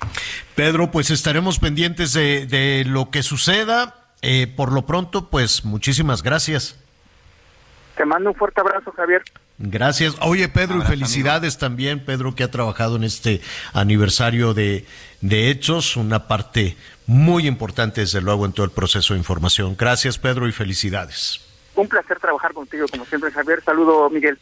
Pedro, 0.56 0.91
pues 0.91 1.10
estaremos 1.10 1.60
pendientes 1.60 2.14
de, 2.14 2.45
de 2.45 2.85
lo 2.85 3.10
que 3.11 3.23
suceda 3.23 4.09
eh, 4.22 4.48
por 4.48 4.72
lo 4.72 4.86
pronto, 4.86 5.30
pues 5.30 5.66
muchísimas 5.66 6.24
gracias. 6.24 6.78
Te 7.96 8.06
mando 8.06 8.30
un 8.30 8.36
fuerte 8.36 8.62
abrazo, 8.62 8.91
Javier. 8.91 9.24
Gracias. 9.58 10.16
Oye, 10.22 10.48
Pedro, 10.48 10.80
y 10.80 10.86
felicidades 10.86 11.58
también, 11.58 12.06
Pedro, 12.06 12.34
que 12.34 12.44
ha 12.46 12.52
trabajado 12.52 12.96
en 12.96 13.04
este 13.04 13.41
aniversario 13.74 14.54
de, 14.54 14.86
de 15.20 15.50
Hechos, 15.50 15.98
una 15.98 16.28
parte 16.28 16.78
muy 17.08 17.46
importante, 17.46 18.02
desde 18.02 18.22
luego, 18.22 18.46
en 18.46 18.54
todo 18.54 18.66
el 18.66 18.72
proceso 18.72 19.14
de 19.14 19.20
información. 19.20 19.76
Gracias, 19.78 20.18
Pedro, 20.18 20.48
y 20.48 20.54
felicidades. 20.54 21.41
Un 21.76 21.90
placer 21.90 22.20
trabajar 22.20 22.54
contigo, 22.54 22.86
como 22.90 23.06
siempre, 23.06 23.32
Javier. 23.32 23.62
Saludo, 23.66 24.10
Miguel. 24.10 24.40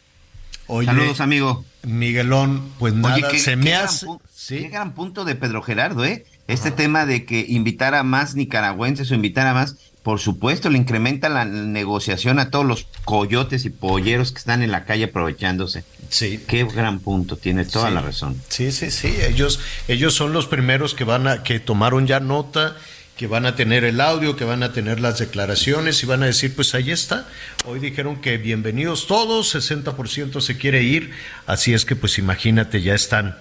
Saludos, 0.68 1.22
amigo. 1.22 1.66
Miguelón, 1.82 2.74
pues 2.78 2.94
nada, 2.94 3.30
se 3.38 3.56
me 3.56 3.74
hace... 3.74 4.06
Qué 4.48 4.70
gran 4.70 4.94
punto 4.94 5.26
de 5.26 5.36
Pedro 5.36 5.62
Gerardo, 5.62 6.06
¿eh? 6.06 6.26
Este 6.48 6.72
tema 6.72 7.06
de 7.06 7.26
que 7.26 7.46
invitar 7.48 7.94
a 7.96 8.04
más 8.04 8.36
nicaragüenses 8.36 9.12
o 9.12 9.16
invitar 9.16 9.48
a 9.48 9.54
más, 9.54 9.76
por 10.04 10.20
supuesto, 10.20 10.70
le 10.70 10.78
incrementa 10.78 11.28
la 11.28 11.44
negociación 11.44 12.40
a 12.40 12.50
todos 12.50 12.66
los 12.66 12.88
coyotes 13.04 13.66
y 13.66 13.70
polleros 13.70 14.32
que 14.32 14.38
están 14.38 14.62
en 14.62 14.72
la 14.72 14.86
calle 14.86 15.06
aprovechándose. 15.06 15.84
Sí. 16.10 16.42
Qué 16.48 16.64
gran 16.64 17.00
punto, 17.00 17.36
tiene 17.36 17.66
toda 17.66 17.92
la 17.92 18.02
razón. 18.02 18.42
Sí, 18.48 18.72
sí, 18.72 18.92
sí. 18.92 19.14
Ellos, 19.28 19.60
ellos 19.90 20.14
son 20.14 20.32
los 20.32 20.48
primeros 20.48 20.94
que 20.94 21.04
van 21.04 21.28
a, 21.28 21.44
que 21.44 21.60
tomaron 21.60 22.08
ya 22.08 22.20
nota 22.20 22.78
que 23.18 23.26
van 23.26 23.48
a 23.48 23.56
tener 23.56 23.84
el 23.84 24.00
audio, 24.00 24.36
que 24.36 24.46
van 24.46 24.62
a 24.62 24.72
tener 24.72 25.00
las 25.00 25.18
declaraciones 25.18 26.04
y 26.04 26.06
van 26.06 26.22
a 26.22 26.28
decir, 26.28 26.56
pues 26.56 26.76
ahí 26.76 26.92
está. 26.92 27.28
Hoy 27.66 27.80
dijeron 27.80 28.22
que 28.22 28.38
bienvenidos 28.38 29.08
todos, 29.08 29.56
60% 29.56 30.40
se 30.40 30.58
quiere 30.58 30.84
ir, 30.84 31.12
así 31.48 31.74
es 31.74 31.84
que 31.84 31.96
pues 31.96 32.20
imagínate, 32.20 32.84
ya 32.84 32.94
están 32.94 33.36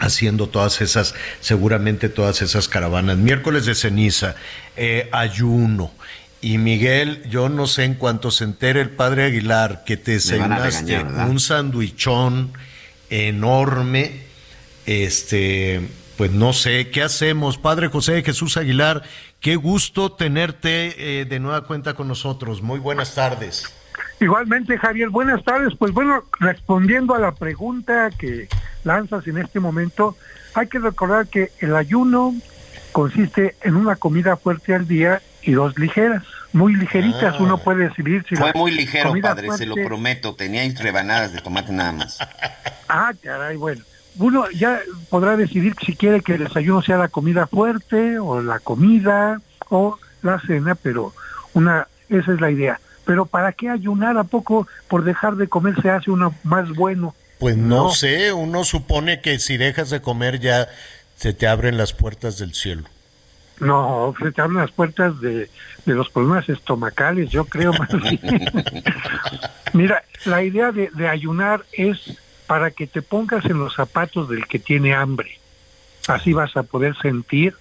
haciendo 0.00 0.48
todas 0.48 0.80
esas, 0.80 1.14
seguramente 1.40 2.08
todas 2.08 2.42
esas 2.42 2.68
caravanas. 2.68 3.18
Miércoles 3.18 3.66
de 3.66 3.74
ceniza, 3.74 4.34
eh, 4.76 5.08
ayuno, 5.12 5.92
Y 6.42 6.56
Miguel, 6.56 7.22
yo 7.28 7.50
no 7.50 7.66
sé 7.66 7.84
en 7.84 7.94
cuanto 7.94 8.30
se 8.30 8.44
entere 8.44 8.80
el 8.80 8.90
padre 8.90 9.24
Aguilar 9.24 9.84
que 9.84 9.98
te 9.98 10.16
¿verdad? 10.16 11.28
un 11.28 11.38
sandwichón 11.38 12.52
enorme, 13.10 14.22
este, 14.86 15.82
pues 16.16 16.30
no 16.30 16.54
sé, 16.54 16.88
¿qué 16.88 17.02
hacemos? 17.02 17.58
Padre 17.58 17.88
José 17.88 18.22
Jesús 18.22 18.56
Aguilar, 18.56 19.02
qué 19.40 19.56
gusto 19.56 20.12
tenerte 20.12 21.20
eh, 21.20 21.24
de 21.26 21.40
nueva 21.40 21.66
cuenta 21.66 21.92
con 21.92 22.08
nosotros. 22.08 22.62
Muy 22.62 22.78
buenas 22.78 23.14
tardes. 23.14 23.64
Igualmente, 24.20 24.76
Javier, 24.76 25.08
buenas 25.08 25.42
tardes. 25.44 25.74
Pues 25.78 25.92
bueno, 25.92 26.22
respondiendo 26.38 27.14
a 27.14 27.18
la 27.18 27.32
pregunta 27.32 28.10
que 28.10 28.48
lanzas 28.84 29.26
en 29.26 29.38
este 29.38 29.60
momento, 29.60 30.14
hay 30.54 30.66
que 30.66 30.78
recordar 30.78 31.26
que 31.26 31.50
el 31.60 31.74
ayuno 31.74 32.34
consiste 32.92 33.56
en 33.62 33.76
una 33.76 33.96
comida 33.96 34.36
fuerte 34.36 34.74
al 34.74 34.86
día 34.86 35.22
y 35.42 35.52
dos 35.52 35.78
ligeras, 35.78 36.22
muy 36.52 36.74
ligeritas. 36.74 37.36
Ah. 37.38 37.42
Uno 37.42 37.58
puede 37.58 37.88
decidir 37.88 38.26
si 38.28 38.36
Fue 38.36 38.48
la 38.48 38.52
muy 38.52 38.72
ligero, 38.72 39.14
padre, 39.22 39.52
se 39.56 39.64
lo 39.64 39.74
prometo. 39.74 40.34
Teníais 40.34 40.78
rebanadas 40.78 41.32
de 41.32 41.40
tomate 41.40 41.72
nada 41.72 41.92
más. 41.92 42.18
Ah, 42.92 43.12
caray, 43.22 43.56
bueno. 43.56 43.84
Uno 44.18 44.50
ya 44.50 44.80
podrá 45.10 45.36
decidir 45.36 45.76
si 45.80 45.94
quiere 45.94 46.22
que 46.22 46.34
el 46.34 46.42
desayuno 46.42 46.82
sea 46.82 46.98
la 46.98 47.06
comida 47.06 47.46
fuerte 47.46 48.18
o 48.18 48.42
la 48.42 48.58
comida 48.58 49.40
o 49.68 49.96
la 50.22 50.40
cena, 50.40 50.74
pero 50.74 51.14
una 51.54 51.86
esa 52.08 52.32
es 52.32 52.40
la 52.40 52.50
idea. 52.50 52.80
Pero 53.04 53.26
¿para 53.26 53.52
qué 53.52 53.68
ayunar 53.68 54.16
a 54.18 54.24
poco 54.24 54.66
por 54.88 55.04
dejar 55.04 55.36
de 55.36 55.48
comer 55.48 55.80
se 55.82 55.90
hace 55.90 56.10
uno 56.10 56.34
más 56.44 56.68
bueno? 56.70 57.14
Pues 57.38 57.56
no, 57.56 57.84
No. 57.84 57.90
sé, 57.90 58.32
uno 58.32 58.64
supone 58.64 59.20
que 59.20 59.38
si 59.38 59.56
dejas 59.56 59.90
de 59.90 60.00
comer 60.02 60.40
ya 60.40 60.68
se 61.16 61.32
te 61.32 61.46
abren 61.48 61.76
las 61.78 61.92
puertas 61.92 62.38
del 62.38 62.54
cielo. 62.54 62.84
No, 63.60 64.14
se 64.22 64.32
te 64.32 64.40
abren 64.40 64.58
las 64.58 64.70
puertas 64.70 65.20
de, 65.20 65.50
de 65.84 65.94
los 65.94 66.08
problemas 66.10 66.48
estomacales, 66.48 67.30
yo 67.30 67.44
creo 67.44 67.72
más 67.74 67.90
bien. 68.00 68.20
Mira, 69.72 70.02
la 70.24 70.42
idea 70.42 70.72
de, 70.72 70.90
de 70.94 71.08
ayunar 71.08 71.64
es 71.72 72.18
para 72.46 72.70
que 72.70 72.86
te 72.86 73.02
pongas 73.02 73.44
en 73.44 73.58
los 73.58 73.74
zapatos 73.74 74.28
del 74.28 74.46
que 74.46 74.58
tiene 74.58 74.94
hambre. 74.94 75.38
Así 76.08 76.32
vas 76.32 76.56
a 76.56 76.62
poder 76.62 76.96
sentir 77.00 77.54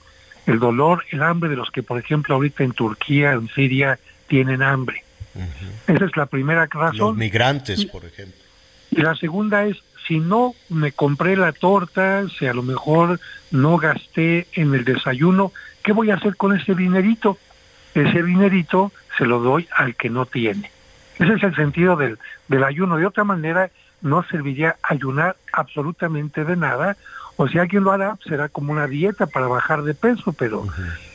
el 0.45 0.59
dolor, 0.59 1.03
el 1.11 1.21
hambre 1.21 1.49
de 1.49 1.55
los 1.57 1.69
que, 1.69 1.83
por 1.83 1.99
ejemplo, 1.99 2.35
ahorita 2.35 2.63
en 2.63 2.71
Turquía, 2.71 3.33
en 3.33 3.49
Siria, 3.49 3.99
tienen 4.27 4.63
hambre. 4.63 5.03
Esa 5.87 6.05
es 6.05 6.17
la 6.17 6.25
primera 6.25 6.67
Los 6.71 6.73
razón. 6.73 7.17
migrantes, 7.17 7.85
por 7.85 8.05
ejemplo. 8.05 8.39
Y 8.91 9.01
la 9.01 9.15
segunda 9.15 9.65
es, 9.65 9.77
si 10.07 10.19
no 10.19 10.53
me 10.69 10.91
compré 10.91 11.35
la 11.35 11.51
torta, 11.51 12.23
si 12.37 12.47
a 12.47 12.53
lo 12.53 12.63
mejor 12.63 13.19
no 13.51 13.77
gasté 13.77 14.47
en 14.53 14.73
el 14.73 14.83
desayuno, 14.83 15.51
¿qué 15.83 15.91
voy 15.93 16.09
a 16.11 16.15
hacer 16.15 16.35
con 16.35 16.55
ese 16.57 16.73
dinerito? 16.75 17.37
Ese 17.93 18.23
dinerito 18.23 18.91
se 19.17 19.25
lo 19.25 19.39
doy 19.39 19.67
al 19.75 19.95
que 19.95 20.09
no 20.09 20.25
tiene. 20.25 20.71
Ese 21.17 21.33
es 21.33 21.43
el 21.43 21.55
sentido 21.55 21.95
del, 21.95 22.17
del 22.47 22.63
ayuno. 22.63 22.97
De 22.97 23.05
otra 23.05 23.23
manera, 23.23 23.69
no 24.01 24.23
serviría 24.23 24.77
ayunar 24.81 25.35
absolutamente 25.51 26.45
de 26.45 26.55
nada. 26.55 26.97
O 27.35 27.47
si 27.47 27.57
alguien 27.57 27.83
lo 27.83 27.91
hará, 27.91 28.17
será 28.27 28.49
como 28.49 28.71
una 28.71 28.87
dieta 28.87 29.27
para 29.27 29.47
bajar 29.47 29.83
de 29.83 29.93
peso, 29.93 30.33
pero 30.33 30.65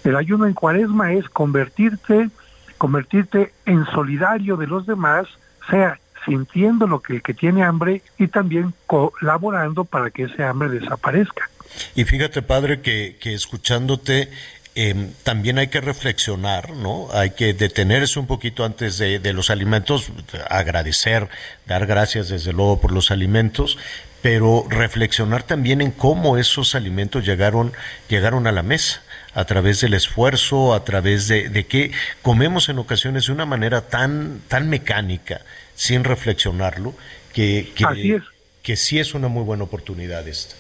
el 0.05 0.17
ayuno 0.17 0.47
en 0.47 0.55
cuaresma 0.55 1.13
es 1.13 1.29
convertirte, 1.29 2.31
convertirte 2.85 3.51
en 3.65 3.87
solidario 3.87 4.59
de 4.59 4.67
los 4.67 4.87
demás, 4.87 5.27
sea 5.71 5.99
sintiendo 6.27 6.87
lo 6.87 7.01
que 7.01 7.15
el 7.15 7.23
que 7.23 7.33
tiene 7.33 7.63
hambre 7.63 8.03
y 8.19 8.27
también 8.29 8.75
colaborando 8.87 9.87
para 9.87 10.11
que 10.11 10.25
ese 10.25 10.45
hambre 10.45 10.69
desaparezca. 10.69 11.49
Y 11.95 12.05
fíjate, 12.05 12.43
padre, 12.43 12.83
que, 12.83 13.17
escuchándote 13.23 14.29
eh, 14.75 15.13
también 15.23 15.57
hay 15.57 15.69
que 15.69 15.81
reflexionar, 15.81 16.73
¿no? 16.77 17.09
Hay 17.15 17.31
que 17.31 17.55
detenerse 17.55 18.19
un 18.19 18.27
poquito 18.27 18.67
antes 18.67 18.99
de, 18.99 19.19
de 19.19 19.33
los 19.33 19.49
alimentos, 19.49 20.13
agradecer, 20.51 21.31
dar 21.65 21.87
gracias 21.87 22.29
desde 22.29 22.53
luego 22.53 22.83
por 22.83 22.93
los 22.93 23.11
alimentos, 23.11 23.79
pero 24.21 24.67
reflexionar 24.69 25.43
también 25.43 25.81
en 25.81 25.91
cómo 25.91 26.37
esos 26.37 26.75
alimentos 26.75 27.25
llegaron, 27.25 27.73
llegaron 28.11 28.47
a 28.47 28.53
la 28.53 28.63
mesa 28.63 29.04
a 29.35 29.45
través 29.45 29.81
del 29.81 29.95
esfuerzo, 29.95 30.75
a 30.75 30.85
través 30.85 31.29
de, 31.29 31.49
de 31.49 31.67
que 31.67 31.91
comemos 32.23 32.69
en 32.69 32.79
ocasiones 32.79 33.27
de 33.27 33.33
una 33.33 33.47
manera 33.47 33.83
tan, 33.83 34.41
tan 34.49 34.69
mecánica, 34.69 35.41
sin 35.75 36.05
reflexionarlo, 36.05 36.95
que, 37.33 37.73
que, 37.75 37.85
Así 37.85 38.13
es. 38.13 38.23
que 38.63 38.77
sí 38.77 38.99
es 38.99 39.15
una 39.15 39.29
muy 39.29 39.43
buena 39.43 39.65
oportunidad 39.65 40.27
esta. 40.29 40.55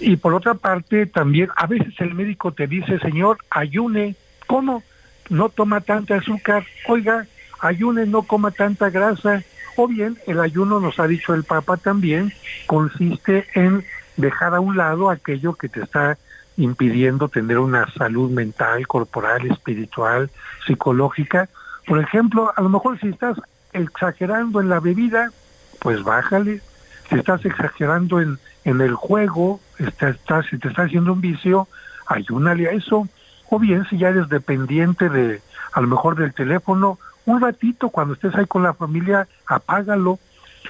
Y 0.00 0.16
por 0.16 0.34
otra 0.34 0.54
parte, 0.54 1.06
también 1.06 1.48
a 1.56 1.66
veces 1.66 1.94
el 1.98 2.14
médico 2.14 2.52
te 2.52 2.66
dice, 2.66 2.98
señor, 2.98 3.38
ayune. 3.48 4.16
¿Cómo? 4.46 4.82
No 5.30 5.48
toma 5.48 5.80
tanta 5.80 6.16
azúcar. 6.16 6.66
Oiga, 6.86 7.26
ayune, 7.60 8.06
no 8.06 8.22
coma 8.22 8.50
tanta 8.50 8.90
grasa. 8.90 9.42
O 9.76 9.88
bien, 9.88 10.18
el 10.26 10.40
ayuno, 10.40 10.80
nos 10.80 10.98
ha 10.98 11.06
dicho 11.06 11.34
el 11.34 11.44
Papa 11.44 11.76
también, 11.76 12.32
consiste 12.66 13.46
en 13.54 13.84
dejar 14.16 14.54
a 14.54 14.60
un 14.60 14.76
lado 14.76 15.10
aquello 15.10 15.54
que 15.54 15.68
te 15.68 15.82
está 15.82 16.18
impidiendo 16.56 17.28
tener 17.28 17.58
una 17.58 17.90
salud 17.92 18.30
mental, 18.30 18.86
corporal, 18.86 19.46
espiritual, 19.50 20.30
psicológica. 20.66 21.48
Por 21.86 22.00
ejemplo, 22.00 22.52
a 22.56 22.60
lo 22.62 22.68
mejor 22.68 22.98
si 23.00 23.08
estás 23.08 23.36
exagerando 23.72 24.60
en 24.60 24.68
la 24.68 24.80
bebida, 24.80 25.30
pues 25.80 26.02
bájale. 26.02 26.60
Si 27.08 27.14
estás 27.16 27.44
exagerando 27.44 28.20
en, 28.20 28.38
en 28.64 28.80
el 28.80 28.94
juego, 28.94 29.60
está, 29.78 30.08
está- 30.08 30.42
si 30.42 30.58
te 30.58 30.68
está 30.68 30.82
haciendo 30.82 31.12
un 31.12 31.20
vicio, 31.20 31.68
ayúnale 32.06 32.68
a 32.68 32.72
eso. 32.72 33.06
O 33.50 33.58
bien, 33.58 33.86
si 33.88 33.98
ya 33.98 34.08
eres 34.08 34.28
dependiente 34.28 35.08
de, 35.08 35.40
a 35.72 35.80
lo 35.80 35.86
mejor 35.86 36.16
del 36.16 36.34
teléfono, 36.34 36.98
un 37.26 37.40
ratito 37.40 37.90
cuando 37.90 38.14
estés 38.14 38.34
ahí 38.34 38.46
con 38.46 38.62
la 38.62 38.74
familia, 38.74 39.28
apágalo. 39.46 40.18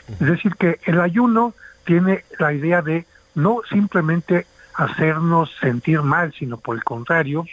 Es 0.08 0.18
decir, 0.18 0.54
que 0.56 0.78
el 0.84 1.00
ayuno 1.00 1.54
tiene 1.84 2.24
la 2.38 2.52
idea 2.52 2.82
de 2.82 3.06
no 3.34 3.60
simplemente 3.70 4.46
hacernos 4.76 5.50
sentir 5.60 6.02
mal, 6.02 6.32
sino 6.38 6.58
por 6.58 6.76
el 6.76 6.84
contrario, 6.84 7.46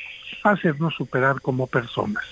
hacernos 0.43 0.93
superar 0.95 1.41
como 1.41 1.67
personas. 1.67 2.23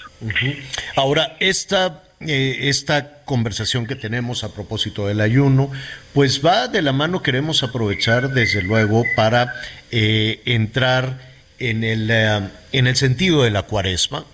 Ahora, 0.96 1.38
esta, 1.40 2.04
eh, 2.20 2.58
esta 2.64 3.24
conversación 3.24 3.88
que 3.88 3.96
tenemos 3.96 4.44
a 4.44 4.54
propósito 4.54 5.08
del 5.08 5.22
ayuno, 5.22 5.72
pues 6.14 6.46
va 6.46 6.68
de 6.68 6.82
la 6.82 6.92
mano, 6.92 7.22
queremos 7.22 7.64
aprovechar 7.64 8.30
desde 8.32 8.62
luego 8.62 9.06
para 9.16 9.54
eh, 9.92 10.42
entrar 10.46 11.32
en 11.62 11.84
el, 11.84 12.10
eh, 12.12 12.50
en 12.72 12.88
el 12.88 12.96
sentido 12.96 13.44
de 13.44 13.52
la 13.52 13.64
cuaresma. 13.64 14.26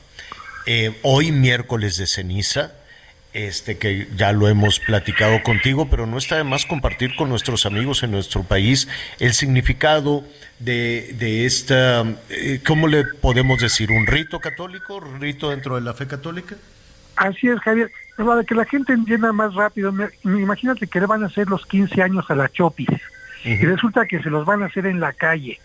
Eh, 0.66 0.98
hoy 1.04 1.32
miércoles 1.32 1.98
de 1.98 2.08
ceniza, 2.08 2.74
este 3.38 3.78
que 3.78 4.08
ya 4.16 4.32
lo 4.32 4.48
hemos 4.48 4.80
platicado 4.80 5.42
contigo, 5.44 5.88
pero 5.90 6.06
no 6.08 6.18
está 6.18 6.38
de 6.38 6.44
más 6.44 6.66
compartir 6.66 7.16
con 7.16 7.30
nuestros 7.30 7.66
amigos 7.66 8.02
en 8.04 8.12
nuestro 8.12 8.44
país 8.44 8.88
el 9.20 9.34
significado 9.34 10.24
de, 10.60 11.14
de 11.20 11.46
esta, 11.46 12.04
eh, 12.30 12.60
¿cómo 12.66 12.88
le 12.88 13.04
podemos 13.22 13.60
decir? 13.62 13.92
¿Un 13.92 14.08
rito 14.08 14.40
católico? 14.40 15.00
¿Rito 15.20 15.52
dentro 15.52 15.76
de 15.76 15.82
la 15.82 15.94
fe 15.94 16.08
católica? 16.08 16.56
Así 17.16 17.48
es, 17.48 17.60
Javier. 17.60 17.92
Para 18.16 18.44
que 18.44 18.56
la 18.56 18.66
gente 18.66 18.94
entienda 18.94 19.32
más 19.34 19.54
rápido, 19.54 19.92
me- 19.92 20.10
imagínate 20.24 20.88
que 20.88 21.00
le 21.00 21.06
van 21.06 21.24
a 21.24 21.28
hacer 21.28 21.48
los 21.48 21.66
15 21.66 22.02
años 22.02 22.26
a 22.30 22.36
la 22.36 22.50
Chopis 22.50 22.88
y 23.44 23.56
resulta 23.66 24.06
que 24.08 24.22
se 24.22 24.30
los 24.30 24.46
van 24.46 24.64
a 24.64 24.66
hacer 24.66 24.86
en 24.88 25.00
la 25.00 25.14
calle. 25.14 25.60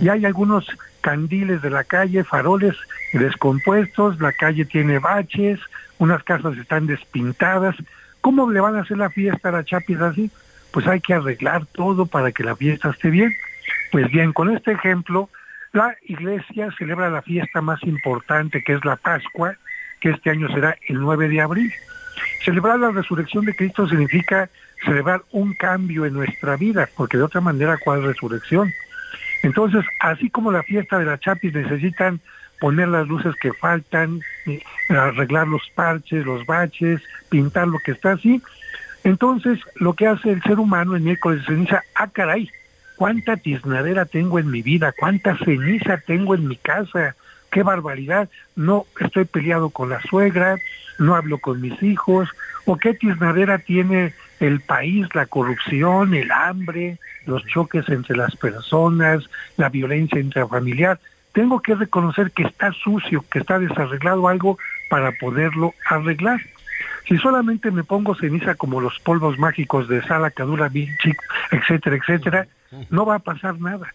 Y 0.00 0.08
hay 0.08 0.24
algunos 0.24 0.66
candiles 1.00 1.62
de 1.62 1.70
la 1.70 1.84
calle, 1.84 2.24
faroles 2.24 2.74
descompuestos, 3.12 4.20
la 4.20 4.32
calle 4.32 4.64
tiene 4.64 4.98
baches, 4.98 5.60
unas 5.98 6.22
casas 6.22 6.56
están 6.56 6.86
despintadas. 6.86 7.76
¿Cómo 8.20 8.50
le 8.50 8.60
van 8.60 8.76
a 8.76 8.80
hacer 8.80 8.98
la 8.98 9.10
fiesta 9.10 9.50
a 9.50 9.52
la 9.52 9.64
Chapis 9.64 10.00
así? 10.00 10.30
Pues 10.72 10.86
hay 10.86 11.00
que 11.00 11.14
arreglar 11.14 11.66
todo 11.66 12.06
para 12.06 12.32
que 12.32 12.42
la 12.42 12.56
fiesta 12.56 12.90
esté 12.90 13.10
bien. 13.10 13.32
Pues 13.92 14.10
bien, 14.10 14.32
con 14.32 14.50
este 14.50 14.72
ejemplo, 14.72 15.28
la 15.72 15.94
iglesia 16.06 16.70
celebra 16.78 17.10
la 17.10 17.22
fiesta 17.22 17.60
más 17.60 17.82
importante 17.82 18.62
que 18.62 18.74
es 18.74 18.84
la 18.84 18.96
Pascua, 18.96 19.56
que 20.00 20.10
este 20.10 20.30
año 20.30 20.48
será 20.48 20.76
el 20.88 21.00
9 21.00 21.28
de 21.28 21.40
abril. 21.40 21.72
Celebrar 22.44 22.78
la 22.78 22.90
resurrección 22.90 23.44
de 23.44 23.54
Cristo 23.54 23.88
significa 23.88 24.48
celebrar 24.84 25.22
un 25.32 25.54
cambio 25.54 26.04
en 26.04 26.14
nuestra 26.14 26.56
vida, 26.56 26.88
porque 26.96 27.16
de 27.16 27.24
otra 27.24 27.40
manera, 27.40 27.78
¿cuál 27.82 28.02
resurrección? 28.02 28.70
Entonces, 29.44 29.84
así 30.00 30.30
como 30.30 30.50
la 30.50 30.62
fiesta 30.62 30.98
de 30.98 31.04
la 31.04 31.18
Chapis 31.18 31.52
necesitan 31.52 32.18
poner 32.60 32.88
las 32.88 33.06
luces 33.06 33.34
que 33.36 33.52
faltan, 33.52 34.20
eh, 34.46 34.62
arreglar 34.88 35.46
los 35.46 35.68
parches, 35.74 36.24
los 36.24 36.46
baches, 36.46 37.02
pintar 37.28 37.68
lo 37.68 37.78
que 37.78 37.92
está 37.92 38.12
así, 38.12 38.40
entonces 39.04 39.60
lo 39.76 39.92
que 39.92 40.06
hace 40.06 40.30
el 40.30 40.42
ser 40.42 40.58
humano 40.58 40.96
en 40.96 41.04
miércoles 41.04 41.40
de 41.40 41.46
ceniza, 41.46 41.82
ah 41.94 42.08
caray, 42.10 42.48
cuánta 42.96 43.36
tiznadera 43.36 44.06
tengo 44.06 44.38
en 44.38 44.50
mi 44.50 44.62
vida, 44.62 44.94
cuánta 44.98 45.36
ceniza 45.36 45.98
tengo 45.98 46.34
en 46.34 46.48
mi 46.48 46.56
casa, 46.56 47.14
qué 47.50 47.62
barbaridad, 47.62 48.30
no 48.56 48.86
estoy 48.98 49.26
peleado 49.26 49.68
con 49.68 49.90
la 49.90 50.00
suegra, 50.00 50.56
no 50.98 51.16
hablo 51.16 51.36
con 51.36 51.60
mis 51.60 51.82
hijos, 51.82 52.30
o 52.64 52.78
qué 52.78 52.94
tiznadera 52.94 53.58
tiene 53.58 54.14
el 54.40 54.60
país, 54.60 55.06
la 55.14 55.26
corrupción, 55.26 56.14
el 56.14 56.30
hambre, 56.30 56.98
los 57.26 57.44
choques 57.46 57.88
entre 57.88 58.16
las 58.16 58.36
personas, 58.36 59.24
la 59.56 59.68
violencia 59.68 60.20
intrafamiliar. 60.20 60.98
Tengo 61.32 61.60
que 61.60 61.74
reconocer 61.74 62.30
que 62.30 62.44
está 62.44 62.72
sucio, 62.72 63.24
que 63.30 63.40
está 63.40 63.58
desarreglado 63.58 64.28
algo 64.28 64.58
para 64.88 65.12
poderlo 65.12 65.74
arreglar. 65.88 66.40
Si 67.08 67.18
solamente 67.18 67.70
me 67.70 67.84
pongo 67.84 68.14
ceniza 68.14 68.54
como 68.54 68.80
los 68.80 68.98
polvos 69.00 69.38
mágicos 69.38 69.88
de 69.88 70.02
sala, 70.02 70.30
cadura, 70.30 70.70
etcétera, 71.50 71.96
etcétera, 71.96 72.46
no 72.90 73.04
va 73.04 73.16
a 73.16 73.20
pasar 73.20 73.60
nada. 73.60 73.92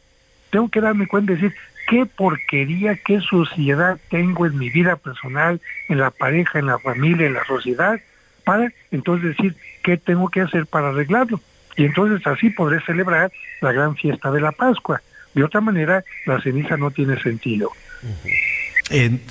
Tengo 0.51 0.69
que 0.69 0.81
darme 0.81 1.07
cuenta 1.07 1.31
y 1.31 1.35
decir, 1.35 1.55
qué 1.87 2.05
porquería, 2.05 2.95
qué 2.95 3.19
suciedad 3.19 3.99
tengo 4.09 4.45
en 4.45 4.57
mi 4.57 4.69
vida 4.69 4.95
personal, 4.95 5.59
en 5.87 5.99
la 5.99 6.11
pareja, 6.11 6.59
en 6.59 6.67
la 6.67 6.77
familia, 6.77 7.27
en 7.27 7.33
la 7.33 7.45
sociedad, 7.45 7.99
para 8.43 8.71
entonces 8.91 9.37
decir 9.37 9.55
qué 9.83 9.97
tengo 9.97 10.29
que 10.29 10.41
hacer 10.41 10.65
para 10.65 10.89
arreglarlo. 10.89 11.39
Y 11.75 11.85
entonces 11.85 12.25
así 12.27 12.49
podré 12.49 12.81
celebrar 12.81 13.31
la 13.61 13.71
gran 13.71 13.95
fiesta 13.95 14.31
de 14.31 14.41
la 14.41 14.51
Pascua. 14.51 15.01
De 15.33 15.43
otra 15.43 15.61
manera, 15.61 16.03
la 16.25 16.41
ceniza 16.41 16.77
no 16.77 16.91
tiene 16.91 17.21
sentido. 17.21 17.71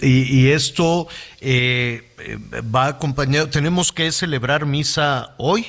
y, 0.00 0.48
esto 0.48 1.08
eh, 1.40 2.02
va 2.74 2.86
acompañado, 2.86 3.50
tenemos 3.50 3.92
que 3.92 4.12
celebrar 4.12 4.66
misa 4.66 5.34
hoy, 5.36 5.66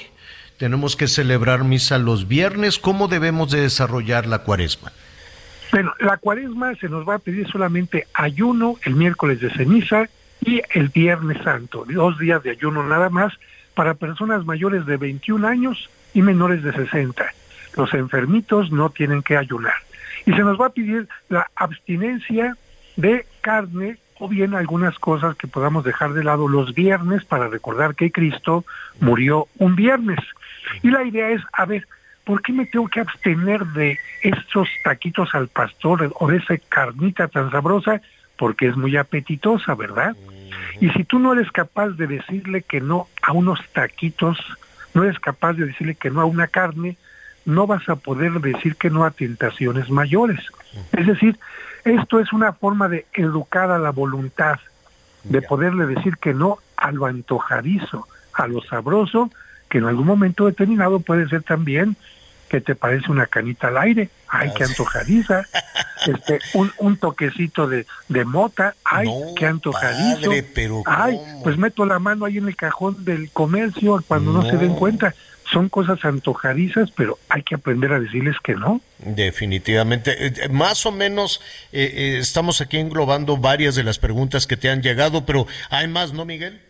tenemos 0.58 0.96
que 0.96 1.08
celebrar 1.08 1.64
misa 1.64 1.98
los 1.98 2.28
viernes, 2.28 2.78
¿cómo 2.78 3.08
debemos 3.08 3.52
de 3.52 3.62
desarrollar 3.62 4.28
la 4.28 4.40
cuaresma? 4.40 4.92
Bueno, 5.72 5.94
la 6.00 6.18
cuaresma 6.18 6.76
se 6.76 6.90
nos 6.90 7.08
va 7.08 7.16
a 7.16 7.20
pedir 7.20 7.48
solamente 7.50 8.08
ayuno 8.14 8.78
el 8.84 8.96
miércoles 8.96 9.40
de 9.40 9.52
ceniza 9.52 10.10
y 10.42 10.62
el 10.74 10.90
viernes 10.90 11.42
santo, 11.44 11.86
dos 11.88 12.18
días 12.18 12.44
de 12.44 12.52
ayuno 12.52 12.84
nada 12.84 13.10
más 13.10 13.34
para 13.74 13.94
personas 13.94 14.46
mayores 14.46 14.86
de 14.86 14.98
21 14.98 15.48
años 15.48 15.90
y 16.14 16.22
menores 16.22 16.64
de 16.64 16.74
60. 16.74 17.26
Los 17.76 17.94
enfermitos 17.94 18.72
no 18.72 18.90
tienen 18.90 19.22
que 19.22 19.38
ayunar. 19.38 19.76
Y 20.26 20.34
se 20.34 20.40
nos 20.40 20.60
va 20.60 20.68
a 20.68 20.72
pedir 20.72 21.08
la 21.30 21.50
abstinencia 21.56 22.58
de 22.96 23.26
carne 23.42 23.98
o 24.20 24.28
bien 24.28 24.54
algunas 24.54 25.00
cosas 25.00 25.36
que 25.38 25.48
podamos 25.48 25.84
dejar 25.84 26.14
de 26.14 26.24
lado 26.24 26.48
los 26.48 26.74
viernes 26.74 27.24
para 27.24 27.48
recordar 27.48 27.96
que 27.96 28.12
Cristo 28.12 28.66
murió 29.00 29.48
un 29.58 29.76
viernes. 29.76 30.20
Y 30.84 30.92
la 30.92 31.04
idea 31.04 31.30
es, 31.30 31.42
a 31.54 31.66
ver, 31.66 31.88
¿por 32.26 32.42
qué 32.42 32.52
me 32.52 32.66
tengo 32.66 32.90
que 32.90 33.00
abstener 33.00 33.66
de 33.68 33.98
estos 34.22 34.68
taquitos 34.84 35.34
al 35.34 35.48
pastor 35.48 36.12
o 36.20 36.28
de 36.28 36.38
esa 36.38 36.58
carnita 36.68 37.30
tan 37.30 37.50
sabrosa? 37.50 38.02
Porque 38.40 38.68
es 38.68 38.76
muy 38.76 38.98
apetitosa, 38.98 39.76
¿verdad? 39.76 40.16
Y 40.80 40.90
si 40.92 41.04
tú 41.04 41.20
no 41.20 41.34
eres 41.34 41.52
capaz 41.52 41.90
de 41.90 42.08
decirle 42.08 42.64
que 42.64 42.82
no 42.82 43.08
a 43.22 43.34
unos 43.34 43.60
taquitos, 43.74 44.40
no 44.96 45.04
eres 45.04 45.20
capaz 45.20 45.54
de 45.54 45.66
decirle 45.66 45.94
que 45.94 46.10
no 46.10 46.22
a 46.22 46.26
una 46.26 46.48
carne, 46.48 46.98
no 47.46 47.68
vas 47.68 47.88
a 47.90 47.98
poder 47.98 48.40
decir 48.40 48.76
que 48.78 48.90
no 48.90 49.04
a 49.04 49.12
tentaciones 49.12 49.90
mayores. 49.90 50.40
Es 50.94 51.06
decir, 51.06 51.38
esto 51.84 52.20
es 52.20 52.32
una 52.34 52.54
forma 52.54 52.88
de 52.88 53.06
educar 53.14 53.72
a 53.72 53.80
la 53.80 53.92
voluntad, 53.92 54.60
de 55.24 55.42
poderle 55.42 55.86
decir 55.86 56.18
que 56.18 56.34
no 56.34 56.60
a 56.78 56.92
lo 56.92 57.06
antojadizo, 57.06 58.08
a 58.34 58.48
lo 58.48 58.62
sabroso, 58.62 59.30
que 59.70 59.80
en 59.80 59.86
algún 59.86 60.08
momento 60.08 60.46
determinado 60.46 61.00
puede 61.02 61.28
ser 61.28 61.44
también 61.44 61.98
que 62.50 62.60
te 62.60 62.76
parece 62.76 63.12
una 63.12 63.28
canita 63.28 63.70
al 63.70 63.78
aire, 63.78 64.10
ay, 64.28 64.52
qué 64.56 64.66
antojadiza, 64.66 65.46
este, 66.06 66.40
un, 66.54 66.72
un 66.80 66.98
toquecito 66.98 67.68
de, 67.68 67.86
de 68.10 68.26
mota, 68.26 68.76
ay, 68.84 69.08
qué 69.38 69.46
antojadizo, 69.46 70.32
ay, 70.86 71.20
pues 71.44 71.58
meto 71.58 71.86
la 71.86 72.00
mano 72.00 72.26
ahí 72.26 72.38
en 72.38 72.48
el 72.48 72.56
cajón 72.56 73.06
del 73.06 73.30
comercio 73.32 74.04
cuando 74.08 74.34
no, 74.34 74.42
se 74.44 74.58
den 74.58 74.74
cuenta, 74.76 75.14
son 75.52 75.70
cosas 75.70 76.04
antojadizas, 76.04 76.92
pero 76.92 77.18
hay 77.30 77.44
que 77.44 77.56
aprender 77.56 77.94
a 77.94 78.00
decirles 78.00 78.36
que 78.44 78.56
no. 78.56 78.82
Definitivamente. 79.00 80.28
Eh, 80.28 80.34
eh, 80.36 80.50
más 80.50 80.86
o 80.86 80.92
menos 80.92 81.42
eh, 81.72 82.18
estamos 82.20 82.62
aquí 82.62 82.78
englobando 82.78 83.38
varias 83.38 83.76
de 83.76 83.84
las 83.84 84.00
preguntas 84.00 84.46
que 84.48 84.58
te 84.58 84.70
han 84.70 84.82
llegado, 84.82 85.26
pero 85.26 85.48
hay 85.70 85.88
más, 85.88 86.14
¿no, 86.14 86.26
Miguel? 86.26 86.62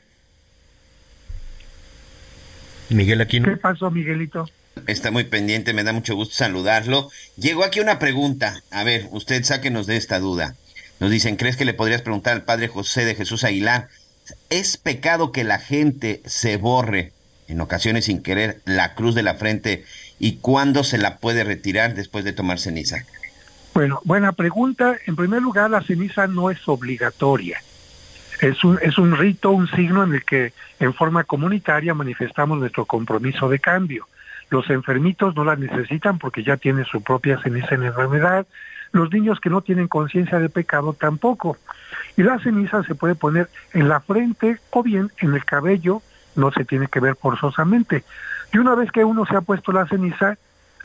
Miguel 2.90 3.22
aquí 3.22 3.42
¿Qué 3.42 3.58
pasó, 3.58 3.92
Miguelito? 3.92 4.50
Está 4.88 5.12
muy 5.12 5.26
pendiente, 5.26 5.74
me 5.74 5.84
da 5.84 5.94
mucho 5.94 6.16
gusto 6.16 6.36
saludarlo. 6.36 7.10
Llegó 7.38 7.64
aquí 7.64 7.80
una 7.80 8.00
pregunta. 8.00 8.64
A 8.72 8.84
ver, 8.84 9.08
usted 9.12 9.44
sáquenos 9.44 9.88
de 9.88 9.98
esta 9.98 10.20
duda. 10.20 10.56
Nos 11.00 11.12
dicen, 11.12 11.36
¿crees 11.36 11.58
que 11.58 11.66
le 11.66 11.74
podrías 11.74 12.02
preguntar 12.02 12.34
al 12.34 12.44
padre 12.44 12.68
José 12.68 13.06
de 13.06 13.16
Jesús 13.16 13.44
Aguilar? 13.44 13.88
¿Es 14.50 14.78
pecado 14.78 15.32
que 15.32 15.44
la 15.44 15.60
gente 15.60 16.22
se 16.26 16.58
borre, 16.58 17.14
en 17.48 17.62
ocasiones 17.62 18.06
sin 18.06 18.22
querer, 18.22 18.62
la 18.66 18.96
cruz 18.96 19.16
de 19.16 19.24
la 19.24 19.36
frente 19.36 19.86
y 20.20 20.38
cuándo 20.38 20.84
se 20.84 20.98
la 20.98 21.18
puede 21.18 21.44
retirar 21.44 21.96
después 21.96 22.26
de 22.26 22.34
tomar 22.34 22.60
ceniza? 22.60 23.06
Bueno, 23.74 24.02
buena 24.04 24.34
pregunta. 24.34 24.98
En 25.06 25.16
primer 25.16 25.42
lugar, 25.42 25.70
la 25.70 25.82
ceniza 25.82 26.28
no 26.28 26.50
es 26.50 26.68
obligatoria. 26.68 27.62
Es 28.42 28.64
un, 28.64 28.80
es 28.82 28.98
un 28.98 29.18
rito, 29.18 29.52
un 29.52 29.70
signo 29.70 30.04
en 30.04 30.14
el 30.14 30.24
que 30.24 30.54
en 30.80 30.94
forma 30.94 31.24
comunitaria 31.24 31.94
manifestamos 31.94 32.58
nuestro 32.58 32.86
compromiso 32.86 33.50
de 33.50 33.60
cambio. 33.60 34.08
Los 34.50 34.70
enfermitos 34.70 35.36
no 35.36 35.44
la 35.44 35.56
necesitan 35.56 36.18
porque 36.18 36.44
ya 36.44 36.58
tienen 36.58 36.86
su 36.86 37.02
propia 37.02 37.40
ceniza 37.42 37.76
en 37.76 37.84
enfermedad. 37.84 38.48
Los 38.92 39.12
niños 39.12 39.40
que 39.40 39.50
no 39.50 39.62
tienen 39.62 39.88
conciencia 39.88 40.40
de 40.40 40.50
pecado 40.50 40.94
tampoco. 40.94 41.58
Y 42.18 42.24
la 42.24 42.40
ceniza 42.40 42.84
se 42.84 42.96
puede 42.96 43.16
poner 43.16 43.50
en 43.74 43.88
la 43.88 44.00
frente 44.00 44.60
o 44.72 44.82
bien 44.82 45.12
en 45.20 45.36
el 45.36 45.46
cabello, 45.46 46.02
no 46.36 46.52
se 46.52 46.66
tiene 46.66 46.88
que 46.88 47.00
ver 47.00 47.16
forzosamente. 47.16 48.04
Y 48.52 48.58
una 48.58 48.74
vez 48.74 48.92
que 48.92 49.06
uno 49.06 49.26
se 49.26 49.36
ha 49.36 49.42
puesto 49.42 49.72
la 49.72 49.86
ceniza, 49.88 50.38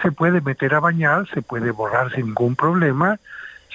se 0.03 0.13
puede 0.13 0.41
meter 0.41 0.75
a 0.75 0.81
bañar, 0.81 1.27
se 1.29 1.41
puede 1.41 1.71
borrar 1.71 2.13
sin 2.13 2.27
ningún 2.27 2.57
problema, 2.57 3.19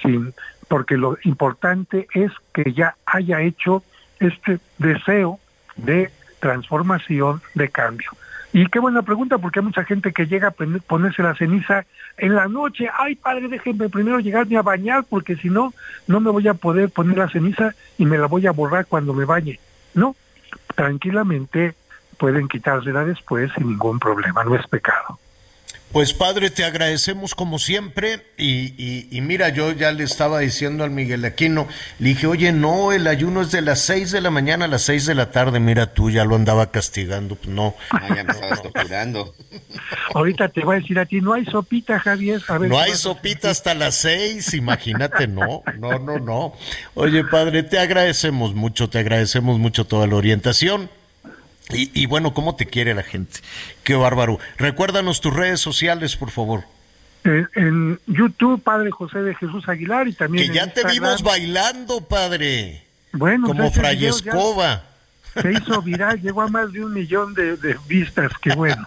sin, 0.00 0.32
porque 0.68 0.96
lo 0.96 1.18
importante 1.24 2.06
es 2.14 2.30
que 2.52 2.72
ya 2.72 2.94
haya 3.06 3.40
hecho 3.40 3.82
este 4.20 4.60
deseo 4.78 5.40
de 5.76 6.10
transformación, 6.40 7.42
de 7.54 7.68
cambio. 7.68 8.10
Y 8.52 8.66
qué 8.66 8.80
buena 8.80 9.02
pregunta, 9.02 9.38
porque 9.38 9.60
hay 9.60 9.64
mucha 9.64 9.84
gente 9.84 10.12
que 10.12 10.26
llega 10.26 10.48
a 10.48 10.50
ponerse 10.50 11.22
la 11.22 11.36
ceniza 11.36 11.84
en 12.16 12.34
la 12.34 12.48
noche. 12.48 12.88
Ay, 12.98 13.14
padre, 13.14 13.48
déjenme 13.48 13.88
primero 13.88 14.18
llegarme 14.18 14.56
a 14.56 14.62
bañar, 14.62 15.04
porque 15.08 15.36
si 15.36 15.48
no, 15.48 15.72
no 16.08 16.20
me 16.20 16.30
voy 16.30 16.48
a 16.48 16.54
poder 16.54 16.90
poner 16.90 17.18
la 17.18 17.28
ceniza 17.28 17.74
y 17.96 18.06
me 18.06 18.18
la 18.18 18.26
voy 18.26 18.46
a 18.46 18.52
borrar 18.52 18.86
cuando 18.86 19.14
me 19.14 19.24
bañe. 19.24 19.60
No, 19.94 20.16
tranquilamente 20.74 21.74
pueden 22.18 22.48
quitársela 22.48 23.04
después 23.04 23.50
sin 23.54 23.68
ningún 23.68 23.98
problema, 23.98 24.44
no 24.44 24.56
es 24.56 24.66
pecado. 24.66 25.18
Pues 25.92 26.14
padre, 26.14 26.50
te 26.50 26.64
agradecemos 26.64 27.34
como 27.34 27.58
siempre 27.58 28.22
y, 28.38 29.06
y, 29.10 29.20
mira, 29.22 29.48
yo 29.48 29.72
ya 29.72 29.90
le 29.90 30.04
estaba 30.04 30.38
diciendo 30.38 30.84
al 30.84 30.90
Miguel 30.90 31.24
Aquino, 31.24 31.66
le 31.98 32.10
dije, 32.10 32.28
oye, 32.28 32.52
no, 32.52 32.92
el 32.92 33.08
ayuno 33.08 33.42
es 33.42 33.50
de 33.50 33.60
las 33.60 33.80
seis 33.80 34.12
de 34.12 34.20
la 34.20 34.30
mañana 34.30 34.66
a 34.66 34.68
las 34.68 34.82
seis 34.82 35.04
de 35.06 35.16
la 35.16 35.32
tarde, 35.32 35.58
mira 35.58 35.92
tú, 35.92 36.08
ya 36.10 36.24
lo 36.24 36.36
andaba 36.36 36.70
castigando, 36.70 37.34
pues 37.34 37.48
no. 37.48 37.74
Ah, 37.90 38.06
ya 38.14 38.22
me 38.22 38.32
estabas 38.32 38.62
torturando. 38.62 39.34
Ahorita 40.14 40.48
te 40.48 40.64
voy 40.64 40.76
a 40.76 40.80
decir 40.80 40.96
a 40.98 41.06
ti, 41.06 41.20
no 41.20 41.32
hay 41.32 41.44
sopita, 41.46 41.98
Javier. 41.98 42.40
no 42.60 42.78
hay 42.78 42.94
sopita 42.94 43.50
hasta 43.50 43.74
las 43.74 43.96
seis, 43.96 44.54
imagínate, 44.54 45.26
no, 45.26 45.64
no, 45.76 45.98
no, 45.98 46.18
no. 46.18 46.54
Oye, 46.94 47.24
padre, 47.24 47.64
te 47.64 47.80
agradecemos 47.80 48.54
mucho, 48.54 48.88
te 48.88 49.00
agradecemos 49.00 49.58
mucho 49.58 49.84
toda 49.86 50.06
la 50.06 50.14
orientación. 50.14 50.88
Y, 51.72 52.06
bueno, 52.06 52.34
¿cómo 52.34 52.56
te 52.56 52.66
quiere 52.66 52.94
la 52.94 53.04
gente? 53.04 53.40
Qué 53.84 53.94
bárbaro. 53.94 54.40
Recuérdanos 54.56 55.20
tus 55.20 55.34
redes 55.34 55.60
sociales, 55.60 56.16
por 56.16 56.30
favor. 56.30 56.64
Eh, 57.24 57.46
en 57.54 58.00
YouTube, 58.06 58.60
Padre 58.62 58.90
José 58.90 59.20
de 59.20 59.34
Jesús 59.36 59.68
Aguilar, 59.68 60.08
y 60.08 60.12
también. 60.14 60.48
Que 60.48 60.54
ya 60.54 60.72
te 60.72 60.84
vimos 60.84 61.22
bailando, 61.22 62.00
Padre. 62.00 62.82
Bueno, 63.12 63.46
como 63.46 63.64
pues, 63.64 63.74
Fray 63.74 64.06
Escoba. 64.06 64.89
Se 65.34 65.52
hizo 65.52 65.82
viral, 65.82 66.20
llegó 66.20 66.42
a 66.42 66.48
más 66.48 66.72
de 66.72 66.84
un 66.84 66.92
millón 66.92 67.34
de, 67.34 67.56
de 67.56 67.76
vistas, 67.86 68.32
qué 68.42 68.54
bueno. 68.54 68.86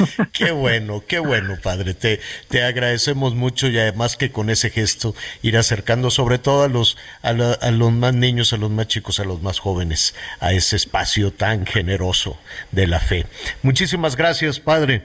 qué 0.32 0.50
bueno, 0.50 1.02
qué 1.06 1.18
bueno, 1.18 1.56
padre. 1.62 1.94
Te, 1.94 2.20
te 2.48 2.62
agradecemos 2.62 3.34
mucho 3.34 3.68
y 3.68 3.78
además 3.78 4.16
que 4.16 4.30
con 4.30 4.50
ese 4.50 4.70
gesto 4.70 5.14
ir 5.42 5.56
acercando 5.56 6.10
sobre 6.10 6.38
todo 6.38 6.64
a 6.64 6.68
los, 6.68 6.96
a, 7.22 7.32
los 7.32 7.92
más 7.92 8.14
niños, 8.14 8.52
a 8.52 8.56
los 8.56 8.70
más 8.70 8.88
chicos, 8.88 9.20
a 9.20 9.24
los 9.24 9.42
más 9.42 9.58
jóvenes, 9.58 10.14
a 10.40 10.52
ese 10.52 10.76
espacio 10.76 11.32
tan 11.32 11.66
generoso 11.66 12.38
de 12.70 12.86
la 12.86 13.00
fe. 13.00 13.26
Muchísimas 13.62 14.16
gracias, 14.16 14.60
padre. 14.60 15.02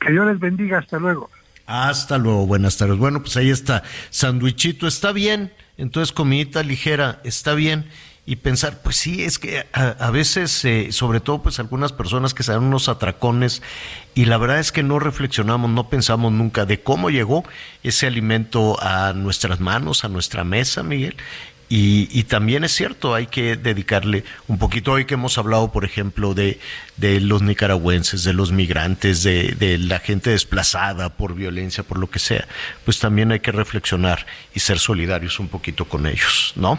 Que 0.00 0.12
Dios 0.12 0.26
les 0.26 0.38
bendiga, 0.38 0.78
hasta 0.78 0.98
luego. 0.98 1.30
Hasta 1.66 2.18
luego, 2.18 2.46
buenas 2.46 2.76
tardes. 2.76 2.96
Bueno, 2.98 3.22
pues 3.22 3.36
ahí 3.36 3.50
está, 3.50 3.84
sandwichito, 4.10 4.88
está 4.88 5.12
bien, 5.12 5.52
entonces 5.76 6.12
comidita 6.12 6.62
ligera, 6.62 7.20
está 7.22 7.54
bien 7.54 7.86
y 8.30 8.36
pensar, 8.36 8.80
pues 8.80 8.94
sí, 8.94 9.24
es 9.24 9.40
que 9.40 9.66
a, 9.72 10.08
veces, 10.12 10.64
eh, 10.64 10.92
sobre 10.92 11.18
todo 11.18 11.42
pues 11.42 11.58
algunas 11.58 11.90
personas 11.90 12.32
que 12.32 12.44
se 12.44 12.52
dan 12.52 12.62
unos 12.62 12.88
atracones 12.88 13.60
y 14.14 14.26
la 14.26 14.36
verdad 14.38 14.60
es 14.60 14.70
que 14.70 14.84
no 14.84 15.00
reflexionamos, 15.00 15.68
no 15.68 15.88
pensamos 15.88 16.30
nunca 16.30 16.64
de 16.64 16.80
cómo 16.80 17.10
llegó 17.10 17.42
ese 17.82 18.06
alimento 18.06 18.80
a 18.80 19.14
nuestras 19.14 19.58
manos, 19.58 20.04
a 20.04 20.08
nuestra 20.08 20.44
mesa, 20.44 20.84
Miguel. 20.84 21.16
Y, 21.68 22.22
también 22.24 22.62
es 22.62 22.72
cierto, 22.72 23.14
hay 23.14 23.26
que 23.26 23.56
dedicarle 23.56 24.24
un 24.46 24.58
poquito, 24.58 24.92
hoy 24.92 25.06
que 25.06 25.14
hemos 25.14 25.36
hablado, 25.36 25.72
por 25.72 25.84
ejemplo, 25.84 26.32
de, 26.34 26.60
de 26.98 27.20
los 27.20 27.42
nicaragüenses, 27.42 28.22
de 28.22 28.32
los 28.32 28.52
migrantes, 28.52 29.24
de, 29.24 29.56
de 29.58 29.78
la 29.78 29.98
gente 29.98 30.30
desplazada 30.30 31.16
por 31.16 31.34
violencia, 31.34 31.82
por 31.82 31.98
lo 31.98 32.08
que 32.08 32.20
sea, 32.20 32.46
pues 32.84 33.00
también 33.00 33.32
hay 33.32 33.40
que 33.40 33.50
reflexionar 33.50 34.24
y 34.54 34.60
ser 34.60 34.78
solidarios 34.78 35.40
un 35.40 35.48
poquito 35.48 35.84
con 35.86 36.06
ellos, 36.06 36.52
¿no? 36.54 36.78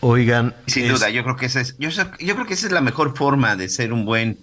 Oigan. 0.00 0.54
Sin 0.66 0.88
duda, 0.88 1.10
yo 1.10 1.22
creo 1.22 1.36
que 1.36 1.46
esa 1.46 1.60
es, 1.60 1.76
yo, 1.78 1.90
yo 1.90 2.34
creo 2.34 2.46
que 2.46 2.54
esa 2.54 2.66
es 2.66 2.72
la 2.72 2.80
mejor 2.80 3.16
forma 3.16 3.56
de 3.56 3.68
ser 3.68 3.92
un 3.92 4.04
buen, 4.04 4.38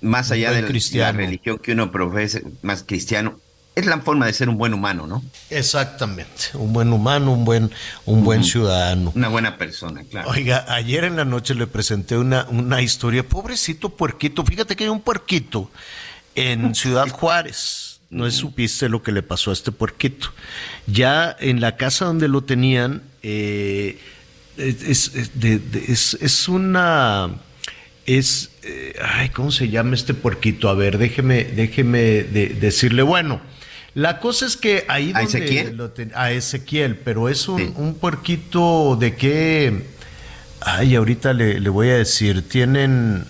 más 0.00 0.30
allá 0.30 0.50
de 0.50 0.62
la 0.62 1.12
religión 1.12 1.58
que 1.58 1.72
uno 1.72 1.92
profese, 1.92 2.44
más 2.62 2.82
cristiano, 2.82 3.38
es 3.76 3.84
la 3.84 4.00
forma 4.00 4.24
de 4.24 4.32
ser 4.32 4.48
un 4.48 4.56
buen 4.56 4.72
humano, 4.72 5.06
¿no? 5.06 5.22
Exactamente, 5.50 6.46
un 6.54 6.72
buen 6.72 6.92
humano, 6.92 7.32
un 7.32 7.44
buen, 7.44 7.70
un 8.06 8.24
buen 8.24 8.42
ciudadano. 8.42 9.12
Una 9.14 9.28
buena 9.28 9.58
persona, 9.58 10.02
claro. 10.10 10.30
Oiga, 10.30 10.64
ayer 10.68 11.04
en 11.04 11.16
la 11.16 11.26
noche 11.26 11.54
le 11.54 11.66
presenté 11.66 12.16
una, 12.16 12.46
una 12.48 12.80
historia, 12.80 13.22
pobrecito 13.22 13.90
puerquito, 13.90 14.44
fíjate 14.44 14.76
que 14.76 14.84
hay 14.84 14.90
un 14.90 15.02
puerquito 15.02 15.70
en 16.34 16.74
Ciudad 16.74 17.08
Juárez. 17.08 18.00
No 18.08 18.30
supiste 18.30 18.88
lo 18.88 19.02
que 19.02 19.10
le 19.10 19.22
pasó 19.22 19.50
a 19.50 19.52
este 19.52 19.72
puerquito. 19.72 20.28
Ya 20.86 21.36
en 21.40 21.60
la 21.60 21.76
casa 21.76 22.04
donde 22.04 22.28
lo 22.28 22.44
tenían, 22.44 23.02
eh, 23.24 23.98
es, 24.58 25.12
es, 25.14 26.18
es, 26.20 26.48
una 26.48 27.30
es, 28.06 28.50
eh, 28.62 28.94
ay, 29.02 29.30
¿cómo 29.30 29.50
se 29.50 29.68
llama 29.68 29.94
este 29.94 30.14
puerquito? 30.14 30.68
A 30.68 30.74
ver, 30.74 30.98
déjeme, 30.98 31.44
déjeme 31.44 32.22
decirle, 32.22 33.02
bueno, 33.02 33.40
la 33.94 34.20
cosa 34.20 34.46
es 34.46 34.56
que 34.56 34.84
ahí 34.88 35.12
¿A 35.14 35.22
Ezequiel? 35.22 35.80
a 36.14 36.30
Ezequiel, 36.30 36.96
pero 36.96 37.28
es 37.28 37.48
un, 37.48 37.72
un, 37.76 37.94
puerquito 37.94 38.96
de 39.00 39.16
qué. 39.16 39.84
Ay, 40.60 40.96
ahorita 40.96 41.32
le, 41.32 41.60
le 41.60 41.68
voy 41.70 41.88
a 41.88 41.96
decir, 41.96 42.46
tienen. 42.46 43.24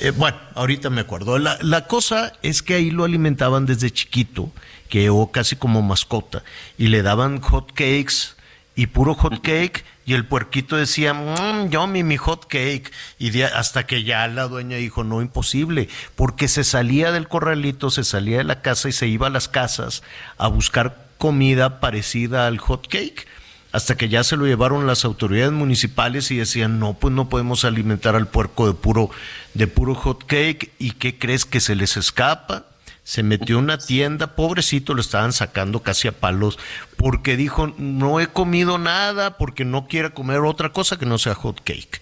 Eh, 0.00 0.10
bueno, 0.10 0.38
ahorita 0.54 0.90
me 0.90 1.02
acuerdo. 1.02 1.38
La, 1.38 1.56
la, 1.62 1.86
cosa 1.86 2.32
es 2.42 2.62
que 2.62 2.74
ahí 2.74 2.90
lo 2.90 3.04
alimentaban 3.04 3.64
desde 3.64 3.92
chiquito, 3.92 4.50
que 4.88 5.08
o 5.08 5.30
casi 5.30 5.54
como 5.54 5.82
mascota, 5.82 6.42
y 6.76 6.88
le 6.88 7.02
daban 7.02 7.40
hot 7.40 7.72
cakes 7.72 8.34
y 8.74 8.88
puro 8.88 9.14
hot 9.14 9.40
cake 9.40 9.84
y 10.10 10.14
el 10.14 10.24
puerquito 10.24 10.74
decía, 10.74 11.14
mmm, 11.14 11.68
yo 11.68 11.86
mi, 11.86 12.02
mi 12.02 12.16
hot 12.16 12.48
cake. 12.48 12.90
Y 13.20 13.42
hasta 13.42 13.86
que 13.86 14.02
ya 14.02 14.26
la 14.26 14.48
dueña 14.48 14.76
dijo, 14.76 15.04
no, 15.04 15.22
imposible, 15.22 15.88
porque 16.16 16.48
se 16.48 16.64
salía 16.64 17.12
del 17.12 17.28
corralito, 17.28 17.90
se 17.90 18.02
salía 18.02 18.38
de 18.38 18.44
la 18.44 18.60
casa 18.60 18.88
y 18.88 18.92
se 18.92 19.06
iba 19.06 19.28
a 19.28 19.30
las 19.30 19.46
casas 19.46 20.02
a 20.36 20.48
buscar 20.48 21.06
comida 21.16 21.78
parecida 21.78 22.48
al 22.48 22.58
hot 22.58 22.88
cake. 22.88 23.28
Hasta 23.70 23.96
que 23.96 24.08
ya 24.08 24.24
se 24.24 24.36
lo 24.36 24.46
llevaron 24.46 24.84
las 24.84 25.04
autoridades 25.04 25.52
municipales 25.52 26.32
y 26.32 26.38
decían, 26.38 26.80
no, 26.80 26.94
pues 26.94 27.14
no 27.14 27.28
podemos 27.28 27.64
alimentar 27.64 28.16
al 28.16 28.26
puerco 28.26 28.66
de 28.66 28.74
puro, 28.74 29.10
de 29.54 29.68
puro 29.68 29.94
hot 29.94 30.24
cake. 30.26 30.72
¿Y 30.80 30.90
qué 30.90 31.20
crees 31.20 31.44
que 31.44 31.60
se 31.60 31.76
les 31.76 31.96
escapa? 31.96 32.64
Se 33.10 33.24
metió 33.24 33.58
en 33.58 33.64
una 33.64 33.78
tienda, 33.78 34.36
pobrecito, 34.36 34.94
lo 34.94 35.00
estaban 35.00 35.32
sacando 35.32 35.82
casi 35.82 36.06
a 36.06 36.12
palos, 36.12 36.60
porque 36.96 37.36
dijo, 37.36 37.74
no 37.76 38.20
he 38.20 38.28
comido 38.28 38.78
nada, 38.78 39.36
porque 39.36 39.64
no 39.64 39.88
quiere 39.88 40.12
comer 40.12 40.38
otra 40.42 40.72
cosa 40.72 40.96
que 40.96 41.06
no 41.06 41.18
sea 41.18 41.34
hot 41.34 41.60
cake. 41.64 42.00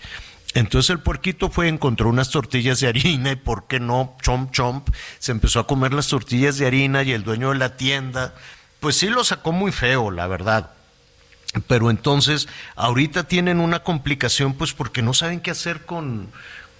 Entonces 0.52 0.90
el 0.90 0.98
puerquito 0.98 1.48
fue, 1.48 1.68
encontró 1.68 2.10
unas 2.10 2.28
tortillas 2.28 2.80
de 2.80 2.88
harina 2.88 3.32
y 3.32 3.36
por 3.36 3.66
qué 3.66 3.80
no, 3.80 4.18
chomp 4.20 4.52
chomp, 4.52 4.90
se 5.18 5.32
empezó 5.32 5.60
a 5.60 5.66
comer 5.66 5.94
las 5.94 6.08
tortillas 6.08 6.58
de 6.58 6.66
harina 6.66 7.02
y 7.02 7.12
el 7.12 7.24
dueño 7.24 7.52
de 7.52 7.58
la 7.58 7.78
tienda, 7.78 8.34
pues 8.78 8.96
sí 8.96 9.08
lo 9.08 9.24
sacó 9.24 9.52
muy 9.52 9.72
feo, 9.72 10.10
la 10.10 10.26
verdad. 10.26 10.72
Pero 11.68 11.88
entonces 11.88 12.48
ahorita 12.76 13.24
tienen 13.24 13.60
una 13.60 13.82
complicación 13.82 14.52
pues 14.52 14.74
porque 14.74 15.00
no 15.00 15.14
saben 15.14 15.40
qué 15.40 15.52
hacer 15.52 15.86
con, 15.86 16.28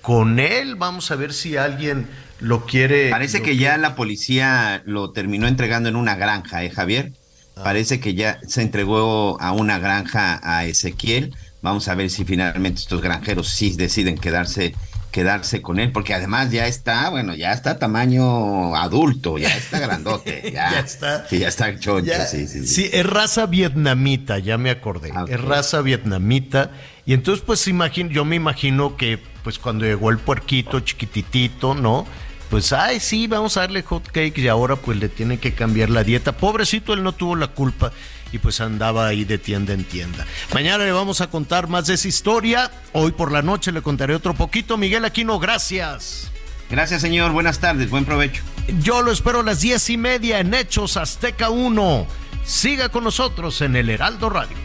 con 0.03 0.39
él. 0.39 0.77
Vamos 0.77 1.11
a 1.11 1.17
ver 1.17 1.33
si 1.33 1.57
alguien 1.57 2.09
lo 2.41 2.67
quiere. 2.67 3.11
Parece 3.11 3.43
que 3.43 3.57
ya 3.57 3.77
la 3.77 3.95
policía 3.95 4.83
lo 4.87 5.11
terminó 5.11 5.47
entregando 5.47 5.89
en 5.89 5.97
una 5.97 6.17
granja, 6.17 6.65
¿eh, 6.65 6.71
Javier? 6.71 7.13
Ah. 7.57 7.63
Parece 7.65 8.01
que 8.01 8.15
ya 8.15 8.39
se 8.47 8.63
entregó 8.63 9.41
a 9.41 9.53
una 9.53 9.79
granja 9.79 10.41
a 10.43 10.65
Ezequiel. 10.65 11.35
Vamos 11.61 11.89
a 11.89 11.95
ver 11.95 12.11
si 12.11 12.25
finalmente 12.25 12.81
estos 12.81 13.03
granjeros 13.03 13.49
sí 13.49 13.75
deciden 13.77 14.17
quedarse 14.17 14.75
quedarse 15.11 15.63
con 15.63 15.79
él, 15.79 15.91
porque 15.91 16.15
además 16.15 16.51
ya 16.51 16.67
está, 16.67 17.09
bueno, 17.09 17.35
ya 17.35 17.53
está 17.53 17.79
tamaño 17.79 18.77
adulto, 18.77 19.39
ya 19.39 19.49
está 19.49 19.79
grandote, 19.79 20.51
ya, 20.55 20.79
está. 20.79 21.27
Sí, 21.29 21.39
ya 21.39 21.49
está 21.49 21.79
choncho, 21.79 22.13
sí, 22.31 22.47
sí, 22.47 22.67
sí, 22.67 22.91
es 22.93 23.07
raza 23.07 23.47
vietnamita, 23.47 24.39
ya 24.39 24.59
me 24.59 24.71
acordé, 24.71 25.11
ah, 25.15 25.25
es 25.27 25.41
raza 25.41 25.81
vietnamita, 25.81 26.73
y 27.07 27.15
entonces 27.15 27.43
pues 27.45 27.67
imagino, 27.69 28.11
yo 28.11 28.25
me 28.25 28.37
imagino 28.37 28.97
que 28.97 29.19
pues 29.49 29.59
cuando 29.59 29.87
llegó 29.87 30.11
el 30.11 30.19
puerquito 30.19 30.81
chiquititito, 30.81 31.75
¿no? 31.75 32.07
pues, 32.51 32.75
ay, 32.75 33.01
sí, 33.01 33.27
vamos 33.29 33.57
a 33.57 33.61
darle 33.61 33.83
hot 33.83 34.07
cake 34.07 34.37
y 34.37 34.49
ahora 34.49 34.77
pues 34.77 34.99
le 34.99 35.09
tiene 35.09 35.39
que 35.39 35.55
cambiar 35.55 35.89
la 35.89 36.05
dieta. 36.05 36.33
Pobrecito, 36.33 36.93
él 36.93 37.03
no 37.03 37.13
tuvo 37.13 37.35
la 37.35 37.47
culpa 37.47 37.91
y 38.31 38.37
pues 38.37 38.61
andaba 38.61 39.07
ahí 39.07 39.25
de 39.25 39.39
tienda 39.39 39.73
en 39.73 39.85
tienda. 39.85 40.27
Mañana 40.53 40.85
le 40.85 40.93
vamos 40.93 41.23
a 41.23 41.31
contar 41.31 41.67
más 41.67 41.87
de 41.87 41.95
esa 41.95 42.09
historia. 42.09 42.71
Hoy 42.93 43.13
por 43.13 43.33
la 43.33 43.41
noche 43.41 43.73
le 43.73 43.81
contaré 43.81 44.15
otro 44.15 44.35
poquito. 44.35 44.77
Miguel 44.77 45.07
Aquino, 45.07 45.39
gracias. 45.39 46.31
Gracias, 46.69 47.01
señor. 47.01 47.33
Buenas 47.33 47.59
tardes. 47.59 47.89
Buen 47.89 48.05
provecho. 48.05 48.43
Yo 48.83 49.01
lo 49.01 49.13
espero 49.13 49.41
a 49.41 49.45
las 49.45 49.63
diez 49.63 49.89
y 49.89 49.97
media 49.97 50.41
en 50.41 50.53
Hechos 50.53 50.99
Azteca 50.99 51.49
1. 51.49 52.07
Siga 52.45 52.91
con 52.91 53.05
nosotros 53.05 53.63
en 53.63 53.77
el 53.77 53.89
Heraldo 53.89 54.29
Radio. 54.29 54.59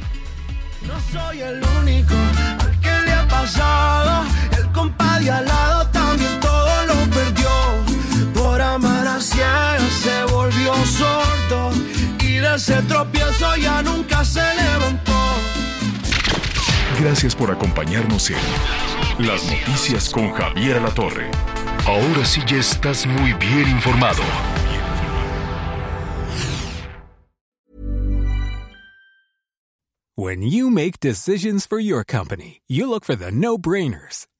No 0.85 0.95
soy 1.09 1.39
el 1.39 1.63
único 1.79 2.15
al 2.59 2.79
que 2.81 2.91
le 3.05 3.13
ha 3.13 3.25
pasado. 3.29 4.25
El 4.73 4.79
compadre 4.79 5.29
al 5.29 5.45
lado 5.45 5.87
también 5.91 6.39
todo 6.39 6.85
lo 6.87 6.95
perdió. 7.11 7.49
Por 8.33 8.59
amar 8.59 9.05
a 9.05 9.21
se 9.21 10.23
volvió 10.31 10.73
sordo. 10.87 11.71
Y 12.19 12.37
de 12.37 12.55
ese 12.55 12.81
tropiezo 12.81 13.55
ya 13.55 13.83
nunca 13.83 14.25
se 14.25 14.41
levantó. 14.41 15.13
Gracias 16.99 17.35
por 17.35 17.51
acompañarnos 17.51 18.31
en 18.31 19.27
Las 19.27 19.43
Noticias 19.45 20.09
con 20.09 20.31
Javier 20.33 20.81
La 20.81 20.89
Torre. 20.89 21.29
Ahora 21.85 22.25
sí 22.25 22.41
ya 22.47 22.57
estás 22.57 23.05
muy 23.05 23.33
bien 23.33 23.69
informado. 23.69 24.23
When 30.15 30.41
you 30.41 30.71
make 30.71 30.99
decisions 30.99 31.67
for 31.67 31.79
your 31.79 32.03
company, 32.03 32.61
you 32.67 32.87
look 32.87 33.03
for 33.03 33.15
the 33.15 33.31
no-brainers. 33.31 34.27